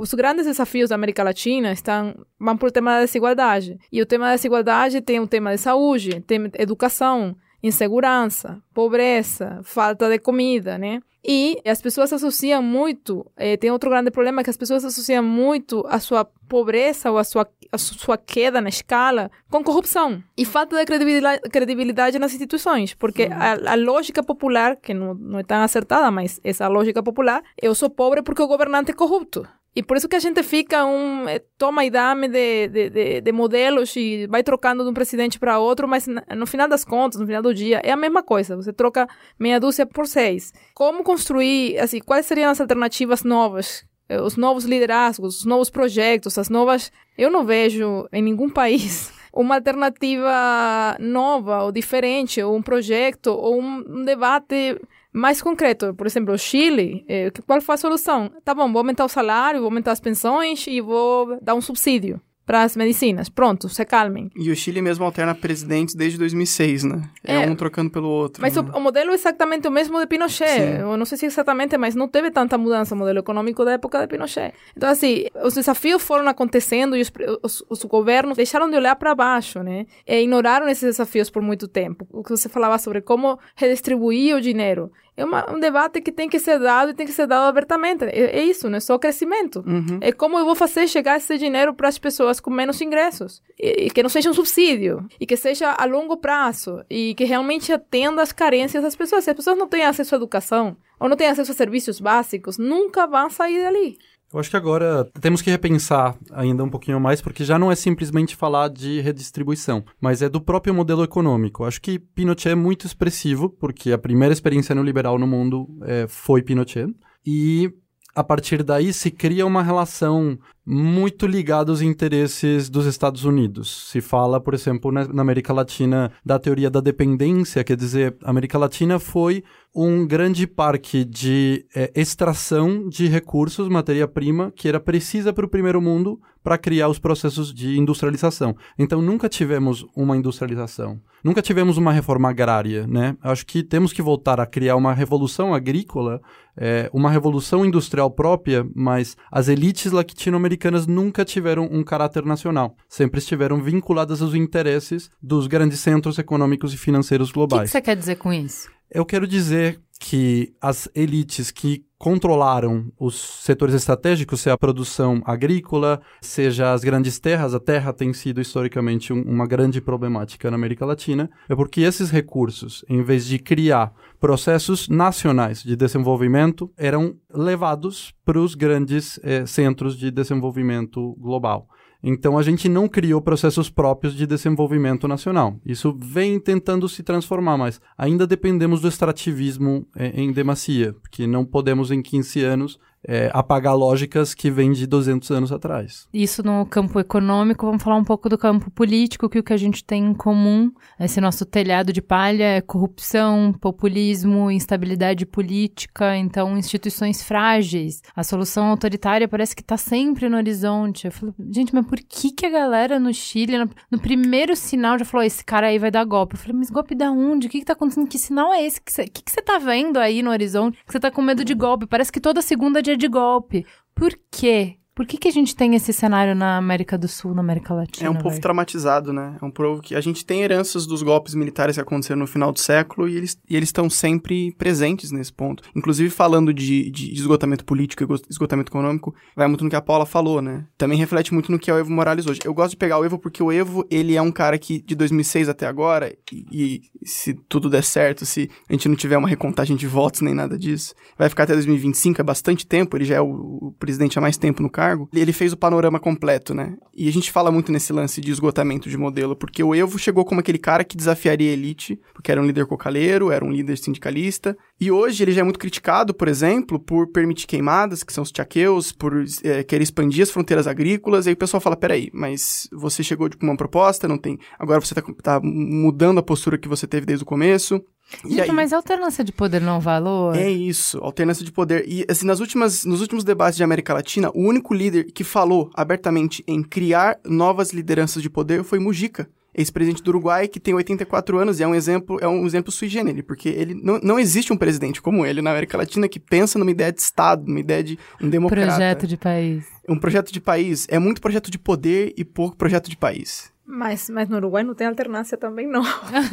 os 0.00 0.12
grandes 0.12 0.44
desafios 0.44 0.88
da 0.88 0.96
América 0.96 1.22
Latina 1.22 1.70
estão 1.70 2.16
vão 2.36 2.56
por 2.56 2.72
tema 2.72 2.94
da 2.94 3.00
desigualdade 3.02 3.78
e 3.92 4.02
o 4.02 4.06
tema 4.06 4.26
da 4.26 4.34
desigualdade 4.34 5.00
tem 5.00 5.20
o 5.20 5.28
tema 5.28 5.52
de 5.52 5.58
saúde, 5.58 6.20
tem 6.26 6.50
educação 6.58 7.36
insegurança, 7.64 8.62
pobreza, 8.74 9.60
falta 9.64 10.08
de 10.08 10.18
comida, 10.18 10.76
né? 10.76 11.00
E 11.26 11.56
as 11.64 11.80
pessoas 11.80 12.12
associam 12.12 12.62
muito, 12.62 13.24
eh, 13.38 13.56
tem 13.56 13.70
outro 13.70 13.88
grande 13.88 14.10
problema 14.10 14.44
que 14.44 14.50
as 14.50 14.58
pessoas 14.58 14.84
associam 14.84 15.22
muito 15.22 15.82
a 15.88 15.98
sua 15.98 16.26
pobreza 16.46 17.10
ou 17.10 17.16
a 17.16 17.24
sua, 17.24 17.48
a 17.72 17.78
sua 17.78 18.18
queda 18.18 18.60
na 18.60 18.68
escala 18.68 19.30
com 19.50 19.64
corrupção 19.64 20.22
e 20.36 20.44
falta 20.44 20.76
de 20.76 20.84
credibilidade, 20.84 21.40
credibilidade 21.48 22.18
nas 22.18 22.34
instituições, 22.34 22.92
porque 22.92 23.30
a, 23.32 23.72
a, 23.72 23.74
lógica 23.74 24.22
popular, 24.22 24.76
que 24.76 24.92
não, 24.92 25.14
não 25.14 25.38
é 25.38 25.42
tão 25.42 25.62
acertada, 25.62 26.10
mas 26.10 26.38
essa 26.44 26.68
lógica 26.68 27.02
popular, 27.02 27.42
eu 27.60 27.74
sou 27.74 27.88
pobre 27.88 28.22
porque 28.22 28.42
o 28.42 28.46
governante 28.46 28.90
é 28.90 28.94
corrupto. 28.94 29.48
E 29.76 29.82
por 29.82 29.96
isso 29.96 30.08
que 30.08 30.14
a 30.14 30.20
gente 30.20 30.40
fica 30.42 30.84
um 30.84 31.28
eh, 31.28 31.40
toma 31.58 31.84
e 31.84 31.90
dame 31.90 32.28
de, 32.28 32.68
de, 32.68 32.90
de, 32.90 33.20
de 33.20 33.32
modelos 33.32 33.94
e 33.96 34.26
vai 34.28 34.42
trocando 34.42 34.84
de 34.84 34.90
um 34.90 34.94
presidente 34.94 35.38
para 35.38 35.58
outro, 35.58 35.88
mas 35.88 36.06
no 36.06 36.46
final 36.46 36.68
das 36.68 36.84
contas, 36.84 37.18
no 37.18 37.26
final 37.26 37.42
do 37.42 37.52
dia, 37.52 37.80
é 37.82 37.90
a 37.90 37.96
mesma 37.96 38.22
coisa. 38.22 38.54
Você 38.54 38.72
troca 38.72 39.08
meia 39.36 39.58
dúzia 39.58 39.84
por 39.84 40.06
seis. 40.06 40.52
Como 40.74 41.02
construir, 41.02 41.76
assim, 41.78 41.98
quais 41.98 42.24
seriam 42.26 42.50
as 42.50 42.60
alternativas 42.60 43.24
novas? 43.24 43.84
Eh, 44.08 44.20
os 44.20 44.36
novos 44.36 44.64
liderazgos, 44.64 45.38
os 45.40 45.44
novos 45.44 45.70
projetos, 45.70 46.38
as 46.38 46.48
novas. 46.48 46.92
Eu 47.18 47.30
não 47.30 47.44
vejo 47.44 48.08
em 48.12 48.22
nenhum 48.22 48.48
país 48.48 49.12
uma 49.34 49.56
alternativa 49.56 50.96
nova 51.00 51.64
ou 51.64 51.72
diferente, 51.72 52.40
ou 52.40 52.54
um 52.56 52.62
projeto, 52.62 53.28
ou 53.28 53.60
um 53.60 54.04
debate 54.04 54.78
mais 55.14 55.40
concreto, 55.40 55.94
por 55.94 56.06
exemplo, 56.06 56.34
o 56.34 56.38
Chile, 56.38 57.04
eh, 57.08 57.30
qual 57.46 57.60
foi 57.60 57.76
a 57.76 57.78
solução? 57.78 58.32
Tá 58.44 58.52
bom, 58.52 58.70
vou 58.72 58.80
aumentar 58.80 59.04
o 59.04 59.08
salário, 59.08 59.60
vou 59.60 59.68
aumentar 59.68 59.92
as 59.92 60.00
pensões 60.00 60.66
e 60.66 60.80
vou 60.80 61.38
dar 61.40 61.54
um 61.54 61.60
subsídio 61.60 62.20
para 62.46 62.62
as 62.62 62.76
medicinas. 62.76 63.28
Pronto, 63.28 63.68
se 63.68 63.84
calmem. 63.84 64.30
E 64.36 64.50
o 64.50 64.56
Chile 64.56 64.82
mesmo 64.82 65.04
alterna 65.04 65.34
presidentes 65.34 65.94
desde 65.94 66.18
2006, 66.18 66.84
né? 66.84 67.02
É, 67.24 67.36
é 67.36 67.40
um 67.40 67.56
trocando 67.56 67.90
pelo 67.90 68.08
outro. 68.08 68.42
Mas 68.42 68.54
né? 68.54 68.62
o, 68.62 68.76
o, 68.76 68.80
modelo 68.80 69.12
é 69.12 69.14
exatamente 69.14 69.66
o 69.66 69.70
mesmo 69.70 69.98
de 69.98 70.06
Pinochet. 70.06 70.48
Sim. 70.48 70.80
Eu 70.80 70.96
não 70.96 71.06
sei 71.06 71.16
se 71.16 71.26
exatamente, 71.26 71.76
mas 71.78 71.94
não 71.94 72.06
teve 72.06 72.30
tanta 72.30 72.58
mudança 72.58 72.94
o 72.94 72.98
modelo 72.98 73.20
econômico 73.20 73.64
da 73.64 73.72
época 73.72 74.00
de 74.00 74.06
Pinochet. 74.08 74.52
Então, 74.76 74.88
assim, 74.88 75.24
os 75.42 75.54
desafios 75.54 76.02
foram 76.02 76.28
acontecendo 76.28 76.96
e 76.96 77.00
os, 77.00 77.12
os, 77.42 77.64
os 77.68 77.84
governos 77.84 78.36
deixaram 78.36 78.68
de 78.68 78.76
olhar 78.76 78.96
para 78.96 79.14
baixo, 79.14 79.62
né? 79.62 79.86
E 80.06 80.20
ignoraram 80.20 80.68
esses 80.68 80.84
desafios 80.84 81.30
por 81.30 81.42
muito 81.42 81.66
tempo. 81.66 82.06
O 82.10 82.22
que 82.22 82.30
você 82.30 82.48
falava 82.48 82.78
sobre 82.78 83.00
como 83.00 83.38
redistribuir 83.56 84.36
o 84.36 84.40
dinheiro 84.40 84.90
é 85.16 85.24
uma, 85.24 85.48
um 85.52 85.60
debate 85.60 86.00
que 86.00 86.10
tem 86.10 86.28
que 86.28 86.40
ser 86.40 86.58
dado 86.58 86.90
e 86.90 86.94
tem 86.94 87.06
que 87.06 87.12
ser 87.12 87.26
dado 87.26 87.48
abertamente. 87.48 88.04
É, 88.04 88.38
é 88.38 88.44
isso, 88.44 88.68
não 88.68 88.76
é 88.76 88.80
só 88.80 88.98
crescimento. 88.98 89.62
Uhum. 89.64 89.98
É 90.00 90.10
como 90.10 90.38
eu 90.38 90.44
vou 90.44 90.56
fazer 90.56 90.88
chegar 90.88 91.16
esse 91.16 91.38
dinheiro 91.38 91.72
para 91.72 91.88
as 91.88 91.98
pessoas 91.98 92.40
com 92.40 92.50
menos 92.50 92.80
ingressos. 92.80 93.40
E, 93.58 93.86
e, 93.86 93.90
que 93.90 94.02
não 94.02 94.10
seja 94.10 94.30
um 94.30 94.34
subsídio. 94.34 95.06
E 95.20 95.24
que 95.24 95.36
seja 95.36 95.70
a 95.70 95.84
longo 95.84 96.16
prazo. 96.16 96.84
E 96.90 97.14
que 97.14 97.24
realmente 97.24 97.72
atenda 97.72 98.22
às 98.22 98.32
carências 98.32 98.82
das 98.82 98.96
pessoas. 98.96 99.22
Se 99.22 99.30
as 99.30 99.36
pessoas 99.36 99.56
não 99.56 99.68
têm 99.68 99.84
acesso 99.84 100.14
à 100.14 100.18
educação 100.18 100.76
ou 100.98 101.08
não 101.08 101.16
têm 101.16 101.28
acesso 101.28 101.52
a 101.52 101.54
serviços 101.54 102.00
básicos, 102.00 102.58
nunca 102.58 103.06
vão 103.06 103.30
sair 103.30 103.62
dali. 103.62 103.98
Eu 104.34 104.40
acho 104.40 104.50
que 104.50 104.56
agora 104.56 105.08
temos 105.20 105.40
que 105.40 105.48
repensar 105.48 106.18
ainda 106.32 106.64
um 106.64 106.68
pouquinho 106.68 106.98
mais, 106.98 107.20
porque 107.20 107.44
já 107.44 107.56
não 107.56 107.70
é 107.70 107.76
simplesmente 107.76 108.34
falar 108.34 108.66
de 108.66 109.00
redistribuição, 109.00 109.84
mas 110.00 110.22
é 110.22 110.28
do 110.28 110.40
próprio 110.40 110.74
modelo 110.74 111.04
econômico. 111.04 111.62
Eu 111.62 111.68
acho 111.68 111.80
que 111.80 112.00
Pinochet 112.00 112.50
é 112.50 112.54
muito 112.56 112.84
expressivo, 112.84 113.48
porque 113.48 113.92
a 113.92 113.98
primeira 113.98 114.32
experiência 114.32 114.74
neoliberal 114.74 115.20
no 115.20 115.26
mundo 115.26 115.68
é, 115.82 116.06
foi 116.08 116.42
Pinochet. 116.42 116.92
E 117.24 117.72
a 118.14 118.24
partir 118.24 118.62
daí 118.62 118.92
se 118.92 119.10
cria 119.10 119.46
uma 119.46 119.62
relação 119.62 120.38
muito 120.64 121.26
ligada 121.26 121.70
aos 121.70 121.82
interesses 121.82 122.70
dos 122.70 122.86
Estados 122.86 123.24
Unidos. 123.24 123.88
Se 123.90 124.00
fala, 124.00 124.40
por 124.40 124.54
exemplo, 124.54 124.90
na, 124.90 125.02
América 125.20 125.52
Latina 125.52 126.10
da 126.24 126.38
teoria 126.38 126.70
da 126.70 126.80
dependência, 126.80 127.64
quer 127.64 127.76
dizer, 127.76 128.16
a 128.22 128.30
América 128.30 128.56
Latina 128.56 128.98
foi 128.98 129.44
um 129.74 130.06
grande 130.06 130.46
parque 130.46 131.04
de 131.04 131.66
é, 131.74 131.90
extração 131.96 132.88
de 132.88 133.08
recursos, 133.08 133.68
matéria-prima, 133.68 134.52
que 134.54 134.68
era 134.68 134.78
precisa 134.78 135.32
para 135.32 135.44
o 135.44 135.48
primeiro 135.48 135.82
mundo 135.82 136.20
para 136.44 136.58
criar 136.58 136.88
os 136.88 136.98
processos 136.98 137.52
de 137.52 137.78
industrialização. 137.78 138.54
Então, 138.78 139.00
nunca 139.00 139.28
tivemos 139.28 139.84
uma 139.96 140.16
industrialização. 140.16 141.00
Nunca 141.24 141.40
tivemos 141.40 141.78
uma 141.78 141.90
reforma 141.90 142.28
agrária, 142.28 142.86
né? 142.86 143.16
Acho 143.22 143.46
que 143.46 143.62
temos 143.62 143.94
que 143.94 144.02
voltar 144.02 144.38
a 144.38 144.44
criar 144.44 144.76
uma 144.76 144.92
revolução 144.92 145.54
agrícola, 145.54 146.20
é, 146.54 146.90
uma 146.92 147.10
revolução 147.10 147.64
industrial 147.64 148.10
própria, 148.10 148.64
mas 148.76 149.16
as 149.32 149.48
elites 149.48 149.90
latino-americanas 149.90 150.86
nunca 150.86 151.24
tiveram 151.24 151.64
um 151.72 151.82
caráter 151.82 152.26
nacional. 152.26 152.76
Sempre 152.86 153.20
estiveram 153.20 153.62
vinculadas 153.62 154.20
aos 154.20 154.34
interesses 154.34 155.10
dos 155.20 155.46
grandes 155.46 155.80
centros 155.80 156.18
econômicos 156.18 156.74
e 156.74 156.76
financeiros 156.76 157.32
globais. 157.32 157.62
O 157.62 157.64
que 157.64 157.70
você 157.70 157.80
quer 157.80 157.96
dizer 157.96 158.16
com 158.16 158.30
isso? 158.30 158.73
Eu 158.90 159.04
quero 159.04 159.26
dizer 159.26 159.80
que 159.98 160.52
as 160.60 160.88
elites 160.94 161.50
que 161.50 161.84
controlaram 161.98 162.92
os 163.00 163.14
setores 163.42 163.74
estratégicos, 163.74 164.42
seja 164.42 164.52
a 164.52 164.58
produção 164.58 165.22
agrícola, 165.24 166.02
seja 166.20 166.74
as 166.74 166.84
grandes 166.84 167.18
terras, 167.18 167.54
a 167.54 167.60
terra 167.60 167.94
tem 167.94 168.12
sido 168.12 168.42
historicamente 168.42 169.12
um, 169.12 169.22
uma 169.22 169.46
grande 169.46 169.80
problemática 169.80 170.50
na 170.50 170.56
América 170.56 170.84
Latina, 170.84 171.30
é 171.48 171.56
porque 171.56 171.80
esses 171.80 172.10
recursos, 172.10 172.84
em 172.90 173.02
vez 173.02 173.24
de 173.24 173.38
criar 173.38 173.94
processos 174.20 174.86
nacionais 174.88 175.62
de 175.62 175.74
desenvolvimento, 175.74 176.70
eram 176.76 177.16
levados 177.32 178.12
para 178.22 178.38
os 178.38 178.54
grandes 178.54 179.18
eh, 179.22 179.46
centros 179.46 179.96
de 179.96 180.10
desenvolvimento 180.10 181.14
global. 181.18 181.66
Então 182.06 182.36
a 182.36 182.42
gente 182.42 182.68
não 182.68 182.86
criou 182.86 183.22
processos 183.22 183.70
próprios 183.70 184.14
de 184.14 184.26
desenvolvimento 184.26 185.08
nacional. 185.08 185.56
Isso 185.64 185.98
vem 185.98 186.38
tentando 186.38 186.86
se 186.86 187.02
transformar, 187.02 187.56
mas 187.56 187.80
ainda 187.96 188.26
dependemos 188.26 188.82
do 188.82 188.88
extrativismo 188.88 189.86
é, 189.96 190.08
em 190.08 190.30
demacia, 190.30 190.92
porque 190.92 191.26
não 191.26 191.46
podemos 191.46 191.90
em 191.90 192.02
15 192.02 192.42
anos 192.42 192.78
é, 193.06 193.30
apagar 193.32 193.76
lógicas 193.76 194.34
que 194.34 194.50
vêm 194.50 194.72
de 194.72 194.86
200 194.86 195.30
anos 195.30 195.52
atrás. 195.52 196.08
Isso 196.12 196.42
no 196.42 196.66
campo 196.66 196.98
econômico, 196.98 197.66
vamos 197.66 197.82
falar 197.82 197.96
um 197.96 198.04
pouco 198.04 198.28
do 198.28 198.38
campo 198.38 198.70
político, 198.70 199.28
que 199.28 199.38
o 199.38 199.42
que 199.42 199.52
a 199.52 199.56
gente 199.56 199.84
tem 199.84 200.04
em 200.04 200.14
comum, 200.14 200.72
esse 200.98 201.20
nosso 201.20 201.44
telhado 201.44 201.92
de 201.92 202.00
palha 202.02 202.44
é 202.44 202.60
corrupção, 202.60 203.52
populismo, 203.60 204.50
instabilidade 204.50 205.26
política, 205.26 206.16
então 206.16 206.56
instituições 206.56 207.22
frágeis. 207.22 208.02
A 208.14 208.22
solução 208.22 208.66
autoritária 208.66 209.28
parece 209.28 209.54
que 209.54 209.62
está 209.62 209.76
sempre 209.76 210.28
no 210.28 210.36
horizonte. 210.36 211.06
Eu 211.06 211.12
falo, 211.12 211.34
gente, 211.50 211.74
mas 211.74 211.86
por 211.86 211.98
que, 211.98 212.30
que 212.30 212.46
a 212.46 212.50
galera 212.50 212.98
no 212.98 213.12
Chile, 213.12 213.58
no, 213.58 213.70
no 213.90 213.98
primeiro 213.98 214.56
sinal, 214.56 214.98
já 214.98 215.04
falou, 215.04 215.24
esse 215.24 215.44
cara 215.44 215.68
aí 215.68 215.78
vai 215.78 215.90
dar 215.90 216.04
golpe? 216.04 216.34
Eu 216.34 216.38
falei, 216.38 216.56
mas 216.56 216.70
golpe 216.70 216.94
da 216.94 217.10
onde? 217.10 217.46
O 217.46 217.50
que, 217.50 217.60
que 217.60 217.64
tá 217.64 217.72
acontecendo? 217.72 218.08
Que 218.08 218.18
sinal 218.18 218.52
é 218.52 218.64
esse? 218.64 218.78
O 218.78 218.82
que, 218.82 218.92
você, 218.92 219.06
que, 219.06 219.22
que 219.22 219.30
você 219.30 219.42
tá 219.42 219.58
vendo 219.58 219.98
aí 219.98 220.22
no 220.22 220.30
horizonte? 220.30 220.78
Que 220.86 220.92
você 220.92 221.00
tá 221.00 221.10
com 221.10 221.22
medo 221.22 221.44
de 221.44 221.54
golpe? 221.54 221.86
Parece 221.86 222.10
que 222.10 222.20
toda 222.20 222.40
segunda 222.42 222.82
dia 222.82 222.93
de 222.96 223.08
golpe. 223.08 223.66
Por 223.94 224.12
quê? 224.30 224.78
Por 224.94 225.06
que, 225.06 225.18
que 225.18 225.26
a 225.26 225.32
gente 225.32 225.56
tem 225.56 225.74
esse 225.74 225.92
cenário 225.92 226.36
na 226.36 226.56
América 226.56 226.96
do 226.96 227.08
Sul, 227.08 227.34
na 227.34 227.40
América 227.40 227.74
Latina? 227.74 228.06
É 228.06 228.10
um 228.10 228.14
povo 228.14 228.30
véio? 228.30 228.40
traumatizado, 228.40 229.12
né? 229.12 229.36
É 229.42 229.44
um 229.44 229.50
povo 229.50 229.82
que 229.82 229.94
a 229.96 230.00
gente 230.00 230.24
tem 230.24 230.42
heranças 230.42 230.86
dos 230.86 231.02
golpes 231.02 231.34
militares 231.34 231.74
que 231.74 231.80
aconteceram 231.80 232.20
no 232.20 232.28
final 232.28 232.52
do 232.52 232.60
século 232.60 233.08
e 233.08 233.16
eles 233.16 233.36
e 233.50 233.56
eles 233.56 233.70
estão 233.70 233.90
sempre 233.90 234.52
presentes 234.52 235.10
nesse 235.10 235.32
ponto. 235.32 235.64
Inclusive 235.74 236.10
falando 236.10 236.54
de, 236.54 236.90
de 236.90 237.12
esgotamento 237.12 237.64
político 237.64 238.04
e 238.04 238.30
esgotamento 238.30 238.70
econômico, 238.70 239.12
vai 239.34 239.48
muito 239.48 239.64
no 239.64 239.70
que 239.70 239.74
a 239.74 239.82
Paula 239.82 240.06
falou, 240.06 240.40
né? 240.40 240.64
Também 240.78 240.96
reflete 240.96 241.34
muito 241.34 241.50
no 241.50 241.58
que 241.58 241.70
é 241.70 241.74
o 241.74 241.78
Evo 241.78 241.90
Morales 241.90 242.26
hoje. 242.26 242.40
Eu 242.44 242.54
gosto 242.54 242.70
de 242.70 242.76
pegar 242.76 242.98
o 242.98 243.04
Evo 243.04 243.18
porque 243.18 243.42
o 243.42 243.50
Evo, 243.50 243.84
ele 243.90 244.14
é 244.14 244.22
um 244.22 244.30
cara 244.30 244.56
que 244.58 244.80
de 244.80 244.94
2006 244.94 245.48
até 245.48 245.66
agora 245.66 246.14
e, 246.32 246.46
e 246.52 246.82
se 247.08 247.34
tudo 247.48 247.68
der 247.68 247.82
certo, 247.82 248.24
se 248.24 248.48
a 248.68 248.72
gente 248.72 248.88
não 248.88 248.94
tiver 248.94 249.18
uma 249.18 249.28
recontagem 249.28 249.76
de 249.76 249.88
votos 249.88 250.20
nem 250.20 250.34
nada 250.34 250.56
disso, 250.56 250.94
vai 251.18 251.28
ficar 251.28 251.42
até 251.42 251.54
2025, 251.54 252.20
é 252.20 252.24
bastante 252.24 252.64
tempo, 252.64 252.96
ele 252.96 253.04
já 253.04 253.16
é 253.16 253.20
o, 253.20 253.28
o 253.60 253.74
presidente 253.76 254.16
há 254.18 254.22
mais 254.22 254.36
tempo 254.36 254.62
no 254.62 254.70
cargo, 254.70 254.83
ele 255.12 255.32
fez 255.32 255.52
o 255.52 255.56
panorama 255.56 255.98
completo, 255.98 256.54
né? 256.54 256.76
E 256.94 257.08
a 257.08 257.12
gente 257.12 257.30
fala 257.30 257.50
muito 257.50 257.72
nesse 257.72 257.92
lance 257.92 258.20
de 258.20 258.30
esgotamento 258.30 258.88
de 258.88 258.96
modelo, 258.96 259.34
porque 259.36 259.62
o 259.62 259.74
Evo 259.74 259.98
chegou 259.98 260.24
como 260.24 260.40
aquele 260.40 260.58
cara 260.58 260.84
que 260.84 260.96
desafiaria 260.96 261.50
a 261.50 261.52
elite, 261.52 262.00
porque 262.12 262.30
era 262.30 262.40
um 262.40 262.46
líder 262.46 262.66
cocaleiro, 262.66 263.30
era 263.30 263.44
um 263.44 263.50
líder 263.50 263.76
sindicalista, 263.78 264.56
e 264.80 264.90
hoje 264.90 265.22
ele 265.22 265.32
já 265.32 265.40
é 265.40 265.44
muito 265.44 265.58
criticado, 265.58 266.14
por 266.14 266.28
exemplo, 266.28 266.78
por 266.78 267.08
permitir 267.08 267.46
queimadas, 267.46 268.02
que 268.02 268.12
são 268.12 268.22
os 268.22 268.30
tchaqueus, 268.30 268.92
por 268.92 269.24
é, 269.42 269.62
querer 269.62 269.82
expandir 269.82 270.22
as 270.22 270.30
fronteiras 270.30 270.66
agrícolas, 270.66 271.26
e 271.26 271.30
aí 271.30 271.34
o 271.34 271.38
pessoal 271.38 271.60
fala, 271.60 271.76
peraí, 271.76 272.10
mas 272.12 272.68
você 272.72 273.02
chegou 273.02 273.28
com 273.30 273.46
uma 273.46 273.56
proposta, 273.56 274.08
não 274.08 274.18
tem... 274.18 274.38
Agora 274.58 274.80
você 274.80 274.94
tá, 274.94 275.02
tá 275.22 275.40
mudando 275.42 276.18
a 276.18 276.22
postura 276.22 276.58
que 276.58 276.68
você 276.68 276.86
teve 276.86 277.06
desde 277.06 277.22
o 277.22 277.26
começo, 277.26 277.82
Gente, 278.24 278.42
aí, 278.42 278.52
mas 278.52 278.72
alternância 278.72 279.24
de 279.24 279.32
poder 279.32 279.60
não 279.60 279.80
valor? 279.80 280.36
É 280.36 280.50
isso, 280.50 280.98
alternância 280.98 281.44
de 281.44 281.50
poder. 281.50 281.84
E 281.86 282.04
assim, 282.08 282.26
nas 282.26 282.40
últimas, 282.40 282.84
nos 282.84 283.00
últimos 283.00 283.24
debates 283.24 283.56
de 283.56 283.64
América 283.64 283.94
Latina, 283.94 284.30
o 284.34 284.40
único 284.40 284.72
líder 284.72 285.04
que 285.12 285.24
falou 285.24 285.70
abertamente 285.74 286.44
em 286.46 286.62
criar 286.62 287.18
novas 287.24 287.72
lideranças 287.72 288.22
de 288.22 288.30
poder 288.30 288.62
foi 288.62 288.78
Mujica 288.78 289.28
ex-presidente 289.54 290.02
do 290.02 290.08
Uruguai, 290.08 290.48
que 290.48 290.58
tem 290.58 290.74
84 290.74 291.38
anos 291.38 291.60
e 291.60 291.62
é 291.62 291.66
um 291.66 291.74
exemplo, 291.74 292.18
é 292.20 292.26
um 292.26 292.44
exemplo 292.44 292.72
sui 292.72 292.88
generis, 292.88 293.22
porque 293.24 293.48
ele 293.48 293.74
não, 293.74 294.00
não 294.02 294.18
existe 294.18 294.52
um 294.52 294.56
presidente 294.56 295.00
como 295.00 295.24
ele 295.24 295.40
na 295.40 295.50
América 295.50 295.78
Latina 295.78 296.08
que 296.08 296.18
pensa 296.18 296.58
numa 296.58 296.70
ideia 296.70 296.92
de 296.92 297.00
Estado, 297.00 297.46
numa 297.46 297.60
ideia 297.60 297.82
de 297.82 297.98
um 298.20 298.28
democrata. 298.28 298.66
Projeto 298.66 299.06
de 299.06 299.16
país. 299.16 299.64
Um 299.88 299.98
projeto 299.98 300.32
de 300.32 300.40
país. 300.40 300.86
É 300.90 300.98
muito 300.98 301.20
projeto 301.20 301.50
de 301.50 301.58
poder 301.58 302.12
e 302.16 302.24
pouco 302.24 302.56
projeto 302.56 302.90
de 302.90 302.96
país. 302.96 303.53
Mas, 303.66 304.10
mas 304.10 304.28
no 304.28 304.36
Uruguai 304.36 304.62
não 304.62 304.74
tem 304.74 304.86
alternância 304.86 305.38
também, 305.38 305.66
não. 305.66 305.82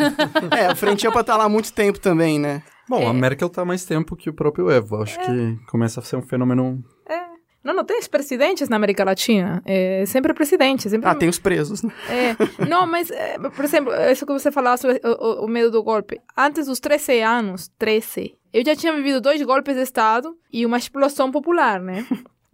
é, 0.57 0.65
a 0.67 0.75
frente 0.75 1.07
é 1.07 1.11
pra 1.11 1.21
estar 1.21 1.37
lá 1.37 1.45
há 1.45 1.49
muito 1.49 1.71
tempo 1.71 1.99
também, 1.99 2.37
né? 2.37 2.61
Bom, 2.89 3.01
é. 3.01 3.07
a 3.07 3.13
Merkel 3.13 3.49
tá 3.49 3.63
mais 3.63 3.85
tempo 3.85 4.15
que 4.15 4.29
o 4.29 4.33
próprio 4.33 4.69
Evo. 4.69 5.01
Acho 5.01 5.19
é. 5.19 5.23
que 5.23 5.65
começa 5.67 6.01
a 6.01 6.03
ser 6.03 6.17
um 6.17 6.21
fenômeno 6.21 6.83
é. 7.07 7.31
Não, 7.63 7.75
não 7.75 7.85
tem 7.85 7.99
os 7.99 8.07
presidentes 8.07 8.67
na 8.69 8.75
América 8.75 9.03
Latina. 9.03 9.61
É 9.65 10.03
sempre 10.07 10.33
presidente. 10.33 10.89
Sempre... 10.89 11.07
Ah, 11.07 11.15
tem 11.15 11.29
os 11.29 11.37
presos, 11.37 11.83
né? 11.83 11.91
É. 12.09 12.65
Não, 12.65 12.87
mas, 12.87 13.11
é, 13.11 13.37
por 13.37 13.63
exemplo, 13.63 13.93
isso 14.11 14.25
que 14.25 14.33
você 14.33 14.51
falou 14.51 14.75
sobre 14.77 14.99
o, 15.03 15.45
o, 15.45 15.47
medo 15.47 15.69
do 15.69 15.83
golpe. 15.83 16.19
Antes 16.35 16.65
dos 16.65 16.79
13 16.79 17.21
anos, 17.21 17.69
13, 17.77 18.35
eu 18.51 18.65
já 18.65 18.75
tinha 18.75 18.93
vivido 18.93 19.21
dois 19.21 19.41
golpes 19.43 19.75
de 19.75 19.83
Estado 19.83 20.35
e 20.51 20.65
uma 20.65 20.77
explosão 20.77 21.31
popular, 21.31 21.79
né? 21.79 22.05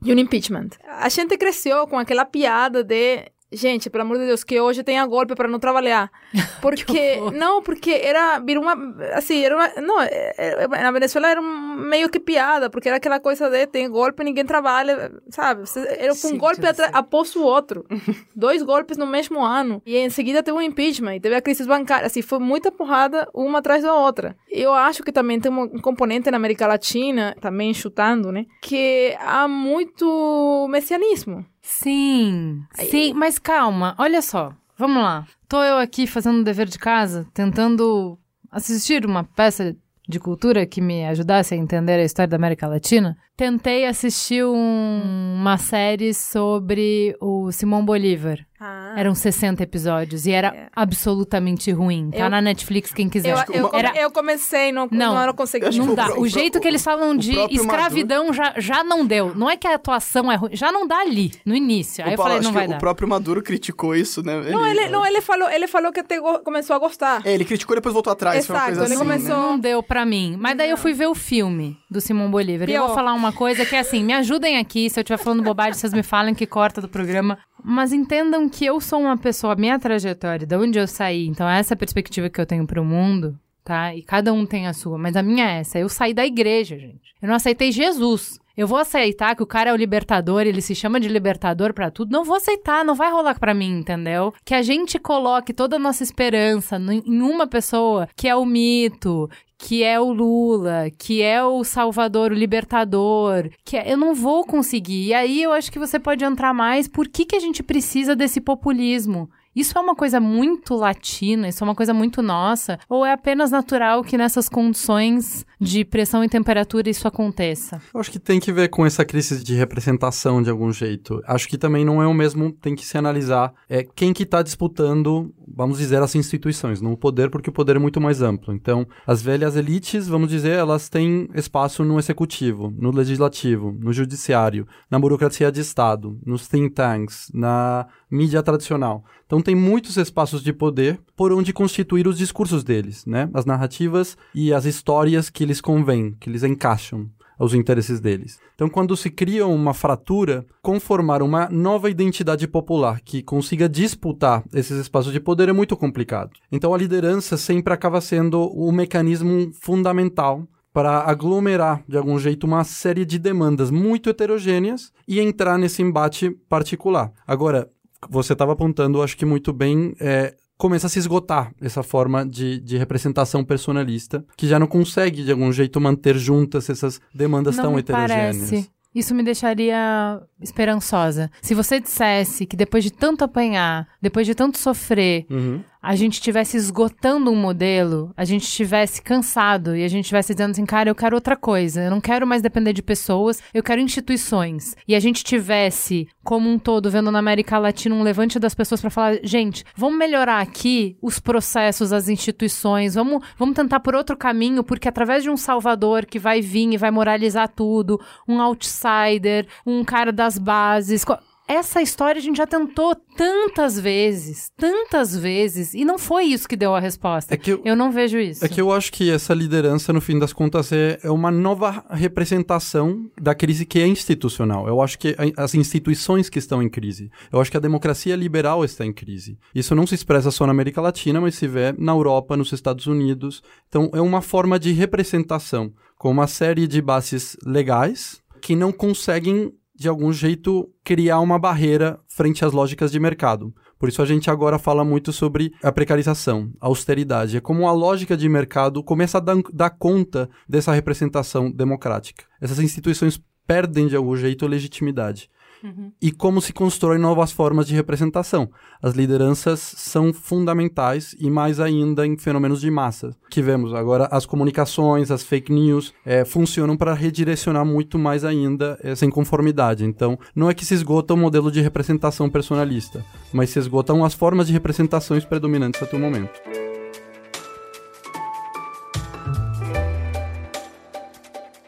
E 0.03 0.13
um 0.13 0.19
impeachment. 0.19 0.69
A 0.85 1.09
gente 1.09 1.37
cresceu 1.37 1.87
com 1.87 1.97
aquela 1.97 2.25
piada 2.25 2.83
de 2.83 3.31
Gente, 3.51 3.89
pelo 3.89 4.01
amor 4.01 4.17
de 4.17 4.25
Deus, 4.25 4.43
que 4.43 4.59
hoje 4.59 4.83
tenha 4.83 5.05
golpe 5.05 5.33
para 5.33 5.47
não 5.47 5.57
trabalhar. 5.57 6.11
Porque. 6.61 7.17
não, 7.33 7.61
porque 7.61 7.91
era. 7.91 8.39
Virou 8.39 8.63
uma. 8.63 8.75
Assim, 9.13 9.43
era 9.43 9.55
uma. 9.55 9.81
Não, 9.81 10.01
é, 10.01 10.33
é, 10.37 10.67
na 10.67 10.91
Venezuela 10.91 11.29
era 11.29 11.41
um, 11.41 11.75
meio 11.77 12.09
que 12.09 12.19
piada, 12.19 12.69
porque 12.69 12.89
era 12.89 12.97
aquela 12.97 13.19
coisa 13.19 13.49
de 13.49 13.65
tem 13.67 13.89
golpe 13.89 14.23
ninguém 14.23 14.45
trabalha, 14.45 15.11
sabe? 15.29 15.63
Era 15.97 16.11
um 16.11 16.15
sim, 16.15 16.37
golpe 16.37 16.61
após 16.91 17.35
o 17.35 17.43
outro. 17.43 17.85
Dois 18.35 18.61
golpes 18.63 18.97
no 18.97 19.05
mesmo 19.05 19.43
ano. 19.43 19.81
E 19.85 19.95
em 19.95 20.09
seguida 20.09 20.43
teve 20.43 20.57
um 20.57 20.61
impeachment, 20.61 21.15
e 21.15 21.19
teve 21.19 21.35
a 21.35 21.41
crise 21.41 21.65
bancária. 21.65 22.07
Assim, 22.07 22.21
foi 22.21 22.39
muita 22.39 22.71
porrada 22.71 23.29
uma 23.33 23.59
atrás 23.59 23.83
da 23.83 23.93
outra. 23.93 24.35
Eu 24.49 24.73
acho 24.73 25.03
que 25.03 25.11
também 25.11 25.39
tem 25.39 25.51
um 25.51 25.79
componente 25.79 26.29
na 26.29 26.37
América 26.37 26.67
Latina, 26.67 27.35
também 27.39 27.73
chutando, 27.73 28.31
né? 28.31 28.45
Que 28.61 29.15
há 29.19 29.47
muito 29.47 30.67
messianismo. 30.69 31.45
Sim, 31.67 32.63
sim, 32.73 33.13
mas 33.13 33.37
calma, 33.37 33.93
olha 33.99 34.21
só, 34.21 34.53
vamos 34.77 35.03
lá. 35.03 35.27
Tô 35.49 35.61
eu 35.61 35.77
aqui 35.77 36.07
fazendo 36.07 36.39
o 36.39 36.43
dever 36.43 36.65
de 36.65 36.79
casa, 36.79 37.27
tentando 37.33 38.17
assistir 38.49 39.05
uma 39.05 39.25
peça 39.25 39.75
de 40.07 40.19
cultura 40.19 40.65
que 40.65 40.79
me 40.79 41.05
ajudasse 41.05 41.53
a 41.53 41.57
entender 41.57 41.99
a 41.99 42.03
história 42.03 42.29
da 42.29 42.37
América 42.37 42.67
Latina. 42.67 43.17
Tentei 43.35 43.85
assistir 43.85 44.45
um, 44.45 45.35
uma 45.35 45.57
série 45.57 46.13
sobre 46.13 47.15
o 47.19 47.51
Simão 47.51 47.83
Bolívar. 47.83 48.39
Ah. 48.59 48.86
Eram 48.97 49.13
60 49.13 49.61
episódios 49.61 50.25
e 50.25 50.31
era 50.31 50.47
é. 50.47 50.67
absolutamente 50.75 51.71
ruim. 51.71 52.09
Tá 52.09 52.17
eu, 52.17 52.29
na 52.31 52.41
Netflix, 52.41 52.91
quem 52.91 53.07
quiser. 53.07 53.29
Eu, 53.47 53.53
eu, 53.53 53.69
era... 53.71 53.95
eu 53.95 54.09
comecei, 54.09 54.71
não, 54.71 54.87
não, 54.91 55.23
não 55.23 55.33
consegui. 55.35 55.77
Não 55.77 55.93
dá. 55.93 56.15
O, 56.15 56.21
o 56.21 56.27
jeito 56.27 56.59
que 56.59 56.67
eles 56.67 56.83
falam 56.83 57.15
de 57.15 57.37
escravidão 57.51 58.33
já, 58.33 58.55
já 58.57 58.83
não 58.83 59.05
deu. 59.05 59.35
Não 59.35 59.47
é 59.47 59.55
que 59.55 59.67
a 59.67 59.75
atuação 59.75 60.31
é 60.31 60.35
ruim, 60.35 60.55
já 60.55 60.71
não 60.71 60.87
dá 60.87 60.97
ali, 60.97 61.31
no 61.45 61.55
início. 61.55 62.03
Aí 62.03 62.13
eu 62.13 62.17
falei, 62.17 62.39
não 62.39 62.51
vai 62.51 62.67
dar. 62.67 62.77
O 62.77 62.79
próprio 62.79 63.07
Maduro 63.07 63.43
criticou 63.43 63.95
isso, 63.95 64.23
né? 64.23 64.35
Ele, 64.39 64.49
não, 64.49 64.65
ele, 64.65 64.89
não, 64.89 65.05
ele 65.05 65.21
falou, 65.21 65.47
ele 65.47 65.67
falou 65.67 65.91
que 65.91 65.99
até 65.99 66.19
começou 66.43 66.75
a 66.75 66.79
gostar. 66.79 67.21
É, 67.23 67.31
ele 67.35 67.45
criticou 67.45 67.75
e 67.75 67.77
depois 67.77 67.93
voltou 67.93 68.11
atrás. 68.11 68.49
Exato, 68.49 68.71
ele 68.71 68.81
assim, 68.81 68.97
começou... 68.97 69.29
Né? 69.29 69.35
Não 69.35 69.59
deu 69.59 69.83
pra 69.83 70.07
mim. 70.07 70.35
Mas 70.39 70.57
daí 70.57 70.71
eu 70.71 70.77
fui 70.77 70.93
ver 70.93 71.05
o 71.05 71.13
filme 71.13 71.77
do 71.87 72.01
Simão 72.01 72.31
Bolívar. 72.31 72.65
Pior. 72.65 72.73
E 72.73 72.77
eu 72.77 72.87
vou 72.87 72.95
falar 72.95 73.13
uma 73.13 73.31
coisa 73.31 73.63
que 73.63 73.75
é 73.75 73.79
assim, 73.79 74.03
me 74.03 74.13
ajudem 74.13 74.57
aqui, 74.57 74.89
se 74.89 74.99
eu 74.99 75.03
estiver 75.03 75.19
falando 75.19 75.43
bobagem, 75.43 75.73
vocês 75.73 75.93
me 75.93 76.01
falem 76.01 76.33
que 76.33 76.47
corta 76.47 76.81
do 76.81 76.89
programa. 76.89 77.37
Mas 77.63 77.91
entendam 77.91 78.47
que 78.47 78.65
eu 78.65 78.79
sou 78.79 79.01
uma 79.01 79.17
pessoa, 79.17 79.55
minha 79.55 79.79
trajetória, 79.79 80.45
de 80.45 80.55
onde 80.55 80.79
eu 80.79 80.87
saí, 80.87 81.27
então 81.27 81.47
essa 81.47 81.73
é 81.73 81.75
a 81.75 81.77
perspectiva 81.77 82.29
que 82.29 82.39
eu 82.39 82.45
tenho 82.45 82.65
pro 82.65 82.83
mundo, 82.83 83.37
tá? 83.63 83.93
E 83.93 84.01
cada 84.01 84.31
um 84.31 84.45
tem 84.45 84.67
a 84.67 84.73
sua, 84.73 84.97
mas 84.97 85.15
a 85.15 85.23
minha 85.23 85.49
é 85.49 85.59
essa. 85.59 85.79
Eu 85.79 85.89
saí 85.89 86.13
da 86.13 86.25
igreja, 86.25 86.77
gente. 86.77 87.13
Eu 87.21 87.27
não 87.27 87.35
aceitei 87.35 87.71
Jesus. 87.71 88.39
Eu 88.57 88.65
vou 88.65 88.79
aceitar 88.79 89.35
que 89.35 89.43
o 89.43 89.45
cara 89.45 89.69
é 89.69 89.73
o 89.73 89.75
libertador, 89.75 90.41
ele 90.41 90.61
se 90.63 90.73
chama 90.73 90.99
de 90.99 91.07
libertador 91.07 91.75
para 91.75 91.91
tudo. 91.91 92.11
Não 92.11 92.23
vou 92.23 92.37
aceitar, 92.37 92.83
não 92.83 92.95
vai 92.95 93.11
rolar 93.11 93.39
para 93.39 93.53
mim, 93.53 93.79
entendeu? 93.79 94.33
Que 94.43 94.55
a 94.55 94.63
gente 94.63 94.97
coloque 94.97 95.53
toda 95.53 95.75
a 95.75 95.79
nossa 95.79 96.01
esperança 96.01 96.77
em 96.77 97.21
uma 97.21 97.45
pessoa 97.45 98.09
que 98.15 98.27
é 98.27 98.35
o 98.35 98.43
mito, 98.43 99.29
que 99.57 99.83
é 99.83 99.99
o 99.99 100.11
Lula, 100.11 100.89
que 100.97 101.21
é 101.21 101.43
o 101.43 101.63
Salvador, 101.63 102.31
o 102.31 102.35
Libertador, 102.35 103.49
que 103.65 103.75
é, 103.75 103.91
eu 103.91 103.97
não 103.97 104.13
vou 104.13 104.45
conseguir. 104.45 105.07
E 105.07 105.13
aí 105.13 105.41
eu 105.41 105.51
acho 105.51 105.71
que 105.71 105.79
você 105.79 105.99
pode 105.99 106.23
entrar 106.23 106.53
mais. 106.53 106.87
Por 106.87 107.07
que, 107.07 107.25
que 107.25 107.35
a 107.35 107.39
gente 107.39 107.63
precisa 107.63 108.15
desse 108.15 108.39
populismo? 108.39 109.29
Isso 109.57 109.75
é 109.75 109.81
uma 109.81 109.95
coisa 109.95 110.19
muito 110.19 110.75
latina, 110.75 111.47
isso 111.47 111.63
é 111.63 111.65
uma 111.65 111.73
coisa 111.73 111.91
muito 111.91 112.21
nossa? 112.21 112.77
Ou 112.87 113.03
é 113.03 113.11
apenas 113.11 113.49
natural 113.49 114.03
que 114.03 114.15
nessas 114.15 114.47
condições 114.47 115.43
de 115.59 115.83
pressão 115.83 116.23
e 116.23 116.29
temperatura 116.29 116.87
isso 116.91 117.07
aconteça? 117.07 117.81
Eu 117.91 117.99
acho 117.99 118.11
que 118.11 118.19
tem 118.19 118.39
que 118.39 118.53
ver 118.53 118.67
com 118.67 118.85
essa 118.85 119.03
crise 119.03 119.43
de 119.43 119.55
representação 119.55 120.43
de 120.43 120.51
algum 120.51 120.71
jeito. 120.71 121.23
Acho 121.25 121.47
que 121.47 121.57
também 121.57 121.83
não 121.83 121.99
é 121.99 122.05
o 122.05 122.13
mesmo, 122.13 122.51
tem 122.51 122.75
que 122.75 122.85
se 122.85 122.99
analisar 122.99 123.51
é 123.67 123.83
quem 123.83 124.13
que 124.13 124.21
está 124.21 124.43
disputando, 124.43 125.33
vamos 125.55 125.77
dizer, 125.77 126.01
as 126.01 126.15
instituições, 126.15 126.81
não 126.81 126.93
o 126.93 126.97
poder, 126.97 127.29
porque 127.29 127.49
o 127.49 127.53
poder 127.53 127.75
é 127.75 127.79
muito 127.79 128.01
mais 128.01 128.21
amplo. 128.21 128.53
Então, 128.53 128.87
as 129.05 129.21
velhas 129.21 129.55
elites, 129.55 130.07
vamos 130.07 130.29
dizer, 130.29 130.57
elas 130.57 130.89
têm 130.89 131.29
espaço 131.33 131.83
no 131.83 131.97
executivo, 131.99 132.73
no 132.77 132.91
legislativo, 132.91 133.75
no 133.79 133.93
judiciário, 133.93 134.67
na 134.89 134.99
burocracia 134.99 135.51
de 135.51 135.61
Estado, 135.61 136.19
nos 136.25 136.47
think 136.47 136.73
tanks, 136.73 137.31
na 137.33 137.87
mídia 138.09 138.41
tradicional. 138.41 139.03
Então 139.25 139.41
tem 139.41 139.55
muitos 139.55 139.97
espaços 139.97 140.41
de 140.41 140.53
poder 140.53 140.99
por 141.15 141.33
onde 141.33 141.51
constituir 141.51 142.07
os 142.07 142.17
discursos 142.17 142.63
deles, 142.63 143.05
né? 143.05 143.29
As 143.33 143.45
narrativas 143.45 144.17
e 144.33 144.53
as 144.53 144.65
histórias 144.65 145.29
que 145.29 145.43
eles 145.43 145.59
convêm, 145.59 146.15
que 146.19 146.29
eles 146.29 146.43
encaixam 146.43 147.09
aos 147.37 147.53
interesses 147.53 147.99
deles. 147.99 148.39
Então, 148.55 148.69
quando 148.69 148.97
se 148.97 149.09
cria 149.09 149.45
uma 149.45 149.73
fratura, 149.73 150.45
conformar 150.61 151.21
uma 151.21 151.47
nova 151.49 151.89
identidade 151.89 152.47
popular 152.47 153.01
que 153.01 153.21
consiga 153.21 153.69
disputar 153.69 154.43
esses 154.53 154.77
espaços 154.77 155.13
de 155.13 155.19
poder 155.19 155.49
é 155.49 155.53
muito 155.53 155.77
complicado. 155.77 156.31
Então, 156.51 156.73
a 156.73 156.77
liderança 156.77 157.37
sempre 157.37 157.73
acaba 157.73 158.01
sendo 158.01 158.41
o 158.47 158.71
mecanismo 158.71 159.51
fundamental 159.61 160.47
para 160.73 160.99
aglomerar 161.09 161.83
de 161.87 161.97
algum 161.97 162.19
jeito 162.19 162.45
uma 162.45 162.63
série 162.63 163.03
de 163.03 163.17
demandas 163.17 163.71
muito 163.71 164.09
heterogêneas 164.09 164.91
e 165.07 165.19
entrar 165.19 165.57
nesse 165.57 165.81
embate 165.81 166.29
particular. 166.47 167.11
Agora, 167.25 167.67
você 168.09 168.33
estava 168.33 168.53
apontando, 168.53 169.01
acho 169.01 169.17
que 169.17 169.25
muito 169.25 169.51
bem, 169.51 169.95
é, 169.99 170.35
começa 170.57 170.87
a 170.87 170.89
se 170.89 170.99
esgotar 170.99 171.53
essa 171.61 171.83
forma 171.83 172.25
de, 172.25 172.59
de 172.59 172.77
representação 172.77 173.43
personalista, 173.43 174.25
que 174.35 174.47
já 174.47 174.57
não 174.57 174.67
consegue, 174.67 175.23
de 175.23 175.31
algum 175.31 175.51
jeito, 175.51 175.79
manter 175.79 176.17
juntas 176.17 176.69
essas 176.69 176.99
demandas 177.13 177.55
não 177.57 177.63
tão 177.63 177.79
heterogêneas. 177.79 178.37
Parece. 178.37 178.77
Isso 178.95 179.13
me 179.13 179.21
deixaria 179.21 180.19
esperançosa. 180.41 181.29
Se 181.39 181.53
você 181.53 181.79
dissesse 181.79 182.47
que 182.47 182.55
depois 182.55 182.83
de 182.83 182.91
tanto 182.91 183.23
apanhar, 183.23 183.87
depois 184.01 184.25
de 184.25 184.33
tanto 184.33 184.57
sofrer, 184.57 185.27
uhum. 185.29 185.61
A 185.87 185.95
gente 185.95 186.15
estivesse 186.15 186.57
esgotando 186.57 187.31
um 187.31 187.35
modelo, 187.35 188.13
a 188.17 188.25
gente 188.25 188.43
estivesse 188.43 189.01
cansado 189.01 189.73
e 189.73 189.85
a 189.85 189.87
gente 189.87 190.03
estivesse 190.03 190.33
dizendo 190.35 190.51
assim, 190.51 190.65
cara, 190.65 190.89
eu 190.89 190.95
quero 190.95 191.15
outra 191.15 191.37
coisa, 191.37 191.83
eu 191.83 191.89
não 191.89 192.01
quero 192.01 192.27
mais 192.27 192.41
depender 192.41 192.73
de 192.73 192.81
pessoas, 192.81 193.41
eu 193.53 193.63
quero 193.63 193.79
instituições. 193.79 194.75
E 194.85 194.93
a 194.93 194.99
gente 194.99 195.23
tivesse, 195.23 196.05
como 196.25 196.49
um 196.49 196.59
todo, 196.59 196.91
vendo 196.91 197.09
na 197.09 197.19
América 197.19 197.57
Latina 197.57 197.95
um 197.95 198.03
levante 198.03 198.37
das 198.37 198.53
pessoas 198.53 198.81
para 198.81 198.89
falar, 198.89 199.19
gente, 199.23 199.63
vamos 199.77 199.97
melhorar 199.97 200.41
aqui 200.41 200.97
os 201.01 201.21
processos, 201.21 201.93
as 201.93 202.09
instituições, 202.09 202.95
vamos, 202.95 203.25
vamos 203.37 203.55
tentar 203.55 203.79
por 203.79 203.95
outro 203.95 204.17
caminho, 204.17 204.65
porque 204.65 204.89
através 204.89 205.23
de 205.23 205.29
um 205.29 205.37
salvador 205.37 206.05
que 206.05 206.19
vai 206.19 206.41
vir 206.41 206.73
e 206.73 206.77
vai 206.77 206.91
moralizar 206.91 207.47
tudo, 207.47 207.97
um 208.27 208.41
outsider, 208.41 209.47
um 209.65 209.85
cara 209.85 210.11
das 210.11 210.37
bases, 210.37 211.05
essa 211.47 211.81
história 211.81 212.19
a 212.19 212.21
gente 212.21 212.37
já 212.37 212.45
tentou 212.45 212.93
tantas 213.15 213.79
vezes, 213.79 214.51
tantas 214.57 215.15
vezes, 215.15 215.73
e 215.73 215.85
não 215.85 215.97
foi 215.97 216.25
isso 216.25 216.47
que 216.47 216.57
deu 216.57 216.75
a 216.75 216.79
resposta. 216.79 217.33
É 217.33 217.39
eu, 217.47 217.61
eu 217.63 217.75
não 217.75 217.91
vejo 217.91 218.17
isso. 218.19 218.43
É 218.43 218.49
que 218.49 218.59
eu 218.59 218.71
acho 218.71 218.91
que 218.91 219.09
essa 219.09 219.33
liderança, 219.33 219.93
no 219.93 220.01
fim 220.01 220.19
das 220.19 220.33
contas, 220.33 220.71
é, 220.71 220.99
é 221.01 221.09
uma 221.09 221.31
nova 221.31 221.85
representação 221.89 223.09
da 223.19 223.33
crise 223.33 223.65
que 223.65 223.79
é 223.79 223.87
institucional. 223.87 224.67
Eu 224.67 224.81
acho 224.81 224.99
que 224.99 225.15
as 225.37 225.55
instituições 225.55 226.29
que 226.29 226.39
estão 226.39 226.61
em 226.61 226.69
crise. 226.69 227.09
Eu 227.31 227.39
acho 227.39 227.49
que 227.49 227.57
a 227.57 227.61
democracia 227.61 228.15
liberal 228.15 228.65
está 228.65 228.85
em 228.85 228.91
crise. 228.91 229.37
Isso 229.55 229.73
não 229.73 229.87
se 229.87 229.95
expressa 229.95 230.31
só 230.31 230.45
na 230.45 230.51
América 230.51 230.81
Latina, 230.81 231.21
mas 231.21 231.35
se 231.35 231.47
vê 231.47 231.73
na 231.77 231.93
Europa, 231.93 232.35
nos 232.35 232.51
Estados 232.51 232.87
Unidos. 232.87 233.41
Então, 233.69 233.89
é 233.93 234.01
uma 234.01 234.21
forma 234.21 234.59
de 234.59 234.73
representação 234.73 235.71
com 235.97 236.11
uma 236.11 236.27
série 236.27 236.67
de 236.67 236.81
bases 236.81 237.37
legais 237.45 238.21
que 238.41 238.55
não 238.55 238.71
conseguem 238.71 239.51
de 239.77 239.87
algum 239.87 240.11
jeito, 240.11 240.69
criar 240.83 241.19
uma 241.19 241.37
barreira 241.37 241.99
frente 242.07 242.43
às 242.43 242.51
lógicas 242.51 242.91
de 242.91 242.99
mercado. 242.99 243.53
Por 243.77 243.87
isso 243.87 244.01
a 244.01 244.05
gente 244.05 244.29
agora 244.29 244.57
fala 244.57 244.83
muito 244.83 245.13
sobre 245.13 245.53
a 245.61 245.71
precarização, 245.71 246.51
a 246.59 246.65
austeridade. 246.65 247.37
É 247.37 247.39
como 247.39 247.67
a 247.67 247.71
lógica 247.71 248.17
de 248.17 248.27
mercado 248.27 248.83
começa 248.83 249.19
a 249.19 249.21
dar, 249.21 249.37
dar 249.53 249.69
conta 249.69 250.27
dessa 250.49 250.73
representação 250.73 251.51
democrática. 251.51 252.25
Essas 252.41 252.59
instituições 252.59 253.21
perdem 253.45 253.87
de 253.87 253.95
algum 253.95 254.17
jeito 254.17 254.47
legitimidade. 254.47 255.29
Uhum. 255.63 255.91
E 256.01 256.11
como 256.11 256.41
se 256.41 256.53
constrói 256.53 256.97
novas 256.97 257.31
formas 257.31 257.67
de 257.67 257.75
representação. 257.75 258.49
As 258.81 258.93
lideranças 258.93 259.59
são 259.59 260.13
fundamentais 260.13 261.15
e 261.19 261.29
mais 261.29 261.59
ainda 261.59 262.05
em 262.05 262.17
fenômenos 262.17 262.61
de 262.61 262.69
massa 262.69 263.15
que 263.29 263.41
vemos. 263.41 263.73
Agora, 263.73 264.07
as 264.11 264.25
comunicações, 264.25 265.11
as 265.11 265.23
fake 265.23 265.51
news 265.51 265.93
é, 266.05 266.23
funcionam 266.23 266.77
para 266.77 266.93
redirecionar 266.93 267.65
muito 267.65 267.97
mais 267.97 268.23
ainda 268.23 268.77
essa 268.81 269.05
inconformidade. 269.05 269.85
Então, 269.85 270.17
não 270.35 270.49
é 270.49 270.53
que 270.53 270.65
se 270.65 270.73
esgota 270.73 271.13
o 271.13 271.17
modelo 271.17 271.51
de 271.51 271.61
representação 271.61 272.29
personalista, 272.29 273.03
mas 273.33 273.49
se 273.49 273.59
esgotam 273.59 274.03
as 274.03 274.13
formas 274.13 274.47
de 274.47 274.53
representações 274.53 275.25
predominantes 275.25 275.81
até 275.81 275.95
o 275.95 275.99
momento. 275.99 276.66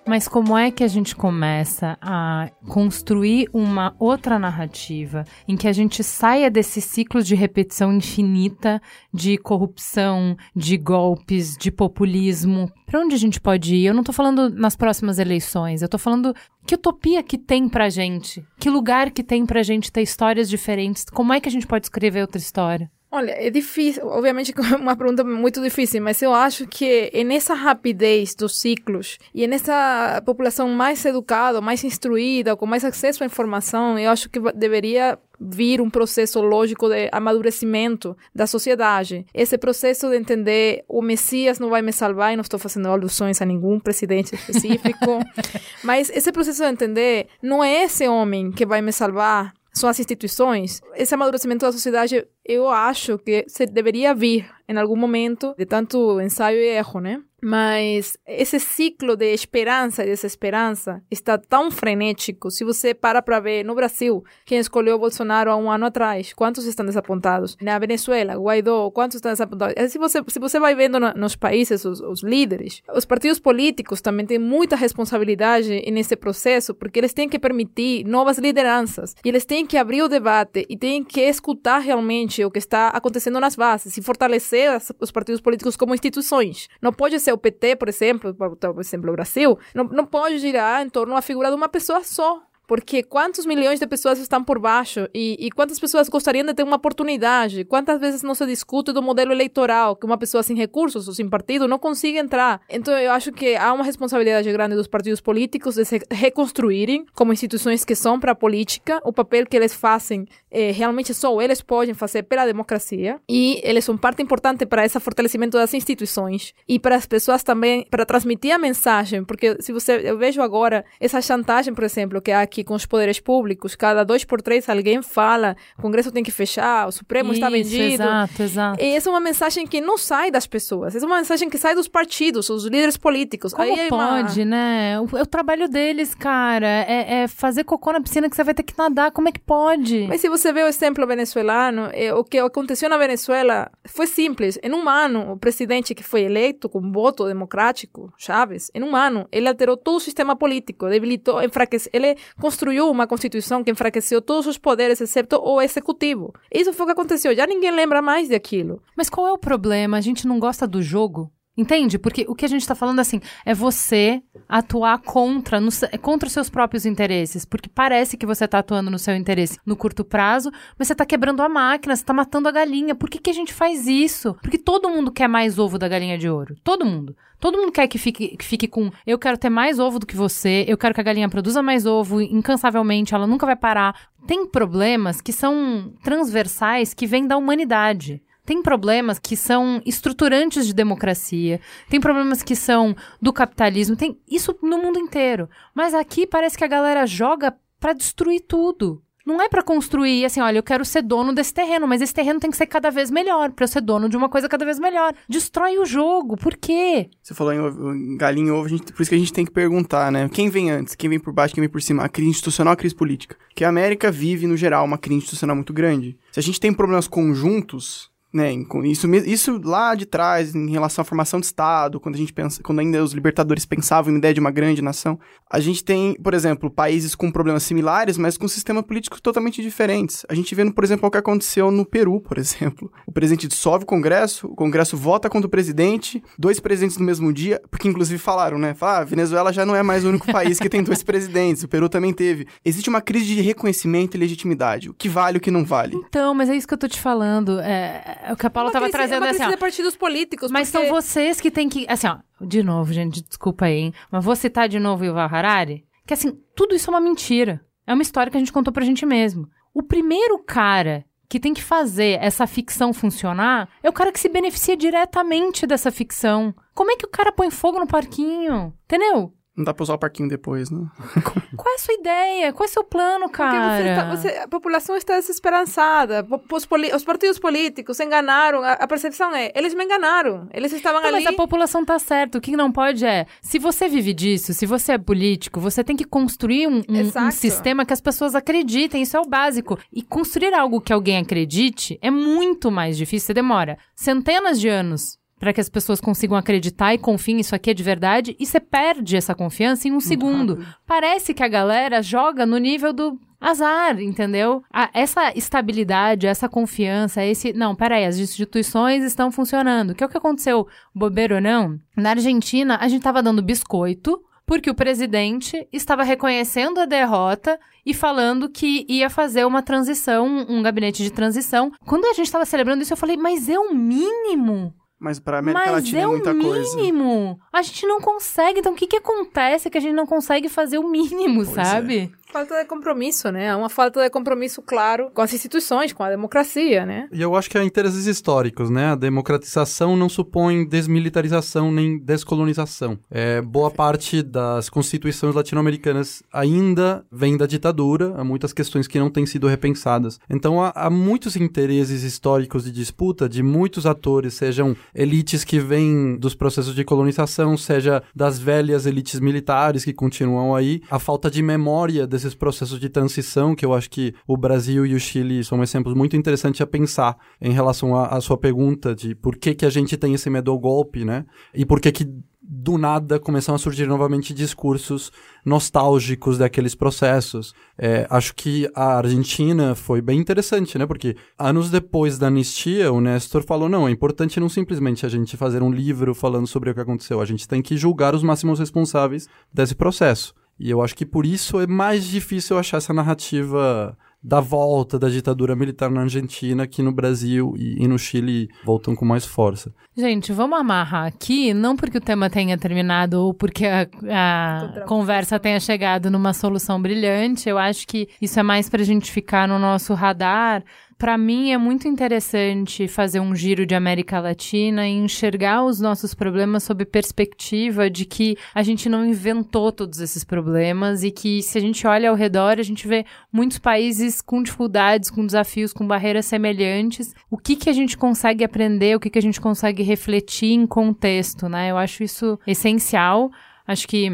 Mas 0.10 0.28
como 0.28 0.58
é 0.58 0.72
que 0.72 0.84
a 0.84 0.88
gente 0.88 1.16
começa 1.16 1.96
a 2.02 2.50
construir 2.68 3.48
uma 3.54 3.96
outra 4.00 4.40
narrativa 4.40 5.24
em 5.48 5.56
que 5.56 5.68
a 5.68 5.72
gente 5.72 6.04
saia 6.04 6.50
desse 6.50 6.82
ciclo 6.82 7.22
de 7.22 7.36
repetição 7.36 7.94
infinita 7.94 8.82
de 9.14 9.38
corrupção, 9.38 10.36
de 10.56 10.78
golpes, 10.78 11.56
de 11.56 11.72
populismo? 11.72 12.72
Para 12.88 13.02
onde 13.02 13.14
a 13.14 13.20
gente 13.20 13.40
pode 13.40 13.76
ir? 13.76 13.86
Eu 13.86 13.94
não 13.94 14.02
estou 14.02 14.16
falando 14.16 14.50
nas 14.50 14.76
próximas 14.76 15.20
eleições, 15.20 15.84
eu 15.84 15.86
estou 15.86 16.00
falando 16.00 16.34
que 16.66 16.74
utopia 16.74 17.22
que 17.22 17.38
tem 17.38 17.70
pra 17.70 17.88
gente? 17.88 18.44
Que 18.60 18.68
lugar 18.68 19.12
que 19.12 19.24
tem 19.24 19.46
pra 19.46 19.62
gente 19.62 19.92
ter 19.92 20.02
histórias 20.02 20.50
diferentes? 20.50 21.06
Como 21.06 21.34
é 21.34 21.40
que 21.40 21.48
a 21.48 21.52
gente 21.52 21.68
pode 21.68 21.86
escrever 21.86 22.22
outra 22.22 22.40
história? 22.40 22.90
Olha, 23.12 23.32
é 23.32 23.50
difícil, 23.50 24.06
obviamente 24.06 24.54
é 24.56 24.76
uma 24.76 24.96
pergunta 24.96 25.24
muito 25.24 25.60
difícil, 25.62 26.00
mas 26.00 26.22
eu 26.22 26.32
acho 26.32 26.68
que 26.68 27.10
é 27.12 27.24
nessa 27.24 27.56
rapidez 27.56 28.36
dos 28.36 28.60
ciclos 28.60 29.18
e 29.34 29.48
nessa 29.48 30.22
população 30.24 30.70
mais 30.70 31.04
educada, 31.04 31.60
mais 31.60 31.84
instruída, 31.84 32.56
com 32.56 32.68
mais 32.68 32.86
acesso 32.86 33.24
à 33.24 33.26
informação, 33.26 33.98
eu 33.98 34.12
acho 34.12 34.30
que 34.30 34.40
deveria 34.54 35.18
vir 35.40 35.82
um 35.82 35.90
processo 35.90 36.40
lógico 36.40 36.88
de 36.88 37.10
amadurecimento 37.12 38.16
da 38.36 38.46
sociedade. 38.46 39.26
Esse 39.34 39.58
processo 39.58 40.08
de 40.10 40.18
entender 40.18 40.84
o 40.88 41.02
Messias 41.02 41.58
não 41.58 41.70
vai 41.70 41.82
me 41.82 41.94
salvar, 41.94 42.34
e 42.34 42.36
não 42.36 42.42
estou 42.42 42.60
fazendo 42.60 42.90
alusões 42.90 43.42
a 43.42 43.46
nenhum 43.46 43.80
presidente 43.80 44.36
específico, 44.36 45.20
mas 45.84 46.12
esse 46.12 46.32
processo 46.32 46.62
de 46.62 46.70
entender 46.70 47.28
não 47.42 47.64
é 47.64 47.86
esse 47.86 48.08
homem 48.08 48.52
que 48.52 48.68
vai 48.68 48.82
me 48.84 48.92
salvar, 48.92 49.54
são 49.74 49.90
as 49.90 50.00
instituições. 50.00 50.82
Esse 50.96 51.14
amadurecimento 51.14 51.66
da 51.66 51.72
sociedade, 51.72 52.28
eu 52.50 52.68
acho 52.68 53.20
que 53.20 53.46
se 53.48 53.68
deveria 53.68 54.14
vir 54.16 54.50
em 54.68 54.76
algum 54.76 54.96
momento 54.96 55.54
de 55.56 55.68
tanto 55.68 56.20
ensaio 56.20 56.58
e 56.58 56.68
erro, 56.68 57.00
né? 57.00 57.22
Mas 57.42 58.18
esse 58.28 58.60
ciclo 58.60 59.16
de 59.16 59.34
esperança 59.34 60.04
e 60.04 60.08
desesperança 60.08 61.02
está 61.10 61.38
tão 61.38 61.72
frenético. 61.72 62.52
Se 62.52 62.64
você 62.64 62.94
para 62.94 63.22
para 63.22 63.40
ver 63.40 63.64
no 63.64 63.76
Brasil, 63.76 64.24
quem 64.46 64.60
escolheu 64.60 65.00
Bolsonaro 65.00 65.52
há 65.52 65.56
um 65.56 65.72
ano 65.72 65.86
atrás, 65.86 66.34
quantos 66.34 66.66
estão 66.66 66.86
desapontados? 66.86 67.58
Na 67.62 67.80
Venezuela, 67.80 68.36
Guaidó, 68.36 68.90
quantos 68.92 69.16
estão 69.16 69.32
desapontados? 69.32 69.92
Se 69.92 69.98
você, 69.98 70.22
se 70.28 70.40
você 70.40 70.60
vai 70.60 70.76
vendo 70.76 71.00
no, 71.00 71.14
nos 71.14 71.36
países, 71.36 71.86
os, 71.86 72.00
os, 72.00 72.24
líderes, 72.24 72.82
os 72.94 73.06
partidos 73.06 73.40
políticos 73.40 74.02
também 74.02 74.26
têm 74.26 74.40
muita 74.40 74.76
responsabilidade 74.76 75.70
nesse 75.92 76.16
processo, 76.16 76.74
porque 76.74 77.00
eles 77.00 77.14
têm 77.14 77.30
que 77.30 77.40
permitir 77.40 78.06
novas 78.06 78.38
lideranças 78.38 79.16
e 79.24 79.30
eles 79.30 79.46
têm 79.46 79.66
que 79.66 79.78
abrir 79.78 80.02
o 80.02 80.08
debate 80.08 80.66
e 80.70 80.78
têm 80.78 81.04
que 81.04 81.22
escutar 81.22 81.80
realmente 81.80 82.44
o 82.44 82.52
que 82.52 82.60
está 82.60 82.90
acontecendo 82.90 83.40
nas 83.40 83.56
bases 83.56 83.98
e 83.98 84.02
fortalecer 84.02 84.72
as, 84.72 84.92
os 85.00 85.12
partidos 85.12 85.42
políticos 85.42 85.76
como 85.76 85.94
instituições. 85.94 86.68
Não 86.82 86.94
pode 86.94 87.20
ser 87.20 87.29
o 87.34 87.38
PT, 87.38 87.76
por 87.76 87.90
exemplo, 87.90 88.34
por 88.34 88.80
exemplo, 88.80 89.10
o 89.10 89.14
Brasil, 89.14 89.58
não, 89.74 89.86
não 89.86 90.06
pode 90.06 90.38
girar 90.40 90.86
em 90.86 90.90
torno 90.90 91.14
da 91.14 91.22
figura 91.22 91.50
de 91.50 91.56
uma 91.56 91.70
pessoa 91.70 92.04
só. 92.04 92.42
Porque 92.70 93.02
quantos 93.02 93.48
milhões 93.48 93.80
de 93.80 93.88
pessoas 93.88 94.20
estão 94.20 94.44
por 94.44 94.60
baixo 94.60 95.10
e, 95.12 95.36
e, 95.40 95.50
quantas 95.50 95.80
pessoas 95.80 96.08
gostariam 96.08 96.46
de 96.46 96.54
ter 96.54 96.62
uma 96.62 96.76
oportunidade? 96.76 97.66
Quantas 97.66 98.00
vezes 98.00 98.22
não 98.22 98.36
se 98.36 98.46
discute 98.46 98.94
do 98.94 99.02
modelo 99.02 99.32
eleitoral 99.32 99.96
que 99.96 100.06
uma 100.06 100.20
pessoa 100.20 100.44
sem 100.44 100.56
recursos 100.56 101.08
ou 101.08 101.14
sem 101.16 101.28
partido 101.28 101.68
não 101.68 101.80
consiga 101.80 102.20
entrar? 102.20 102.62
Então 102.70 102.96
eu 102.96 103.12
acho 103.12 103.32
que 103.32 103.56
há 103.56 103.74
uma 103.74 103.84
responsabilidade 103.84 104.52
grande 104.52 104.76
dos 104.76 104.86
partidos 104.86 105.20
políticos 105.20 105.78
de 105.78 105.84
se 105.84 106.00
reconstruírem 106.12 107.08
como 107.16 107.34
instituições 107.34 107.84
que 107.84 107.96
são 107.96 108.20
para 108.20 108.34
a 108.34 108.36
política, 108.36 109.02
o 109.04 109.12
papel 109.12 109.48
que 109.48 109.58
eles 109.58 109.74
fazem 109.74 110.28
eh, 110.52 110.70
realmente 110.70 111.12
só 111.12 111.42
eles 111.42 111.64
podem 111.64 111.96
fazer 111.96 112.22
pela 112.22 112.46
democracia 112.46 113.20
e 113.28 113.60
eles 113.64 113.84
são 113.84 113.98
parte 113.98 114.22
importante 114.22 114.64
para 114.68 114.86
esse 114.86 115.00
fortalecimento 115.00 115.58
das 115.58 115.74
instituições 115.74 116.54
e 116.68 116.78
para 116.78 116.96
as 116.96 117.08
pessoas 117.08 117.42
também 117.42 117.84
para 117.90 118.06
transmitir 118.06 118.54
a 118.54 118.60
mensagem, 118.60 119.24
porque 119.24 119.58
se 119.60 119.74
você 119.74 120.02
eu 120.04 120.20
vejo 120.20 120.40
agora 120.40 120.86
essa 121.00 121.20
chantagem, 121.20 121.74
por 121.74 121.84
exemplo, 121.84 122.22
que 122.22 122.32
há 122.32 122.42
aqui 122.44 122.59
com 122.64 122.74
os 122.74 122.86
poderes 122.86 123.20
públicos, 123.20 123.76
cada 123.76 124.04
dois 124.04 124.24
por 124.24 124.42
três 124.42 124.68
alguém 124.70 125.02
fala, 125.02 125.56
o 125.78 125.82
Congresso 125.82 126.12
tem 126.12 126.24
que 126.24 126.32
fechar, 126.32 126.88
o 126.88 126.92
Supremo 126.92 127.32
Isso, 127.32 127.40
está 127.40 127.50
vendido. 127.50 128.04
Exato, 128.04 128.44
exato. 128.44 128.84
E 128.84 128.96
essa 128.96 129.10
é 129.10 129.12
uma 129.12 129.20
mensagem 129.20 129.66
que 129.66 129.82
não 129.82 129.98
sai 129.98 130.32
das 130.32 130.48
pessoas, 130.48 130.96
essa 130.96 131.06
é 131.06 131.08
uma 131.08 131.18
mensagem 131.18 131.50
que 131.50 131.58
sai 131.58 131.76
dos 131.76 131.88
partidos, 131.88 132.50
os 132.50 132.66
líderes 132.66 132.98
políticos. 132.98 133.54
Como 133.54 133.72
Aí 133.72 133.90
pode, 133.90 134.42
uma... 134.42 134.46
né? 134.46 135.00
O, 135.00 135.04
o, 135.04 135.26
trabalho 135.26 135.68
deles, 135.68 136.14
cara, 136.14 136.68
é, 136.68 137.24
é, 137.24 137.28
fazer 137.28 137.64
cocô 137.64 137.92
na 137.92 138.02
piscina 138.02 138.30
que 138.30 138.36
você 138.36 138.44
vai 138.44 138.54
ter 138.54 138.64
que 138.64 138.78
nadar, 138.78 139.12
como 139.12 139.30
é 139.30 139.32
que 139.32 139.40
pode? 139.40 140.06
Mas 140.08 140.22
se 140.22 140.30
você 140.30 140.52
vê 140.52 140.64
o 140.64 140.68
exemplo 140.68 141.06
venezuelano, 141.06 141.90
é, 141.94 142.14
o 142.14 142.24
que 142.24 142.38
aconteceu 142.38 142.90
na 142.90 142.98
Venezuela 142.98 143.72
foi 143.86 144.08
simples. 144.08 144.60
Em 144.64 144.74
um 144.74 144.88
ano, 144.88 145.34
o 145.34 145.38
presidente 145.38 145.96
que 145.96 146.04
foi 146.04 146.22
eleito 146.22 146.70
com 146.70 146.92
voto 146.92 147.26
democrático, 147.26 148.12
Chávez, 148.18 148.70
em 148.74 148.84
um 148.84 148.96
ano, 148.96 149.28
ele 149.32 149.48
alterou 149.48 149.78
todo 149.78 149.98
o 149.98 150.00
sistema 150.00 150.36
político, 150.36 150.88
debilitou, 150.88 151.44
enfraqueceu, 151.44 151.90
ele 151.94 152.16
construiu 152.50 152.90
uma 152.90 153.06
constituição 153.06 153.64
que 153.64 153.70
enfraqueceu 153.70 154.20
todos 154.24 154.48
os 154.48 154.58
poderes, 154.58 155.00
exceto 155.00 155.40
o 155.40 155.62
executivo. 155.62 156.34
Isso 156.52 156.74
foi 156.74 156.84
o 156.84 156.88
que 156.88 156.94
aconteceu. 156.94 157.36
Já 157.36 157.46
ninguém 157.46 157.70
lembra 157.70 158.02
mais 158.02 158.28
daquilo. 158.28 158.82
Mas 158.98 159.08
qual 159.08 159.28
é 159.28 159.32
o 159.32 159.38
problema? 159.38 159.98
A 159.98 160.02
gente 160.02 160.26
não 160.26 160.40
gosta 160.40 160.66
do 160.68 160.82
jogo? 160.82 161.32
Entende? 161.60 162.00
Porque 162.00 162.26
o 162.26 162.34
que 162.34 162.46
a 162.46 162.48
gente 162.48 162.62
está 162.62 162.74
falando 162.74 163.02
assim 163.02 163.20
é 163.46 163.54
você 163.54 164.24
atuar 164.48 164.98
contra, 165.00 165.60
no, 165.60 165.70
contra 166.02 166.26
os 166.26 166.32
seus 166.32 166.50
próprios 166.50 166.86
interesses. 166.86 167.44
Porque 167.44 167.68
parece 167.68 168.16
que 168.16 168.26
você 168.26 168.46
está 168.46 168.60
atuando 168.60 168.90
no 168.90 168.98
seu 168.98 169.14
interesse 169.14 169.60
no 169.66 169.76
curto 169.76 170.06
prazo, 170.06 170.52
mas 170.78 170.88
você 170.88 170.94
está 170.94 171.06
quebrando 171.06 171.42
a 171.42 171.50
máquina, 171.50 171.94
você 171.94 172.02
está 172.02 172.14
matando 172.14 172.48
a 172.48 172.52
galinha. 172.52 172.96
Por 172.96 173.10
que, 173.10 173.20
que 173.20 173.30
a 173.30 173.34
gente 173.34 173.54
faz 173.54 173.88
isso? 173.88 174.34
Porque 174.42 174.58
todo 174.58 174.90
mundo 174.90 175.12
quer 175.12 175.28
mais 175.28 175.60
ovo 175.60 175.78
da 175.78 175.90
galinha 175.90 176.18
de 176.18 176.30
ouro. 176.30 176.56
Todo 176.64 176.86
mundo. 176.86 177.14
Todo 177.42 177.58
mundo 177.58 177.74
quer 177.74 177.90
que 177.90 177.98
fique, 177.98 178.38
que 178.38 178.46
fique 178.46 178.68
com 178.68 178.90
eu 179.06 179.20
quero 179.20 179.38
ter 179.38 179.50
mais 179.50 179.80
ovo 179.80 180.00
do 180.00 180.06
que 180.06 180.16
você, 180.16 180.66
eu 180.68 180.78
quero 180.78 180.94
que 180.94 181.02
a 181.02 181.04
galinha 181.04 181.30
produza 181.30 181.62
mais 181.62 181.86
ovo 181.86 182.22
incansavelmente, 182.22 183.14
ela 183.14 183.28
nunca 183.28 183.46
vai 183.46 183.56
parar. 183.56 183.96
Tem 184.26 184.46
problemas 184.46 185.20
que 185.20 185.34
são 185.34 185.94
transversais 186.04 186.94
que 186.94 187.06
vêm 187.06 187.28
da 187.28 187.36
humanidade. 187.38 188.22
Tem 188.50 188.64
problemas 188.64 189.20
que 189.20 189.36
são 189.36 189.80
estruturantes 189.86 190.66
de 190.66 190.74
democracia, 190.74 191.62
tem 191.88 192.02
problemas 192.02 192.42
que 192.42 192.56
são 192.56 192.96
do 193.22 193.32
capitalismo, 193.32 193.96
tem 193.96 194.18
isso 194.28 194.58
no 194.64 194.80
mundo 194.80 194.98
inteiro. 194.98 195.48
Mas 195.72 195.94
aqui 195.94 196.26
parece 196.26 196.58
que 196.58 196.64
a 196.64 196.68
galera 196.68 197.06
joga 197.06 197.56
para 197.80 197.94
destruir 197.94 198.40
tudo. 198.48 199.04
Não 199.24 199.40
é 199.40 199.48
para 199.48 199.62
construir 199.62 200.26
assim, 200.26 200.42
olha, 200.42 200.58
eu 200.58 200.64
quero 200.64 200.84
ser 200.84 201.04
dono 201.04 201.32
desse 201.32 201.54
terreno, 201.54 201.88
mas 201.88 202.02
esse 202.02 202.12
terreno 202.12 202.40
tem 202.40 202.50
que 202.50 202.58
ser 202.58 202.66
cada 202.66 202.90
vez 202.90 203.12
melhor, 203.12 203.52
para 203.52 203.66
eu 203.66 203.68
ser 203.68 203.82
dono 203.82 204.10
de 204.10 204.18
uma 204.18 204.28
coisa 204.28 204.50
cada 204.50 204.66
vez 204.66 204.80
melhor. 204.80 205.14
Destrói 205.30 205.78
o 205.78 205.86
jogo. 205.86 206.36
Por 206.36 206.58
quê? 206.58 207.12
Você 207.22 207.36
falou 207.36 207.54
em, 207.54 207.60
ovo, 207.60 207.94
em 207.94 208.18
galinha 208.18 208.48
e 208.48 208.52
ovo, 208.52 208.68
gente, 208.68 208.92
por 208.92 209.04
isso 209.04 209.12
que 209.12 209.16
a 209.16 209.20
gente 209.20 209.32
tem 209.32 209.46
que 209.46 209.52
perguntar, 209.52 210.12
né? 210.12 210.28
Quem 210.28 210.50
vem 210.50 210.72
antes? 210.72 210.96
Quem 210.96 211.08
vem 211.08 211.20
por 211.20 211.32
baixo? 211.32 211.54
Quem 211.54 211.62
vem 211.62 211.70
por 211.70 211.84
cima? 211.84 212.04
A 212.04 212.10
crise 212.10 212.32
institucional 212.32 212.74
a 212.74 212.76
crise 212.76 212.96
política? 212.96 213.36
Que 213.54 213.64
a 213.64 213.70
América 213.70 214.10
vive, 214.10 214.48
no 214.48 214.58
geral, 214.58 214.86
uma 214.86 214.98
crise 214.98 215.20
institucional 215.20 215.56
muito 215.56 215.72
grande. 215.72 216.18
Se 216.32 216.40
a 216.40 216.44
gente 216.44 216.60
tem 216.60 216.74
problemas 216.74 217.08
conjuntos, 217.08 218.10
né, 218.32 218.54
isso, 218.84 219.08
isso 219.16 219.60
lá 219.64 219.96
de 219.96 220.06
trás, 220.06 220.54
em 220.54 220.70
relação 220.70 221.02
à 221.02 221.06
formação 221.06 221.40
de 221.40 221.48
Estado, 221.48 222.00
quando 222.00 222.16
a 222.16 222.18
gente 222.18 222.32
pensa, 222.32 222.62
quando 222.62 222.80
ainda 222.80 223.04
os 223.04 223.12
libertadores 223.12 223.66
pensavam 223.66 224.14
em 224.14 224.18
ideia 224.18 224.34
de 224.34 224.40
uma 224.40 224.52
grande 224.52 224.84
nação, 224.84 225.20
a 225.50 225.60
gente 225.60 225.84
tem, 225.84 226.14
por 226.22 226.36
exemplo, 226.36 226.70
países 226.70 227.16
com 227.16 227.32
problemas 227.32 227.64
similares, 227.64 228.18
mas 228.20 228.38
com 228.38 228.48
sistemas 228.48 228.84
políticos 228.84 229.20
totalmente 229.20 229.64
diferentes. 229.64 230.26
A 230.30 230.36
gente 230.36 230.54
vê, 230.54 230.70
por 230.72 230.84
exemplo, 230.84 231.08
o 231.08 231.12
que 231.12 231.18
aconteceu 231.18 231.72
no 231.72 231.84
Peru, 231.84 232.22
por 232.22 232.38
exemplo. 232.38 232.92
O 233.08 233.12
presidente 233.12 233.48
dissolve 233.48 233.84
o 233.84 233.88
Congresso, 233.88 234.46
o 234.48 234.56
Congresso 234.56 234.96
vota 234.96 235.28
contra 235.28 235.48
o 235.48 235.50
presidente, 235.50 236.24
dois 236.38 236.60
presidentes 236.60 236.98
no 236.98 237.06
mesmo 237.06 237.34
dia, 237.34 237.60
porque 237.72 237.88
inclusive 237.88 238.20
falaram, 238.20 238.60
né? 238.60 238.76
Falaram, 238.76 239.02
ah, 239.02 239.06
Venezuela 239.06 239.52
já 239.52 239.66
não 239.66 239.76
é 239.76 239.82
mais 239.82 240.06
o 240.06 240.10
único 240.10 240.32
país 240.32 240.60
que 240.60 240.70
tem 240.70 240.84
dois 240.84 241.02
presidentes, 241.04 241.64
o 241.64 241.68
Peru 241.68 241.90
também 241.90 242.14
teve. 242.14 242.48
Existe 242.64 242.90
uma 242.90 243.02
crise 243.02 243.26
de 243.26 243.42
reconhecimento 243.42 244.16
e 244.16 244.20
legitimidade. 244.20 244.90
O 244.90 244.94
que 244.94 245.10
vale 245.10 245.40
o 245.40 245.42
que 245.42 245.50
não 245.50 245.66
vale. 245.66 245.96
Então, 245.96 246.36
mas 246.36 246.50
é 246.50 246.56
isso 246.56 246.68
que 246.68 246.74
eu 246.76 246.78
tô 246.78 246.88
te 246.88 247.00
falando. 247.00 247.60
É 247.60 248.19
o 248.32 248.36
que 248.36 248.46
a 248.46 248.50
Paula 248.50 248.70
estava 248.70 248.90
trazendo 248.90 249.26
é 249.26 249.30
assim, 249.30 249.44
ó, 249.44 249.58
partidos 249.58 249.96
políticos. 249.96 250.52
Mas 250.52 250.72
porque... 250.72 250.88
são 250.88 250.96
vocês 250.96 251.40
que 251.40 251.50
têm 251.50 251.70
que, 251.70 251.86
assim, 251.88 252.08
ó, 252.08 252.18
de 252.42 252.64
novo, 252.64 252.92
gente, 252.92 253.24
desculpa 253.24 253.66
aí, 253.66 253.78
hein, 253.78 253.94
mas 254.12 254.24
vou 254.24 254.36
citar 254.36 254.68
de 254.68 254.80
novo 254.80 255.04
o 255.04 255.06
Yuval 255.06 255.30
Harari, 255.34 255.86
que 256.06 256.14
assim, 256.14 256.38
tudo 256.56 256.76
isso 256.76 256.90
é 256.90 256.94
uma 256.94 257.02
mentira. 257.02 257.64
É 257.86 257.94
uma 257.94 258.04
história 258.04 258.30
que 258.30 258.38
a 258.38 258.40
gente 258.40 258.54
contou 258.54 258.72
pra 258.72 258.86
gente 258.86 259.06
mesmo. 259.06 259.50
O 259.74 259.82
primeiro 259.82 260.38
cara 260.40 261.06
que 261.28 261.40
tem 261.40 261.54
que 261.54 261.64
fazer 261.64 262.18
essa 262.22 262.48
ficção 262.48 262.92
funcionar 262.92 263.70
é 263.84 263.90
o 263.90 263.94
cara 263.94 264.12
que 264.12 264.20
se 264.20 264.28
beneficia 264.28 264.76
diretamente 264.76 265.68
dessa 265.68 265.92
ficção. 265.92 266.54
Como 266.74 266.92
é 266.92 266.96
que 266.96 267.06
o 267.06 267.10
cara 267.10 267.32
põe 267.32 267.52
fogo 267.52 267.80
no 267.80 267.88
parquinho? 267.88 268.74
Entendeu? 268.86 269.34
Não 269.60 269.66
dá 269.66 269.74
pra 269.74 269.84
usar 269.84 269.96
o 269.96 269.98
parquinho 269.98 270.30
depois, 270.30 270.72
né? 270.72 270.88
Qual 271.54 271.70
é 271.70 271.76
a 271.76 271.80
sua 271.80 271.94
ideia? 271.94 272.54
Qual 272.54 272.66
é 272.66 272.70
o 272.70 272.72
seu 272.72 272.82
plano, 272.82 273.30
cara? 273.30 273.76
Você 273.78 273.94
tá, 273.94 274.16
você, 274.16 274.28
a 274.40 274.48
população 274.48 274.96
está 274.96 275.16
desesperançada. 275.16 276.26
Os, 276.50 276.66
os 276.96 277.04
partidos 277.04 277.38
políticos 277.38 278.00
enganaram. 278.00 278.64
A, 278.64 278.72
a, 278.72 278.88
percepção 278.88 279.36
é, 279.36 279.52
eles 279.54 279.74
me 279.74 279.84
enganaram. 279.84 280.48
Eles 280.54 280.72
estavam 280.72 281.02
não, 281.02 281.10
ali... 281.10 281.26
Mas 281.26 281.34
a 281.34 281.36
população 281.36 281.84
tá 281.84 282.00
certa. 282.00 282.38
O 282.38 282.42
que 282.42 282.56
não 282.56 282.72
pode 282.72 283.06
é, 283.06 283.26
se 283.42 283.60
você 283.60 283.90
vive 283.90 284.14
disso, 284.14 284.54
se 284.54 284.66
você 284.66 284.94
é 284.94 284.98
político, 284.98 285.60
você 285.60 285.84
tem 285.84 285.98
que 285.98 286.06
construir 286.06 286.66
um, 286.66 286.78
um, 286.78 287.28
um 287.28 287.32
sistema 287.32 287.86
que 287.86 287.92
as 287.92 288.00
pessoas 288.00 288.36
acreditem. 288.36 289.02
Isso 289.02 289.18
é 289.18 289.20
o 289.20 289.28
básico. 289.28 289.78
E 289.92 290.02
construir 290.02 290.54
algo 290.54 290.80
que 290.80 290.94
alguém 290.94 291.18
acredite 291.18 292.00
é 292.02 292.10
muito 292.10 292.72
mais 292.72 292.96
difícil. 292.96 293.28
Você 293.28 293.34
demora 293.34 293.78
centenas 293.94 294.58
de 294.58 294.70
anos 294.70 295.20
para 295.40 295.54
que 295.54 295.62
as 295.62 295.70
pessoas 295.70 296.02
consigam 296.02 296.38
acreditar 296.38 296.94
e 296.94 296.98
confiem 296.98 297.40
isso 297.40 297.56
aqui 297.56 297.72
é 297.72 297.74
de 297.74 297.82
verdade, 297.82 298.36
e 298.38 298.46
você 298.46 298.60
perde 298.60 299.16
essa 299.16 299.34
confiança 299.34 299.88
em 299.88 299.92
um 299.92 300.00
segundo. 300.00 300.64
Parece 300.86 301.34
que 301.34 301.42
a 301.42 301.48
galera 301.48 302.02
joga 302.04 302.46
no 302.46 302.58
nível 302.58 302.92
do 302.92 303.18
azar, 303.40 304.00
entendeu? 304.02 304.62
A, 304.72 304.90
essa 304.94 305.32
estabilidade, 305.36 306.28
essa 306.28 306.50
confiança, 306.50 307.24
esse. 307.24 307.54
Não, 307.54 307.74
peraí, 307.74 308.06
as 308.06 308.18
instituições 308.18 309.04
estão 309.04 309.32
funcionando. 309.32 309.96
Que 309.96 310.04
é 310.04 310.08
o 310.08 310.10
que 310.10 310.18
aconteceu, 310.18 310.68
bobeiro 310.94 311.36
ou 311.36 311.42
não? 311.42 311.80
Na 311.96 312.12
Argentina, 312.12 312.78
a 312.82 312.88
gente 312.88 313.02
tava 313.02 313.24
dando 313.24 313.42
biscoito. 313.42 314.22
Porque 314.46 314.68
o 314.68 314.74
presidente 314.74 315.68
estava 315.72 316.02
reconhecendo 316.02 316.80
a 316.80 316.86
derrota 316.88 317.60
e 317.86 317.94
falando 317.94 318.50
que 318.50 318.84
ia 318.90 319.08
fazer 319.08 319.46
uma 319.46 319.62
transição, 319.62 320.26
um 320.50 320.64
gabinete 320.64 321.04
de 321.04 321.12
transição. 321.12 321.72
Quando 321.86 322.06
a 322.06 322.14
gente 322.14 322.26
estava 322.26 322.46
celebrando 322.46 322.82
isso, 322.82 322.92
eu 322.92 322.98
falei, 322.98 323.16
mas 323.16 323.48
é 323.48 323.60
o 323.60 323.76
mínimo. 323.76 324.74
Mas 325.00 325.18
para 325.18 325.40
América 325.40 325.64
Mas 325.64 325.72
Latina 325.72 326.00
é, 326.00 326.04
é 326.04 326.08
muita 326.08 326.36
coisa. 326.36 326.76
mínimo. 326.76 327.40
A 327.54 327.62
gente 327.62 327.88
não 327.88 328.02
consegue. 328.02 328.60
Então, 328.60 328.74
o 328.74 328.76
que, 328.76 328.86
que 328.86 328.98
acontece 328.98 329.70
que 329.70 329.78
a 329.78 329.82
gente 329.82 329.94
não 329.94 330.06
consegue 330.06 330.50
fazer 330.50 330.78
o 330.78 330.90
mínimo, 330.90 331.46
pois 331.46 331.58
é. 331.58 331.64
sabe? 331.64 332.12
Falta 332.32 332.62
de 332.62 332.66
compromisso, 332.66 333.32
né? 333.32 333.46
É 333.46 333.56
uma 333.56 333.70
falta 333.70 334.04
de 334.04 334.10
compromisso 334.12 334.62
claro 334.62 335.10
com 335.12 335.22
as 335.22 335.34
instituições, 335.34 335.92
com 335.92 336.04
a 336.04 336.10
democracia, 336.12 336.86
né? 336.86 337.08
E 337.12 337.20
eu 337.20 337.36
acho 337.36 337.50
que 337.50 337.58
há 337.58 337.64
interesses 337.64 338.06
históricos, 338.06 338.70
né? 338.70 338.92
A 338.92 338.96
democratização 338.96 339.98
não 339.98 340.08
supõe 340.08 340.64
desmilitarização 340.64 341.72
nem 341.72 341.98
descolonização. 341.98 343.00
É, 343.10 343.42
boa 343.42 343.72
parte 343.72 344.22
das 344.22 344.70
constituições 344.70 345.34
latino-americanas 345.34 346.22
ainda 346.32 347.04
vem 347.12 347.36
da 347.36 347.48
ditadura, 347.48 348.14
há 348.16 348.24
muitas 348.24 348.54
questões 348.54 348.88
que 348.88 349.00
não 349.00 349.10
têm 349.10 349.26
sido 349.26 349.48
repensadas. 349.48 350.20
Então 350.30 350.62
há, 350.62 350.72
há 350.76 350.90
muitos 350.90 351.36
interesses 351.36 352.04
históricos 352.04 352.64
de 352.64 352.72
disputa 352.72 353.28
de 353.28 353.42
muitos 353.42 353.88
atores, 353.88 354.36
sejam 354.36 354.76
elites 354.94 355.44
que 355.44 355.60
vêm 355.60 356.16
dos 356.16 356.36
processos 356.36 356.76
de 356.76 356.84
colonização, 356.84 357.58
seja 357.58 358.04
das 358.16 358.38
velhas 358.38 358.86
elites 358.86 359.20
militares 359.20 359.84
que 359.84 359.94
continuam 359.94 360.56
aí, 360.56 360.84
a 360.92 361.00
falta 361.00 361.32
de 361.32 361.42
memória 361.42 362.06
desses 362.24 362.36
processos 362.36 362.80
de 362.80 362.90
transição, 362.90 363.56
que 363.56 363.66
eu 363.66 363.74
acho 363.74 363.90
que 363.90 364.14
o 364.28 364.38
Brasil 364.38 364.86
e 364.86 364.94
o 364.94 365.00
Chile 365.00 365.44
são 365.44 365.62
exemplos 365.64 365.94
muito 365.94 366.16
interessantes 366.16 366.62
a 366.62 366.68
pensar 366.68 367.18
em 367.42 367.52
relação 367.52 367.96
à 367.96 368.20
sua 368.22 368.38
pergunta 368.38 368.94
de 368.94 369.16
por 369.16 369.38
que, 369.38 369.56
que 369.56 369.66
a 369.66 369.70
gente 369.70 369.98
tem 369.98 370.14
esse 370.14 370.30
medo 370.30 370.52
ao 370.52 370.60
golpe, 370.60 371.06
né? 371.06 371.26
E 371.54 371.66
por 371.66 371.80
que 371.80 371.92
que 371.92 372.08
do 372.52 372.80
nada 372.80 373.20
começam 373.20 373.54
a 373.54 373.60
surgir 373.60 373.86
novamente 373.86 374.34
discursos 374.34 375.12
nostálgicos 375.46 376.36
daqueles 376.40 376.74
processos. 376.74 377.54
É, 377.78 378.08
acho 378.10 378.34
que 378.34 378.68
a 378.74 378.98
Argentina 378.98 379.76
foi 379.76 380.02
bem 380.02 380.20
interessante, 380.20 380.76
né? 380.76 380.88
Porque 380.88 381.16
anos 381.38 381.70
depois 381.70 382.18
da 382.18 382.26
anistia, 382.26 382.92
o 382.92 383.00
Néstor 383.00 383.44
falou: 383.44 383.70
não, 383.70 383.88
é 383.88 383.92
importante 383.92 384.40
não 384.40 384.50
simplesmente 384.50 385.06
a 385.06 385.10
gente 385.10 385.38
fazer 385.38 385.62
um 385.62 385.72
livro 385.72 386.16
falando 386.16 386.48
sobre 386.48 386.72
o 386.72 386.74
que 386.74 386.82
aconteceu, 386.82 387.22
a 387.22 387.26
gente 387.26 387.48
tem 387.48 387.62
que 387.62 387.78
julgar 387.78 388.16
os 388.16 388.24
máximos 388.24 388.58
responsáveis 388.58 389.28
desse 389.54 389.76
processo. 389.76 390.34
E 390.60 390.70
eu 390.70 390.82
acho 390.82 390.96
que 390.96 391.06
por 391.06 391.26
isso 391.26 391.60
é 391.60 391.68
mais 391.68 392.04
difícil 392.06 392.58
achar 392.58 392.78
essa 392.78 392.94
narrativa 392.94 393.98
da 394.22 394.42
volta 394.42 395.00
da 395.00 395.08
ditadura 395.08 395.56
militar 395.56 395.90
na 395.90 396.02
Argentina, 396.02 396.68
que 396.68 396.84
no 396.84 396.92
Brasil 396.92 397.54
e, 397.58 397.82
e, 397.82 397.88
no 397.88 397.98
Chile 397.98 398.50
voltam 398.66 398.94
com 398.94 399.06
mais 399.06 399.26
força. 399.26 399.74
Gente, 399.96 400.34
vamos 400.34 400.60
amarrar 400.60 401.06
aqui, 401.06 401.54
não 401.54 401.76
porque 401.76 401.98
o 401.98 402.02
tema 402.02 402.30
tenha 402.30 402.58
terminado 402.58 403.22
ou 403.22 403.34
porque 403.34 403.66
a, 403.66 403.88
a 404.12 404.82
conversa 404.82 405.40
tenha 405.40 405.60
chegado 405.60 406.12
numa 406.12 406.34
solução 406.34 406.82
brilhante. 406.82 407.48
Eu 407.48 407.58
acho 407.58 407.88
que 407.88 408.10
isso 408.22 408.38
é 408.38 408.44
mais 408.44 408.70
para 408.70 408.82
a 408.82 408.86
gente 408.86 409.10
ficar 409.10 409.48
no 409.48 409.58
nosso 409.58 409.94
radar 409.94 410.66
para 411.00 411.18
mim 411.18 411.52
é 411.52 411.58
muito 411.58 411.88
interessante 411.88 412.86
fazer 412.86 413.22
um 413.22 413.34
giro 413.34 413.66
de 413.66 413.74
América 413.74 414.20
Latina 414.20 414.86
e 414.86 414.92
enxergar 414.92 415.64
os 415.64 415.80
nossos 415.80 416.14
problemas 416.14 416.64
sob 416.64 416.84
perspectiva 416.84 417.90
de 417.90 418.04
que 418.04 418.38
a 418.54 418.62
gente 418.62 418.90
não 418.90 419.06
inventou 419.06 419.72
todos 419.72 420.02
esses 420.02 420.26
problemas 420.26 421.02
e 421.02 421.10
que 421.10 421.42
se 421.42 421.58
a 421.58 421.62
gente 421.62 421.88
olha 421.88 422.10
ao 422.10 422.16
redor, 422.18 422.60
a 422.60 422.64
gente 422.64 422.86
vê 422.86 423.06
muitos 423.32 423.58
países 423.58 424.22
com 424.22 424.44
dificuldades, 424.44 425.10
com 425.10 425.26
desafios, 425.26 425.72
com 425.72 425.88
barreiras 425.88 426.26
semelhantes. 426.26 427.16
O 427.32 427.38
que 427.38 427.56
que 427.56 427.70
a 427.70 427.74
gente 427.74 427.98
consegue 427.98 428.44
aprender, 428.44 428.94
o 428.98 429.00
que 429.00 429.10
que 429.10 429.20
a 429.20 429.22
gente 429.22 429.40
consegue 429.40 429.82
refletir 429.82 430.52
em 430.52 430.68
contexto, 430.68 431.48
né? 431.48 431.72
Eu 431.72 431.78
acho 431.78 432.04
isso 432.04 432.38
essencial. 432.46 433.32
Acho 433.66 433.88
que 433.88 434.10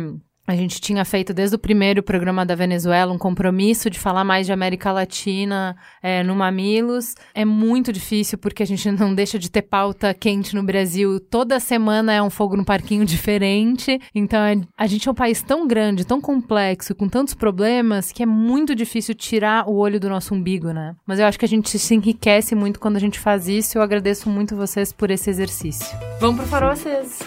a 0.47 0.55
gente 0.55 0.79
tinha 0.79 1.03
feito 1.03 1.33
desde 1.33 1.55
o 1.55 1.59
primeiro 1.59 2.03
programa 2.03 2.45
da 2.45 2.53
Venezuela 2.53 3.11
um 3.11 3.17
compromisso 3.17 3.89
de 3.89 3.99
falar 3.99 4.23
mais 4.23 4.45
de 4.45 4.53
América 4.53 4.91
Latina 4.91 5.75
é, 6.03 6.21
no 6.23 6.35
Mamilos. 6.35 7.15
É 7.33 7.43
muito 7.43 7.91
difícil 7.91 8.37
porque 8.37 8.61
a 8.61 8.65
gente 8.65 8.89
não 8.93 9.15
deixa 9.15 9.39
de 9.39 9.49
ter 9.49 9.63
pauta 9.63 10.13
quente 10.13 10.53
no 10.55 10.63
Brasil. 10.63 11.19
Toda 11.19 11.59
semana 11.59 12.13
é 12.13 12.21
um 12.21 12.29
fogo 12.29 12.55
no 12.55 12.63
parquinho 12.63 13.03
diferente. 13.05 13.99
Então 14.13 14.39
é, 14.39 14.61
a 14.77 14.87
gente 14.87 15.07
é 15.07 15.11
um 15.11 15.15
país 15.15 15.41
tão 15.41 15.67
grande, 15.67 16.05
tão 16.05 16.21
complexo, 16.21 16.93
com 16.93 17.09
tantos 17.09 17.33
problemas, 17.33 18.11
que 18.11 18.21
é 18.21 18.25
muito 18.25 18.75
difícil 18.75 19.15
tirar 19.15 19.67
o 19.67 19.75
olho 19.75 19.99
do 19.99 20.09
nosso 20.09 20.35
umbigo, 20.35 20.71
né? 20.71 20.95
Mas 21.05 21.19
eu 21.19 21.25
acho 21.25 21.39
que 21.39 21.45
a 21.45 21.47
gente 21.47 21.77
se 21.79 21.95
enriquece 21.95 22.53
muito 22.53 22.79
quando 22.79 22.97
a 22.97 22.99
gente 22.99 23.19
faz 23.19 23.47
isso. 23.47 23.77
Eu 23.77 23.81
agradeço 23.81 24.29
muito 24.29 24.55
vocês 24.55 24.93
por 24.93 25.09
esse 25.09 25.29
exercício. 25.29 25.87
Vamos 26.19 26.37
pro 26.37 26.47
Farol 26.47 26.69
Aceso. 26.69 27.25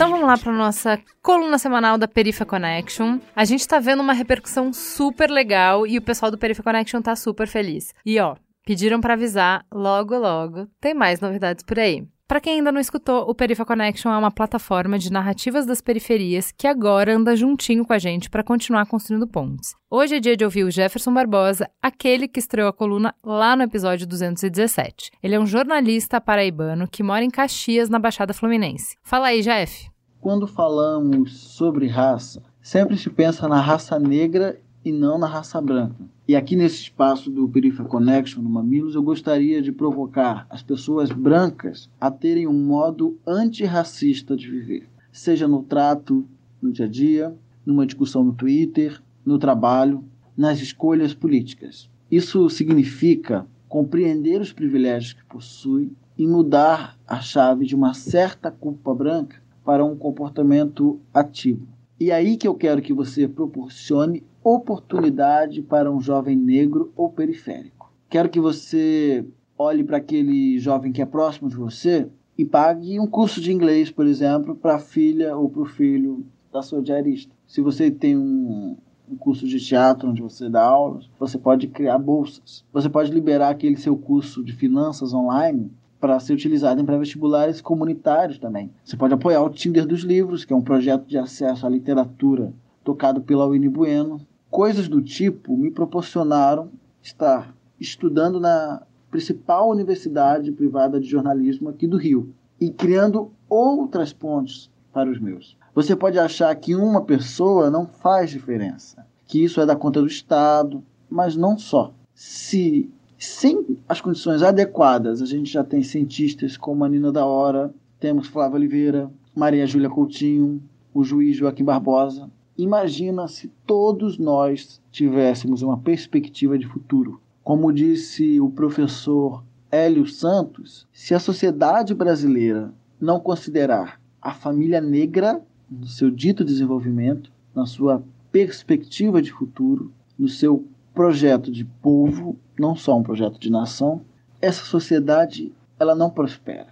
Então 0.00 0.12
vamos 0.12 0.26
lá 0.26 0.38
para 0.38 0.50
nossa 0.50 0.98
coluna 1.22 1.58
semanal 1.58 1.98
da 1.98 2.08
Perifa 2.08 2.46
Connection. 2.46 3.18
A 3.36 3.44
gente 3.44 3.68
tá 3.68 3.78
vendo 3.78 4.00
uma 4.00 4.14
repercussão 4.14 4.72
super 4.72 5.28
legal 5.28 5.86
e 5.86 5.98
o 5.98 6.02
pessoal 6.02 6.30
do 6.30 6.38
Perifa 6.38 6.62
Connection 6.62 7.02
tá 7.02 7.14
super 7.14 7.46
feliz. 7.46 7.92
E 8.06 8.18
ó, 8.18 8.34
pediram 8.64 8.98
para 8.98 9.12
avisar 9.12 9.62
logo 9.70 10.16
logo, 10.16 10.66
tem 10.80 10.94
mais 10.94 11.20
novidades 11.20 11.62
por 11.62 11.78
aí. 11.78 12.08
Para 12.26 12.40
quem 12.40 12.58
ainda 12.58 12.70
não 12.70 12.80
escutou, 12.80 13.28
o 13.28 13.34
Perifa 13.34 13.64
Connection 13.64 14.10
é 14.12 14.16
uma 14.16 14.30
plataforma 14.30 14.96
de 14.98 15.12
narrativas 15.12 15.66
das 15.66 15.80
periferias 15.80 16.52
que 16.56 16.68
agora 16.68 17.16
anda 17.16 17.34
juntinho 17.34 17.84
com 17.84 17.92
a 17.92 17.98
gente 17.98 18.30
para 18.30 18.44
continuar 18.44 18.86
construindo 18.86 19.26
pontes. 19.26 19.74
Hoje 19.90 20.14
é 20.14 20.20
dia 20.20 20.36
de 20.36 20.44
ouvir 20.44 20.62
o 20.62 20.70
Jefferson 20.70 21.12
Barbosa, 21.12 21.68
aquele 21.82 22.28
que 22.28 22.38
estreou 22.38 22.68
a 22.68 22.72
coluna 22.72 23.12
lá 23.20 23.56
no 23.56 23.64
episódio 23.64 24.06
217. 24.06 25.10
Ele 25.20 25.34
é 25.34 25.40
um 25.40 25.44
jornalista 25.44 26.20
paraibano 26.20 26.86
que 26.86 27.02
mora 27.02 27.24
em 27.24 27.30
Caxias, 27.30 27.90
na 27.90 27.98
Baixada 27.98 28.32
Fluminense. 28.32 28.96
Fala 29.02 29.26
aí, 29.26 29.42
Jeff. 29.42 29.89
Quando 30.20 30.46
falamos 30.46 31.38
sobre 31.38 31.86
raça, 31.86 32.42
sempre 32.60 32.96
se 32.98 33.08
pensa 33.08 33.48
na 33.48 33.58
raça 33.58 33.98
negra 33.98 34.60
e 34.84 34.92
não 34.92 35.18
na 35.18 35.26
raça 35.26 35.60
branca. 35.60 36.04
E 36.28 36.36
aqui 36.36 36.54
nesse 36.54 36.82
espaço 36.82 37.30
do 37.30 37.48
Perifa 37.48 37.84
Connection, 37.84 38.42
no 38.42 38.50
Mamilos, 38.50 38.94
eu 38.94 39.02
gostaria 39.02 39.62
de 39.62 39.72
provocar 39.72 40.46
as 40.50 40.62
pessoas 40.62 41.10
brancas 41.10 41.88
a 41.98 42.10
terem 42.10 42.46
um 42.46 42.52
modo 42.52 43.18
antirracista 43.26 44.36
de 44.36 44.48
viver, 44.50 44.88
seja 45.10 45.48
no 45.48 45.62
trato, 45.62 46.26
no 46.60 46.70
dia 46.70 46.84
a 46.84 46.88
dia, 46.88 47.34
numa 47.64 47.86
discussão 47.86 48.22
no 48.22 48.34
Twitter, 48.34 49.02
no 49.24 49.38
trabalho, 49.38 50.04
nas 50.36 50.60
escolhas 50.60 51.14
políticas. 51.14 51.88
Isso 52.10 52.48
significa 52.50 53.46
compreender 53.68 54.40
os 54.40 54.52
privilégios 54.52 55.14
que 55.14 55.24
possui 55.24 55.92
e 56.18 56.26
mudar 56.26 56.98
a 57.08 57.20
chave 57.20 57.64
de 57.64 57.74
uma 57.74 57.94
certa 57.94 58.50
culpa 58.50 58.94
branca 58.94 59.39
para 59.64 59.84
um 59.84 59.96
comportamento 59.96 61.00
ativo. 61.12 61.66
E 61.98 62.10
é 62.10 62.14
aí 62.14 62.36
que 62.36 62.48
eu 62.48 62.54
quero 62.54 62.80
que 62.80 62.92
você 62.92 63.28
proporcione 63.28 64.24
oportunidade 64.42 65.60
para 65.60 65.90
um 65.90 66.00
jovem 66.00 66.34
negro 66.34 66.92
ou 66.96 67.10
periférico. 67.10 67.92
Quero 68.08 68.28
que 68.28 68.40
você 68.40 69.24
olhe 69.56 69.84
para 69.84 69.98
aquele 69.98 70.58
jovem 70.58 70.92
que 70.92 71.02
é 71.02 71.06
próximo 71.06 71.48
de 71.48 71.56
você 71.56 72.08
e 72.38 72.44
pague 72.44 72.98
um 72.98 73.06
curso 73.06 73.40
de 73.40 73.52
inglês, 73.52 73.90
por 73.90 74.06
exemplo, 74.06 74.54
para 74.54 74.76
a 74.76 74.78
filha 74.78 75.36
ou 75.36 75.50
para 75.50 75.60
o 75.60 75.66
filho 75.66 76.24
da 76.50 76.62
sua 76.62 76.80
diarista. 76.80 77.34
Se 77.46 77.60
você 77.60 77.90
tem 77.90 78.16
um, 78.16 78.78
um 79.06 79.16
curso 79.16 79.46
de 79.46 79.60
teatro 79.60 80.08
onde 80.08 80.22
você 80.22 80.48
dá 80.48 80.62
aulas, 80.62 81.10
você 81.18 81.36
pode 81.36 81.68
criar 81.68 81.98
bolsas. 81.98 82.64
Você 82.72 82.88
pode 82.88 83.12
liberar 83.12 83.50
aquele 83.50 83.76
seu 83.76 83.94
curso 83.94 84.42
de 84.42 84.54
finanças 84.54 85.12
online 85.12 85.70
para 86.00 86.18
ser 86.18 86.32
utilizado 86.32 86.80
em 86.80 86.84
pré-vestibulares 86.84 87.60
comunitários 87.60 88.38
também. 88.38 88.70
Você 88.82 88.96
pode 88.96 89.12
apoiar 89.12 89.42
o 89.42 89.50
Tinder 89.50 89.86
dos 89.86 90.00
Livros, 90.00 90.44
que 90.44 90.52
é 90.52 90.56
um 90.56 90.62
projeto 90.62 91.06
de 91.06 91.18
acesso 91.18 91.66
à 91.66 91.68
literatura 91.68 92.52
tocado 92.82 93.20
pela 93.20 93.46
Winnie 93.46 93.68
Bueno. 93.68 94.20
Coisas 94.50 94.88
do 94.88 95.02
tipo 95.02 95.56
me 95.56 95.70
proporcionaram 95.70 96.70
estar 97.02 97.54
estudando 97.78 98.40
na 98.40 98.82
principal 99.10 99.68
universidade 99.68 100.50
privada 100.52 100.98
de 100.98 101.06
jornalismo 101.06 101.68
aqui 101.68 101.86
do 101.86 101.96
Rio 101.96 102.32
e 102.60 102.70
criando 102.70 103.30
outras 103.48 104.12
pontes 104.12 104.70
para 104.92 105.10
os 105.10 105.20
meus. 105.20 105.56
Você 105.74 105.94
pode 105.94 106.18
achar 106.18 106.54
que 106.56 106.74
uma 106.74 107.02
pessoa 107.02 107.70
não 107.70 107.86
faz 107.86 108.30
diferença, 108.30 109.06
que 109.26 109.42
isso 109.42 109.60
é 109.60 109.66
da 109.66 109.76
conta 109.76 110.00
do 110.00 110.06
Estado, 110.06 110.82
mas 111.08 111.36
não 111.36 111.56
só. 111.58 111.92
Se 112.14 112.90
sem 113.20 113.76
as 113.86 114.00
condições 114.00 114.42
adequadas, 114.42 115.20
a 115.20 115.26
gente 115.26 115.52
já 115.52 115.62
tem 115.62 115.82
cientistas 115.82 116.56
como 116.56 116.84
a 116.84 116.88
Nina 116.88 117.12
da 117.12 117.26
Hora, 117.26 117.72
temos 117.98 118.26
Flávia 118.26 118.56
Oliveira, 118.56 119.10
Maria 119.36 119.66
Júlia 119.66 119.90
Coutinho, 119.90 120.62
o 120.94 121.04
juiz 121.04 121.36
Joaquim 121.36 121.62
Barbosa. 121.62 122.30
Imagina 122.56 123.28
se 123.28 123.48
todos 123.66 124.16
nós 124.18 124.80
tivéssemos 124.90 125.60
uma 125.60 125.76
perspectiva 125.76 126.58
de 126.58 126.66
futuro. 126.66 127.20
Como 127.44 127.70
disse 127.72 128.40
o 128.40 128.48
professor 128.48 129.44
Hélio 129.70 130.06
Santos, 130.06 130.86
se 130.90 131.14
a 131.14 131.20
sociedade 131.20 131.94
brasileira 131.94 132.72
não 132.98 133.20
considerar 133.20 134.00
a 134.20 134.32
família 134.32 134.80
negra 134.80 135.42
no 135.70 135.86
seu 135.86 136.10
dito 136.10 136.42
desenvolvimento, 136.42 137.30
na 137.54 137.66
sua 137.66 138.02
perspectiva 138.32 139.20
de 139.20 139.30
futuro, 139.30 139.92
no 140.18 140.26
seu 140.26 140.64
projeto 141.00 141.50
de 141.50 141.64
povo, 141.64 142.38
não 142.58 142.76
só 142.76 142.98
um 142.98 143.02
projeto 143.02 143.40
de 143.40 143.50
nação, 143.50 144.02
essa 144.38 144.62
sociedade 144.66 145.50
ela 145.78 145.94
não 145.94 146.10
prospera. 146.10 146.66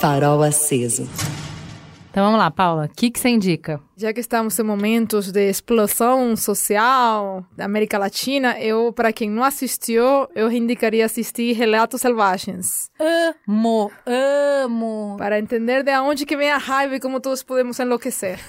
Farol 0.00 0.42
aceso. 0.42 1.06
Então 2.10 2.24
vamos 2.24 2.38
lá, 2.38 2.50
Paula, 2.50 2.86
o 2.86 2.88
que, 2.88 3.10
que 3.10 3.20
você 3.20 3.28
indica? 3.28 3.78
Já 3.94 4.10
que 4.10 4.20
estamos 4.20 4.58
em 4.58 4.62
momentos 4.62 5.30
de 5.30 5.50
explosão 5.50 6.34
social 6.34 7.44
da 7.54 7.66
América 7.66 7.98
Latina, 7.98 8.58
eu, 8.58 8.90
para 8.90 9.12
quem 9.12 9.28
não 9.28 9.44
assistiu, 9.44 10.26
eu 10.34 10.50
indicaria 10.50 11.04
assistir 11.04 11.52
Relatos 11.52 12.00
Selvagens. 12.00 12.90
Amo, 13.46 13.92
amo. 14.06 15.14
Para 15.18 15.38
entender 15.38 15.82
de 15.82 15.94
onde 15.98 16.24
que 16.24 16.38
vem 16.38 16.50
a 16.50 16.56
raiva 16.56 16.96
e 16.96 17.00
como 17.00 17.20
todos 17.20 17.42
podemos 17.42 17.78
enlouquecer. 17.78 18.40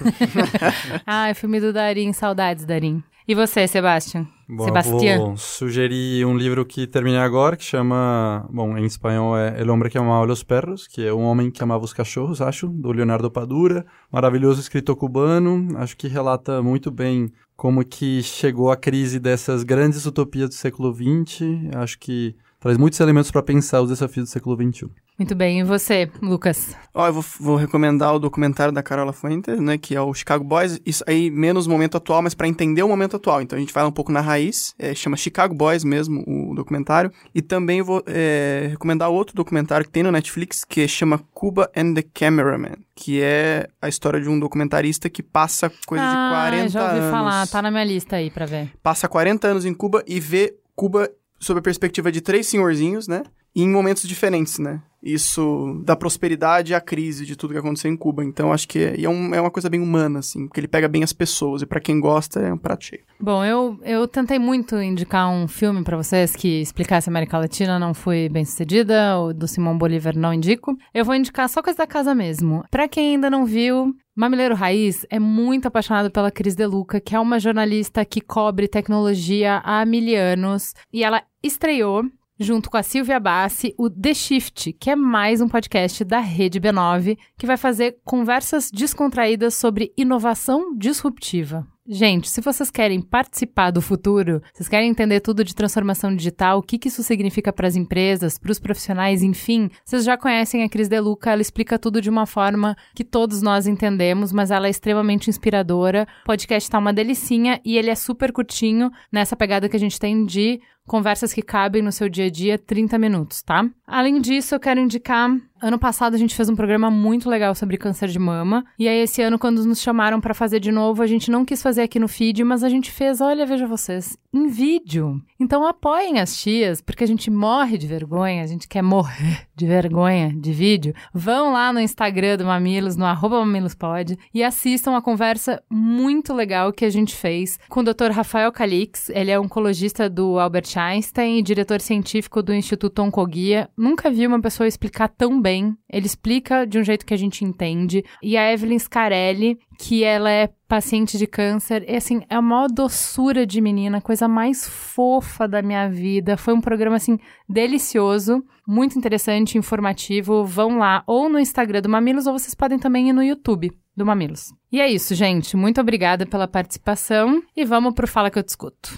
ah, 1.06 1.28
é 1.28 1.34
filme 1.34 1.60
do 1.60 1.74
Darim, 1.74 2.14
saudades, 2.14 2.64
Darim. 2.64 3.04
E 3.30 3.36
você, 3.36 3.68
Sebastião? 3.68 4.28
Bom, 4.50 4.64
Sebastián. 4.64 5.20
Vou 5.20 5.38
sugerir 5.38 6.26
um 6.26 6.36
livro 6.36 6.66
que 6.66 6.88
terminei 6.88 7.20
agora, 7.20 7.56
que 7.56 7.64
chama, 7.64 8.44
bom, 8.50 8.76
em 8.76 8.86
espanhol 8.86 9.38
é 9.38 9.62
El 9.62 9.70
Hombre 9.70 9.88
que 9.88 10.00
Amava 10.00 10.26
los 10.26 10.42
Perros, 10.42 10.88
que 10.88 11.06
é 11.06 11.14
Um 11.14 11.26
Homem 11.26 11.52
que 11.52 11.62
Amava 11.62 11.86
os 11.86 11.94
Cachorros, 11.94 12.42
acho, 12.42 12.68
do 12.68 12.92
Leonardo 12.92 13.30
Padura. 13.30 13.86
Maravilhoso 14.12 14.60
escritor 14.60 14.96
cubano, 14.96 15.78
acho 15.78 15.96
que 15.96 16.08
relata 16.08 16.64
muito 16.64 16.90
bem 16.90 17.32
como 17.56 17.86
que 17.86 18.24
chegou 18.24 18.72
a 18.72 18.76
crise 18.76 19.20
dessas 19.20 19.62
grandes 19.62 20.08
utopias 20.08 20.50
do 20.50 20.56
século 20.56 20.92
XX. 20.92 21.72
Acho 21.76 22.00
que 22.00 22.36
traz 22.60 22.78
muitos 22.78 23.00
elementos 23.00 23.32
para 23.32 23.42
pensar 23.42 23.82
os 23.82 23.90
desafios 23.90 24.28
do 24.28 24.32
século 24.32 24.56
XXI. 24.56 24.90
Muito 25.18 25.36
bem, 25.36 25.60
e 25.60 25.64
você, 25.64 26.10
Lucas? 26.22 26.76
Ó, 26.94 27.04
oh, 27.04 27.08
eu 27.08 27.14
vou, 27.14 27.26
vou, 27.40 27.56
recomendar 27.58 28.16
o 28.16 28.20
documentário 28.20 28.74
da 28.74 28.82
Carola 28.82 29.12
Fuentes, 29.12 29.60
né, 29.60 29.78
que 29.78 29.94
é 29.94 30.02
o 30.02 30.14
Chicago 30.14 30.46
Boys. 30.46 30.80
Isso 30.86 31.04
aí 31.06 31.30
menos 31.30 31.68
momento 31.68 31.98
atual, 31.98 32.22
mas 32.22 32.34
para 32.34 32.48
entender 32.48 32.84
o 32.84 32.88
momento 32.88 33.18
atual. 33.18 33.42
Então 33.42 33.58
a 33.58 33.60
gente 33.60 33.74
vai 33.74 33.84
um 33.84 33.92
pouco 33.92 34.12
na 34.12 34.22
raiz, 34.22 34.74
é, 34.80 34.94
chama 34.96 35.18
Chicago 35.18 35.54
Boys 35.54 35.84
mesmo 35.84 36.24
o 36.26 36.56
documentário. 36.56 37.12
E 37.36 37.42
também 37.42 37.82
vou 37.82 38.02
é, 38.08 38.68
recomendar 38.70 39.10
outro 39.10 39.36
documentário 39.36 39.86
que 39.86 39.92
tem 39.92 40.04
no 40.04 40.12
Netflix 40.12 40.64
que 40.64 40.88
chama 40.88 41.20
Cuba 41.34 41.70
and 41.76 41.96
the 41.96 42.04
Cameraman, 42.14 42.78
que 42.96 43.22
é 43.22 43.68
a 43.82 43.90
história 43.90 44.22
de 44.22 44.30
um 44.30 44.40
documentarista 44.40 45.10
que 45.10 45.22
passa 45.22 45.70
coisa 45.86 46.04
ah, 46.06 46.12
de 46.12 46.34
40 46.34 46.62
anos. 46.62 46.72
já 46.72 46.86
ouvi 46.86 47.00
anos, 47.00 47.12
falar, 47.12 47.48
tá 47.48 47.62
na 47.62 47.72
minha 47.72 47.84
lista 47.84 48.16
aí 48.16 48.30
para 48.30 48.46
ver. 48.46 48.72
Passa 48.82 49.08
40 49.08 49.48
anos 49.48 49.66
em 49.66 49.74
Cuba 49.74 50.02
e 50.08 50.18
vê 50.18 50.56
Cuba 50.80 51.10
sob 51.40 51.60
a 51.60 51.62
perspectiva 51.62 52.12
de 52.12 52.22
três 52.22 52.48
senhorzinhos, 52.48 53.08
né? 53.08 53.24
E 53.56 53.62
em 53.62 53.70
momentos 53.70 54.08
diferentes, 54.08 54.60
né? 54.60 54.82
Isso 55.02 55.82
da 55.86 55.96
prosperidade 55.96 56.74
à 56.74 56.82
crise 56.82 57.26
de 57.26 57.36
tudo 57.36 57.54
que 57.54 57.60
aconteceu 57.60 57.92
em 57.92 57.98
Cuba. 57.98 58.24
Então 58.24 58.52
acho 58.52 58.68
que 58.68 58.80
é, 58.80 59.02
é, 59.02 59.10
um, 59.10 59.34
é 59.34 59.42
uma 59.42 59.52
coisa 59.52 59.70
bem 59.70 59.82
humana, 59.82 60.20
assim, 60.20 60.48
porque 60.48 60.60
ele 60.60 60.68
pega 60.68 60.88
bem 60.88 61.04
as 61.04 61.14
pessoas 61.14 61.62
e 61.62 61.66
para 61.66 61.80
quem 61.80 62.00
gosta 62.00 62.40
é 62.40 62.54
um 62.54 62.58
prato 62.58 62.86
cheio. 62.86 63.04
Bom, 63.20 63.44
eu, 63.44 63.80
eu 63.84 64.08
tentei 64.08 64.40
muito 64.40 64.76
indicar 64.82 65.30
um 65.30 65.48
filme 65.48 65.84
para 65.84 65.98
vocês 65.98 66.36
que 66.36 66.62
explicasse 66.62 67.10
a 67.10 67.12
América 67.12 67.38
Latina, 67.38 67.80
não 67.80 67.94
fui 67.94 68.30
bem 68.30 68.46
sucedida, 68.46 69.18
o 69.20 69.34
do 69.34 69.48
Simão 69.48 69.78
Bolívar 69.78 70.16
não 70.16 70.34
indico. 70.34 70.76
Eu 70.94 71.06
vou 71.06 71.16
indicar 71.16 71.50
só 71.50 71.62
coisa 71.62 71.78
da 71.78 71.88
casa 71.88 72.14
mesmo. 72.14 72.64
Para 72.70 72.88
quem 72.88 73.16
ainda 73.16 73.30
não 73.30 73.46
viu, 73.46 73.94
Mamileiro 74.16 74.56
Raiz 74.56 75.06
é 75.10 75.20
muito 75.20 75.68
apaixonado 75.68 76.12
pela 76.12 76.32
Cris 76.32 76.56
Deluca, 76.56 77.00
que 77.00 77.16
é 77.16 77.20
uma 77.20 77.40
jornalista 77.40 78.04
que 78.04 78.20
cobre 78.20 78.68
tecnologia 78.68 79.62
há 79.64 79.86
mil 79.86 80.00
anos, 80.18 80.74
e 80.92 81.04
ela 81.04 81.24
estreou 81.44 82.04
junto 82.40 82.70
com 82.70 82.78
a 82.78 82.84
Silvia 82.84 83.20
Bassi, 83.20 83.76
o 83.78 83.90
The 83.90 84.14
Shift, 84.14 84.74
que 84.74 84.90
é 84.90 84.96
mais 84.96 85.42
um 85.42 85.50
podcast 85.50 86.06
da 86.06 86.20
Rede 86.20 86.60
B9, 86.60 87.18
que 87.38 87.46
vai 87.46 87.58
fazer 87.58 87.98
conversas 88.06 88.72
descontraídas 88.72 89.56
sobre 89.56 89.92
inovação 89.98 90.74
disruptiva. 90.78 91.68
Gente, 91.92 92.30
se 92.30 92.40
vocês 92.40 92.70
querem 92.70 93.02
participar 93.02 93.72
do 93.72 93.82
futuro, 93.82 94.44
vocês 94.54 94.70
querem 94.70 94.92
entender 94.92 95.22
tudo 95.22 95.44
de 95.44 95.56
transformação 95.56 96.16
digital, 96.16 96.60
o 96.60 96.62
que, 96.62 96.78
que 96.78 96.88
isso 96.88 97.02
significa 97.02 97.52
para 97.52 97.68
as 97.68 97.76
empresas, 97.76 98.38
para 98.38 98.52
os 98.52 98.60
profissionais, 98.60 99.24
enfim, 99.24 99.72
vocês 99.84 100.04
já 100.04 100.16
conhecem 100.16 100.64
a 100.64 100.70
Cris 100.70 100.88
Deluca, 100.88 101.32
ela 101.32 101.42
explica 101.42 101.80
tudo 101.80 102.00
de 102.00 102.08
uma 102.08 102.28
forma 102.28 102.78
que 102.94 103.04
todos 103.04 103.42
nós 103.42 103.66
entendemos, 103.66 104.32
mas 104.32 104.52
ela 104.52 104.68
é 104.68 104.70
extremamente 104.70 105.32
inspiradora. 105.32 106.08
O 106.22 106.26
podcast 106.26 106.70
tá 106.70 106.78
uma 106.78 106.94
delicinha 106.94 107.60
e 107.66 107.76
ele 107.76 107.90
é 107.90 107.96
super 107.96 108.32
curtinho, 108.32 108.92
nessa 109.12 109.36
pegada 109.36 109.68
que 109.68 109.76
a 109.76 109.80
gente 109.80 110.00
tem 110.00 110.28
de 110.28 110.62
conversas 110.90 111.32
que 111.32 111.42
cabem 111.42 111.82
no 111.82 111.92
seu 111.92 112.10
dia 112.10 112.26
a 112.26 112.30
dia, 112.30 112.58
30 112.58 112.98
minutos, 112.98 113.42
tá? 113.42 113.66
Além 113.88 114.20
disso, 114.20 114.56
eu 114.56 114.60
quero 114.60 114.80
indicar 114.80 115.30
Ano 115.62 115.78
passado 115.78 116.14
a 116.14 116.18
gente 116.18 116.36
fez 116.36 116.48
um 116.48 116.56
programa 116.56 116.90
muito 116.90 117.30
legal 117.30 117.54
sobre 117.54 117.78
câncer 117.78 118.08
de 118.08 118.18
mama. 118.18 118.64
E 118.78 118.88
aí, 118.88 119.00
esse 119.00 119.22
ano, 119.22 119.38
quando 119.38 119.66
nos 119.66 119.82
chamaram 119.82 120.22
para 120.22 120.34
fazer 120.34 120.60
de 120.60 120.72
novo, 120.72 121.04
a 121.04 121.08
gente 121.08 121.30
não 121.30 121.44
quis 121.44 121.62
fazer 121.62 121.82
aqui 121.82 122.00
no 122.00 122.08
feed, 122.08 122.46
mas 122.46 122.64
a 122.64 122.70
gente 122.70 122.90
fez, 122.90 123.20
olha, 123.20 123.46
veja 123.46 123.68
vocês, 123.68 124.18
em 124.34 124.48
vídeo. 124.48 125.22
Então 125.38 125.68
apoiem 125.68 126.20
as 126.20 126.38
tias, 126.38 126.80
porque 126.80 127.04
a 127.04 127.08
gente 127.08 127.30
morre 127.30 127.78
de 127.78 127.88
vergonha, 127.88 128.42
a 128.42 128.48
gente 128.48 128.70
quer 128.70 128.82
morrer 128.82 129.48
de 129.54 129.66
vergonha 129.66 130.34
de 130.34 130.54
vídeo. 130.54 130.94
Vão 131.14 131.52
lá 131.52 131.74
no 131.74 131.82
Instagram 131.82 132.38
do 132.38 132.46
Mamilos, 132.46 132.96
no 132.96 133.06
arroba 133.06 133.40
mamilospod, 133.40 134.18
e 134.34 134.44
assistam 134.44 134.96
a 134.96 135.02
conversa 135.02 135.62
muito 135.70 136.34
legal 136.34 136.72
que 136.72 136.86
a 136.86 136.90
gente 136.90 137.14
fez 137.16 137.60
com 137.68 137.82
o 137.82 137.84
Dr. 137.84 138.12
Rafael 138.12 138.52
Calix. 138.52 139.10
Ele 139.10 139.32
é 139.32 139.40
oncologista 139.40 140.10
do 140.10 140.40
Albert 140.40 140.78
Einstein 140.80 141.44
diretor 141.44 141.82
científico 141.82 142.42
do 142.42 142.54
Instituto 142.54 143.02
Oncoguia. 143.02 143.70
Nunca 143.78 144.10
vi 144.10 144.26
uma 144.26 144.42
pessoa 144.42 144.68
explicar 144.68 145.08
tão 145.10 145.42
bem. 145.42 145.76
Ele 145.90 146.06
explica 146.06 146.66
de 146.66 146.80
um 146.80 146.84
jeito 146.84 147.06
que 147.06 147.14
a 147.14 147.18
gente 147.18 147.44
entende. 147.46 148.04
E 148.22 148.38
a 148.38 148.52
Evelyn 148.52 148.80
Scarelli, 148.80 149.60
que 149.78 150.04
ela 150.04 150.30
é 150.30 150.50
paciente 150.68 151.18
de 151.18 151.26
câncer. 151.26 151.84
E 151.88 151.96
assim, 151.96 152.22
é 152.30 152.36
a 152.36 152.42
maior 152.42 152.68
doçura 152.68 153.46
de 153.46 153.60
menina, 153.60 154.00
coisa 154.02 154.28
mais 154.28 154.68
fofa 154.68 155.48
da 155.48 155.62
minha 155.62 155.90
vida. 155.90 156.38
Foi 156.38 156.54
um 156.54 156.62
programa 156.62 156.98
assim 156.98 157.18
delicioso, 157.48 158.44
muito 158.68 158.98
interessante, 158.98 159.58
informativo. 159.58 160.46
Vão 160.46 160.78
lá 160.78 161.04
ou 161.08 161.28
no 161.28 161.40
Instagram 161.40 161.82
do 161.82 161.90
Mamilos 161.90 162.28
ou 162.28 162.38
vocês 162.38 162.54
podem 162.54 162.78
também 162.78 163.10
ir 163.10 163.14
no 163.14 163.24
YouTube 163.24 163.72
do 163.96 164.06
Mamilos. 164.06 164.54
E 164.72 164.80
é 164.80 164.88
isso, 164.90 165.16
gente. 165.16 165.58
Muito 165.58 165.82
obrigada 165.82 166.26
pela 166.26 166.48
participação 166.48 167.42
e 167.56 167.66
vamos 167.66 167.94
pro 167.94 168.08
Fala 168.08 168.30
que 168.30 168.40
eu 168.40 168.44
te 168.44 168.50
escuto. 168.50 168.98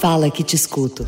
Fala 0.00 0.30
que 0.30 0.42
te 0.42 0.56
escuto. 0.56 1.04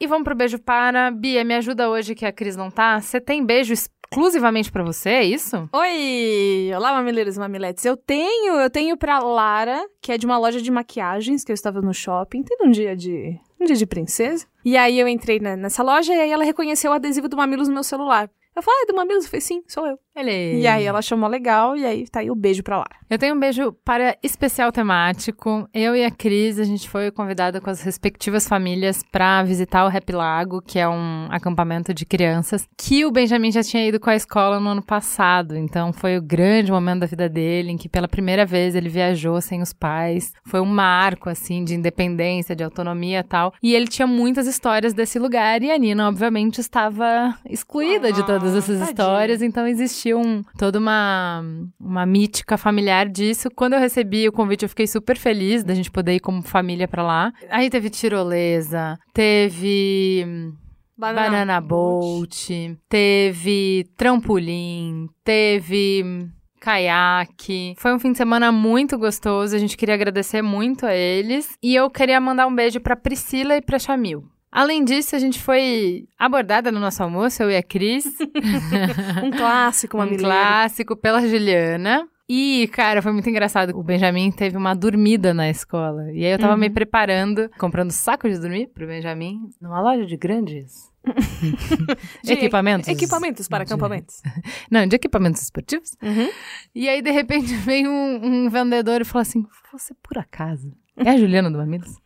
E 0.00 0.06
vamos 0.06 0.24
pro 0.24 0.34
beijo 0.34 0.58
para 0.58 1.10
Bia, 1.10 1.44
me 1.44 1.54
ajuda 1.54 1.90
hoje 1.90 2.14
que 2.14 2.24
a 2.24 2.32
Cris 2.32 2.56
não 2.56 2.70
tá. 2.70 2.98
Você 2.98 3.20
tem 3.20 3.44
beijo 3.44 3.74
exclusivamente 3.74 4.72
para 4.72 4.82
você, 4.82 5.10
é 5.10 5.24
isso? 5.24 5.68
Oi! 5.70 6.72
Olá, 6.74 6.94
mamileiros 6.94 7.36
e 7.36 7.38
mamiletes. 7.38 7.84
Eu 7.84 7.94
tenho, 7.94 8.54
eu 8.54 8.70
tenho 8.70 8.96
pra 8.96 9.18
Lara, 9.18 9.86
que 10.00 10.12
é 10.12 10.16
de 10.16 10.24
uma 10.24 10.38
loja 10.38 10.62
de 10.62 10.70
maquiagens 10.70 11.44
que 11.44 11.52
eu 11.52 11.54
estava 11.54 11.82
no 11.82 11.92
shopping, 11.92 12.42
tendo 12.42 12.66
um 12.66 12.70
dia 12.70 12.96
de 12.96 13.38
um 13.60 13.66
dia 13.66 13.76
de 13.76 13.84
princesa. 13.84 14.46
E 14.64 14.78
aí 14.78 14.98
eu 14.98 15.06
entrei 15.06 15.38
na, 15.38 15.54
nessa 15.54 15.82
loja 15.82 16.14
e 16.14 16.18
aí 16.18 16.30
ela 16.30 16.42
reconheceu 16.42 16.90
o 16.90 16.94
adesivo 16.94 17.28
do 17.28 17.36
Mamilos 17.36 17.68
no 17.68 17.74
meu 17.74 17.84
celular. 17.84 18.30
Eu 18.56 18.62
falei, 18.62 18.80
ah, 18.80 18.84
é 18.84 18.86
do 18.86 18.96
Mamilos? 18.96 19.24
Eu 19.24 19.30
falei, 19.30 19.42
sim, 19.42 19.62
sou 19.68 19.86
eu. 19.86 19.98
Ele... 20.16 20.60
E 20.60 20.66
aí 20.66 20.84
ela 20.84 21.02
chamou 21.02 21.28
legal, 21.28 21.76
e 21.76 21.84
aí 21.84 22.08
tá 22.08 22.20
aí 22.20 22.30
o 22.30 22.34
beijo 22.34 22.62
pra 22.62 22.78
lá. 22.78 22.86
Eu 23.10 23.18
tenho 23.18 23.34
um 23.34 23.40
beijo 23.40 23.72
para 23.84 24.16
especial 24.22 24.70
temático. 24.70 25.68
Eu 25.74 25.94
e 25.96 26.04
a 26.04 26.10
Cris, 26.10 26.58
a 26.58 26.64
gente 26.64 26.88
foi 26.88 27.10
convidada 27.10 27.60
com 27.60 27.68
as 27.70 27.82
respectivas 27.82 28.46
famílias 28.46 29.02
para 29.02 29.42
visitar 29.42 29.84
o 29.84 29.88
Rap 29.88 30.10
Lago, 30.12 30.62
que 30.62 30.78
é 30.78 30.88
um 30.88 31.28
acampamento 31.30 31.92
de 31.92 32.06
crianças, 32.06 32.66
que 32.76 33.04
o 33.04 33.10
Benjamin 33.10 33.50
já 33.50 33.62
tinha 33.62 33.86
ido 33.86 33.98
com 33.98 34.10
a 34.10 34.16
escola 34.16 34.60
no 34.60 34.70
ano 34.70 34.82
passado. 34.82 35.56
Então 35.56 35.92
foi 35.92 36.16
o 36.16 36.22
grande 36.22 36.70
momento 36.70 37.00
da 37.00 37.06
vida 37.06 37.28
dele, 37.28 37.72
em 37.72 37.76
que 37.76 37.88
pela 37.88 38.08
primeira 38.08 38.46
vez 38.46 38.74
ele 38.74 38.88
viajou 38.88 39.40
sem 39.40 39.60
os 39.62 39.72
pais. 39.72 40.32
Foi 40.44 40.60
um 40.60 40.66
marco, 40.66 41.28
assim, 41.28 41.64
de 41.64 41.74
independência, 41.74 42.54
de 42.54 42.62
autonomia 42.62 43.20
e 43.20 43.24
tal. 43.24 43.52
E 43.62 43.74
ele 43.74 43.88
tinha 43.88 44.06
muitas 44.06 44.46
histórias 44.46 44.92
desse 44.92 45.18
lugar, 45.18 45.62
e 45.62 45.70
a 45.70 45.78
Nina, 45.78 46.08
obviamente, 46.08 46.60
estava 46.60 47.36
excluída 47.48 48.12
de 48.12 48.24
todas 48.24 48.54
essas 48.54 48.78
tadinha. 48.78 48.84
histórias, 48.84 49.42
então 49.42 49.66
existia 49.66 50.03
um, 50.12 50.42
toda 50.58 50.78
uma, 50.78 51.42
uma 51.80 52.04
mítica 52.04 52.58
familiar 52.58 53.08
disso. 53.08 53.48
Quando 53.54 53.74
eu 53.74 53.80
recebi 53.80 54.28
o 54.28 54.32
convite, 54.32 54.64
eu 54.64 54.68
fiquei 54.68 54.86
super 54.86 55.16
feliz 55.16 55.62
da 55.64 55.74
gente 55.74 55.90
poder 55.90 56.16
ir 56.16 56.20
como 56.20 56.42
família 56.42 56.88
pra 56.88 57.02
lá. 57.02 57.32
Aí 57.48 57.70
teve 57.70 57.88
tirolesa, 57.88 58.98
teve 59.14 60.52
Banana 60.96 61.30
banana, 61.30 61.60
boat, 61.60 62.78
teve 62.88 63.84
trampolim, 63.96 65.08
teve 65.24 66.28
caiaque. 66.60 67.74
Foi 67.78 67.92
um 67.92 67.98
fim 67.98 68.12
de 68.12 68.18
semana 68.18 68.50
muito 68.50 68.96
gostoso. 68.96 69.54
A 69.54 69.58
gente 69.58 69.76
queria 69.76 69.94
agradecer 69.94 70.40
muito 70.40 70.86
a 70.86 70.94
eles. 70.94 71.58
E 71.62 71.74
eu 71.74 71.90
queria 71.90 72.20
mandar 72.20 72.46
um 72.46 72.54
beijo 72.54 72.80
pra 72.80 72.96
Priscila 72.96 73.56
e 73.56 73.60
pra 73.60 73.78
Chamil. 73.78 74.24
Além 74.54 74.84
disso, 74.84 75.16
a 75.16 75.18
gente 75.18 75.40
foi 75.42 76.06
abordada 76.16 76.70
no 76.70 76.78
nosso 76.78 77.02
almoço, 77.02 77.42
eu 77.42 77.50
e 77.50 77.56
a 77.56 77.62
Cris. 77.62 78.04
um 79.24 79.30
clássico, 79.32 79.96
um 79.96 80.00
mamileiro. 80.00 80.24
clássico 80.24 80.94
pela 80.96 81.20
Juliana. 81.26 82.06
E, 82.28 82.68
cara, 82.72 83.02
foi 83.02 83.10
muito 83.12 83.28
engraçado. 83.28 83.76
O 83.76 83.82
Benjamin 83.82 84.30
teve 84.30 84.56
uma 84.56 84.72
dormida 84.72 85.34
na 85.34 85.50
escola. 85.50 86.10
E 86.12 86.24
aí 86.24 86.30
eu 86.32 86.38
tava 86.38 86.54
Uhum. 86.54 86.60
me 86.60 86.70
preparando, 86.70 87.50
comprando 87.58 87.90
saco 87.90 88.30
de 88.30 88.38
dormir 88.38 88.68
pro 88.68 88.86
Benjamin, 88.86 89.40
numa 89.60 89.80
loja 89.82 90.06
de 90.06 90.16
grandes 90.16 90.88
De 92.22 92.32
equipamentos. 92.32 92.88
Equipamentos 92.88 93.48
para 93.48 93.64
acampamentos. 93.64 94.22
Não, 94.70 94.86
de 94.86 94.94
equipamentos 94.96 95.42
esportivos. 95.42 95.90
Uhum. 96.00 96.30
E 96.74 96.88
aí, 96.88 97.02
de 97.02 97.10
repente, 97.10 97.52
veio 97.56 97.90
um, 97.90 98.20
um 98.46 98.48
vendedor 98.48 99.00
e 99.00 99.04
falou 99.04 99.22
assim: 99.22 99.44
Você 99.72 99.94
por 100.02 100.16
acaso 100.16 100.72
é 100.96 101.10
a 101.10 101.16
Juliana 101.18 101.50
do 101.50 101.58
Mamilos? 101.58 101.98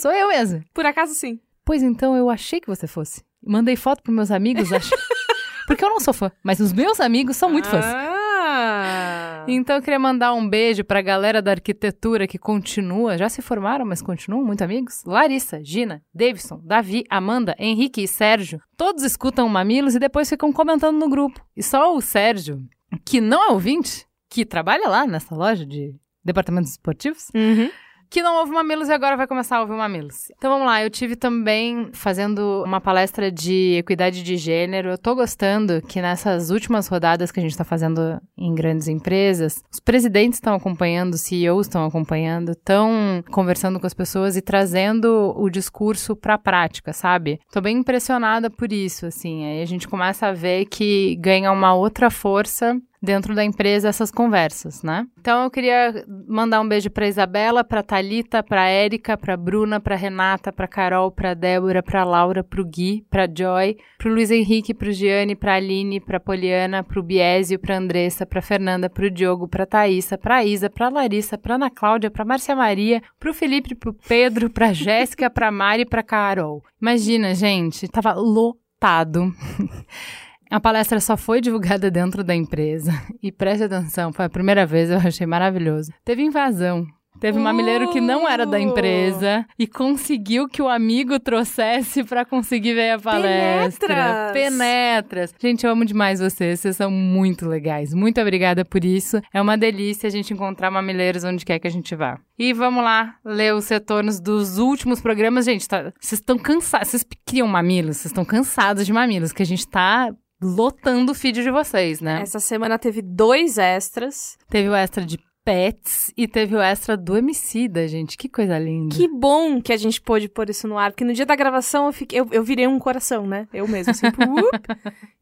Sou 0.00 0.12
eu 0.12 0.28
mesmo. 0.28 0.62
Por 0.74 0.84
acaso, 0.86 1.14
sim. 1.14 1.40
Pois 1.64 1.82
então, 1.82 2.16
eu 2.16 2.28
achei 2.28 2.60
que 2.60 2.66
você 2.66 2.86
fosse. 2.86 3.22
Mandei 3.46 3.76
foto 3.76 4.02
pros 4.02 4.14
meus 4.14 4.30
amigos, 4.30 4.72
ach... 4.72 4.88
porque 5.66 5.84
eu 5.84 5.88
não 5.88 6.00
sou 6.00 6.12
fã, 6.14 6.30
mas 6.42 6.60
os 6.60 6.72
meus 6.72 7.00
amigos 7.00 7.36
são 7.36 7.50
muito 7.50 7.68
fãs. 7.68 7.84
Ah! 7.84 9.44
Então 9.48 9.76
eu 9.76 9.82
queria 9.82 9.98
mandar 9.98 10.32
um 10.34 10.48
beijo 10.48 10.84
pra 10.84 11.02
galera 11.02 11.42
da 11.42 11.50
arquitetura 11.52 12.26
que 12.26 12.38
continua, 12.38 13.18
já 13.18 13.28
se 13.28 13.42
formaram, 13.42 13.84
mas 13.84 14.00
continuam 14.00 14.44
muito 14.44 14.62
amigos. 14.62 15.02
Larissa, 15.04 15.62
Gina, 15.62 16.02
Davidson, 16.14 16.60
Davi, 16.64 17.04
Amanda, 17.10 17.54
Henrique 17.58 18.02
e 18.02 18.08
Sérgio. 18.08 18.60
Todos 18.76 19.02
escutam 19.02 19.46
o 19.46 19.50
Mamilos 19.50 19.94
e 19.94 19.98
depois 19.98 20.28
ficam 20.28 20.52
comentando 20.52 20.98
no 20.98 21.08
grupo. 21.08 21.44
E 21.56 21.62
só 21.62 21.94
o 21.94 22.00
Sérgio, 22.00 22.62
que 23.04 23.20
não 23.20 23.50
é 23.50 23.52
ouvinte, 23.52 24.06
que 24.30 24.44
trabalha 24.44 24.88
lá 24.88 25.06
nessa 25.06 25.34
loja 25.34 25.64
de 25.66 25.94
departamentos 26.24 26.70
esportivos, 26.72 27.28
Uhum. 27.34 27.70
Que 28.10 28.22
não 28.22 28.38
ouve 28.38 28.52
Mamilos 28.52 28.88
e 28.88 28.92
agora 28.92 29.16
vai 29.16 29.26
começar 29.26 29.56
a 29.56 29.60
ouvir 29.60 29.74
Mamilos. 29.74 30.30
Então 30.36 30.50
vamos 30.50 30.66
lá, 30.66 30.82
eu 30.82 30.90
tive 30.90 31.16
também 31.16 31.90
fazendo 31.92 32.62
uma 32.64 32.80
palestra 32.80 33.30
de 33.30 33.76
equidade 33.78 34.22
de 34.22 34.36
gênero. 34.36 34.90
Eu 34.90 34.98
tô 34.98 35.14
gostando 35.14 35.82
que 35.82 36.00
nessas 36.00 36.50
últimas 36.50 36.88
rodadas 36.88 37.30
que 37.30 37.40
a 37.40 37.42
gente 37.42 37.56
tá 37.56 37.64
fazendo 37.64 38.20
em 38.36 38.54
grandes 38.54 38.88
empresas, 38.88 39.62
os 39.72 39.80
presidentes 39.80 40.38
estão 40.38 40.54
acompanhando, 40.54 41.14
os 41.14 41.22
CEOs 41.22 41.66
estão 41.66 41.84
acompanhando, 41.84 42.52
estão 42.52 43.22
conversando 43.30 43.80
com 43.80 43.86
as 43.86 43.94
pessoas 43.94 44.36
e 44.36 44.42
trazendo 44.42 45.34
o 45.36 45.48
discurso 45.48 46.16
pra 46.16 46.38
prática, 46.38 46.92
sabe? 46.92 47.38
Tô 47.52 47.60
bem 47.60 47.78
impressionada 47.78 48.50
por 48.50 48.72
isso, 48.72 49.06
assim. 49.06 49.44
Aí 49.44 49.62
a 49.62 49.66
gente 49.66 49.88
começa 49.88 50.26
a 50.26 50.32
ver 50.32 50.66
que 50.66 51.16
ganha 51.16 51.52
uma 51.52 51.74
outra 51.74 52.10
força 52.10 52.80
dentro 53.04 53.34
da 53.34 53.44
empresa 53.44 53.88
essas 53.88 54.10
conversas, 54.10 54.82
né? 54.82 55.06
Então 55.20 55.44
eu 55.44 55.50
queria 55.50 56.04
mandar 56.26 56.60
um 56.60 56.68
beijo 56.68 56.90
para 56.90 57.06
Isabela, 57.06 57.62
para 57.62 57.82
Talita, 57.82 58.42
para 58.42 58.68
Érica, 58.68 59.16
para 59.16 59.36
Bruna, 59.36 59.78
para 59.78 59.94
Renata, 59.94 60.52
para 60.52 60.66
Carol, 60.66 61.10
para 61.12 61.34
Débora, 61.34 61.82
para 61.82 62.04
Laura, 62.04 62.42
para 62.42 62.60
o 62.60 62.64
Gui, 62.64 63.06
para 63.10 63.26
Joy, 63.26 63.76
para 63.98 64.10
Luiz 64.10 64.30
Henrique, 64.30 64.74
para 64.74 64.90
Giane, 64.90 65.36
para 65.36 65.54
Aline, 65.54 66.00
para 66.00 66.18
Poliana, 66.18 66.82
para 66.82 66.98
o 66.98 67.02
Biésio, 67.02 67.58
para 67.58 67.76
Andressa, 67.76 68.26
para 68.26 68.42
Fernanda, 68.42 68.88
para 68.88 69.06
o 69.06 69.10
Diogo, 69.10 69.46
para 69.46 69.66
Thaísa, 69.66 70.16
para 70.18 70.44
Isa, 70.44 70.70
para 70.70 70.88
Larissa, 70.88 71.36
para 71.36 71.56
Ana 71.56 71.70
Cláudia, 71.70 72.10
para 72.10 72.24
Márcia 72.24 72.56
Maria, 72.56 73.02
para 73.20 73.30
o 73.30 73.34
Felipe, 73.34 73.74
para 73.74 73.90
o 73.90 73.94
Pedro, 73.94 74.50
para 74.50 74.72
Jéssica, 74.74 75.28
para 75.28 75.50
Mari, 75.50 75.82
e 75.82 75.86
para 75.86 76.02
Carol. 76.02 76.62
Imagina, 76.80 77.34
gente, 77.34 77.86
tava 77.88 78.12
lotado. 78.14 79.32
A 80.54 80.60
palestra 80.60 81.00
só 81.00 81.16
foi 81.16 81.40
divulgada 81.40 81.90
dentro 81.90 82.22
da 82.22 82.32
empresa. 82.32 82.92
E 83.20 83.32
preste 83.32 83.64
atenção, 83.64 84.12
foi 84.12 84.26
a 84.26 84.28
primeira 84.28 84.64
vez, 84.64 84.88
eu 84.88 84.98
achei 84.98 85.26
maravilhoso. 85.26 85.90
Teve 86.04 86.22
invasão. 86.22 86.86
Teve 87.18 87.38
um 87.38 87.42
mamileiro 87.42 87.90
que 87.90 88.00
não 88.00 88.28
era 88.28 88.44
da 88.44 88.60
empresa 88.60 89.46
e 89.58 89.66
conseguiu 89.66 90.46
que 90.46 90.60
o 90.60 90.68
amigo 90.68 91.18
trouxesse 91.18 92.04
pra 92.04 92.24
conseguir 92.24 92.74
ver 92.74 92.90
a 92.90 92.98
palestra. 92.98 94.30
Penetras! 94.32 94.32
Penetras! 94.32 95.34
Gente, 95.40 95.64
eu 95.64 95.72
amo 95.72 95.84
demais 95.84 96.20
vocês, 96.20 96.60
vocês 96.60 96.76
são 96.76 96.90
muito 96.90 97.48
legais. 97.48 97.94
Muito 97.94 98.20
obrigada 98.20 98.64
por 98.64 98.84
isso. 98.84 99.20
É 99.32 99.40
uma 99.40 99.56
delícia 99.56 100.06
a 100.06 100.10
gente 100.10 100.34
encontrar 100.34 100.70
mamileiros 100.70 101.24
onde 101.24 101.44
quer 101.44 101.58
que 101.58 101.66
a 101.66 101.70
gente 101.70 101.96
vá. 101.96 102.18
E 102.38 102.52
vamos 102.52 102.84
lá 102.84 103.14
ler 103.24 103.54
os 103.54 103.68
retornos 103.68 104.20
dos 104.20 104.58
últimos 104.58 105.00
programas. 105.00 105.46
Gente, 105.46 105.66
tá- 105.68 105.92
vocês 105.98 106.20
estão 106.20 106.36
cansados. 106.36 106.88
Vocês 106.88 107.06
criam 107.24 107.46
mamilos, 107.48 107.96
vocês 107.96 108.10
estão 108.10 108.24
cansados 108.24 108.84
de 108.84 108.92
mamilos, 108.92 109.32
que 109.32 109.42
a 109.42 109.46
gente 109.46 109.66
tá 109.66 110.12
lotando 110.44 111.12
o 111.12 111.14
feed 111.14 111.42
de 111.42 111.50
vocês, 111.50 112.00
né? 112.00 112.20
Essa 112.22 112.38
semana 112.38 112.78
teve 112.78 113.00
dois 113.00 113.58
extras. 113.58 114.36
Teve 114.50 114.68
o 114.68 114.74
extra 114.74 115.04
de 115.04 115.18
pets 115.44 116.10
e 116.16 116.26
teve 116.26 116.56
o 116.56 116.60
extra 116.60 116.96
do 116.96 117.16
Emicida, 117.16 117.86
gente. 117.86 118.16
Que 118.16 118.28
coisa 118.28 118.58
linda. 118.58 118.96
Que 118.96 119.06
bom 119.06 119.60
que 119.60 119.72
a 119.72 119.76
gente 119.76 120.00
pôde 120.00 120.28
pôr 120.28 120.48
isso 120.48 120.66
no 120.66 120.78
ar, 120.78 120.90
porque 120.90 121.04
no 121.04 121.12
dia 121.12 121.26
da 121.26 121.36
gravação 121.36 121.86
eu, 121.86 121.92
fiquei, 121.92 122.18
eu, 122.18 122.28
eu 122.32 122.42
virei 122.42 122.66
um 122.66 122.78
coração, 122.78 123.26
né? 123.26 123.46
Eu 123.52 123.68
mesmo, 123.68 123.90
assim. 123.90 124.06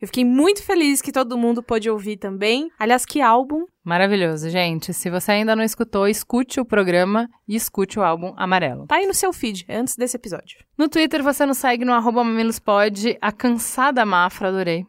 Eu 0.00 0.08
fiquei 0.08 0.24
muito 0.24 0.64
feliz 0.64 1.00
que 1.00 1.12
todo 1.12 1.38
mundo 1.38 1.62
pôde 1.62 1.88
ouvir 1.88 2.16
também. 2.16 2.70
Aliás, 2.76 3.06
que 3.06 3.20
álbum. 3.20 3.66
Maravilhoso, 3.84 4.50
gente. 4.50 4.92
Se 4.92 5.08
você 5.08 5.30
ainda 5.30 5.54
não 5.54 5.62
escutou, 5.62 6.08
escute 6.08 6.60
o 6.60 6.64
programa 6.64 7.28
e 7.46 7.54
escute 7.54 8.00
o 8.00 8.02
álbum 8.02 8.34
Amarelo. 8.36 8.86
Tá 8.88 8.96
aí 8.96 9.06
no 9.06 9.14
seu 9.14 9.32
feed, 9.32 9.64
antes 9.68 9.94
desse 9.94 10.16
episódio. 10.16 10.58
No 10.76 10.88
Twitter 10.88 11.22
você 11.22 11.46
nos 11.46 11.58
segue 11.58 11.84
no 11.84 11.92
arroba 11.92 12.24
mamilospod. 12.24 13.16
A 13.20 13.30
cansada 13.30 14.04
Mafra, 14.04 14.48
adorei. 14.48 14.84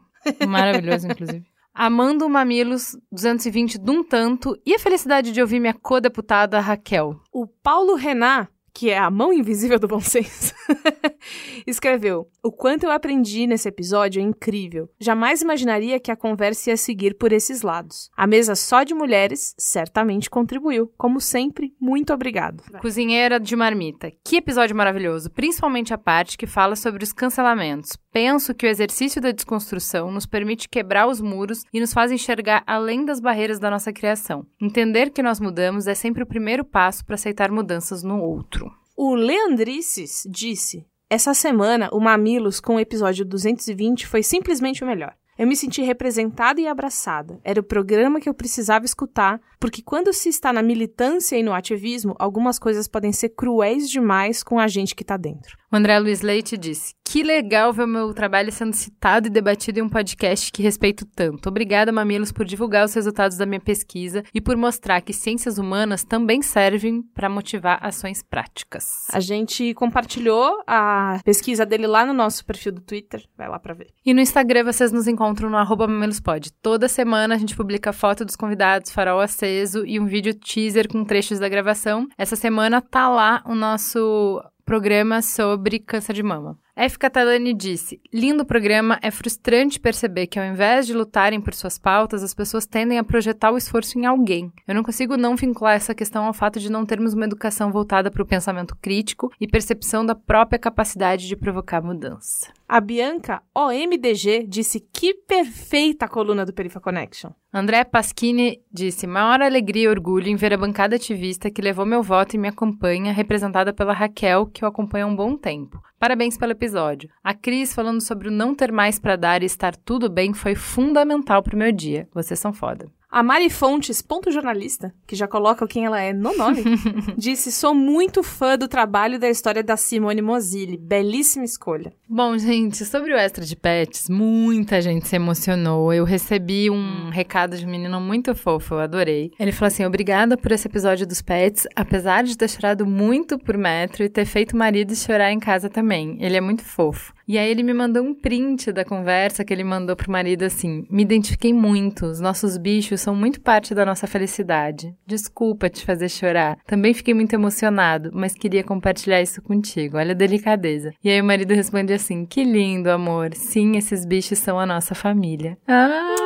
Maravilhoso, 0.47 1.07
inclusive. 1.07 1.45
Amando 1.73 2.29
Mamilos 2.29 2.95
220 3.11 3.79
de 3.79 3.91
um 3.91 4.03
tanto 4.03 4.55
e 4.65 4.75
a 4.75 4.79
felicidade 4.79 5.31
de 5.31 5.41
ouvir 5.41 5.59
minha 5.59 5.73
co-deputada 5.73 6.59
Raquel. 6.59 7.19
O 7.31 7.47
Paulo 7.47 7.95
Renan, 7.95 8.47
que 8.73 8.89
é 8.89 8.97
a 8.97 9.09
mão 9.09 9.31
invisível 9.31 9.77
do 9.77 9.87
bom 9.87 9.99
senso, 9.99 10.53
escreveu: 11.67 12.27
O 12.43 12.51
quanto 12.51 12.83
eu 12.83 12.91
aprendi 12.91 13.45
nesse 13.45 13.67
episódio 13.67 14.19
é 14.19 14.23
incrível. 14.23 14.89
Jamais 14.99 15.41
imaginaria 15.41 15.99
que 15.99 16.11
a 16.11 16.15
conversa 16.15 16.71
ia 16.71 16.77
seguir 16.77 17.15
por 17.15 17.31
esses 17.31 17.61
lados. 17.61 18.09
A 18.17 18.25
mesa 18.25 18.55
só 18.55 18.83
de 18.83 18.93
mulheres 18.93 19.53
certamente 19.57 20.29
contribuiu. 20.29 20.91
Como 20.97 21.21
sempre, 21.21 21.73
muito 21.79 22.13
obrigado. 22.13 22.63
Cozinheira 22.81 23.39
de 23.39 23.55
marmita. 23.55 24.11
Que 24.25 24.37
episódio 24.37 24.75
maravilhoso, 24.75 25.29
principalmente 25.29 25.93
a 25.93 25.97
parte 25.97 26.37
que 26.37 26.47
fala 26.47 26.75
sobre 26.75 27.03
os 27.03 27.13
cancelamentos. 27.13 27.97
Penso 28.11 28.53
que 28.53 28.65
o 28.65 28.69
exercício 28.69 29.19
da 29.19 29.31
desconstrução 29.31 30.11
nos 30.11 30.27
permite 30.27 30.69
quebrar 30.69 31.07
os 31.07 31.19
muros 31.19 31.63
e 31.73 31.79
nos 31.79 31.93
faz 31.93 32.11
enxergar 32.11 32.63
além 32.67 33.03
das 33.03 33.19
barreiras 33.19 33.59
da 33.59 33.71
nossa 33.71 33.91
criação. 33.91 34.45
Entender 34.61 35.09
que 35.09 35.23
nós 35.23 35.39
mudamos 35.39 35.87
é 35.87 35.95
sempre 35.95 36.21
o 36.21 36.27
primeiro 36.27 36.63
passo 36.63 37.03
para 37.03 37.15
aceitar 37.15 37.51
mudanças 37.51 38.03
no 38.03 38.21
outro. 38.21 38.62
O 38.95 39.15
Leandrices 39.15 40.21
disse: 40.29 40.85
Essa 41.09 41.33
semana, 41.33 41.89
o 41.91 41.99
Mamilos 41.99 42.59
com 42.59 42.75
o 42.75 42.79
episódio 42.79 43.25
220 43.25 44.05
foi 44.05 44.21
simplesmente 44.21 44.83
o 44.83 44.87
melhor. 44.87 45.15
Eu 45.35 45.47
me 45.47 45.55
senti 45.55 45.81
representada 45.81 46.61
e 46.61 46.67
abraçada. 46.67 47.39
Era 47.43 47.59
o 47.59 47.63
programa 47.63 48.19
que 48.19 48.29
eu 48.29 48.35
precisava 48.35 48.85
escutar, 48.85 49.41
porque 49.59 49.81
quando 49.81 50.13
se 50.13 50.29
está 50.29 50.53
na 50.53 50.61
militância 50.61 51.35
e 51.35 51.41
no 51.41 51.53
ativismo, 51.53 52.15
algumas 52.19 52.59
coisas 52.59 52.87
podem 52.87 53.11
ser 53.11 53.29
cruéis 53.29 53.89
demais 53.89 54.43
com 54.43 54.59
a 54.59 54.67
gente 54.67 54.93
que 54.93 55.01
está 55.01 55.17
dentro. 55.17 55.57
O 55.71 55.75
André 55.75 55.97
Luiz 55.97 56.21
Leite 56.21 56.55
disse: 56.55 56.93
Que 57.13 57.21
legal 57.21 57.71
ver 57.71 57.83
o 57.83 57.87
meu 57.87 58.11
trabalho 58.11 58.51
sendo 58.51 58.73
citado 58.73 59.27
e 59.27 59.29
debatido 59.29 59.77
em 59.77 59.83
um 59.83 59.87
podcast 59.87 60.51
que 60.51 60.63
respeito 60.63 61.05
tanto. 61.05 61.47
Obrigada, 61.47 61.91
Mamilos, 61.91 62.31
por 62.31 62.43
divulgar 62.43 62.83
os 62.83 62.93
resultados 62.95 63.37
da 63.37 63.45
minha 63.45 63.59
pesquisa 63.59 64.23
e 64.33 64.41
por 64.41 64.57
mostrar 64.57 64.99
que 64.99 65.13
ciências 65.13 65.59
humanas 65.59 66.03
também 66.03 66.41
servem 66.41 67.03
para 67.13 67.29
motivar 67.29 67.77
ações 67.85 68.23
práticas. 68.23 69.05
A 69.13 69.19
gente 69.19 69.75
compartilhou 69.75 70.63
a 70.65 71.19
pesquisa 71.23 71.67
dele 71.67 71.85
lá 71.85 72.03
no 72.03 72.15
nosso 72.15 72.43
perfil 72.43 72.71
do 72.71 72.81
Twitter. 72.81 73.23
Vai 73.37 73.47
lá 73.47 73.59
para 73.59 73.75
ver. 73.75 73.93
E 74.03 74.11
no 74.11 74.19
Instagram 74.19 74.63
vocês 74.63 74.91
nos 74.91 75.07
encontram 75.07 75.51
no 75.51 75.57
arroba 75.57 75.87
mamelospod. 75.87 76.51
Toda 76.63 76.87
semana 76.89 77.35
a 77.35 77.37
gente 77.37 77.55
publica 77.55 77.93
foto 77.93 78.25
dos 78.25 78.35
convidados, 78.35 78.89
farol 78.89 79.19
aceso 79.19 79.85
e 79.85 79.99
um 79.99 80.07
vídeo 80.07 80.33
teaser 80.33 80.87
com 80.91 81.05
trechos 81.05 81.37
da 81.37 81.47
gravação. 81.47 82.07
Essa 82.17 82.35
semana 82.35 82.81
tá 82.81 83.07
lá 83.07 83.43
o 83.45 83.53
nosso 83.53 84.41
programa 84.65 85.21
sobre 85.21 85.77
câncer 85.77 86.13
de 86.13 86.23
mama. 86.23 86.57
F. 86.75 86.97
Catalani 86.97 87.53
disse: 87.53 88.01
Lindo 88.11 88.43
programa, 88.43 88.97
é 89.03 89.11
frustrante 89.11 89.79
perceber 89.79 90.25
que 90.25 90.39
ao 90.39 90.45
invés 90.45 90.87
de 90.87 90.93
lutarem 90.93 91.39
por 91.39 91.53
suas 91.53 91.77
pautas, 91.77 92.23
as 92.23 92.33
pessoas 92.33 92.65
tendem 92.65 92.97
a 92.97 93.03
projetar 93.03 93.51
o 93.51 93.57
esforço 93.57 93.99
em 93.99 94.07
alguém. 94.07 94.51
Eu 94.67 94.73
não 94.73 94.81
consigo 94.81 95.15
não 95.15 95.35
vincular 95.35 95.75
essa 95.75 95.93
questão 95.93 96.25
ao 96.25 96.33
fato 96.33 96.59
de 96.59 96.71
não 96.71 96.83
termos 96.83 97.13
uma 97.13 97.25
educação 97.25 97.71
voltada 97.71 98.09
para 98.09 98.23
o 98.23 98.25
pensamento 98.25 98.75
crítico 98.81 99.31
e 99.39 99.47
percepção 99.47 100.03
da 100.03 100.15
própria 100.15 100.57
capacidade 100.57 101.27
de 101.27 101.35
provocar 101.35 101.79
mudança. 101.79 102.51
A 102.67 102.81
Bianca 102.81 103.43
OMDG 103.53 104.47
disse 104.47 104.79
que 104.79 105.13
perfeita 105.13 106.05
a 106.05 106.09
coluna 106.09 106.43
do 106.43 106.53
Perifa 106.53 106.79
Connection. 106.79 107.29
André 107.53 107.83
Pasquini 107.83 108.59
disse: 108.71 109.05
maior 109.05 109.43
alegria 109.43 109.83
e 109.83 109.87
orgulho 109.87 110.27
em 110.27 110.35
ver 110.35 110.53
a 110.53 110.57
bancada 110.57 110.95
ativista 110.95 111.51
que 111.51 111.61
levou 111.61 111.85
meu 111.85 112.01
voto 112.01 112.33
e 112.33 112.39
me 112.39 112.47
acompanha, 112.47 113.13
representada 113.13 113.71
pela 113.71 113.93
Raquel, 113.93 114.47
que 114.47 114.63
eu 114.63 114.67
acompanho 114.67 115.05
há 115.05 115.09
um 115.09 115.15
bom 115.15 115.37
tempo. 115.37 115.79
Parabéns 116.03 116.37
pelo 116.37 116.51
episódio. 116.51 117.09
A 117.23 117.33
Cris 117.33 117.73
falando 117.73 118.01
sobre 118.01 118.27
o 118.27 118.31
não 118.31 118.53
ter 118.53 118.73
mais 118.73 118.99
para 118.99 119.15
dar 119.15 119.41
e 119.41 119.45
estar 119.45 119.73
tudo 119.73 120.09
bem 120.09 120.33
foi 120.33 120.53
fundamental 120.53 121.41
pro 121.41 121.55
meu 121.55 121.71
dia. 121.71 122.09
Vocês 122.13 122.37
são 122.37 122.51
foda. 122.51 122.91
A 123.13 123.21
Mari 123.21 123.47
Fontes, 123.47 124.01
ponto 124.01 124.31
jornalista, 124.31 124.91
que 125.05 125.15
já 125.15 125.27
coloca 125.27 125.67
quem 125.67 125.85
ela 125.85 126.01
é 126.01 126.11
no 126.11 126.35
nome, 126.35 126.63
disse: 127.15 127.51
Sou 127.51 127.75
muito 127.75 128.23
fã 128.23 128.57
do 128.57 128.67
trabalho 128.67 129.19
da 129.19 129.29
história 129.29 129.61
da 129.61 129.77
Simone 129.77 130.19
Mozilli. 130.19 130.77
Belíssima 130.77 131.45
escolha. 131.45 131.93
Bom, 132.09 132.35
gente, 132.39 132.83
sobre 132.83 133.13
o 133.13 133.15
extra 133.15 133.45
de 133.45 133.55
pets, 133.55 134.09
muita 134.09 134.81
gente 134.81 135.07
se 135.07 135.15
emocionou. 135.15 135.93
Eu 135.93 136.05
recebi 136.05 136.71
um 136.71 137.11
recado 137.11 137.55
de 137.55 137.67
um 137.67 137.69
menino 137.69 138.01
muito 138.01 138.33
fofo, 138.33 138.73
eu 138.73 138.79
adorei. 138.79 139.31
Ele 139.39 139.51
falou 139.51 139.67
assim: 139.67 139.85
Obrigada 139.85 140.35
por 140.35 140.51
esse 140.51 140.67
episódio 140.67 141.05
dos 141.05 141.21
pets, 141.21 141.67
apesar 141.75 142.23
de 142.23 142.35
ter 142.35 142.49
chorado 142.49 142.83
muito 142.83 143.37
por 143.37 143.55
metro 143.55 144.03
e 144.03 144.09
ter 144.09 144.25
feito 144.25 144.53
o 144.53 144.57
marido 144.57 144.95
chorar 144.95 145.31
em 145.31 145.39
casa 145.39 145.69
também. 145.69 146.17
Ele 146.19 146.35
é 146.35 146.41
muito 146.41 146.63
fofo. 146.63 147.13
E 147.27 147.37
aí 147.37 147.49
ele 147.49 147.63
me 147.63 147.73
mandou 147.73 148.03
um 148.03 148.13
print 148.13 148.71
da 148.71 148.83
conversa 148.83 149.45
que 149.45 149.53
ele 149.53 149.63
mandou 149.63 149.95
pro 149.95 150.11
marido 150.11 150.43
assim: 150.43 150.85
Me 150.89 151.03
identifiquei 151.03 151.53
muito, 151.53 152.05
os 152.05 152.19
nossos 152.19 152.57
bichos 152.57 153.01
são 153.01 153.15
muito 153.15 153.41
parte 153.41 153.73
da 153.73 153.85
nossa 153.85 154.07
felicidade. 154.07 154.93
Desculpa 155.05 155.69
te 155.69 155.85
fazer 155.85 156.09
chorar. 156.09 156.57
Também 156.65 156.93
fiquei 156.93 157.13
muito 157.13 157.33
emocionado, 157.33 158.11
mas 158.13 158.33
queria 158.33 158.63
compartilhar 158.63 159.21
isso 159.21 159.41
contigo. 159.41 159.97
Olha 159.97 160.11
a 160.11 160.15
delicadeza. 160.15 160.93
E 161.03 161.09
aí 161.09 161.21
o 161.21 161.25
marido 161.25 161.53
responde 161.53 161.93
assim: 161.93 162.25
Que 162.25 162.43
lindo, 162.43 162.91
amor. 162.91 163.33
Sim, 163.33 163.77
esses 163.77 164.05
bichos 164.05 164.39
são 164.39 164.59
a 164.59 164.65
nossa 164.65 164.93
família. 164.93 165.57
Ah! 165.67 166.22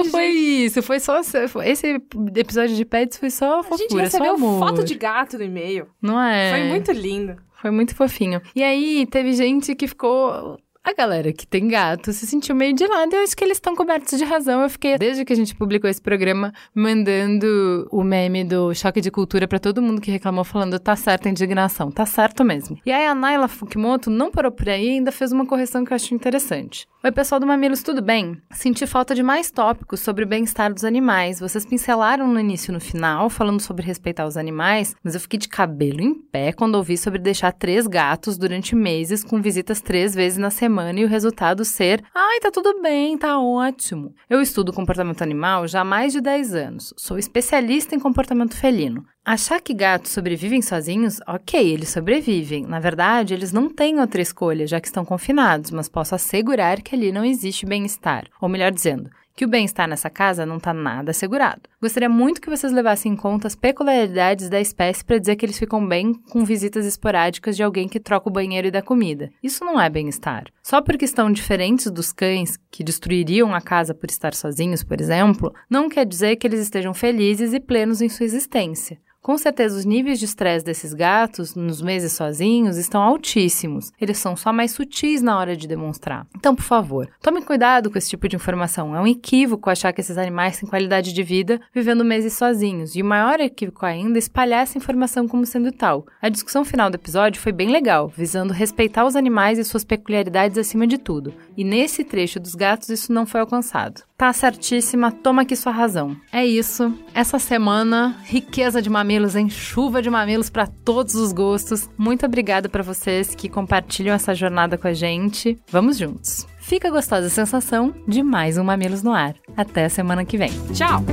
Então 0.00 0.10
foi 0.10 0.26
isso, 0.26 0.82
foi 0.82 1.00
só. 1.00 1.20
Esse 1.64 2.00
episódio 2.36 2.76
de 2.76 2.84
pets 2.84 3.18
foi 3.18 3.30
só 3.30 3.62
fofura, 3.62 3.74
a 3.74 3.78
gente 3.78 3.96
recebeu 3.96 4.38
só 4.38 4.46
amor. 4.46 4.58
foto 4.58 4.84
de 4.84 4.94
gato 4.94 5.38
no 5.38 5.44
e-mail. 5.44 5.86
Não 6.00 6.20
é? 6.20 6.50
Foi 6.50 6.64
muito 6.64 6.92
lindo. 6.92 7.36
Foi 7.60 7.70
muito 7.70 7.94
fofinho. 7.94 8.42
E 8.54 8.62
aí, 8.62 9.06
teve 9.10 9.32
gente 9.32 9.74
que 9.74 9.86
ficou 9.88 10.58
a 10.84 10.92
galera 10.92 11.32
que 11.32 11.46
tem 11.46 11.66
gato 11.66 12.12
se 12.12 12.26
sentiu 12.26 12.54
meio 12.54 12.74
de 12.74 12.86
lado. 12.86 13.14
Eu 13.14 13.22
acho 13.22 13.34
que 13.34 13.42
eles 13.42 13.56
estão 13.56 13.74
cobertos 13.74 14.18
de 14.18 14.24
razão. 14.24 14.60
Eu 14.60 14.68
fiquei, 14.68 14.98
desde 14.98 15.24
que 15.24 15.32
a 15.32 15.36
gente 15.36 15.54
publicou 15.54 15.88
esse 15.88 16.00
programa, 16.00 16.52
mandando 16.74 17.88
o 17.90 18.04
meme 18.04 18.44
do 18.44 18.74
choque 18.74 19.00
de 19.00 19.10
cultura 19.10 19.48
para 19.48 19.58
todo 19.58 19.80
mundo 19.80 20.00
que 20.00 20.10
reclamou, 20.10 20.44
falando: 20.44 20.78
tá 20.78 20.94
certo 20.94 21.26
a 21.26 21.30
indignação, 21.30 21.90
tá 21.90 22.04
certo 22.04 22.44
mesmo. 22.44 22.78
E 22.84 22.92
aí 22.92 23.06
a 23.06 23.14
Naila 23.14 23.48
Fukimoto 23.48 24.10
não 24.10 24.30
parou 24.30 24.52
por 24.52 24.68
aí 24.68 24.88
e 24.88 24.90
ainda 24.90 25.10
fez 25.10 25.32
uma 25.32 25.46
correção 25.46 25.86
que 25.86 25.92
eu 25.92 25.96
acho 25.96 26.14
interessante. 26.14 26.86
Oi, 27.02 27.12
pessoal 27.12 27.40
do 27.40 27.46
Mamilos, 27.46 27.82
tudo 27.82 28.02
bem? 28.02 28.36
Senti 28.50 28.86
falta 28.86 29.14
de 29.14 29.22
mais 29.22 29.50
tópicos 29.50 30.00
sobre 30.00 30.24
o 30.24 30.26
bem-estar 30.26 30.72
dos 30.72 30.84
animais. 30.84 31.40
Vocês 31.40 31.64
pincelaram 31.64 32.26
no 32.28 32.40
início 32.40 32.70
e 32.70 32.74
no 32.74 32.80
final, 32.80 33.30
falando 33.30 33.60
sobre 33.60 33.84
respeitar 33.84 34.26
os 34.26 34.36
animais, 34.36 34.94
mas 35.02 35.14
eu 35.14 35.20
fiquei 35.20 35.38
de 35.38 35.48
cabelo 35.48 36.00
em 36.00 36.14
pé 36.14 36.52
quando 36.52 36.74
ouvi 36.74 36.96
sobre 36.98 37.18
deixar 37.18 37.52
três 37.52 37.86
gatos 37.86 38.36
durante 38.36 38.74
meses 38.74 39.24
com 39.24 39.40
visitas 39.40 39.80
três 39.80 40.14
vezes 40.14 40.38
na 40.38 40.50
semana 40.50 40.73
e 41.00 41.04
o 41.04 41.08
resultado 41.08 41.64
ser: 41.64 42.02
ai, 42.14 42.40
tá 42.40 42.50
tudo 42.50 42.80
bem, 42.82 43.16
tá 43.16 43.38
ótimo. 43.38 44.14
Eu 44.28 44.40
estudo 44.40 44.72
comportamento 44.72 45.22
animal 45.22 45.66
já 45.68 45.80
há 45.80 45.84
mais 45.84 46.12
de 46.12 46.20
10 46.20 46.54
anos. 46.54 46.94
Sou 46.96 47.18
especialista 47.18 47.94
em 47.94 48.00
comportamento 48.00 48.56
felino. 48.56 49.04
Achar 49.24 49.60
que 49.60 49.72
gatos 49.72 50.12
sobrevivem 50.12 50.60
sozinhos, 50.60 51.18
ok, 51.26 51.58
eles 51.72 51.88
sobrevivem. 51.88 52.66
Na 52.66 52.78
verdade, 52.78 53.32
eles 53.32 53.52
não 53.52 53.70
têm 53.70 53.98
outra 53.98 54.20
escolha, 54.20 54.66
já 54.66 54.80
que 54.80 54.86
estão 54.86 55.04
confinados, 55.04 55.70
mas 55.70 55.88
posso 55.88 56.14
assegurar 56.14 56.82
que 56.82 56.94
ali 56.94 57.10
não 57.10 57.24
existe 57.24 57.64
bem-estar. 57.64 58.24
Ou 58.40 58.48
melhor 58.48 58.70
dizendo, 58.70 59.08
que 59.36 59.44
o 59.44 59.48
bem-estar 59.48 59.88
nessa 59.88 60.08
casa 60.08 60.46
não 60.46 60.58
está 60.58 60.72
nada 60.72 61.10
assegurado. 61.10 61.62
Gostaria 61.82 62.08
muito 62.08 62.40
que 62.40 62.48
vocês 62.48 62.72
levassem 62.72 63.12
em 63.12 63.16
conta 63.16 63.48
as 63.48 63.56
peculiaridades 63.56 64.48
da 64.48 64.60
espécie 64.60 65.04
para 65.04 65.18
dizer 65.18 65.36
que 65.36 65.44
eles 65.44 65.58
ficam 65.58 65.86
bem 65.86 66.14
com 66.30 66.44
visitas 66.44 66.86
esporádicas 66.86 67.56
de 67.56 67.62
alguém 67.62 67.88
que 67.88 67.98
troca 67.98 68.28
o 68.28 68.32
banheiro 68.32 68.68
e 68.68 68.70
dá 68.70 68.80
comida. 68.80 69.30
Isso 69.42 69.64
não 69.64 69.80
é 69.80 69.90
bem-estar. 69.90 70.44
Só 70.62 70.80
porque 70.80 71.04
estão 71.04 71.32
diferentes 71.32 71.90
dos 71.90 72.12
cães 72.12 72.56
que 72.70 72.84
destruiriam 72.84 73.54
a 73.54 73.60
casa 73.60 73.94
por 73.94 74.08
estar 74.08 74.34
sozinhos, 74.34 74.84
por 74.84 75.00
exemplo, 75.00 75.52
não 75.68 75.88
quer 75.88 76.06
dizer 76.06 76.36
que 76.36 76.46
eles 76.46 76.60
estejam 76.60 76.94
felizes 76.94 77.52
e 77.52 77.60
plenos 77.60 78.00
em 78.00 78.08
sua 78.08 78.24
existência. 78.24 78.98
Com 79.24 79.38
certeza, 79.38 79.78
os 79.78 79.86
níveis 79.86 80.18
de 80.18 80.26
estresse 80.26 80.62
desses 80.62 80.92
gatos 80.92 81.54
nos 81.54 81.80
meses 81.80 82.12
sozinhos 82.12 82.76
estão 82.76 83.00
altíssimos. 83.00 83.90
Eles 83.98 84.18
são 84.18 84.36
só 84.36 84.52
mais 84.52 84.72
sutis 84.72 85.22
na 85.22 85.38
hora 85.38 85.56
de 85.56 85.66
demonstrar. 85.66 86.26
Então, 86.36 86.54
por 86.54 86.62
favor, 86.62 87.08
tome 87.22 87.40
cuidado 87.40 87.90
com 87.90 87.96
esse 87.96 88.10
tipo 88.10 88.28
de 88.28 88.36
informação. 88.36 88.94
É 88.94 89.00
um 89.00 89.06
equívoco 89.06 89.70
achar 89.70 89.94
que 89.94 90.02
esses 90.02 90.18
animais 90.18 90.58
têm 90.58 90.68
qualidade 90.68 91.10
de 91.14 91.22
vida 91.22 91.58
vivendo 91.74 92.04
meses 92.04 92.34
sozinhos. 92.34 92.94
E 92.94 93.00
o 93.00 93.04
maior 93.06 93.40
equívoco 93.40 93.86
ainda 93.86 94.18
é 94.18 94.20
espalhar 94.20 94.62
essa 94.62 94.76
informação 94.76 95.26
como 95.26 95.46
sendo 95.46 95.72
tal. 95.72 96.04
A 96.20 96.28
discussão 96.28 96.62
final 96.62 96.90
do 96.90 96.96
episódio 96.96 97.40
foi 97.40 97.50
bem 97.50 97.70
legal, 97.70 98.12
visando 98.14 98.52
respeitar 98.52 99.06
os 99.06 99.16
animais 99.16 99.58
e 99.58 99.64
suas 99.64 99.84
peculiaridades 99.84 100.58
acima 100.58 100.86
de 100.86 100.98
tudo. 100.98 101.32
E 101.56 101.64
nesse 101.64 102.04
trecho 102.04 102.38
dos 102.38 102.54
gatos, 102.54 102.90
isso 102.90 103.10
não 103.10 103.24
foi 103.24 103.40
alcançado. 103.40 104.02
Tá 104.16 104.32
certíssima, 104.32 105.10
toma 105.10 105.42
aqui 105.42 105.56
sua 105.56 105.72
razão. 105.72 106.16
É 106.30 106.46
isso. 106.46 106.92
Essa 107.12 107.38
semana, 107.38 108.16
riqueza 108.24 108.80
de 108.80 108.88
mamilos 109.14 109.36
em 109.36 109.48
chuva 109.48 110.02
de 110.02 110.10
mamilos 110.10 110.50
para 110.50 110.66
todos 110.66 111.14
os 111.14 111.32
gostos. 111.32 111.88
Muito 111.96 112.26
obrigada 112.26 112.68
para 112.68 112.82
vocês 112.82 113.32
que 113.32 113.48
compartilham 113.48 114.12
essa 114.12 114.34
jornada 114.34 114.76
com 114.76 114.88
a 114.88 114.92
gente. 114.92 115.56
Vamos 115.70 115.98
juntos. 115.98 116.44
Fica 116.58 116.90
gostosa 116.90 117.28
a 117.28 117.30
sensação 117.30 117.94
de 118.08 118.24
mais 118.24 118.58
um 118.58 118.64
Mamilos 118.64 119.04
no 119.04 119.12
Ar. 119.12 119.36
Até 119.56 119.84
a 119.84 119.88
semana 119.88 120.24
que 120.24 120.36
vem. 120.36 120.50
Tchau! 120.72 121.04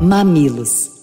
Mamilos. 0.00 0.99